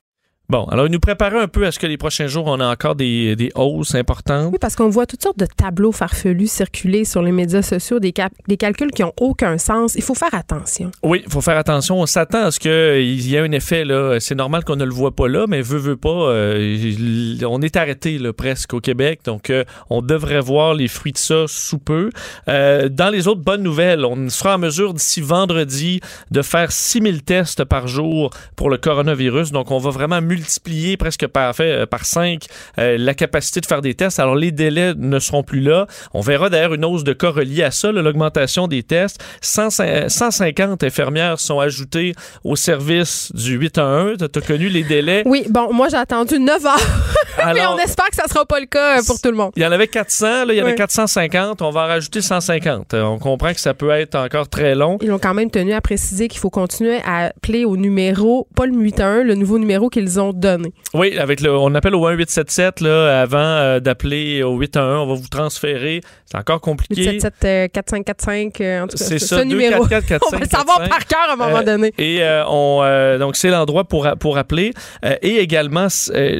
Bon, 0.49 0.63
alors 0.65 0.87
nous 0.89 0.99
préparait 1.01 1.41
un 1.41 1.49
peu 1.49 1.65
à 1.65 1.73
ce 1.73 1.79
que 1.79 1.87
les 1.87 1.97
prochains 1.97 2.27
jours, 2.27 2.45
on 2.47 2.61
a 2.61 2.71
encore 2.71 2.95
des, 2.95 3.35
des 3.35 3.51
hausses 3.55 3.95
importantes. 3.95 4.49
Oui, 4.53 4.57
parce 4.61 4.77
qu'on 4.77 4.87
voit 4.87 5.05
toutes 5.05 5.21
sortes 5.21 5.37
de 5.37 5.45
tableaux 5.45 5.91
farfelus 5.91 6.47
circuler 6.47 7.03
sur 7.03 7.21
les 7.21 7.33
médias 7.33 7.61
sociaux, 7.61 7.99
des, 7.99 8.13
des 8.47 8.55
calculs 8.55 8.91
qui 8.91 9.01
n'ont 9.01 9.11
aucun 9.19 9.57
sens. 9.57 9.95
Il 9.95 10.03
faut 10.03 10.15
faire 10.15 10.33
attention. 10.33 10.89
Oui, 11.03 11.21
il 11.25 11.29
faut 11.29 11.41
faire 11.41 11.57
attention. 11.57 11.99
On 11.99 12.05
s'attend 12.05 12.45
à 12.45 12.51
ce 12.51 12.61
qu'il 12.61 13.27
y 13.27 13.35
ait 13.35 13.39
un 13.39 13.51
effet. 13.51 13.83
là. 13.83 14.19
C'est 14.21 14.35
normal 14.35 14.63
qu'on 14.63 14.77
ne 14.77 14.85
le 14.85 14.93
voit 14.93 15.13
pas 15.13 15.27
là, 15.27 15.47
mais 15.49 15.61
veut, 15.61 15.79
veut 15.79 15.97
pas. 15.97 16.09
Euh, 16.09 17.35
on 17.45 17.61
est 17.61 17.75
arrêté 17.75 18.17
là, 18.17 18.31
presque 18.31 18.73
au 18.73 18.79
Québec, 18.79 19.19
donc 19.25 19.49
euh, 19.49 19.65
on 19.89 20.01
devrait 20.01 20.39
voir 20.39 20.75
les 20.75 20.87
fruits 20.87 21.11
de 21.11 21.17
ça 21.17 21.43
sous 21.47 21.79
peu. 21.79 22.09
Euh, 22.47 22.87
dans 22.87 23.09
les 23.09 23.27
autres 23.27 23.41
bonnes 23.41 23.63
nouvelles, 23.63 24.05
on 24.05 24.29
sera 24.29 24.55
en 24.55 24.59
mesure 24.59 24.93
d'ici 24.93 25.19
vendredi 25.19 25.99
de 26.31 26.41
faire 26.41 26.71
6000 26.71 27.23
tests 27.23 27.65
par 27.65 27.89
jour 27.89 28.29
pour 28.55 28.69
le 28.69 28.77
coronavirus. 28.77 29.51
Donc 29.51 29.71
on 29.71 29.77
va 29.77 29.89
vraiment 29.89 30.21
multiplier 30.37 30.97
presque 30.97 31.27
par, 31.27 31.55
fait, 31.55 31.85
par 31.85 32.05
5 32.05 32.45
euh, 32.79 32.97
la 32.97 33.13
capacité 33.13 33.59
de 33.59 33.65
faire 33.65 33.81
des 33.81 33.93
tests. 33.93 34.19
Alors, 34.19 34.35
les 34.35 34.51
délais 34.51 34.93
ne 34.95 35.19
seront 35.19 35.43
plus 35.43 35.61
là. 35.61 35.87
On 36.13 36.21
verra 36.21 36.49
d'ailleurs 36.49 36.73
une 36.73 36.85
hausse 36.85 37.03
de 37.03 37.13
cas 37.13 37.29
reliée 37.29 37.63
à 37.63 37.71
ça, 37.71 37.91
l'augmentation 37.91 38.67
des 38.67 38.83
tests. 38.83 39.23
100, 39.41 40.09
150 40.09 40.83
infirmières 40.83 41.39
sont 41.39 41.59
ajoutées 41.59 42.13
au 42.43 42.55
service 42.55 43.31
du 43.33 43.57
8 43.57 43.77
à 43.77 43.83
1. 43.83 44.15
Tu 44.15 44.25
as 44.39 44.41
connu 44.41 44.69
les 44.69 44.83
délais? 44.83 45.23
Oui, 45.25 45.45
bon, 45.49 45.73
moi, 45.73 45.89
j'ai 45.89 45.97
attendu 45.97 46.39
9 46.39 46.65
heures. 46.65 46.77
Alors, 47.37 47.53
Mais 47.53 47.65
on 47.67 47.77
espère 47.77 48.07
que 48.09 48.15
ça 48.15 48.27
sera 48.27 48.45
pas 48.45 48.59
le 48.59 48.65
cas 48.65 49.01
pour 49.05 49.19
tout 49.19 49.29
le 49.29 49.37
monde. 49.37 49.51
Il 49.55 49.61
y 49.61 49.65
en 49.65 49.71
avait 49.71 49.87
400, 49.87 50.45
là, 50.45 50.53
il 50.53 50.57
y 50.57 50.61
en 50.61 50.65
oui. 50.65 50.71
a 50.71 50.75
450. 50.75 51.61
On 51.61 51.69
va 51.69 51.83
en 51.83 51.87
rajouter 51.87 52.21
150. 52.21 52.93
On 52.95 53.19
comprend 53.19 53.53
que 53.53 53.59
ça 53.59 53.73
peut 53.73 53.91
être 53.91 54.15
encore 54.15 54.49
très 54.49 54.73
long. 54.73 54.97
Ils 55.01 55.11
ont 55.11 55.19
quand 55.19 55.33
même 55.33 55.51
tenu 55.51 55.73
à 55.73 55.81
préciser 55.81 56.27
qu'il 56.27 56.39
faut 56.39 56.49
continuer 56.49 56.99
à 57.05 57.27
appeler 57.27 57.65
au 57.65 57.77
numéro, 57.77 58.47
pas 58.55 58.65
le 58.65 58.73
8 58.73 58.99
à 58.99 59.07
1, 59.07 59.23
le 59.23 59.35
nouveau 59.35 59.59
numéro 59.59 59.89
qu'ils 59.89 60.19
ont 60.19 60.26
donné. 60.33 60.73
Oui, 60.93 61.17
avec 61.17 61.41
le, 61.41 61.55
on 61.55 61.73
appelle 61.75 61.95
au 61.95 61.99
1877 61.99 62.81
là, 62.81 63.21
avant 63.21 63.37
euh, 63.37 63.79
d'appeler 63.79 64.43
au 64.43 64.57
811, 64.57 64.99
on 64.99 65.07
va 65.07 65.13
vous 65.13 65.27
transférer. 65.27 66.01
C'est 66.25 66.37
encore 66.37 66.61
compliqué. 66.61 66.95
877 66.95 67.33
euh, 67.45 67.67
4545 67.73 68.61
euh, 68.61 68.81
en 68.81 68.87
tout 68.87 68.97
cas. 68.97 69.03
C'est 69.03 69.19
ça, 69.19 69.39
ce 69.39 69.43
numéro. 69.43 69.85
4, 69.85 70.05
4, 70.05 70.07
4, 70.07 70.25
on 70.27 70.31
va 70.31 70.39
le 70.39 70.45
savoir 70.45 70.89
par 70.89 71.05
cœur 71.05 71.29
à 71.29 71.33
un 71.33 71.35
moment 71.35 71.63
donné. 71.63 71.93
Et 71.97 72.21
on 72.47 73.17
donc 73.19 73.35
c'est 73.35 73.49
l'endroit 73.49 73.85
pour 73.85 74.07
pour 74.19 74.37
appeler 74.37 74.73
et 75.21 75.37
également 75.37 75.87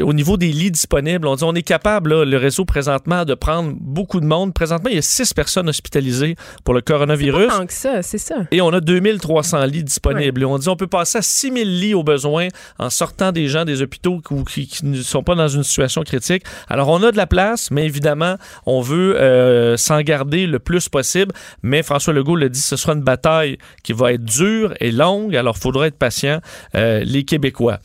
au 0.01 0.13
niveau 0.13 0.37
des 0.37 0.51
lits 0.51 0.71
disponibles, 0.71 1.27
on 1.27 1.35
dit 1.35 1.43
on 1.43 1.55
est 1.55 1.61
capable 1.61 2.09
là, 2.09 2.25
le 2.25 2.37
réseau 2.37 2.65
présentement 2.65 3.25
de 3.25 3.33
prendre 3.33 3.73
beaucoup 3.79 4.19
de 4.19 4.25
monde. 4.25 4.53
Présentement, 4.53 4.89
il 4.89 4.95
y 4.95 4.99
a 4.99 5.03
six 5.03 5.33
personnes 5.33 5.69
hospitalisées 5.69 6.35
pour 6.63 6.73
le 6.73 6.81
coronavirus. 6.81 7.49
C'est 7.51 7.57
pas 7.57 7.65
que 7.65 7.73
ça, 7.73 8.01
c'est 8.01 8.17
ça. 8.17 8.35
Et 8.51 8.61
on 8.61 8.69
a 8.69 8.79
2300 8.79 9.65
lits 9.65 9.83
disponibles. 9.83 10.39
Ouais. 10.39 10.49
Et 10.49 10.53
on 10.53 10.57
dit 10.57 10.69
on 10.69 10.75
peut 10.75 10.87
passer 10.87 11.19
à 11.19 11.21
6000 11.21 11.79
lits 11.79 11.93
au 11.93 12.03
besoin 12.03 12.47
en 12.79 12.89
sortant 12.89 13.31
des 13.31 13.47
gens 13.47 13.65
des 13.65 13.76
hôpitaux 13.81 14.19
qui, 14.19 14.69
ne 14.83 15.01
sont 15.01 15.23
pas 15.23 15.35
dans 15.35 15.47
une 15.47 15.63
situation 15.63 16.03
critique. 16.03 16.43
Alors, 16.67 16.89
on 16.89 17.01
a 17.03 17.11
de 17.11 17.17
la 17.17 17.27
place, 17.27 17.71
mais 17.71 17.85
évidemment, 17.85 18.37
on 18.65 18.81
veut 18.81 19.19
euh, 19.19 19.77
s'en 19.77 20.01
garder 20.01 20.47
le 20.47 20.59
plus 20.59 20.89
possible. 20.89 21.33
Mais 21.63 21.83
François 21.83 22.13
Legault 22.13 22.35
le 22.35 22.49
dit, 22.49 22.61
ce 22.61 22.75
sera 22.75 22.93
une 22.93 23.03
bataille 23.03 23.57
qui 23.83 23.93
va 23.93 24.13
être 24.13 24.23
dure 24.23 24.73
et 24.79 24.91
longue. 24.91 25.35
Alors, 25.35 25.55
il 25.57 25.61
faudra 25.61 25.87
être 25.87 25.97
patient, 25.97 26.39
euh, 26.75 27.01
les 27.03 27.23
Québécois 27.23 27.79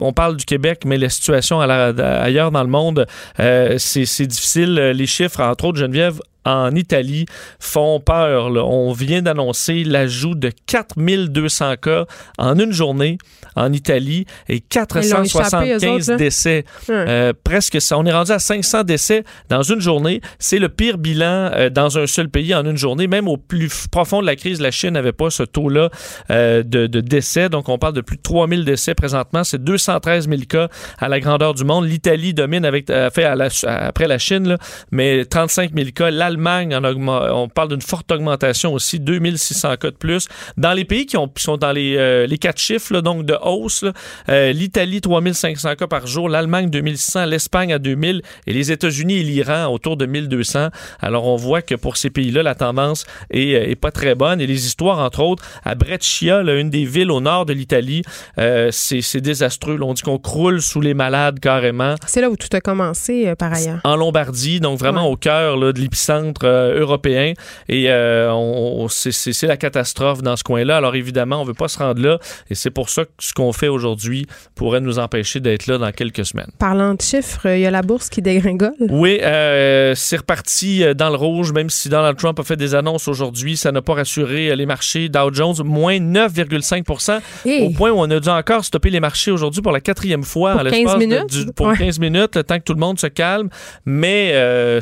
on 0.00 0.12
parle 0.12 0.36
du 0.36 0.44
Québec, 0.44 0.84
mais 0.86 0.96
la 0.96 1.08
situation 1.08 1.60
ailleurs 1.60 2.50
dans 2.50 2.62
le 2.62 2.70
monde, 2.70 3.06
euh, 3.38 3.76
c'est 3.78 4.26
difficile. 4.26 4.74
Les 4.74 5.06
chiffres, 5.06 5.42
entre 5.42 5.66
autres, 5.66 5.78
Geneviève, 5.78 6.20
en 6.44 6.74
Italie 6.74 7.26
font 7.58 8.00
peur. 8.00 8.50
là. 8.50 8.64
On 8.64 8.92
vient 8.92 9.22
d'annoncer 9.22 9.84
l'ajout 9.84 10.34
de 10.34 10.50
4200 10.66 11.76
cas 11.76 12.06
en 12.38 12.58
une 12.58 12.72
journée 12.72 13.18
en 13.56 13.72
Italie 13.72 14.26
et 14.48 14.56
Ils 14.56 15.10
l'ont 15.10 15.22
échappé, 15.22 15.72
eux 15.74 15.78
475 15.78 15.84
autres, 15.86 16.10
là. 16.10 16.16
décès. 16.16 16.64
Euh, 16.88 17.32
presque 17.44 17.80
ça. 17.80 17.98
On 17.98 18.04
est 18.06 18.12
rendu 18.12 18.30
à 18.32 18.38
500 18.38 18.84
décès 18.84 19.24
dans 19.48 19.62
une 19.62 19.80
journée. 19.80 20.20
C'est 20.38 20.58
le 20.58 20.68
pire 20.68 20.98
bilan 20.98 21.50
euh, 21.54 21.70
dans 21.70 21.98
un 21.98 22.06
seul 22.06 22.28
pays 22.28 22.54
en 22.54 22.64
une 22.64 22.76
journée. 22.76 23.06
Même 23.06 23.28
au 23.28 23.36
plus 23.36 23.86
profond 23.90 24.20
de 24.20 24.26
la 24.26 24.36
crise, 24.36 24.60
la 24.60 24.70
Chine 24.70 24.90
n'avait 24.90 25.12
pas 25.12 25.30
ce 25.30 25.42
taux-là 25.42 25.90
euh, 26.30 26.62
de, 26.62 26.86
de 26.86 27.00
décès. 27.00 27.48
Donc, 27.48 27.68
on 27.68 27.78
parle 27.78 27.94
de 27.94 28.00
plus 28.00 28.16
de 28.16 28.22
3000 28.22 28.64
décès 28.64 28.94
présentement. 28.94 29.44
C'est 29.44 29.62
213 29.62 30.28
000 30.28 30.42
cas 30.48 30.68
à 30.98 31.08
la 31.08 31.20
grandeur 31.20 31.54
du 31.54 31.64
monde. 31.64 31.86
L'Italie 31.86 32.34
domine 32.34 32.64
avec, 32.64 32.86
fait 33.12 33.24
à 33.24 33.34
la- 33.34 33.48
après 33.66 34.06
la 34.08 34.18
Chine, 34.18 34.48
là, 34.48 34.56
mais 34.90 35.24
35 35.24 35.72
000 35.74 35.90
cas. 35.94 36.10
L'Allemagne, 36.30 36.78
on 36.80 37.48
parle 37.48 37.70
d'une 37.70 37.82
forte 37.82 38.10
augmentation 38.12 38.72
aussi, 38.72 39.00
2600 39.00 39.76
cas 39.78 39.90
de 39.90 39.96
plus. 39.96 40.28
Dans 40.56 40.72
les 40.72 40.84
pays 40.84 41.06
qui, 41.06 41.16
ont, 41.16 41.26
qui 41.26 41.42
sont 41.42 41.56
dans 41.56 41.72
les, 41.72 41.96
euh, 41.96 42.26
les 42.28 42.38
quatre 42.38 42.60
chiffres, 42.60 42.92
là, 42.92 43.00
donc 43.02 43.26
de 43.26 43.36
hausse, 43.42 43.84
euh, 44.28 44.52
l'Italie, 44.52 45.00
3500 45.00 45.74
cas 45.74 45.86
par 45.88 46.06
jour, 46.06 46.28
l'Allemagne, 46.28 46.70
2600, 46.70 47.24
l'Espagne 47.26 47.72
à 47.72 47.80
2000 47.80 48.22
et 48.46 48.52
les 48.52 48.70
États-Unis 48.70 49.14
et 49.18 49.22
l'Iran 49.24 49.66
autour 49.72 49.96
de 49.96 50.06
1200. 50.06 50.68
Alors, 51.00 51.26
on 51.26 51.34
voit 51.34 51.62
que 51.62 51.74
pour 51.74 51.96
ces 51.96 52.10
pays-là, 52.10 52.44
la 52.44 52.54
tendance 52.54 53.04
est, 53.32 53.56
euh, 53.56 53.68
est 53.68 53.74
pas 53.76 53.90
très 53.90 54.14
bonne. 54.14 54.40
Et 54.40 54.46
les 54.46 54.66
histoires, 54.66 55.00
entre 55.00 55.20
autres, 55.24 55.44
à 55.64 55.74
Brescia, 55.74 56.44
là, 56.44 56.54
une 56.54 56.70
des 56.70 56.84
villes 56.84 57.10
au 57.10 57.20
nord 57.20 57.44
de 57.44 57.52
l'Italie, 57.54 58.02
euh, 58.38 58.68
c'est 58.70 59.20
désastreux. 59.20 59.76
là. 59.76 59.84
On 59.84 59.94
dit 59.94 60.02
qu'on 60.02 60.18
croule 60.18 60.62
sous 60.62 60.80
les 60.80 60.94
malades 60.94 61.40
carrément 61.40 61.96
C'est 62.06 62.20
là 62.20 62.30
où 62.30 62.36
tout 62.36 62.48
a 62.52 62.60
commencé, 62.60 63.26
euh, 63.26 63.34
par 63.34 63.52
ailleurs. 63.52 63.80
en 63.82 63.96
Lombardie, 63.96 64.60
donc 64.60 64.78
vraiment 64.78 65.00
Ouais. 65.06 65.12
au 65.12 65.16
cœur 65.16 65.58
de 65.58 65.80
l'épicentre 65.80 66.19
euh, 66.44 66.80
européen. 66.80 67.32
Et 67.68 67.90
euh, 67.90 68.32
on- 68.32 68.88
c'est- 68.88 69.46
la 69.46 69.56
catastrophe 69.56 70.22
dans 70.22 70.36
ce 70.36 70.44
coin-là. 70.44 70.76
Alors 70.76 70.94
évidemment, 70.94 71.40
on 71.40 71.44
veut 71.44 71.54
pas 71.54 71.68
se 71.68 71.78
rendre 71.78 72.00
là. 72.02 72.18
Et 72.50 72.54
c'est 72.54 72.70
pour 72.70 72.88
ça 72.90 73.04
que 73.04 73.10
ce 73.18 73.32
qu'on 73.32 73.52
fait 73.52 73.68
aujourd'hui 73.68 74.26
pourrait 74.54 74.80
nous 74.80 74.98
empêcher 74.98 75.40
d'être 75.40 75.66
là 75.66 75.78
dans 75.78 75.90
quelques 75.92 76.24
semaines. 76.26 76.50
Parlant 76.58 76.94
de 76.94 77.00
chiffres, 77.02 77.46
il 77.46 77.60
y 77.60 77.66
a 77.66 77.70
la 77.70 77.82
bourse 77.82 78.08
qui 78.08 78.22
dégringole. 78.22 78.72
Oui, 78.90 79.18
euh, 79.22 79.94
c'est 79.96 80.18
reparti 80.18 80.82
dans 80.94 81.10
le 81.10 81.16
rouge, 81.16 81.52
même 81.52 81.70
si 81.70 81.88
Donald 81.88 82.16
Trump 82.16 82.38
a 82.38 82.42
fait 82.44 82.56
des 82.56 82.74
annonces 82.74 83.08
aujourd'hui. 83.08 83.56
Ça 83.56 83.72
n'a 83.72 83.82
pas 83.82 83.94
rassuré 83.94 84.54
les 84.54 84.66
marchés. 84.66 85.08
Dow 85.08 85.32
Jones, 85.32 85.56
moins 85.64 85.98
9,5 85.98 87.20
Hey. 87.44 87.66
Au 87.66 87.70
point 87.70 87.90
où 87.90 87.96
on 87.98 88.10
a 88.10 88.20
dû 88.20 88.28
encore 88.28 88.64
stopper 88.64 88.90
les 88.90 89.00
marchés 89.00 89.30
aujourd'hui 89.30 89.62
pour 89.62 89.72
la 89.72 89.80
quatrième 89.80 90.22
fois 90.22 90.52
Pour 90.52 90.60
en 90.60 90.64
15 90.64 90.72
l'espace 90.72 90.98
de- 90.98 91.44
du- 91.46 91.52
pour 91.52 91.66
Ouais. 91.68 91.76
15 91.76 91.98
minutes, 91.98 92.36
le 92.36 92.44
temps 92.44 92.58
que 92.58 92.64
tout 92.64 92.74
le 92.74 92.80
monde 92.80 92.98
se 92.98 93.06
calme. 93.06 93.48
Mais 93.86 94.30
euh, 94.34 94.78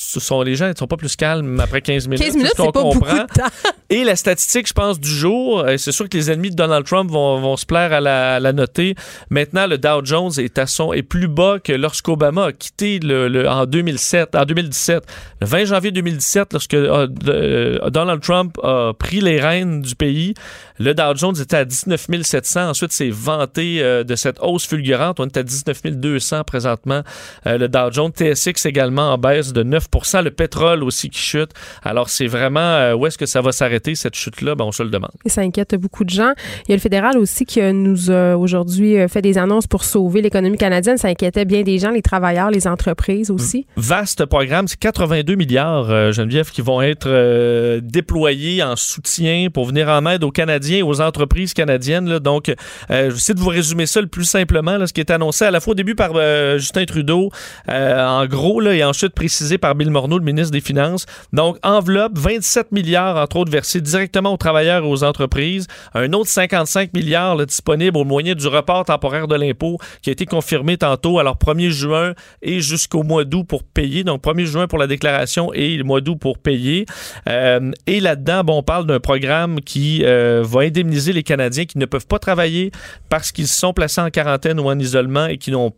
ce 0.00 0.20
sont 0.20 0.42
les 0.42 0.54
gens 0.54 0.68
ne 0.68 0.74
sont 0.76 0.86
pas 0.86 0.96
plus 0.96 1.16
calmes 1.16 1.58
après 1.58 1.82
15 1.82 2.06
minutes. 2.06 2.24
15 2.24 2.36
minutes, 2.36 2.52
ce 2.56 2.62
c'est 2.62 2.72
pas 2.72 2.82
beaucoup 2.82 3.00
de 3.00 3.10
temps. 3.34 3.44
Et 3.90 4.04
la 4.04 4.14
statistique, 4.14 4.68
je 4.68 4.72
pense, 4.72 5.00
du 5.00 5.08
jour, 5.08 5.60
euh, 5.60 5.76
c'est 5.76 5.90
sûr 5.92 6.08
que 6.08 6.16
les 6.16 6.30
ennemis 6.30 6.50
de 6.50 6.54
Donald 6.54 6.86
Trump 6.86 7.10
vont, 7.10 7.40
vont 7.40 7.56
se 7.56 7.66
plaire 7.66 7.92
à 7.92 8.00
la, 8.00 8.36
à 8.36 8.40
la 8.40 8.52
noter. 8.52 8.94
Maintenant, 9.30 9.66
le 9.66 9.76
Dow 9.76 10.04
Jones 10.04 10.30
est 10.38 10.56
à 10.58 10.66
son 10.66 10.92
est 10.92 11.02
plus 11.02 11.26
bas 11.26 11.56
que 11.58 11.72
lorsqu'Obama 11.72 12.44
a 12.46 12.52
quitté 12.52 13.00
le, 13.00 13.26
le- 13.28 13.48
en 13.48 13.66
2007, 13.66 14.36
en 14.36 14.44
2017. 14.44 15.04
Le 15.40 15.46
20 15.46 15.64
janvier 15.64 15.90
2017, 15.90 16.52
lorsque 16.52 16.74
euh, 16.74 17.08
euh, 17.26 17.90
Donald 17.90 18.20
Trump 18.20 18.56
a 18.62 18.92
pris 18.96 19.20
les 19.20 19.40
rênes 19.40 19.82
du 19.82 19.96
pays, 19.96 20.34
le 20.78 20.94
Dow 20.94 21.14
Jones 21.16 21.34
était 21.40 21.56
à 21.56 21.64
19 21.64 22.06
700. 22.22 22.68
Ensuite, 22.68 22.92
c'est 22.92 23.10
vanté 23.10 23.82
euh, 23.82 24.04
de 24.04 24.14
cette 24.14 24.38
hausse 24.40 24.66
fulgurante. 24.66 25.18
On 25.18 25.26
est 25.26 25.36
à 25.36 25.42
19 25.42 25.82
200 25.86 26.44
présentement. 26.44 27.02
Euh, 27.46 27.58
le 27.58 27.68
Dow 27.68 27.90
Jones, 27.90 28.12
TSX 28.12 28.66
également 28.66 29.12
en 29.12 29.18
baisse 29.18 29.52
de 29.52 29.64
9% 29.64 30.22
Le 30.22 30.30
pétrole 30.30 30.84
aussi 30.84 31.10
qui 31.10 31.20
chute. 31.20 31.50
Alors, 31.82 32.08
c'est 32.10 32.26
vraiment 32.26 32.60
euh, 32.60 32.94
où 32.94 33.06
est-ce 33.06 33.18
que 33.18 33.26
ça 33.26 33.40
va 33.40 33.50
s'arrêter, 33.50 33.94
cette 33.94 34.14
chute-là? 34.14 34.54
Ben, 34.54 34.64
on 34.64 34.72
se 34.72 34.82
le 34.82 34.90
demande. 34.90 35.10
Et 35.24 35.28
ça 35.28 35.40
inquiète 35.40 35.74
beaucoup 35.74 36.04
de 36.04 36.10
gens. 36.10 36.32
Il 36.66 36.70
y 36.70 36.72
a 36.72 36.76
le 36.76 36.80
fédéral 36.80 37.18
aussi 37.18 37.44
qui 37.44 37.60
nous 37.72 38.10
a 38.10 38.36
aujourd'hui 38.36 38.96
fait 39.08 39.22
des 39.22 39.36
annonces 39.36 39.66
pour 39.66 39.84
sauver 39.84 40.22
l'économie 40.22 40.58
canadienne. 40.58 40.96
Ça 40.96 41.08
inquiétait 41.08 41.44
bien 41.44 41.62
des 41.62 41.78
gens, 41.78 41.90
les 41.90 42.02
travailleurs, 42.02 42.50
les 42.50 42.66
entreprises 42.66 43.30
aussi. 43.30 43.66
Vaste 43.76 44.24
programme, 44.26 44.68
c'est 44.68 44.78
82 44.78 45.34
milliards, 45.34 46.12
Geneviève, 46.12 46.50
qui 46.50 46.60
vont 46.60 46.82
être 46.82 47.80
déployés 47.80 48.62
en 48.62 48.76
soutien 48.76 49.48
pour 49.52 49.66
venir 49.66 49.88
en 49.88 50.06
aide 50.06 50.22
aux 50.22 50.30
Canadiens 50.30 50.67
aux 50.82 51.00
entreprises 51.00 51.54
canadiennes. 51.54 52.08
là. 52.08 52.18
Donc, 52.18 52.52
euh, 52.90 53.10
j'essaie 53.10 53.34
de 53.34 53.40
vous 53.40 53.48
résumer 53.48 53.86
ça 53.86 54.00
le 54.00 54.06
plus 54.06 54.24
simplement, 54.24 54.86
ce 54.86 54.92
qui 54.92 55.00
est 55.00 55.10
annoncé 55.10 55.44
à 55.44 55.50
la 55.50 55.60
fois 55.60 55.72
au 55.72 55.74
début 55.74 55.94
par 55.94 56.12
euh, 56.14 56.58
Justin 56.58 56.84
Trudeau, 56.84 57.30
euh, 57.68 58.06
en 58.06 58.26
gros, 58.26 58.62
et 58.62 58.84
ensuite 58.84 59.14
précisé 59.14 59.58
par 59.58 59.74
Bill 59.74 59.90
Morneau, 59.90 60.18
le 60.18 60.24
ministre 60.24 60.52
des 60.52 60.60
Finances. 60.60 61.06
Donc, 61.32 61.56
enveloppe, 61.62 62.18
27 62.18 62.72
milliards, 62.72 63.16
entre 63.16 63.36
autres, 63.36 63.50
versés 63.50 63.80
directement 63.80 64.34
aux 64.34 64.36
travailleurs 64.36 64.84
et 64.84 64.88
aux 64.88 65.04
entreprises. 65.04 65.66
Un 65.94 66.12
autre 66.12 66.28
55 66.28 66.92
milliards 66.94 67.36
là, 67.36 67.46
disponible 67.46 67.96
au 67.96 68.04
moyen 68.04 68.34
du 68.34 68.46
report 68.46 68.84
temporaire 68.84 69.28
de 69.28 69.36
l'impôt 69.36 69.78
qui 70.02 70.10
a 70.10 70.12
été 70.12 70.26
confirmé 70.26 70.76
tantôt, 70.76 71.18
alors 71.18 71.36
1er 71.36 71.70
juin 71.70 72.14
et 72.42 72.60
jusqu'au 72.60 73.02
mois 73.02 73.24
d'août 73.24 73.44
pour 73.44 73.62
payer. 73.62 74.04
Donc, 74.04 74.22
1er 74.22 74.44
juin 74.44 74.66
pour 74.66 74.78
la 74.78 74.86
déclaration 74.86 75.52
et 75.52 75.76
le 75.76 75.84
mois 75.84 76.00
d'août 76.00 76.16
pour 76.20 76.38
payer. 76.38 76.86
Euh, 77.28 77.70
et 77.86 78.00
là-dedans, 78.00 78.42
on 78.48 78.62
parle 78.62 78.86
d'un 78.86 79.00
programme 79.00 79.60
qui 79.60 80.02
euh, 80.04 80.42
indemniser 80.60 81.12
les 81.12 81.22
Canadiens 81.22 81.64
qui 81.64 81.78
ne 81.78 81.86
peuvent 81.86 82.06
pas 82.06 82.18
travailler 82.18 82.70
parce 83.08 83.32
qu'ils 83.32 83.48
sont 83.48 83.72
placés 83.72 84.00
en 84.00 84.10
quarantaine 84.10 84.60
ou 84.60 84.68
en 84.68 84.78
isolement 84.78 85.26
et 85.26 85.38
qui 85.38 85.50
n'ont 85.50 85.72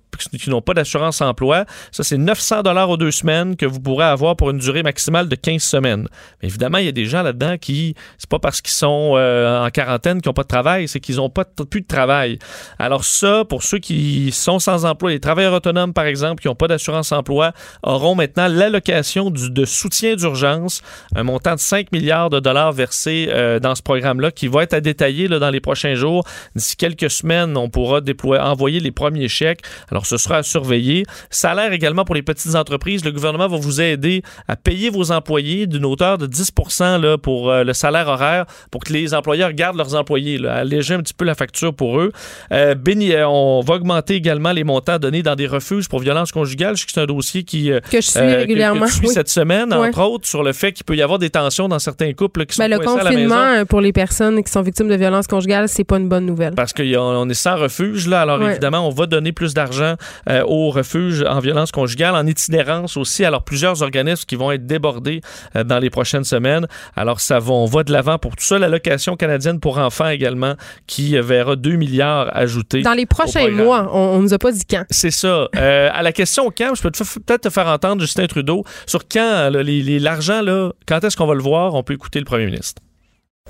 pas 0.63 0.75
d'assurance 0.75 1.21
emploi. 1.21 1.65
Ça, 1.93 2.03
c'est 2.03 2.19
900 2.19 2.63
dollars 2.63 2.91
aux 2.91 2.97
deux 2.97 3.11
semaines 3.11 3.57
que 3.57 3.67
vous 3.67 3.81
pourrez 3.81 4.05
avoir 4.05 4.37
pour 4.37 4.51
une 4.51 4.59
durée 4.59 4.83
maximale 4.83 5.29
de 5.29 5.37
15 5.37 5.63
semaines. 5.63 6.09
Évidemment, 6.43 6.79
il 6.79 6.87
y 6.87 6.89
a 6.89 6.93
des 6.93 7.07
gens 7.07 7.23
là-dedans 7.23 7.57
qui, 7.59 7.95
c'est 8.19 8.29
pas 8.29 8.39
parce 8.39 8.61
qu'ils 8.61 8.75
sont 8.75 9.15
euh, 9.17 9.65
en 9.65 9.71
quarantaine 9.71 10.21
qu'ils 10.21 10.29
n'ont 10.29 10.35
pas 10.35 10.43
de 10.43 10.49
travail, 10.49 10.89
c'est 10.89 11.01
qu'ils 11.01 11.17
n'ont 11.17 11.31
pas 11.31 11.45
plus 11.45 11.81
de 11.81 11.87
travail. 11.87 12.39
Alors 12.79 13.05
ça, 13.05 13.45
pour 13.45 13.63
ceux 13.63 13.79
qui 13.79 14.31
sont 14.33 14.59
sans 14.59 14.85
emploi, 14.85 15.11
les 15.11 15.21
travailleurs 15.21 15.55
autonomes, 15.55 15.93
par 15.93 16.07
exemple, 16.07 16.43
qui 16.43 16.49
n'ont 16.49 16.55
pas 16.55 16.69
d'assurance 16.69 17.13
emploi, 17.13 17.53
auront 17.83 18.15
maintenant 18.15 18.49
l'allocation 18.49 19.31
de 19.31 19.65
soutien 19.65 20.17
d'urgence, 20.17 20.83
un 21.15 21.23
montant 21.23 21.55
de 21.55 21.61
5 21.61 21.93
milliards 21.93 22.31
de 22.31 22.41
dollars 22.41 22.73
versés 22.73 23.29
euh, 23.31 23.59
dans 23.59 23.75
ce 23.75 23.83
programme-là, 23.83 24.31
qui 24.31 24.49
va 24.49 24.63
être 24.63 24.70
à 24.75 24.81
détailler 24.81 25.29
là, 25.29 25.39
dans 25.39 25.51
les 25.51 25.61
prochains 25.61 25.95
jours. 25.95 26.25
D'ici 26.55 26.77
quelques 26.77 27.11
semaines, 27.11 27.57
on 27.57 27.69
pourra 27.69 28.01
déployer, 28.01 28.43
envoyer 28.43 28.81
les 28.81 28.91
premiers 28.91 29.29
chèques. 29.29 29.61
Alors, 29.91 30.07
ce 30.07 30.17
sera 30.17 30.37
à 30.39 30.43
surveiller. 30.43 31.05
Salaire 31.31 31.73
également 31.73 32.05
pour 32.05 32.15
les 32.15 32.23
petites 32.23 32.55
entreprises. 32.55 33.05
Le 33.05 33.13
gouvernement 33.13 33.49
va 33.49 33.57
vous 33.57 33.81
aider 33.81 34.23
à 34.49 34.57
payer 34.57 34.91
vos 34.91 35.13
employés 35.13 35.67
d'une 35.67 35.85
hauteur 35.85 36.19
de 36.19 36.27
10 36.27 36.53
là, 37.01 37.17
pour 37.19 37.51
euh, 37.51 37.65
le 37.65 37.73
salaire 37.73 38.09
horaire 38.09 38.47
pour 38.71 38.83
que 38.85 38.93
les 38.93 39.15
employeurs 39.15 39.53
gardent 39.53 39.77
leurs 39.77 39.95
employés, 39.95 40.39
là, 40.39 40.55
alléger 40.57 40.95
un 40.95 41.01
petit 41.01 41.15
peu 41.15 41.25
la 41.25 41.35
facture 41.35 41.75
pour 41.75 42.01
eux. 42.01 42.13
Euh, 42.53 42.75
béni- 42.75 43.13
euh, 43.13 43.27
on 43.29 43.61
va 43.61 43.75
augmenter 43.75 44.15
également 44.15 44.53
les 44.53 44.65
montants 44.65 44.99
donnés 44.99 45.23
dans 45.23 45.35
des 45.37 45.47
refuges 45.47 45.89
pour 45.89 46.01
violences 46.01 46.33
conjugales. 46.33 46.77
Je 46.77 46.81
sais 46.83 46.87
que 46.87 46.93
c'est 46.93 47.01
un 47.01 47.07
dossier 47.07 47.43
qui, 47.45 47.71
euh, 47.73 47.81
Que 47.91 48.01
je 48.01 48.11
suis 48.11 48.19
euh, 48.21 48.37
régulièrement, 48.39 48.87
que 48.87 48.91
tu 48.91 48.97
suis 48.97 49.07
oui. 49.09 49.15
cette 49.15 49.29
semaine, 49.29 49.73
entre 49.73 50.01
autres, 50.03 50.27
sur 50.27 50.43
le 50.43 50.53
fait 50.53 50.73
qu'il 50.73 50.85
peut 50.85 50.97
y 50.97 51.03
avoir 51.03 51.19
des 51.19 51.31
tensions 51.31 51.69
dans 51.69 51.79
certains 51.79 52.13
couples 52.13 52.41
là, 52.41 52.47
qui 52.47 52.55
sont 52.57 52.63
Ben, 52.63 52.71
le 52.71 52.79
coincés 52.79 53.01
à 53.01 53.05
la 53.05 53.11
confinement 53.11 53.53
maison. 53.53 53.67
pour 53.67 53.81
les 53.81 53.93
personnes 53.93 54.43
qui 54.43 54.51
sont 54.51 54.60
victimes 54.63 54.89
de 54.89 54.95
violences 54.95 55.27
conjugales, 55.27 55.69
c'est 55.69 55.85
pas 55.85 55.99
une 55.99 56.09
bonne 56.09 56.27
nouvelle. 56.27 56.55
Parce 56.55 56.73
qu'on 56.73 56.83
on 56.85 57.29
est 57.29 57.35
sans 57.35 57.57
refuge, 57.57 58.07
là. 58.07 58.23
Alors, 58.23 58.41
Ouais. 58.41 58.51
évidemment, 58.53 58.87
on 58.87 58.91
va 58.91 59.07
donner 59.07 59.33
plus 59.33 59.55
d'argent 59.55 59.95
euh, 60.29 60.43
aux 60.47 60.71
refuges 60.71 61.23
en 61.29 61.39
violence 61.41 61.71
conjugale, 61.73 62.15
en 62.15 62.27
itinérance 62.27 62.97
aussi. 62.97 63.25
Alors, 63.25 63.43
plusieurs 63.43 63.83
organismes 63.83 64.25
qui 64.27 64.37
vont 64.37 64.51
être 64.53 64.67
débordés 64.67 65.21
euh, 65.57 65.65
dans 65.65 65.79
les 65.79 65.91
prochaines 65.91 66.25
semaines. 66.25 66.67
Alors, 66.97 67.21
ça 67.21 67.39
va, 67.39 67.53
on 67.53 67.67
va 67.67 67.83
de 67.85 67.93
l'avant 67.93 68.19
pour 68.19 68.37
tout 68.37 68.45
ça. 68.45 68.59
L'allocation 68.59 69.17
canadienne 69.17 69.61
pour 69.61 69.79
enfants 69.79 70.09
également, 70.09 70.55
qui 70.87 71.17
euh, 71.17 71.23
verra 71.23 71.57
2 71.57 71.73
milliards 71.77 72.35
ajoutés. 72.37 72.83
Dans 72.83 72.93
les 72.95 73.07
prochains 73.07 73.49
mois, 73.51 73.91
on, 73.93 73.99
on 74.17 74.19
nous 74.21 74.35
a 74.35 74.39
pas 74.39 74.53
dit 74.53 74.65
quand. 74.69 74.85
C'est 74.91 75.11
ça. 75.11 75.49
Euh, 75.57 75.89
à 75.93 76.03
la 76.03 76.13
question 76.13 76.51
quand, 76.57 76.75
je 76.75 76.83
peux 76.83 76.91
peut-être 76.91 77.43
te 77.43 77.51
faire 77.51 77.67
entendre 77.67 78.01
Justin 78.01 78.27
Trudeau 78.27 78.65
sur 78.87 79.07
quand 79.09 79.51
l'argent, 79.53 80.43
là, 80.43 80.71
quand 80.87 81.03
est-ce 81.05 81.17
qu'on 81.17 81.27
va 81.27 81.35
le 81.35 81.43
voir? 81.43 81.75
On 81.75 81.83
peut 81.83 81.95
écouter 81.95 82.19
le 82.19 82.25
premier 82.25 82.47
ministre. 82.47 82.83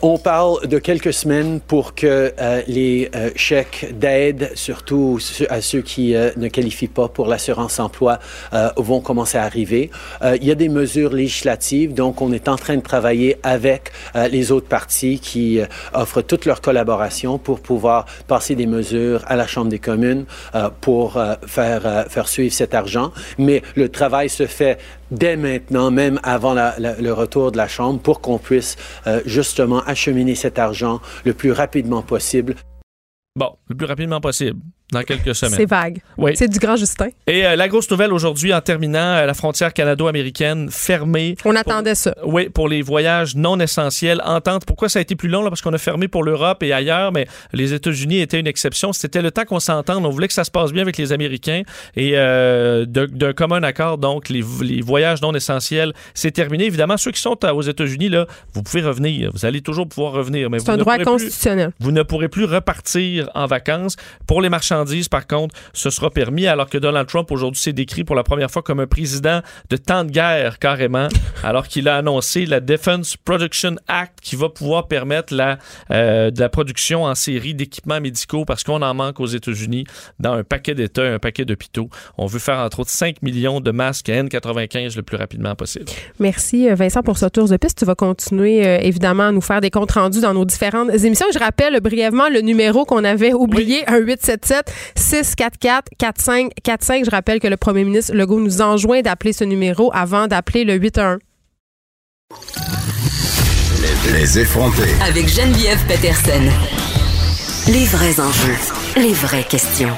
On 0.03 0.17
parle 0.17 0.67
de 0.67 0.79
quelques 0.79 1.13
semaines 1.13 1.61
pour 1.61 1.95
que 1.95 2.33
euh, 2.41 2.63
les 2.67 3.11
euh, 3.15 3.29
chèques 3.37 3.89
d'aide, 3.93 4.51
surtout 4.55 5.19
à 5.51 5.61
ceux 5.61 5.83
qui 5.83 6.15
euh, 6.15 6.31
ne 6.39 6.49
qualifient 6.49 6.89
pas 6.89 7.09
pour 7.09 7.27
l'assurance 7.27 7.79
emploi, 7.79 8.19
euh, 8.55 8.71
vont 8.79 9.03
commencer 9.03 9.37
à 9.37 9.43
arriver. 9.43 9.91
Il 10.23 10.43
y 10.45 10.51
a 10.51 10.55
des 10.55 10.71
mesures 10.71 11.13
législatives, 11.13 11.93
donc 11.93 12.23
on 12.23 12.33
est 12.33 12.49
en 12.49 12.57
train 12.57 12.77
de 12.77 12.81
travailler 12.81 13.37
avec 13.43 13.93
les 14.31 14.53
autres 14.53 14.69
partis 14.69 15.19
qui 15.19 15.61
offrent 15.93 16.23
toute 16.23 16.45
leur 16.47 16.61
collaboration 16.61 17.39
pour 17.39 17.61
pouvoir 17.61 18.07
passer 18.27 18.55
des 18.55 18.67
mesures 18.67 19.23
à 19.27 19.37
la 19.37 19.47
Chambre 19.47 19.69
des 19.69 19.79
communes 19.79 20.25
pour 20.81 21.19
faire, 21.47 22.07
faire 22.09 22.29
suivre 22.29 22.53
cet 22.53 22.75
argent. 22.75 23.13
Mais 23.39 23.63
le 23.77 23.89
travail 23.89 24.29
se 24.29 24.47
fait 24.47 24.79
dès 25.11 25.37
maintenant, 25.37 25.91
même 25.91 26.21
avant 26.23 26.55
le 26.55 27.11
retour 27.13 27.53
de 27.53 27.57
la 27.57 27.69
Chambre, 27.69 28.01
pour 28.01 28.21
qu'on 28.21 28.39
puisse 28.39 28.77
euh, 29.07 29.21
justement 29.27 29.81
acheminer 29.83 30.35
cet 30.35 30.59
argent 30.59 31.01
le 31.25 31.35
plus 31.35 31.53
rapidement 31.53 32.03
possible. 32.03 32.55
Bon, 33.37 33.57
le 33.69 33.75
plus 33.77 33.87
rapidement 33.87 34.21
possible. 34.21 34.61
Dans 34.93 35.03
quelques 35.03 35.35
semaines. 35.35 35.55
C'est 35.57 35.69
vague. 35.69 36.01
Oui. 36.17 36.33
C'est 36.37 36.49
du 36.49 36.59
grand 36.59 36.77
Justin. 36.77 37.09
Et 37.27 37.47
euh, 37.47 37.57
la 37.57 37.69
grosse 37.69 37.91
nouvelle 37.91 38.13
aujourd'hui, 38.13 38.53
en 38.53 38.61
terminant, 38.61 38.99
euh, 38.99 39.27
la 39.27 39.35
frontière 39.35 39.73
canado-américaine 39.73 40.69
fermée. 40.71 41.37
On 41.45 41.55
attendait 41.57 41.95
ça. 41.95 42.15
Oui, 42.25 42.49
pour 42.49 42.69
les 42.69 42.83
voyages 42.83 43.35
non 43.37 43.59
essentiels. 43.61 44.21
Entente. 44.25 44.65
Pourquoi 44.65 44.89
ça 44.89 44.99
a 44.99 45.03
été 45.03 45.17
plus 45.17 45.29
long? 45.29 45.43
Là? 45.43 45.51
Parce 45.51 45.63
qu'on 45.63 45.73
a 45.73 45.79
fermé 45.79 46.09
pour 46.09 46.25
l'Europe 46.25 46.63
et 46.63 46.73
ailleurs, 46.73 47.13
mais 47.13 47.27
les 47.53 47.73
États-Unis 47.75 48.21
étaient 48.21 48.41
une 48.41 48.47
exception. 48.47 48.93
C'était 48.93 49.23
le 49.23 49.31
temps 49.31 49.45
qu'on 49.45 49.61
s'entende. 49.61 50.05
On 50.07 50.11
voulait 50.11 50.29
que 50.29 50.35
ça 50.35 50.45
se 50.45 50.51
passe 50.51 50.73
bien 50.73 50.83
avec 50.83 50.97
les 50.97 51.13
Américains. 51.13 51.63
Et 51.97 52.13
euh, 52.15 52.85
d'un 52.87 53.33
commun 53.33 53.63
accord, 53.63 53.99
donc, 53.99 54.29
les, 54.29 54.43
les 54.63 54.81
voyages 54.83 55.23
non 55.23 55.35
essentiels, 55.35 55.93
c'est 56.15 56.31
terminé. 56.31 56.65
Évidemment, 56.65 56.97
ceux 56.97 57.11
qui 57.13 57.21
sont 57.21 57.37
aux 57.45 57.63
États-Unis, 57.63 58.09
là, 58.09 58.27
vous 58.55 58.63
pouvez 58.63 58.83
revenir. 58.83 59.31
Vous 59.33 59.45
allez 59.47 59.61
toujours 59.61 59.89
pouvoir 59.89 60.13
revenir. 60.13 60.49
C'est 60.59 60.69
un 60.71 60.77
droit 60.77 60.97
plus- 60.97 61.05
constitutionnel. 61.05 61.73
vous 61.81 61.93
ne 61.93 62.03
pourrez 62.03 62.29
plus 62.29 62.45
repartir 62.45 63.29
en 63.35 63.47
vacances. 63.47 63.97
Pour 64.27 64.41
les 64.43 64.49
marchandises, 64.81 65.09
par 65.09 65.27
contre, 65.27 65.55
ce 65.73 65.91
sera 65.91 66.11
permis, 66.11 66.47
alors 66.47 66.69
que 66.69 66.79
Donald 66.79 67.07
Trump, 67.07 67.31
aujourd'hui, 67.31 67.61
s'est 67.61 67.73
décrit 67.73 68.05
pour 68.05 68.17
la 68.17 68.23
première 68.23 68.51
fois 68.51 68.63
comme 68.63 68.81
un 68.81 68.87
président 68.87 69.41
de 69.69 69.77
temps 69.77 70.05
de 70.05 70.11
guerre, 70.11 70.59
carrément, 70.59 71.09
alors 71.43 71.69
qu'il 71.69 71.89
a 71.89 71.97
annoncé 71.97 72.47
la 72.47 72.61
Defense 72.61 73.17
Production 73.17 73.77
Act 73.89 74.19
qui 74.23 74.37
va 74.37 74.49
pouvoir 74.49 74.89
permettre 74.89 75.35
la, 75.35 75.59
euh, 75.91 76.31
de 76.31 76.41
la 76.41 76.49
production 76.49 77.05
en 77.05 77.15
série 77.15 77.55
d'équipements 77.55 78.01
médicaux 78.01 78.45
parce 78.45 78.65
qu'on 78.65 78.83
en 78.83 78.95
manque 78.95 79.21
aux 79.21 79.27
États-Unis 79.27 79.85
dans 80.19 80.35
un 80.35 80.45
paquet 80.45 80.75
d'États, 80.75 81.03
un 81.03 81.19
paquet 81.19 81.45
d'hôpitaux. 81.45 81.89
On 82.19 82.27
veut 82.27 82.39
faire, 82.39 82.59
entre 82.59 82.81
autres, 82.81 82.91
5 82.91 83.23
millions 83.23 83.61
de 83.61 83.71
masques 83.71 84.09
N95 84.09 84.97
le 84.97 85.03
plus 85.03 85.17
rapidement 85.17 85.55
possible. 85.55 85.87
Merci 86.19 86.69
euh, 86.69 86.75
Vincent 86.75 87.03
pour 87.03 87.19
ce 87.19 87.27
tour 87.27 87.49
de 87.49 87.57
piste. 87.57 87.79
Tu 87.79 87.85
vas 87.85 87.95
continuer 87.95 88.67
euh, 88.67 88.79
évidemment 88.81 89.29
à 89.29 89.33
nous 89.33 89.41
faire 89.41 89.61
des 89.61 89.71
comptes 89.71 89.93
rendus 89.93 90.21
dans 90.21 90.35
nos 90.35 90.45
différentes 90.45 90.91
émissions. 90.91 91.27
Je 91.33 91.39
rappelle 91.39 91.81
brièvement 91.81 92.29
le 92.29 92.41
numéro 92.41 92.85
qu'on 92.85 93.05
avait 93.05 93.33
oublié, 93.33 93.83
un 93.87 93.99
877 93.99 94.70
644 94.95 95.89
4545. 95.99 97.05
Je 97.05 97.11
rappelle 97.11 97.41
que 97.41 97.49
le 97.49 97.57
premier 97.57 97.85
ministre 97.85 98.15
Legault 98.15 98.41
nous 98.41 98.61
enjoint 98.61 99.03
d'appeler 99.03 99.33
ce 99.33 99.45
numéro 99.45 99.91
avant 99.95 100.27
d'appeler 100.27 100.65
le 100.65 100.75
811. 100.75 101.19
Les 104.13 104.39
effrontés. 104.39 104.95
Avec 105.03 105.29
Geneviève 105.29 105.85
Peterson. 105.87 106.43
Les 107.69 107.85
vrais 107.85 108.19
enjeux, 108.19 108.57
les 108.97 109.13
vraies 109.13 109.45
questions. 109.45 109.97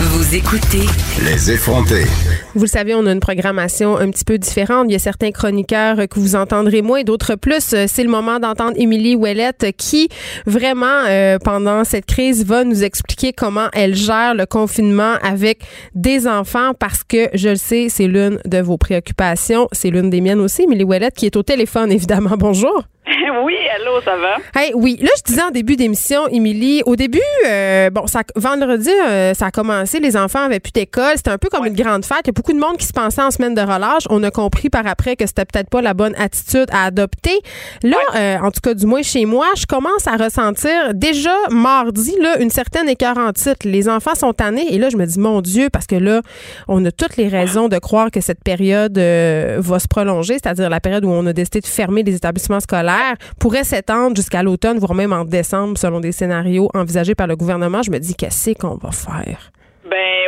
Vous 0.00 0.34
écoutez 0.34 0.86
Les 1.22 1.50
effrontés. 1.50 2.06
Vous 2.54 2.62
le 2.62 2.68
savez, 2.68 2.94
on 2.94 3.04
a 3.06 3.12
une 3.12 3.18
programmation 3.20 3.96
un 3.96 4.10
petit 4.10 4.24
peu 4.24 4.38
différente. 4.38 4.86
Il 4.88 4.92
y 4.92 4.94
a 4.94 5.00
certains 5.00 5.32
chroniqueurs 5.32 6.08
que 6.08 6.20
vous 6.20 6.36
entendrez 6.36 6.82
moins, 6.82 7.02
d'autres 7.02 7.34
plus. 7.34 7.72
Euh, 7.72 7.86
C'est 7.88 8.04
le 8.04 8.10
moment 8.10 8.38
d'entendre 8.38 8.74
Émilie 8.76 9.16
Ouellette 9.16 9.72
qui, 9.76 10.08
vraiment, 10.46 11.04
euh, 11.08 11.38
pendant 11.42 11.82
cette 11.82 12.06
crise, 12.06 12.44
va 12.44 12.62
nous 12.62 12.84
expliquer 12.84 13.32
comment 13.32 13.66
elle 13.72 13.96
gère 13.96 14.34
le 14.34 14.46
confinement 14.46 15.14
avec 15.22 15.62
des 15.96 16.28
enfants 16.28 16.74
parce 16.78 17.02
que, 17.02 17.28
je 17.34 17.50
le 17.50 17.56
sais, 17.56 17.88
c'est 17.88 18.06
l'une 18.06 18.38
de 18.44 18.58
vos 18.58 18.78
préoccupations. 18.78 19.66
C'est 19.72 19.90
l'une 19.90 20.10
des 20.10 20.20
miennes 20.20 20.40
aussi. 20.40 20.62
Émilie 20.62 20.84
Ouellette 20.84 21.14
qui 21.14 21.26
est 21.26 21.36
au 21.36 21.42
téléphone, 21.42 21.90
évidemment. 21.90 22.36
Bonjour. 22.38 22.84
oui, 23.44 23.54
allô, 23.74 24.00
ça 24.02 24.16
va? 24.16 24.36
Hey, 24.58 24.72
oui, 24.74 24.98
là, 25.02 25.10
je 25.18 25.22
disais 25.22 25.42
en 25.42 25.50
début 25.50 25.76
d'émission, 25.76 26.26
Émilie, 26.28 26.82
au 26.86 26.96
début, 26.96 27.20
euh, 27.46 27.90
bon, 27.90 28.06
ça, 28.06 28.22
vendredi, 28.34 28.88
euh, 28.88 29.34
ça 29.34 29.46
a 29.46 29.50
commencé, 29.50 30.00
les 30.00 30.16
enfants 30.16 30.44
avaient 30.44 30.60
plus 30.60 30.72
d'école, 30.72 31.12
c'était 31.16 31.30
un 31.30 31.36
peu 31.36 31.50
comme 31.50 31.66
une 31.66 31.74
grande 31.74 32.06
fête. 32.06 32.20
Il 32.24 32.28
y 32.28 32.30
a 32.30 32.32
beaucoup 32.32 32.54
de 32.54 32.58
monde 32.58 32.78
qui 32.78 32.86
se 32.86 32.94
pensait 32.94 33.20
en 33.20 33.30
semaine 33.30 33.54
de 33.54 33.60
relâche. 33.60 34.04
On 34.08 34.22
a 34.22 34.30
compris 34.30 34.70
par 34.70 34.86
après 34.86 35.16
que 35.16 35.26
c'était 35.26 35.44
peut-être 35.44 35.68
pas 35.68 35.82
la 35.82 35.92
bonne 35.92 36.14
attitude 36.16 36.66
à 36.72 36.86
adopter. 36.86 37.38
Là, 37.82 37.98
euh, 38.14 38.38
en 38.38 38.50
tout 38.50 38.60
cas, 38.62 38.72
du 38.72 38.86
moins 38.86 39.02
chez 39.02 39.26
moi, 39.26 39.48
je 39.54 39.66
commence 39.66 40.06
à 40.06 40.16
ressentir 40.16 40.94
déjà 40.94 41.34
mardi, 41.50 42.16
là, 42.22 42.38
une 42.40 42.50
certaine 42.50 42.88
écœurantite. 42.88 43.64
Les 43.64 43.86
enfants 43.86 44.14
sont 44.14 44.32
tannés 44.32 44.66
et 44.70 44.78
là, 44.78 44.88
je 44.88 44.96
me 44.96 45.04
dis, 45.04 45.18
mon 45.18 45.42
Dieu, 45.42 45.68
parce 45.70 45.86
que 45.86 45.96
là, 45.96 46.22
on 46.68 46.82
a 46.86 46.90
toutes 46.90 47.18
les 47.18 47.28
raisons 47.28 47.68
de 47.68 47.78
croire 47.78 48.10
que 48.10 48.22
cette 48.22 48.42
période 48.42 48.96
va 48.96 49.78
se 49.78 49.88
prolonger, 49.88 50.34
c'est-à-dire 50.34 50.70
la 50.70 50.80
période 50.80 51.04
où 51.04 51.10
on 51.10 51.26
a 51.26 51.34
décidé 51.34 51.60
de 51.60 51.66
fermer 51.66 52.02
les 52.02 52.14
établissements 52.14 52.60
scolaires, 52.60 52.93
pourrait 53.38 53.64
s'étendre 53.64 54.16
jusqu'à 54.16 54.42
l'automne, 54.42 54.78
voire 54.78 54.94
même 54.94 55.12
en 55.12 55.24
décembre, 55.24 55.78
selon 55.78 56.00
des 56.00 56.12
scénarios 56.12 56.70
envisagés 56.74 57.14
par 57.14 57.26
le 57.26 57.36
gouvernement. 57.36 57.82
Je 57.82 57.90
me 57.90 57.98
dis, 57.98 58.14
qu'est-ce 58.14 58.52
qu'on 58.52 58.76
va 58.76 58.90
faire? 58.90 59.52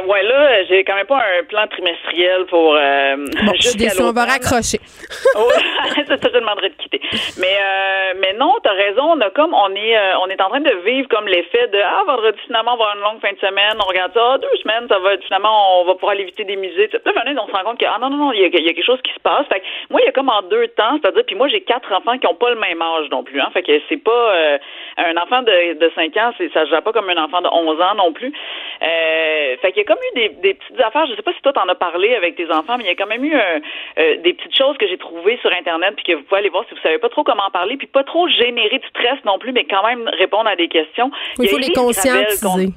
Ouais, 0.06 0.22
là, 0.22 0.64
j'ai 0.64 0.84
quand 0.84 0.94
même 0.94 1.06
pas 1.06 1.18
un 1.18 1.44
plan 1.44 1.66
trimestriel 1.66 2.46
pour. 2.46 2.74
Euh, 2.74 3.16
Bon, 3.16 3.52
je 3.54 3.68
suis 3.68 3.78
déçue, 3.78 4.02
on 4.02 4.12
va 4.12 4.24
raccrocher. 4.24 4.78
C'est 5.96 6.06
ça, 6.06 6.28
je 6.32 6.38
demanderais 6.38 6.70
de 6.70 6.74
quitter. 6.74 7.00
Mais 7.38 7.56
euh, 7.58 8.14
mais 8.20 8.32
non, 8.34 8.54
t'as 8.62 8.72
raison. 8.72 9.12
On 9.12 9.20
a 9.20 9.30
comme 9.30 9.54
on 9.54 9.74
est 9.74 9.96
euh, 9.96 10.18
on 10.22 10.28
est 10.28 10.40
en 10.40 10.48
train 10.48 10.60
de 10.60 10.74
vivre 10.84 11.08
comme 11.08 11.26
l'effet 11.26 11.68
de 11.68 11.78
ah 11.82 12.02
vendredi 12.06 12.38
finalement 12.46 12.74
on 12.74 12.76
va 12.76 12.84
avoir 12.84 12.96
une 12.96 13.02
longue 13.02 13.20
fin 13.20 13.32
de 13.32 13.38
semaine. 13.38 13.76
On 13.82 13.88
regarde 13.88 14.12
ça, 14.14 14.34
ah, 14.34 14.38
deux 14.38 14.56
semaines 14.62 14.86
ça 14.88 14.98
va 14.98 15.14
être 15.14 15.24
finalement 15.24 15.80
on 15.80 15.84
va 15.84 15.94
pouvoir 15.94 16.12
aller 16.12 16.24
visiter 16.24 16.44
des 16.44 16.56
musées. 16.56 16.88
Là 16.92 17.12
finalement, 17.12 17.44
on 17.44 17.48
se 17.48 17.52
rend 17.52 17.64
compte 17.64 17.80
que 17.80 17.86
ah 17.86 17.98
non 18.00 18.10
non 18.10 18.16
non 18.16 18.32
il 18.32 18.40
y 18.40 18.44
a, 18.44 18.48
il 18.48 18.66
y 18.66 18.68
a 18.68 18.74
quelque 18.74 18.84
chose 18.84 19.00
qui 19.02 19.12
se 19.12 19.20
passe. 19.20 19.46
Fait 19.48 19.60
que 19.60 19.64
moi 19.90 20.00
il 20.02 20.06
y 20.06 20.08
a 20.08 20.12
comme 20.12 20.28
en 20.28 20.42
deux 20.42 20.68
temps, 20.68 20.98
c'est-à-dire 21.02 21.24
puis 21.26 21.36
moi 21.36 21.48
j'ai 21.48 21.60
quatre 21.62 21.92
enfants 21.92 22.18
qui 22.18 22.26
ont 22.26 22.34
pas 22.34 22.50
le 22.50 22.60
même 22.60 22.80
âge 22.80 23.08
non 23.10 23.24
plus. 23.24 23.40
Hein, 23.40 23.50
fait 23.52 23.62
que 23.62 23.72
c'est 23.88 24.02
pas 24.02 24.34
euh, 24.34 24.58
un 24.98 25.16
enfant 25.16 25.42
de 25.42 25.74
de 25.74 25.90
5 25.94 26.16
ans, 26.16 26.32
ça 26.52 26.64
se 26.64 26.70
gère 26.70 26.82
pas 26.82 26.92
comme 26.92 27.08
un 27.10 27.22
enfant 27.22 27.40
de 27.40 27.48
11 27.48 27.80
ans 27.80 27.94
non 27.96 28.12
plus. 28.12 28.32
Fait 28.80 29.72
qu'il 29.72 29.78
y 29.78 29.80
a 29.80 29.84
comme 29.84 29.95
eu 29.96 30.14
des, 30.14 30.28
des 30.42 30.54
petites 30.54 30.80
affaires. 30.80 31.06
Je 31.06 31.14
sais 31.14 31.22
pas 31.22 31.32
si 31.32 31.40
toi 31.42 31.52
t'en 31.52 31.68
as 31.68 31.74
parlé 31.74 32.14
avec 32.14 32.36
tes 32.36 32.50
enfants, 32.50 32.76
mais 32.78 32.84
il 32.84 32.88
y 32.88 32.90
a 32.90 32.94
quand 32.94 33.06
même 33.06 33.24
eu 33.24 33.34
un, 33.34 33.60
euh, 33.98 34.16
des 34.22 34.34
petites 34.34 34.56
choses 34.56 34.76
que 34.78 34.86
j'ai 34.86 34.98
trouvées 34.98 35.38
sur 35.38 35.52
internet 35.52 35.94
puis 35.96 36.04
que 36.04 36.12
vous 36.12 36.22
pouvez 36.24 36.40
aller 36.40 36.50
voir 36.50 36.64
si 36.68 36.74
vous 36.74 36.80
savez 36.80 36.98
pas 36.98 37.08
trop 37.08 37.24
comment 37.24 37.46
en 37.46 37.50
parler 37.50 37.76
puis 37.76 37.86
pas 37.86 38.04
trop 38.04 38.28
générer 38.28 38.78
du 38.78 38.88
stress 38.88 39.18
non 39.24 39.38
plus, 39.38 39.52
mais 39.52 39.64
quand 39.64 39.86
même 39.86 40.08
répondre 40.18 40.48
à 40.48 40.56
des 40.56 40.68
questions. 40.68 41.10
Oui, 41.38 41.46
il 41.46 41.48
faut 41.48 41.58
les 41.58 41.72
conscientiser. 41.72 42.72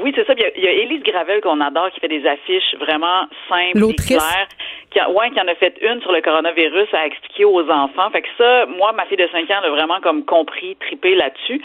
Oui, 0.00 0.12
c'est 0.14 0.26
ça. 0.26 0.32
Il 0.36 0.40
y, 0.42 0.44
a, 0.44 0.50
il 0.56 0.64
y 0.64 0.68
a 0.68 0.72
Élise 0.72 1.02
Gravel 1.02 1.40
qu'on 1.40 1.60
adore 1.60 1.90
qui 1.90 2.00
fait 2.00 2.08
des 2.08 2.26
affiches 2.26 2.74
vraiment 2.80 3.22
simples 3.48 3.78
et 3.90 3.96
claires. 4.18 4.48
Qui, 4.90 5.00
a- 5.00 5.10
ouais, 5.10 5.30
qui 5.30 5.40
en 5.40 5.46
a 5.48 5.54
fait 5.54 5.74
une 5.82 6.00
sur 6.00 6.12
le 6.12 6.22
coronavirus 6.22 6.88
à 6.94 7.06
expliquer 7.06 7.44
aux 7.44 7.68
enfants. 7.70 8.08
Fait 8.10 8.22
que 8.22 8.28
ça, 8.38 8.64
moi, 8.66 8.92
ma 8.92 9.04
fille 9.04 9.18
de 9.18 9.28
5 9.30 9.50
ans, 9.50 9.56
elle 9.62 9.66
a 9.66 9.70
vraiment 9.70 10.00
comme 10.00 10.24
compris, 10.24 10.76
tripé 10.76 11.14
là-dessus. 11.14 11.60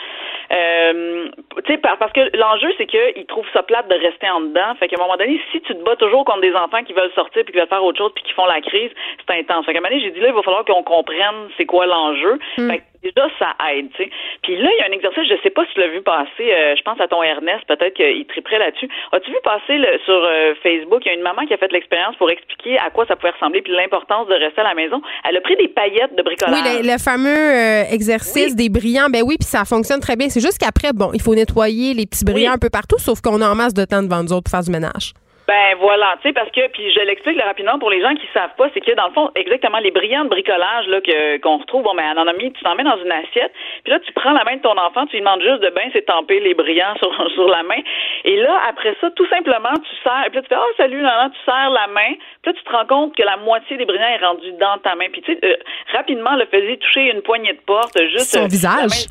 Euh, 0.52 1.30
tu 1.66 1.72
sais, 1.74 1.78
par- 1.78 1.98
parce 1.98 2.12
que 2.12 2.36
l'enjeu, 2.38 2.74
c'est 2.78 2.86
qu'ils 2.86 3.26
trouvent 3.28 3.48
ça 3.54 3.64
plate 3.64 3.88
de 3.88 3.96
rester 3.96 4.30
en 4.30 4.42
dedans. 4.42 4.76
Fait 4.80 4.88
qu'à 4.88 4.98
un 5.00 5.04
moment 5.04 5.16
donné, 5.18 5.40
si 5.52 5.62
tu 5.62 5.74
te 5.74 5.84
bats 5.84 5.96
toujours 5.96 6.26
contre 6.26 6.42
des 6.42 6.54
enfants 6.56 6.84
qui 6.84 6.94
veulent 6.94 7.12
sortir 7.16 7.44
puis 7.44 7.54
qui 7.54 7.60
veulent 7.60 7.68
faire 7.68 7.84
autre 7.84 7.98
chose 7.98 8.12
puis 8.14 8.24
qui 8.24 8.34
font 8.34 8.46
la 8.46 8.62
crise, 8.62 8.92
c'est 9.28 9.38
intense. 9.40 9.66
Fait 9.66 9.74
qu'à 9.74 9.80
un 9.80 9.82
moment 9.82 9.90
donné, 9.96 10.04
j'ai 10.04 10.12
dit 10.12 10.20
là, 10.20 10.28
il 10.28 10.34
va 10.34 10.44
falloir 10.44 10.66
qu'on 10.66 10.84
comprenne 10.84 11.48
c'est 11.58 11.66
quoi 11.66 11.86
l'enjeu. 11.86 12.40
Fait 12.68 12.78
que 12.80 12.84
déjà, 13.04 13.28
ça 13.40 13.54
aide, 13.72 13.90
tu 13.96 14.04
sais. 14.04 14.10
Puis 14.42 14.56
là, 14.58 14.70
il 14.74 14.80
y 14.80 14.84
a 14.84 14.88
un 14.90 14.92
exercice, 14.92 15.24
je 15.30 15.36
sais 15.44 15.50
pas 15.50 15.66
si 15.68 15.74
tu 15.74 15.80
l'as 15.80 15.88
vu 15.90 16.02
passer, 16.02 16.48
euh, 16.52 16.76
je 16.78 16.82
pense 16.84 17.00
à 17.00 17.08
ton 17.08 17.22
Ernest, 17.24 17.66
peut-être 17.68 17.94
qu'il 17.96 18.26
triperait 18.28 18.60
là-dessus. 18.60 18.90
As-tu 19.12 19.30
vu 19.32 19.38
passer 19.44 19.78
le- 19.78 20.00
sur 20.06 20.16
euh, 20.16 20.54
Facebook, 20.64 21.02
il 21.06 21.10
y 21.10 21.12
a 21.12 21.14
une 21.16 21.22
maman 21.22 21.46
qui 21.46 21.54
a 21.54 21.58
fait 21.58 21.72
l'expérience 21.72 22.16
pour 22.16 22.30
expliquer 22.30 22.78
à 22.80 22.90
quoi 22.90 23.06
ça 23.06 23.16
pouvait 23.16 23.32
ressembler 23.32 23.62
puis 23.62 23.74
l'importance 23.74 24.28
de 24.28 24.34
rester 24.36 24.62
à 24.62 24.66
la 24.66 24.74
maison? 24.76 25.02
Elle 25.30 25.38
a 25.38 25.42
pris 25.42 25.56
des 25.58 25.68
paillettes 25.68 26.16
de 26.16 26.24
Oui, 26.26 26.36
bricolage. 26.36 26.82
le, 26.82 26.92
le 26.92 26.98
fameux 26.98 27.30
euh, 27.30 27.84
exercice 27.92 28.56
des 28.56 28.70
brillants, 28.70 29.10
ben 29.12 29.22
oui, 29.26 29.36
puis 29.40 29.48
ça 29.48 29.66
fonctionne 29.66 30.00
très 30.00 30.16
bien. 30.16 30.30
C'est 30.30 30.42
juste 30.42 30.58
qu'après, 30.60 30.94
bon, 30.94 31.12
il 31.14 31.22
faut 31.22 31.36
nettoyer 31.36 31.94
les 31.94 32.06
petits 32.06 32.26
brillants 32.26 32.54
un 32.54 32.58
peu 32.58 32.70
partout, 32.70 32.98
sauf 33.00 33.22
qu'on 33.22 33.42
a 33.42 33.50
en 33.50 33.56
masse 33.56 33.74
de 33.74 33.86
temps 33.86 34.02
devant 34.04 34.24
nous 34.24 34.32
autres 34.34 34.44
pour 34.46 34.52
faire 34.52 34.64
du 34.64 34.72
ménage. 34.72 35.14
Ben 35.46 35.76
voilà, 35.78 36.16
tu 36.22 36.30
sais, 36.30 36.34
parce 36.34 36.50
que, 36.52 36.66
puis 36.70 36.90
je 36.94 37.02
l'explique 37.02 37.36
là, 37.36 37.46
rapidement 37.46 37.78
pour 37.78 37.90
les 37.90 38.02
gens 38.02 38.16
qui 38.16 38.26
savent 38.34 38.56
pas, 38.58 38.70
c'est 38.74 38.80
que 38.80 38.96
dans 38.96 39.08
le 39.08 39.14
fond, 39.14 39.30
exactement, 39.36 39.80
les 39.80 39.92
brillants 39.92 40.24
de 40.24 40.30
bricolage 40.30 40.88
là 40.88 41.02
que 41.02 41.38
qu'on 41.40 41.58
retrouve, 41.58 41.84
bon, 41.84 41.94
ben, 41.96 42.18
en 42.18 42.28
a 42.28 42.34
mis, 42.34 42.54
tu 42.54 42.64
t'en 42.64 42.76
mets 42.76 42.84
dans 42.84 42.98
une 42.98 43.12
assiette, 43.12 43.52
puis 43.84 43.92
là, 43.92 44.00
tu 44.00 44.14
prends 44.14 44.32
la 44.32 44.46
main 44.46 44.56
de 44.56 44.62
ton 44.62 44.78
enfant, 44.78 45.06
tu 45.08 45.18
lui 45.18 45.20
demandes 45.20 45.42
juste 45.42 45.62
de 45.62 45.70
bien 45.72 45.92
s'étamper 45.92 46.40
les 46.40 46.54
brillants 46.54 46.96
sur, 47.00 47.32
sur 47.32 47.50
la 47.50 47.64
main, 47.64 47.82
et 48.24 48.38
là, 48.38 48.62
après 48.70 48.96
ça, 49.02 49.12
tout 49.12 49.28
simplement, 49.28 49.74
tu 49.74 49.96
serres, 50.02 50.28
puis 50.28 50.36
là, 50.36 50.42
tu 50.44 50.48
fais, 50.48 50.58
oh, 50.58 50.74
salut, 50.78 51.02
là, 51.02 51.30
tu 51.30 51.40
serres 51.44 51.72
la 51.72 51.88
main, 51.88 52.14
puis 52.42 52.52
là, 52.52 52.54
tu 52.54 52.64
te 52.64 52.72
rends 52.72 52.86
compte 52.86 53.16
que 53.16 53.24
la 53.24 53.36
moitié 53.36 53.76
des 53.76 53.86
brillants 53.86 54.08
est 54.08 54.26
rendue 54.26 54.54
dans 54.54 54.78
ta 54.78 54.96
main, 54.96 55.08
puis 55.12 55.22
tu 55.24 55.34
sais, 55.34 55.40
euh, 55.44 55.58
rapidement, 55.92 56.36
le 56.38 56.46
faisais 56.46 56.78
toucher 56.78 57.12
une 57.12 57.22
poignée 57.22 57.54
de 57.54 57.62
porte, 57.66 58.02
juste... 58.04 58.32
Son 58.32 58.46
euh, 58.46 58.48
visage. 58.48 59.08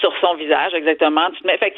sur 0.00 0.12
son 0.22 0.34
visage, 0.34 0.72
exactement. 0.72 1.30
Tu 1.32 1.42
te 1.42 1.46
mets, 1.46 1.58
fait 1.58 1.74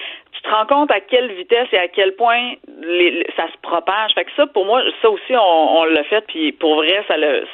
te 0.49 0.55
rends 0.55 0.67
compte 0.67 0.91
à 0.91 1.01
quelle 1.01 1.31
vitesse 1.33 1.69
et 1.73 1.79
à 1.79 1.89
quel 1.89 2.15
point 2.15 2.55
les- 2.81 3.27
ça 3.37 3.47
se 3.53 3.59
propage. 3.63 4.13
Fait 4.15 4.25
que 4.25 4.31
ça, 4.37 4.47
pour 4.47 4.65
moi, 4.65 4.83
ça 5.03 5.11
aussi, 5.11 5.35
on, 5.37 5.85
l'a 5.85 6.05
fait, 6.05 6.25
puis 6.27 6.53
pour 6.53 6.77
vrai, 6.77 7.05
ça 7.09 7.17
le, 7.17 7.47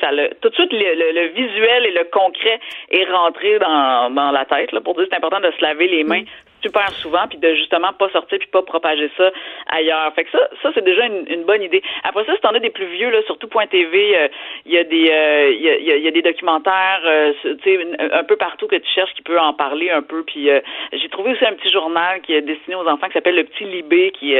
ça 0.00 0.12
le, 0.12 0.30
tout 0.40 0.48
de 0.50 0.54
suite, 0.54 0.72
le, 0.72 0.78
le- 0.94 1.12
le 1.20 1.26
visuel 1.28 1.86
et 1.86 1.92
le 1.92 2.04
concret 2.04 2.60
est 2.90 3.04
rentré 3.10 3.58
dans, 3.58 4.10
dans 4.14 4.30
la 4.30 4.44
tête, 4.44 4.72
là, 4.72 4.80
pour 4.80 4.94
dire 4.94 5.06
c'est 5.10 5.16
important 5.16 5.40
de 5.40 5.50
se 5.56 5.62
laver 5.62 5.88
les 5.88 6.04
mains 6.04 6.24
super 6.64 6.90
souvent, 7.02 7.26
puis 7.28 7.36
de 7.38 7.54
justement 7.54 7.92
pas 7.92 8.08
sortir 8.10 8.38
puis 8.38 8.48
pas 8.48 8.62
propager 8.62 9.10
ça 9.18 9.30
ailleurs. 9.68 10.12
Fait 10.14 10.24
que 10.24 10.30
ça, 10.30 10.48
ça 10.62 10.70
c'est 10.74 10.84
déjà 10.84 11.04
une, 11.06 11.24
une 11.28 11.44
bonne 11.44 11.62
idée. 11.62 11.82
Après 12.02 12.24
ça, 12.24 12.34
si 12.34 12.40
t'en 12.40 12.54
as 12.54 12.58
des 12.58 12.70
plus 12.70 12.86
vieux, 12.86 13.10
là, 13.10 13.18
surtout 13.26 13.48
point 13.48 13.66
TV, 13.66 14.16
euh, 14.16 14.28
il 14.64 14.72
y 14.72 14.78
a 14.78 14.84
des, 14.84 15.10
euh, 15.10 15.50
il 15.52 15.62
y, 15.62 15.68
a, 15.92 15.96
il 15.96 16.06
y 16.06 16.12
des 16.12 16.22
documentaires, 16.22 17.02
euh, 17.04 17.32
tu 17.44 17.56
sais, 17.64 17.78
un- 17.98 18.24
peu 18.24 18.36
partout 18.36 18.66
que 18.66 18.76
tu 18.76 18.90
cherches 18.94 19.12
qui 19.14 19.22
peut 19.22 19.38
en 19.38 19.52
parler 19.52 19.90
un 19.90 20.00
peu. 20.00 20.22
Puis 20.24 20.48
euh, 20.48 20.60
j'ai 20.92 21.08
trouvé 21.10 21.32
aussi 21.32 21.44
un 21.44 21.52
petit 21.52 21.70
journal 21.70 22.22
qui 22.22 22.32
est 22.34 22.40
destiné 22.40 22.76
aux 22.76 22.88
enfants 22.88 23.08
qui 23.08 23.12
s'appelle 23.12 23.36
Le 23.36 23.44
Petit 23.44 23.64
Libé, 23.64 24.12
qui 24.18 24.34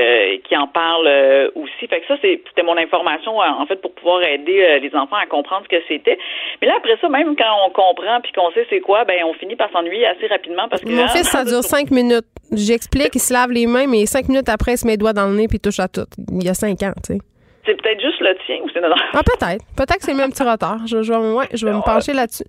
qui 0.45 0.57
en 0.57 0.67
parle 0.67 1.07
aussi. 1.55 1.87
Fait 1.89 2.01
que 2.01 2.07
ça, 2.07 2.17
c'était 2.23 2.63
mon 2.63 2.77
information 2.79 3.39
en 3.39 3.67
fait 3.67 3.81
pour 3.83 3.93
pouvoir 3.95 4.23
aider 4.23 4.79
les 4.81 4.95
enfants 4.97 5.17
à 5.17 5.27
comprendre 5.27 5.65
ce 5.71 5.77
que 5.77 5.83
c'était. 5.89 6.19
Mais 6.61 6.69
là 6.69 6.75
après 6.79 6.97
ça, 7.01 7.09
même 7.09 7.37
quand 7.37 7.53
on 7.67 7.71
comprend 7.71 8.21
puis 8.23 8.33
qu'on 8.33 8.51
sait 8.53 8.67
c'est 8.71 8.81
quoi, 8.81 9.05
ben 9.05 9.23
on 9.25 9.35
finit 9.35 9.57
par 9.57 9.71
s'ennuyer 9.71 10.07
assez 10.07 10.27
rapidement 10.27 10.69
parce 10.69 10.83
que 10.83 10.89
Mon 10.89 11.09
fils, 11.15 11.29
ça 11.31 11.45
dure 11.45 11.63
cinq 11.63 11.91
minutes. 11.91 12.14
J'explique, 12.53 13.15
il 13.15 13.21
se 13.21 13.33
lave 13.33 13.51
les 13.51 13.67
mains, 13.67 13.87
mais 13.87 14.07
cinq 14.07 14.29
minutes 14.29 14.49
après, 14.49 14.75
il 14.75 14.79
se 14.79 14.85
met 14.87 14.93
les 14.93 14.97
doigts 14.99 15.13
dans 15.13 15.27
le 15.27 15.35
nez 15.35 15.49
puis 15.49 15.57
il 15.57 15.61
touche 15.61 15.81
à 15.81 15.89
tout. 15.89 16.07
Il 16.31 16.45
y 16.45 16.49
a 16.49 16.55
cinq 16.55 16.83
ans, 16.83 16.93
tu 17.05 17.15
sais. 17.15 17.19
C'est 17.67 17.81
peut-être 17.81 18.01
juste 18.01 18.21
le 18.21 18.35
tien 18.47 18.57
ou 18.63 18.69
c'est 18.73 18.81
non. 18.81 18.89
Ah, 19.15 19.23
peut-être. 19.25 19.65
Peut-être 19.75 19.99
que 19.99 20.05
c'est 20.05 20.13
même 20.15 20.27
un 20.29 20.31
petit 20.31 20.43
retard. 20.43 20.87
Je, 20.87 21.03
je, 21.03 21.13
vais- 21.13 21.33
ouais, 21.33 21.49
je 21.55 21.65
vais 21.67 21.73
me 21.73 21.81
pencher 21.81 22.13
là-dessus. 22.13 22.45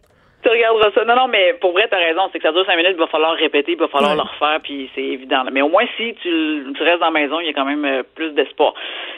Tu 0.46 0.52
regarderas 0.52 0.92
ça. 0.94 1.04
Non, 1.06 1.16
non, 1.16 1.28
mais 1.28 1.54
pour 1.60 1.72
vrai, 1.72 1.88
t'as 1.90 1.98
raison. 1.98 2.22
C'est 2.32 2.38
que 2.38 2.44
ça 2.48 2.52
dure 2.52 2.66
cinq 2.68 2.76
minutes, 2.78 2.92
il 2.94 3.00
va 3.00 3.08
falloir 3.08 3.34
répéter, 3.34 3.72
il 3.72 3.80
va 3.80 3.88
falloir 3.88 4.12
Ouais. 4.12 4.18
le 4.18 4.30
refaire, 4.30 4.60
puis 4.62 4.92
c'est 4.94 5.02
évident. 5.02 5.44
Mais 5.52 5.64
au 5.64 5.70
moins, 5.70 5.86
si 5.98 6.14
tu, 6.22 6.66
tu 6.78 6.84
restes 6.84 7.00
dans 7.00 7.10
la 7.10 7.20
maison, 7.20 7.40
il 7.40 7.48
y 7.48 7.50
a 7.50 7.54
quand 7.54 7.66
même 7.66 7.84
euh, 7.84 8.04
plus 8.14 8.30
d'espoir. 8.34 8.74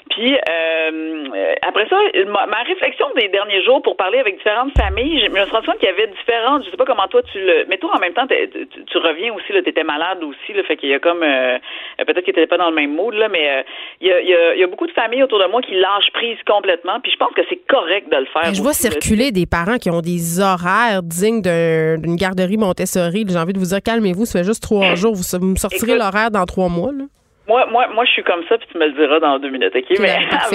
Puis, 0.09 0.37
euh, 0.49 1.25
après 1.67 1.87
ça, 1.89 1.97
ma, 2.27 2.45
ma 2.47 2.63
réflexion 2.63 3.07
des 3.15 3.27
derniers 3.27 3.61
jours 3.63 3.81
pour 3.81 3.97
parler 3.97 4.19
avec 4.19 4.37
différentes 4.37 4.71
familles, 4.77 5.19
je 5.25 5.29
me 5.29 5.35
suis 5.43 5.51
rendu 5.51 5.67
compte 5.67 5.79
qu'il 5.79 5.89
y 5.89 5.91
avait 5.91 6.07
différentes, 6.07 6.63
je 6.65 6.71
sais 6.71 6.77
pas 6.77 6.85
comment 6.85 7.07
toi 7.07 7.21
tu 7.31 7.39
le... 7.39 7.65
Mais 7.67 7.77
toi, 7.77 7.91
en 7.95 7.99
même 7.99 8.13
temps, 8.13 8.25
tu, 8.27 8.67
tu 8.85 8.97
reviens 8.97 9.33
aussi, 9.33 9.51
là, 9.51 9.61
t'étais 9.61 9.83
malade 9.83 10.23
aussi, 10.23 10.53
là, 10.53 10.63
fait 10.63 10.77
qu'il 10.77 10.89
y 10.89 10.93
a 10.93 10.99
comme... 10.99 11.23
euh, 11.23 11.57
peut-être 11.99 12.21
que 12.21 12.25
t'étais 12.31 12.47
pas 12.47 12.57
dans 12.57 12.69
le 12.69 12.75
même 12.75 12.93
mood, 12.95 13.13
là, 13.15 13.27
mais 13.27 13.49
euh, 13.49 13.63
il 14.01 14.07
y, 14.07 14.11
a, 14.11 14.21
il 14.21 14.29
y 14.29 14.33
a- 14.33 14.53
il 14.55 14.59
y 14.61 14.63
a 14.63 14.67
beaucoup 14.67 14.87
de 14.87 14.91
familles 14.93 15.23
autour 15.23 15.39
de 15.39 15.45
moi 15.47 15.61
qui 15.61 15.75
lâchent 15.75 16.11
prise 16.13 16.37
complètement, 16.47 16.99
puis 17.01 17.11
je 17.11 17.17
pense 17.17 17.33
que 17.33 17.41
c'est 17.49 17.59
correct 17.67 18.09
de 18.11 18.17
le 18.17 18.25
faire. 18.25 18.47
Et 18.49 18.55
je 18.55 18.61
vois 18.61 18.71
aussi, 18.71 18.85
là. 18.87 18.91
circuler 18.91 19.31
des 19.31 19.45
parents 19.45 19.77
qui 19.77 19.89
ont 19.89 20.01
des 20.01 20.39
horaires 20.39 21.03
d'une 21.21 22.15
garderie 22.15 22.57
Montessori. 22.57 23.25
J'ai 23.27 23.37
envie 23.37 23.53
de 23.53 23.59
vous 23.59 23.65
dire, 23.67 23.81
calmez-vous, 23.81 24.25
ça 24.25 24.39
fait 24.39 24.45
juste 24.45 24.63
trois 24.63 24.95
jours. 24.95 25.15
Vous, 25.15 25.23
vous 25.39 25.45
me 25.45 25.55
sortirez 25.55 25.97
l'horaire 25.97 26.31
dans 26.31 26.45
trois 26.45 26.69
mois. 26.69 26.91
Là. 26.91 27.05
Moi, 27.47 27.65
moi, 27.67 27.87
moi, 27.93 28.03
je 28.05 28.11
suis 28.11 28.23
comme 28.23 28.43
ça, 28.49 28.57
puis 28.57 28.67
tu 28.71 28.77
me 28.77 28.85
le 28.87 28.91
diras 28.91 29.19
dans 29.19 29.39
deux 29.39 29.49
minutes, 29.49 29.73
OK? 29.75 29.85
Mais 29.99 30.09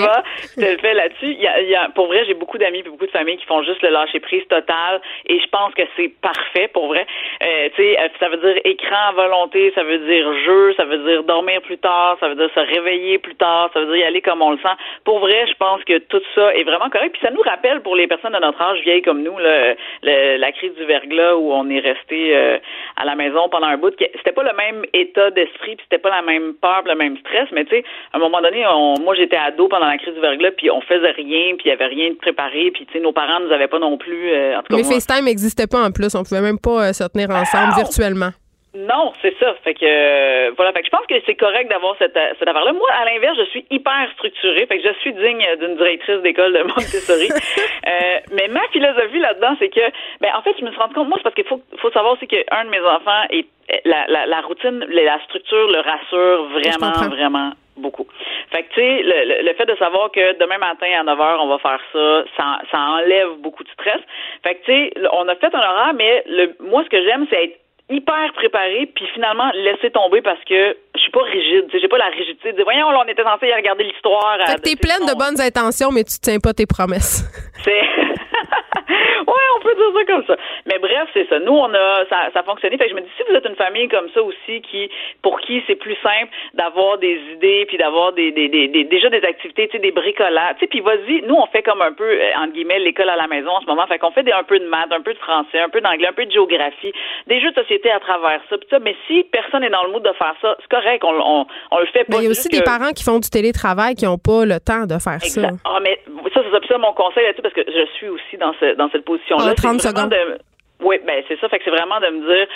avant, 0.05 0.23
je 0.57 0.61
te 0.63 0.71
le 0.73 0.79
fais 0.79 0.95
là-dessus. 0.95 1.33
Il 1.33 1.41
y 1.41 1.47
a, 1.47 1.61
il 1.61 1.69
y 1.71 1.75
a- 1.75 1.89
pour 1.95 2.07
vrai, 2.07 2.25
j'ai 2.27 2.35
beaucoup 2.35 2.59
d'amis 2.59 2.81
et 2.81 2.83
beaucoup 2.83 3.07
de 3.07 3.11
familles 3.11 3.39
qui 3.39 3.47
font 3.47 3.63
juste 3.63 3.83
le 3.83 3.89
lâcher-prise 3.91 4.47
total, 4.49 5.01
et 5.27 5.41
je 5.41 5.47
pense 5.49 5.73
que 5.75 5.83
c'est 5.97 6.09
parfait, 6.21 6.69
pour 6.69 6.89
vrai. 6.89 7.07
Euh, 7.43 7.69
tu 7.75 7.83
sais, 7.83 7.99
euh, 8.01 8.09
ça 8.21 8.29
veut 8.29 8.37
dire 8.37 8.61
écran 8.65 9.09
à 9.09 9.13
volonté, 9.13 9.73
ça 9.75 9.83
veut 9.85 9.99
dire 9.99 10.33
jeu, 10.45 10.75
ça 10.77 10.85
veut 10.85 10.99
dire 10.99 11.23
dormir 11.25 11.63
plus 11.63 11.79
tard, 11.79 12.17
ça 12.21 12.29
veut 12.29 12.35
dire 12.35 12.51
se 12.55 12.61
réveiller 12.61 13.19
plus 13.19 13.35
tard, 13.37 13.71
ça 13.73 13.81
veut 13.81 13.87
dire 13.87 13.97
y 13.97 14.05
aller 14.05 14.21
comme 14.21 14.43
on 14.43 14.51
le 14.51 14.59
sent. 14.59 14.77
Pour 15.05 15.19
vrai, 15.21 15.47
je 15.49 15.55
pense 15.55 15.83
que 15.85 15.99
tout 15.99 16.21
ça 16.35 16.55
est 16.55 16.65
vraiment 16.65 16.91
correct. 16.91 17.13
Puis 17.13 17.23
ça 17.23 17.31
nous 17.31 17.41
rappelle, 17.43 17.81
pour 17.81 17.97
les 17.97 18.07
personnes 18.07 18.33
de 18.35 18.39
notre 18.39 18.61
âge 18.61 18.81
vieilles 18.81 19.03
comme 19.03 19.23
nous, 19.23 19.39
là, 19.39 19.75
le- 20.03 20.37
la 20.37 20.53
crise 20.53 20.75
du 20.75 20.85
verglas 20.85 21.37
où 21.37 21.53
on 21.53 21.69
est 21.71 21.81
resté 21.81 22.37
euh, 22.37 22.59
à 22.97 23.05
la 23.05 23.15
maison 23.15 23.49
pendant 23.49 23.67
un 23.69 23.77
bout, 23.77 23.97
que 23.97 24.05
c'était 24.17 24.33
pas 24.33 24.43
le 24.43 24.53
même 24.57 24.85
état 24.93 25.31
d'esprit, 25.31 25.77
puis 25.77 25.87
c'était 25.89 26.03
pas 26.03 26.11
la 26.11 26.23
même 26.23 26.55
peur, 26.61 26.82
le 26.89 26.95
même 26.97 27.17
stress, 27.19 27.49
mais 27.53 27.65
tu 27.65 27.77
sais, 27.77 27.85
à 28.13 28.17
un 28.17 28.21
moment 28.21 28.41
donné, 28.41 28.65
on, 28.67 28.95
moi 29.01 29.15
j'étais 29.15 29.37
ado 29.37 29.69
pendant 29.69 29.87
la 29.87 29.99
crise 29.99 30.15
du 30.15 30.21
verglas, 30.21 30.51
puis 30.53 30.71
on 30.71 30.81
faisait 30.83 31.11
rien, 31.13 31.55
puis 31.57 31.67
il 31.67 31.69
y 31.69 31.73
avait 31.73 31.87
rien 31.87 32.11
de 32.11 32.17
préparé, 32.17 32.71
puis 32.73 32.87
tu 32.87 32.93
sais, 32.93 33.01
nos 33.01 33.13
parents 33.13 33.41
nous 33.41 33.53
avaient 33.53 33.69
pas 33.69 33.79
non 33.79 33.97
plus. 33.99 34.31
euh, 34.33 34.59
en 34.59 34.63
tout 34.63 34.69
cas, 34.69 34.77
Mais 34.77 34.83
moi- 34.83 34.93
FaceTime 34.93 35.25
n'existait 35.25 35.67
pas 35.67 35.83
en 35.85 35.91
plus. 35.91 36.15
On 36.15 36.23
pouvait 36.23 36.41
même 36.41 36.59
pas 36.59 36.89
euh, 36.89 36.93
se 36.93 37.05
tenir 37.09 37.31
ensemble 37.31 37.75
virtuellement. 37.77 38.31
Non, 38.75 39.13
c'est 39.21 39.37
ça. 39.39 39.53
Fait 39.65 39.75
que 39.75 39.85
euh, 39.85 40.51
voilà, 40.57 40.73
fait 40.73 40.81
que 40.81 40.87
je 40.87 40.91
pense 40.91 41.07
que 41.07 41.15
c'est 41.27 41.35
correct 41.35 41.69
d'avoir 41.69 41.95
cette, 41.99 42.17
euh, 42.17 42.33
cette 42.39 42.49
affaire-là. 42.49 42.73
Moi, 42.73 42.89
à 42.91 43.05
l'inverse, 43.05 43.37
je 43.39 43.45
suis 43.51 43.67
hyper 43.71 44.09
structurée. 44.15 44.65
Fait 44.67 44.79
que 44.79 44.89
je 44.89 44.95
suis 45.01 45.13
digne 45.13 45.45
d'une 45.61 45.77
directrice 45.77 46.23
d'école 46.23 46.53
de 46.55 46.63
Montessori. 46.63 47.29
Euh, 47.85 48.19
mais 48.33 48.47
ma 48.47 48.61
philosophie 48.69 49.19
là-dedans, 49.19 49.57
c'est 49.59 49.69
que 49.69 49.81
ben 50.21 50.31
en 50.37 50.43
fait, 50.43 50.55
je 50.59 50.65
me 50.65 50.71
suis 50.71 50.79
rendu 50.79 50.95
compte, 50.95 51.09
moi, 51.09 51.17
c'est 51.19 51.25
parce 51.25 51.35
qu'il 51.35 51.45
faut, 51.47 51.61
faut 51.79 51.91
savoir 51.91 52.13
aussi 52.13 52.29
qu'un 52.29 52.65
de 52.65 52.71
mes 52.71 52.79
enfants 52.81 53.25
est 53.31 53.45
la, 53.85 54.07
la, 54.07 54.25
la 54.27 54.41
routine, 54.43 54.87
la 54.89 55.19
structure 55.25 55.67
le 55.69 55.81
rassure 55.81 56.45
vraiment, 56.51 56.93
vraiment 57.11 57.51
beaucoup. 57.77 58.07
Fait 58.53 58.63
que, 58.63 58.69
tu 58.75 58.81
sais, 58.81 59.03
le, 59.03 59.25
le- 59.35 59.43
le 59.49 59.55
fait 59.55 59.67
de 59.67 59.75
savoir 59.77 60.13
que 60.13 60.39
demain 60.39 60.59
matin 60.59 60.87
à 60.97 61.03
9 61.03 61.19
h, 61.19 61.37
on 61.41 61.49
va 61.49 61.59
faire 61.59 61.81
ça, 61.93 62.25
ça, 62.37 62.59
ça 62.71 62.79
enlève 62.79 63.31
beaucoup 63.39 63.65
de 63.65 63.71
stress. 63.71 64.01
Fait 64.45 64.55
que, 64.55 64.65
tu 64.65 64.73
sais, 64.73 64.93
on 65.13 65.27
a 65.27 65.35
fait 65.35 65.53
un 65.53 65.59
horaire, 65.59 65.93
mais 65.95 66.23
le, 66.27 66.55
moi, 66.61 66.85
ce 66.85 66.89
que 66.89 67.03
j'aime, 67.03 67.27
c'est 67.31 67.45
être 67.45 67.59
hyper 67.93 68.33
préparé 68.35 68.91
puis 68.95 69.07
finalement 69.15 69.51
laisser 69.55 69.91
tomber 69.91 70.23
parce 70.23 70.43
que 70.45 70.77
je 70.97 71.01
suis 71.01 71.11
pas 71.11 71.23
rigide, 71.23 71.69
j'ai 71.73 71.89
pas 71.89 71.99
la 71.99 72.07
rigidité 72.09 72.53
de 72.53 72.57
dire 72.57 72.65
voyons 72.65 72.91
là 72.91 73.03
on 73.05 73.09
était 73.09 73.23
censé 73.23 73.47
y 73.47 73.55
regarder 73.55 73.85
l'histoire 73.85 74.39
Fait 74.47 74.55
que 74.57 74.61
t'es 74.63 74.77
pleine 74.77 75.07
de 75.07 75.15
bonnes 75.15 75.41
intentions, 75.41 75.91
mais 75.93 76.05
tu 76.05 76.19
tiens 76.21 76.39
pas 76.39 76.53
tes 76.55 76.67
promesses. 76.67 77.25
c'est 77.65 77.83
ouais, 79.27 79.49
on 79.57 79.61
peut 79.63 79.75
dire 79.75 79.93
ça 79.95 80.05
comme 80.13 80.25
ça. 80.27 80.37
Mais 80.67 80.79
bref, 80.79 81.09
c'est 81.15 81.29
ça. 81.29 81.39
Nous, 81.39 81.53
on 81.53 81.73
a 81.75 82.05
ça, 82.09 82.31
ça 82.33 82.41
a 82.41 82.43
fonctionné. 82.43 82.77
Fait 82.79 82.85
que 82.85 82.91
je 82.91 82.95
me 82.97 83.01
dis 83.01 83.11
si 83.17 83.23
vous 83.29 83.35
êtes 83.37 83.47
une 83.47 83.57
famille 83.57 83.89
comme 83.89 84.09
ça 84.15 84.23
aussi 84.23 84.61
qui 84.63 84.91
pour 85.23 85.41
qui 85.41 85.63
c'est 85.67 85.77
plus 85.77 85.97
simple 86.03 86.31
d'avoir 86.55 86.99
des 86.99 87.21
idées 87.35 87.65
puis 87.67 87.77
d'avoir 87.77 88.13
des, 88.13 88.33
des, 88.33 88.49
des, 88.49 88.69
des- 88.69 88.85
déjà 88.85 89.09
des 89.11 89.23
activités, 89.25 89.69
tu 89.69 89.77
sais, 89.77 89.79
des 89.83 89.93
bricolages. 89.93 90.55
Tu 90.59 90.61
sais, 90.61 90.67
puis 90.67 90.81
vas-y, 90.81 91.23
nous 91.23 91.35
on 91.35 91.47
fait 91.47 91.63
comme 91.63 91.83
un 91.83 91.93
peu 91.93 92.05
euh, 92.09 92.31
entre 92.39 92.53
guillemets 92.53 92.79
l'école 92.79 93.09
à 93.09 93.17
la 93.17 93.27
maison 93.27 93.51
en 93.51 93.61
ce 93.61 93.67
moment. 93.67 93.87
Fait 93.87 93.99
qu'on 93.99 94.11
fait 94.13 94.23
des, 94.23 94.33
un 94.33 94.43
peu 94.45 94.59
de 94.59 94.67
maths, 94.67 94.93
un 94.93 95.01
peu 95.03 95.13
de 95.15 95.19
français, 95.19 95.61
un 95.61 95.69
peu 95.69 95.81
d'anglais, 95.81 96.09
un 96.09 96.13
peu 96.13 96.27
de 96.27 96.31
géographie, 96.33 96.93
des 97.27 97.41
jeux 97.41 97.51
de 97.51 97.61
société 97.61 97.91
à 97.91 98.01
travers 98.01 98.41
ça. 98.49 98.59
Puis 98.59 98.67
ça, 98.71 98.79
mais 98.79 98.97
si 99.07 99.25
personne 99.31 99.61
n'est 99.61 99.71
dans 99.71 99.85
le 99.85 99.91
mood 99.93 100.03
de 100.03 100.13
faire 100.13 100.35
ça, 100.41 100.57
c'est 100.61 100.69
correct, 100.69 101.03
on, 101.05 101.15
on, 101.15 101.47
on 101.71 101.79
le 101.79 101.87
fait 101.87 102.05
pas. 102.05 102.17
Mais 102.17 102.19
il 102.19 102.25
y 102.25 102.27
a 102.27 102.31
aussi 102.31 102.49
des 102.49 102.63
parents 102.63 102.91
qui 102.93 103.05
font 103.05 103.19
du 103.19 103.31
télétravail 103.31 103.95
qui 103.95 104.05
n'ont 104.05 104.19
pas 104.19 104.45
le 104.45 104.59
temps 104.61 104.87
de 104.87 104.99
faire 104.99 105.21
ça. 105.21 105.49
Ah, 105.65 105.79
mais 105.83 105.99
ça, 106.35 106.41
c'est 106.45 106.51
ça, 106.51 106.59
ça, 106.69 106.79
mon 106.79 106.93
conseil 106.93 107.25
là-dessus, 107.25 107.43
parce 107.43 107.55
que 107.55 107.63
je 107.67 107.87
suis 107.97 108.09
aussi 108.09 108.37
dans, 108.39 108.53
ce, 108.61 108.75
dans 108.75 108.89
cette. 108.91 109.05
Ah, 109.39 109.55
30 109.55 109.81
C'est 109.81 109.89
vraiment 109.93 110.09
secondes. 110.09 110.11
de- 110.11 110.39
Oui, 110.85 110.99
ben 111.07 111.23
c'est 111.29 111.39
ça. 111.39 111.49
Fait 111.49 111.59
que 111.59 111.65
c'est 111.65 111.71
vraiment 111.71 112.01
de 112.01 112.09
me 112.09 112.27
dire, 112.35 112.47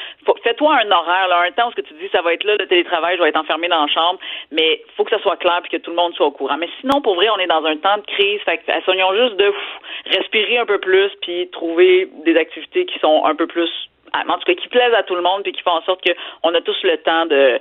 fais-toi 0.42 0.74
un 0.74 0.90
horaire, 0.90 1.28
là, 1.28 1.42
un 1.46 1.52
temps 1.52 1.68
où 1.68 1.70
ce 1.70 1.76
que 1.76 1.86
tu 1.86 1.94
dis, 1.94 2.08
ça 2.10 2.22
va 2.22 2.34
être 2.34 2.42
là, 2.42 2.56
le 2.58 2.66
télétravail, 2.66 3.16
je 3.16 3.22
vais 3.22 3.28
être 3.28 3.38
enfermé 3.38 3.68
dans 3.68 3.82
la 3.82 3.86
chambre, 3.86 4.18
mais 4.50 4.82
faut 4.96 5.04
que 5.04 5.10
ça 5.14 5.22
soit 5.22 5.36
clair 5.36 5.60
puis 5.62 5.70
que 5.70 5.76
tout 5.76 5.90
le 5.90 5.96
monde 5.96 6.12
soit 6.14 6.26
au 6.26 6.32
courant. 6.32 6.56
Mais 6.58 6.68
sinon, 6.80 7.00
pour 7.02 7.14
vrai, 7.14 7.28
on 7.30 7.38
est 7.38 7.46
dans 7.46 7.64
un 7.64 7.76
temps 7.76 7.98
de 7.98 8.02
crise. 8.06 8.40
Fait 8.44 8.58
que 8.58 8.64
essayons 8.68 9.14
juste 9.14 9.36
de 9.36 9.48
pff, 9.50 10.16
respirer 10.18 10.58
un 10.58 10.66
peu 10.66 10.78
plus 10.78 11.10
puis 11.22 11.48
trouver 11.50 12.08
des 12.24 12.36
activités 12.36 12.84
qui 12.84 12.98
sont 12.98 13.24
un 13.24 13.36
peu 13.36 13.46
plus 13.46 13.70
en 14.14 14.38
tout 14.38 14.44
cas, 14.46 14.54
qui 14.60 14.68
plaisent 14.68 14.94
à 14.98 15.02
tout 15.02 15.14
le 15.14 15.22
monde 15.22 15.42
puis 15.42 15.52
qui 15.52 15.62
font 15.62 15.72
en 15.72 15.82
sorte 15.82 16.00
qu'on 16.02 16.54
a 16.54 16.60
tous 16.60 16.76
le 16.84 16.96
temps 16.98 17.26
de, 17.26 17.58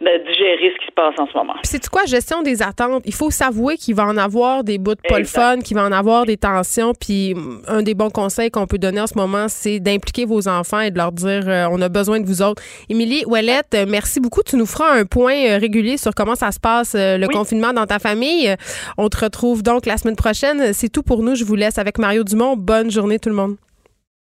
de 0.00 0.26
digérer 0.26 0.72
ce 0.74 0.80
qui 0.80 0.86
se 0.86 0.92
passe 0.92 1.14
en 1.18 1.26
ce 1.26 1.36
moment. 1.36 1.54
C'est 1.62 1.88
quoi, 1.88 2.02
gestion 2.06 2.42
des 2.42 2.62
attentes? 2.62 3.02
Il 3.04 3.14
faut 3.14 3.30
s'avouer 3.30 3.76
qu'il 3.76 3.94
va 3.94 4.04
en 4.04 4.16
avoir 4.16 4.64
des 4.64 4.78
bouts 4.78 4.94
de 4.94 5.00
pas 5.08 5.18
le 5.18 5.24
fun, 5.24 5.58
qu'il 5.58 5.76
va 5.76 5.84
en 5.84 5.92
avoir 5.92 6.24
des 6.26 6.36
tensions. 6.36 6.92
Puis 6.94 7.34
un 7.66 7.82
des 7.82 7.94
bons 7.94 8.10
conseils 8.10 8.50
qu'on 8.50 8.66
peut 8.66 8.78
donner 8.78 9.00
en 9.00 9.06
ce 9.06 9.16
moment, 9.16 9.48
c'est 9.48 9.80
d'impliquer 9.80 10.24
vos 10.24 10.48
enfants 10.48 10.80
et 10.80 10.90
de 10.90 10.98
leur 10.98 11.12
dire 11.12 11.42
euh, 11.46 11.66
on 11.70 11.80
a 11.80 11.88
besoin 11.88 12.20
de 12.20 12.26
vous 12.26 12.42
autres. 12.42 12.62
Émilie 12.88 13.24
Ouellette, 13.26 13.74
euh, 13.74 13.86
merci 13.88 14.20
beaucoup. 14.20 14.42
Tu 14.42 14.56
nous 14.56 14.66
feras 14.66 14.92
un 14.92 15.04
point 15.04 15.34
euh, 15.34 15.58
régulier 15.58 15.96
sur 15.96 16.14
comment 16.14 16.34
ça 16.34 16.52
se 16.52 16.60
passe 16.60 16.94
euh, 16.94 17.16
le 17.18 17.28
confinement 17.28 17.72
dans 17.72 17.86
ta 17.86 17.98
famille. 17.98 18.54
On 18.96 19.08
te 19.08 19.24
retrouve 19.24 19.62
donc 19.62 19.86
la 19.86 19.96
semaine 19.96 20.16
prochaine. 20.16 20.72
C'est 20.72 20.88
tout 20.88 21.02
pour 21.02 21.22
nous. 21.22 21.34
Je 21.34 21.44
vous 21.44 21.54
laisse 21.54 21.78
avec 21.78 21.98
Mario 21.98 22.24
Dumont. 22.24 22.56
Bonne 22.56 22.90
journée 22.90 23.18
tout 23.18 23.28
le 23.28 23.34
monde. 23.34 23.56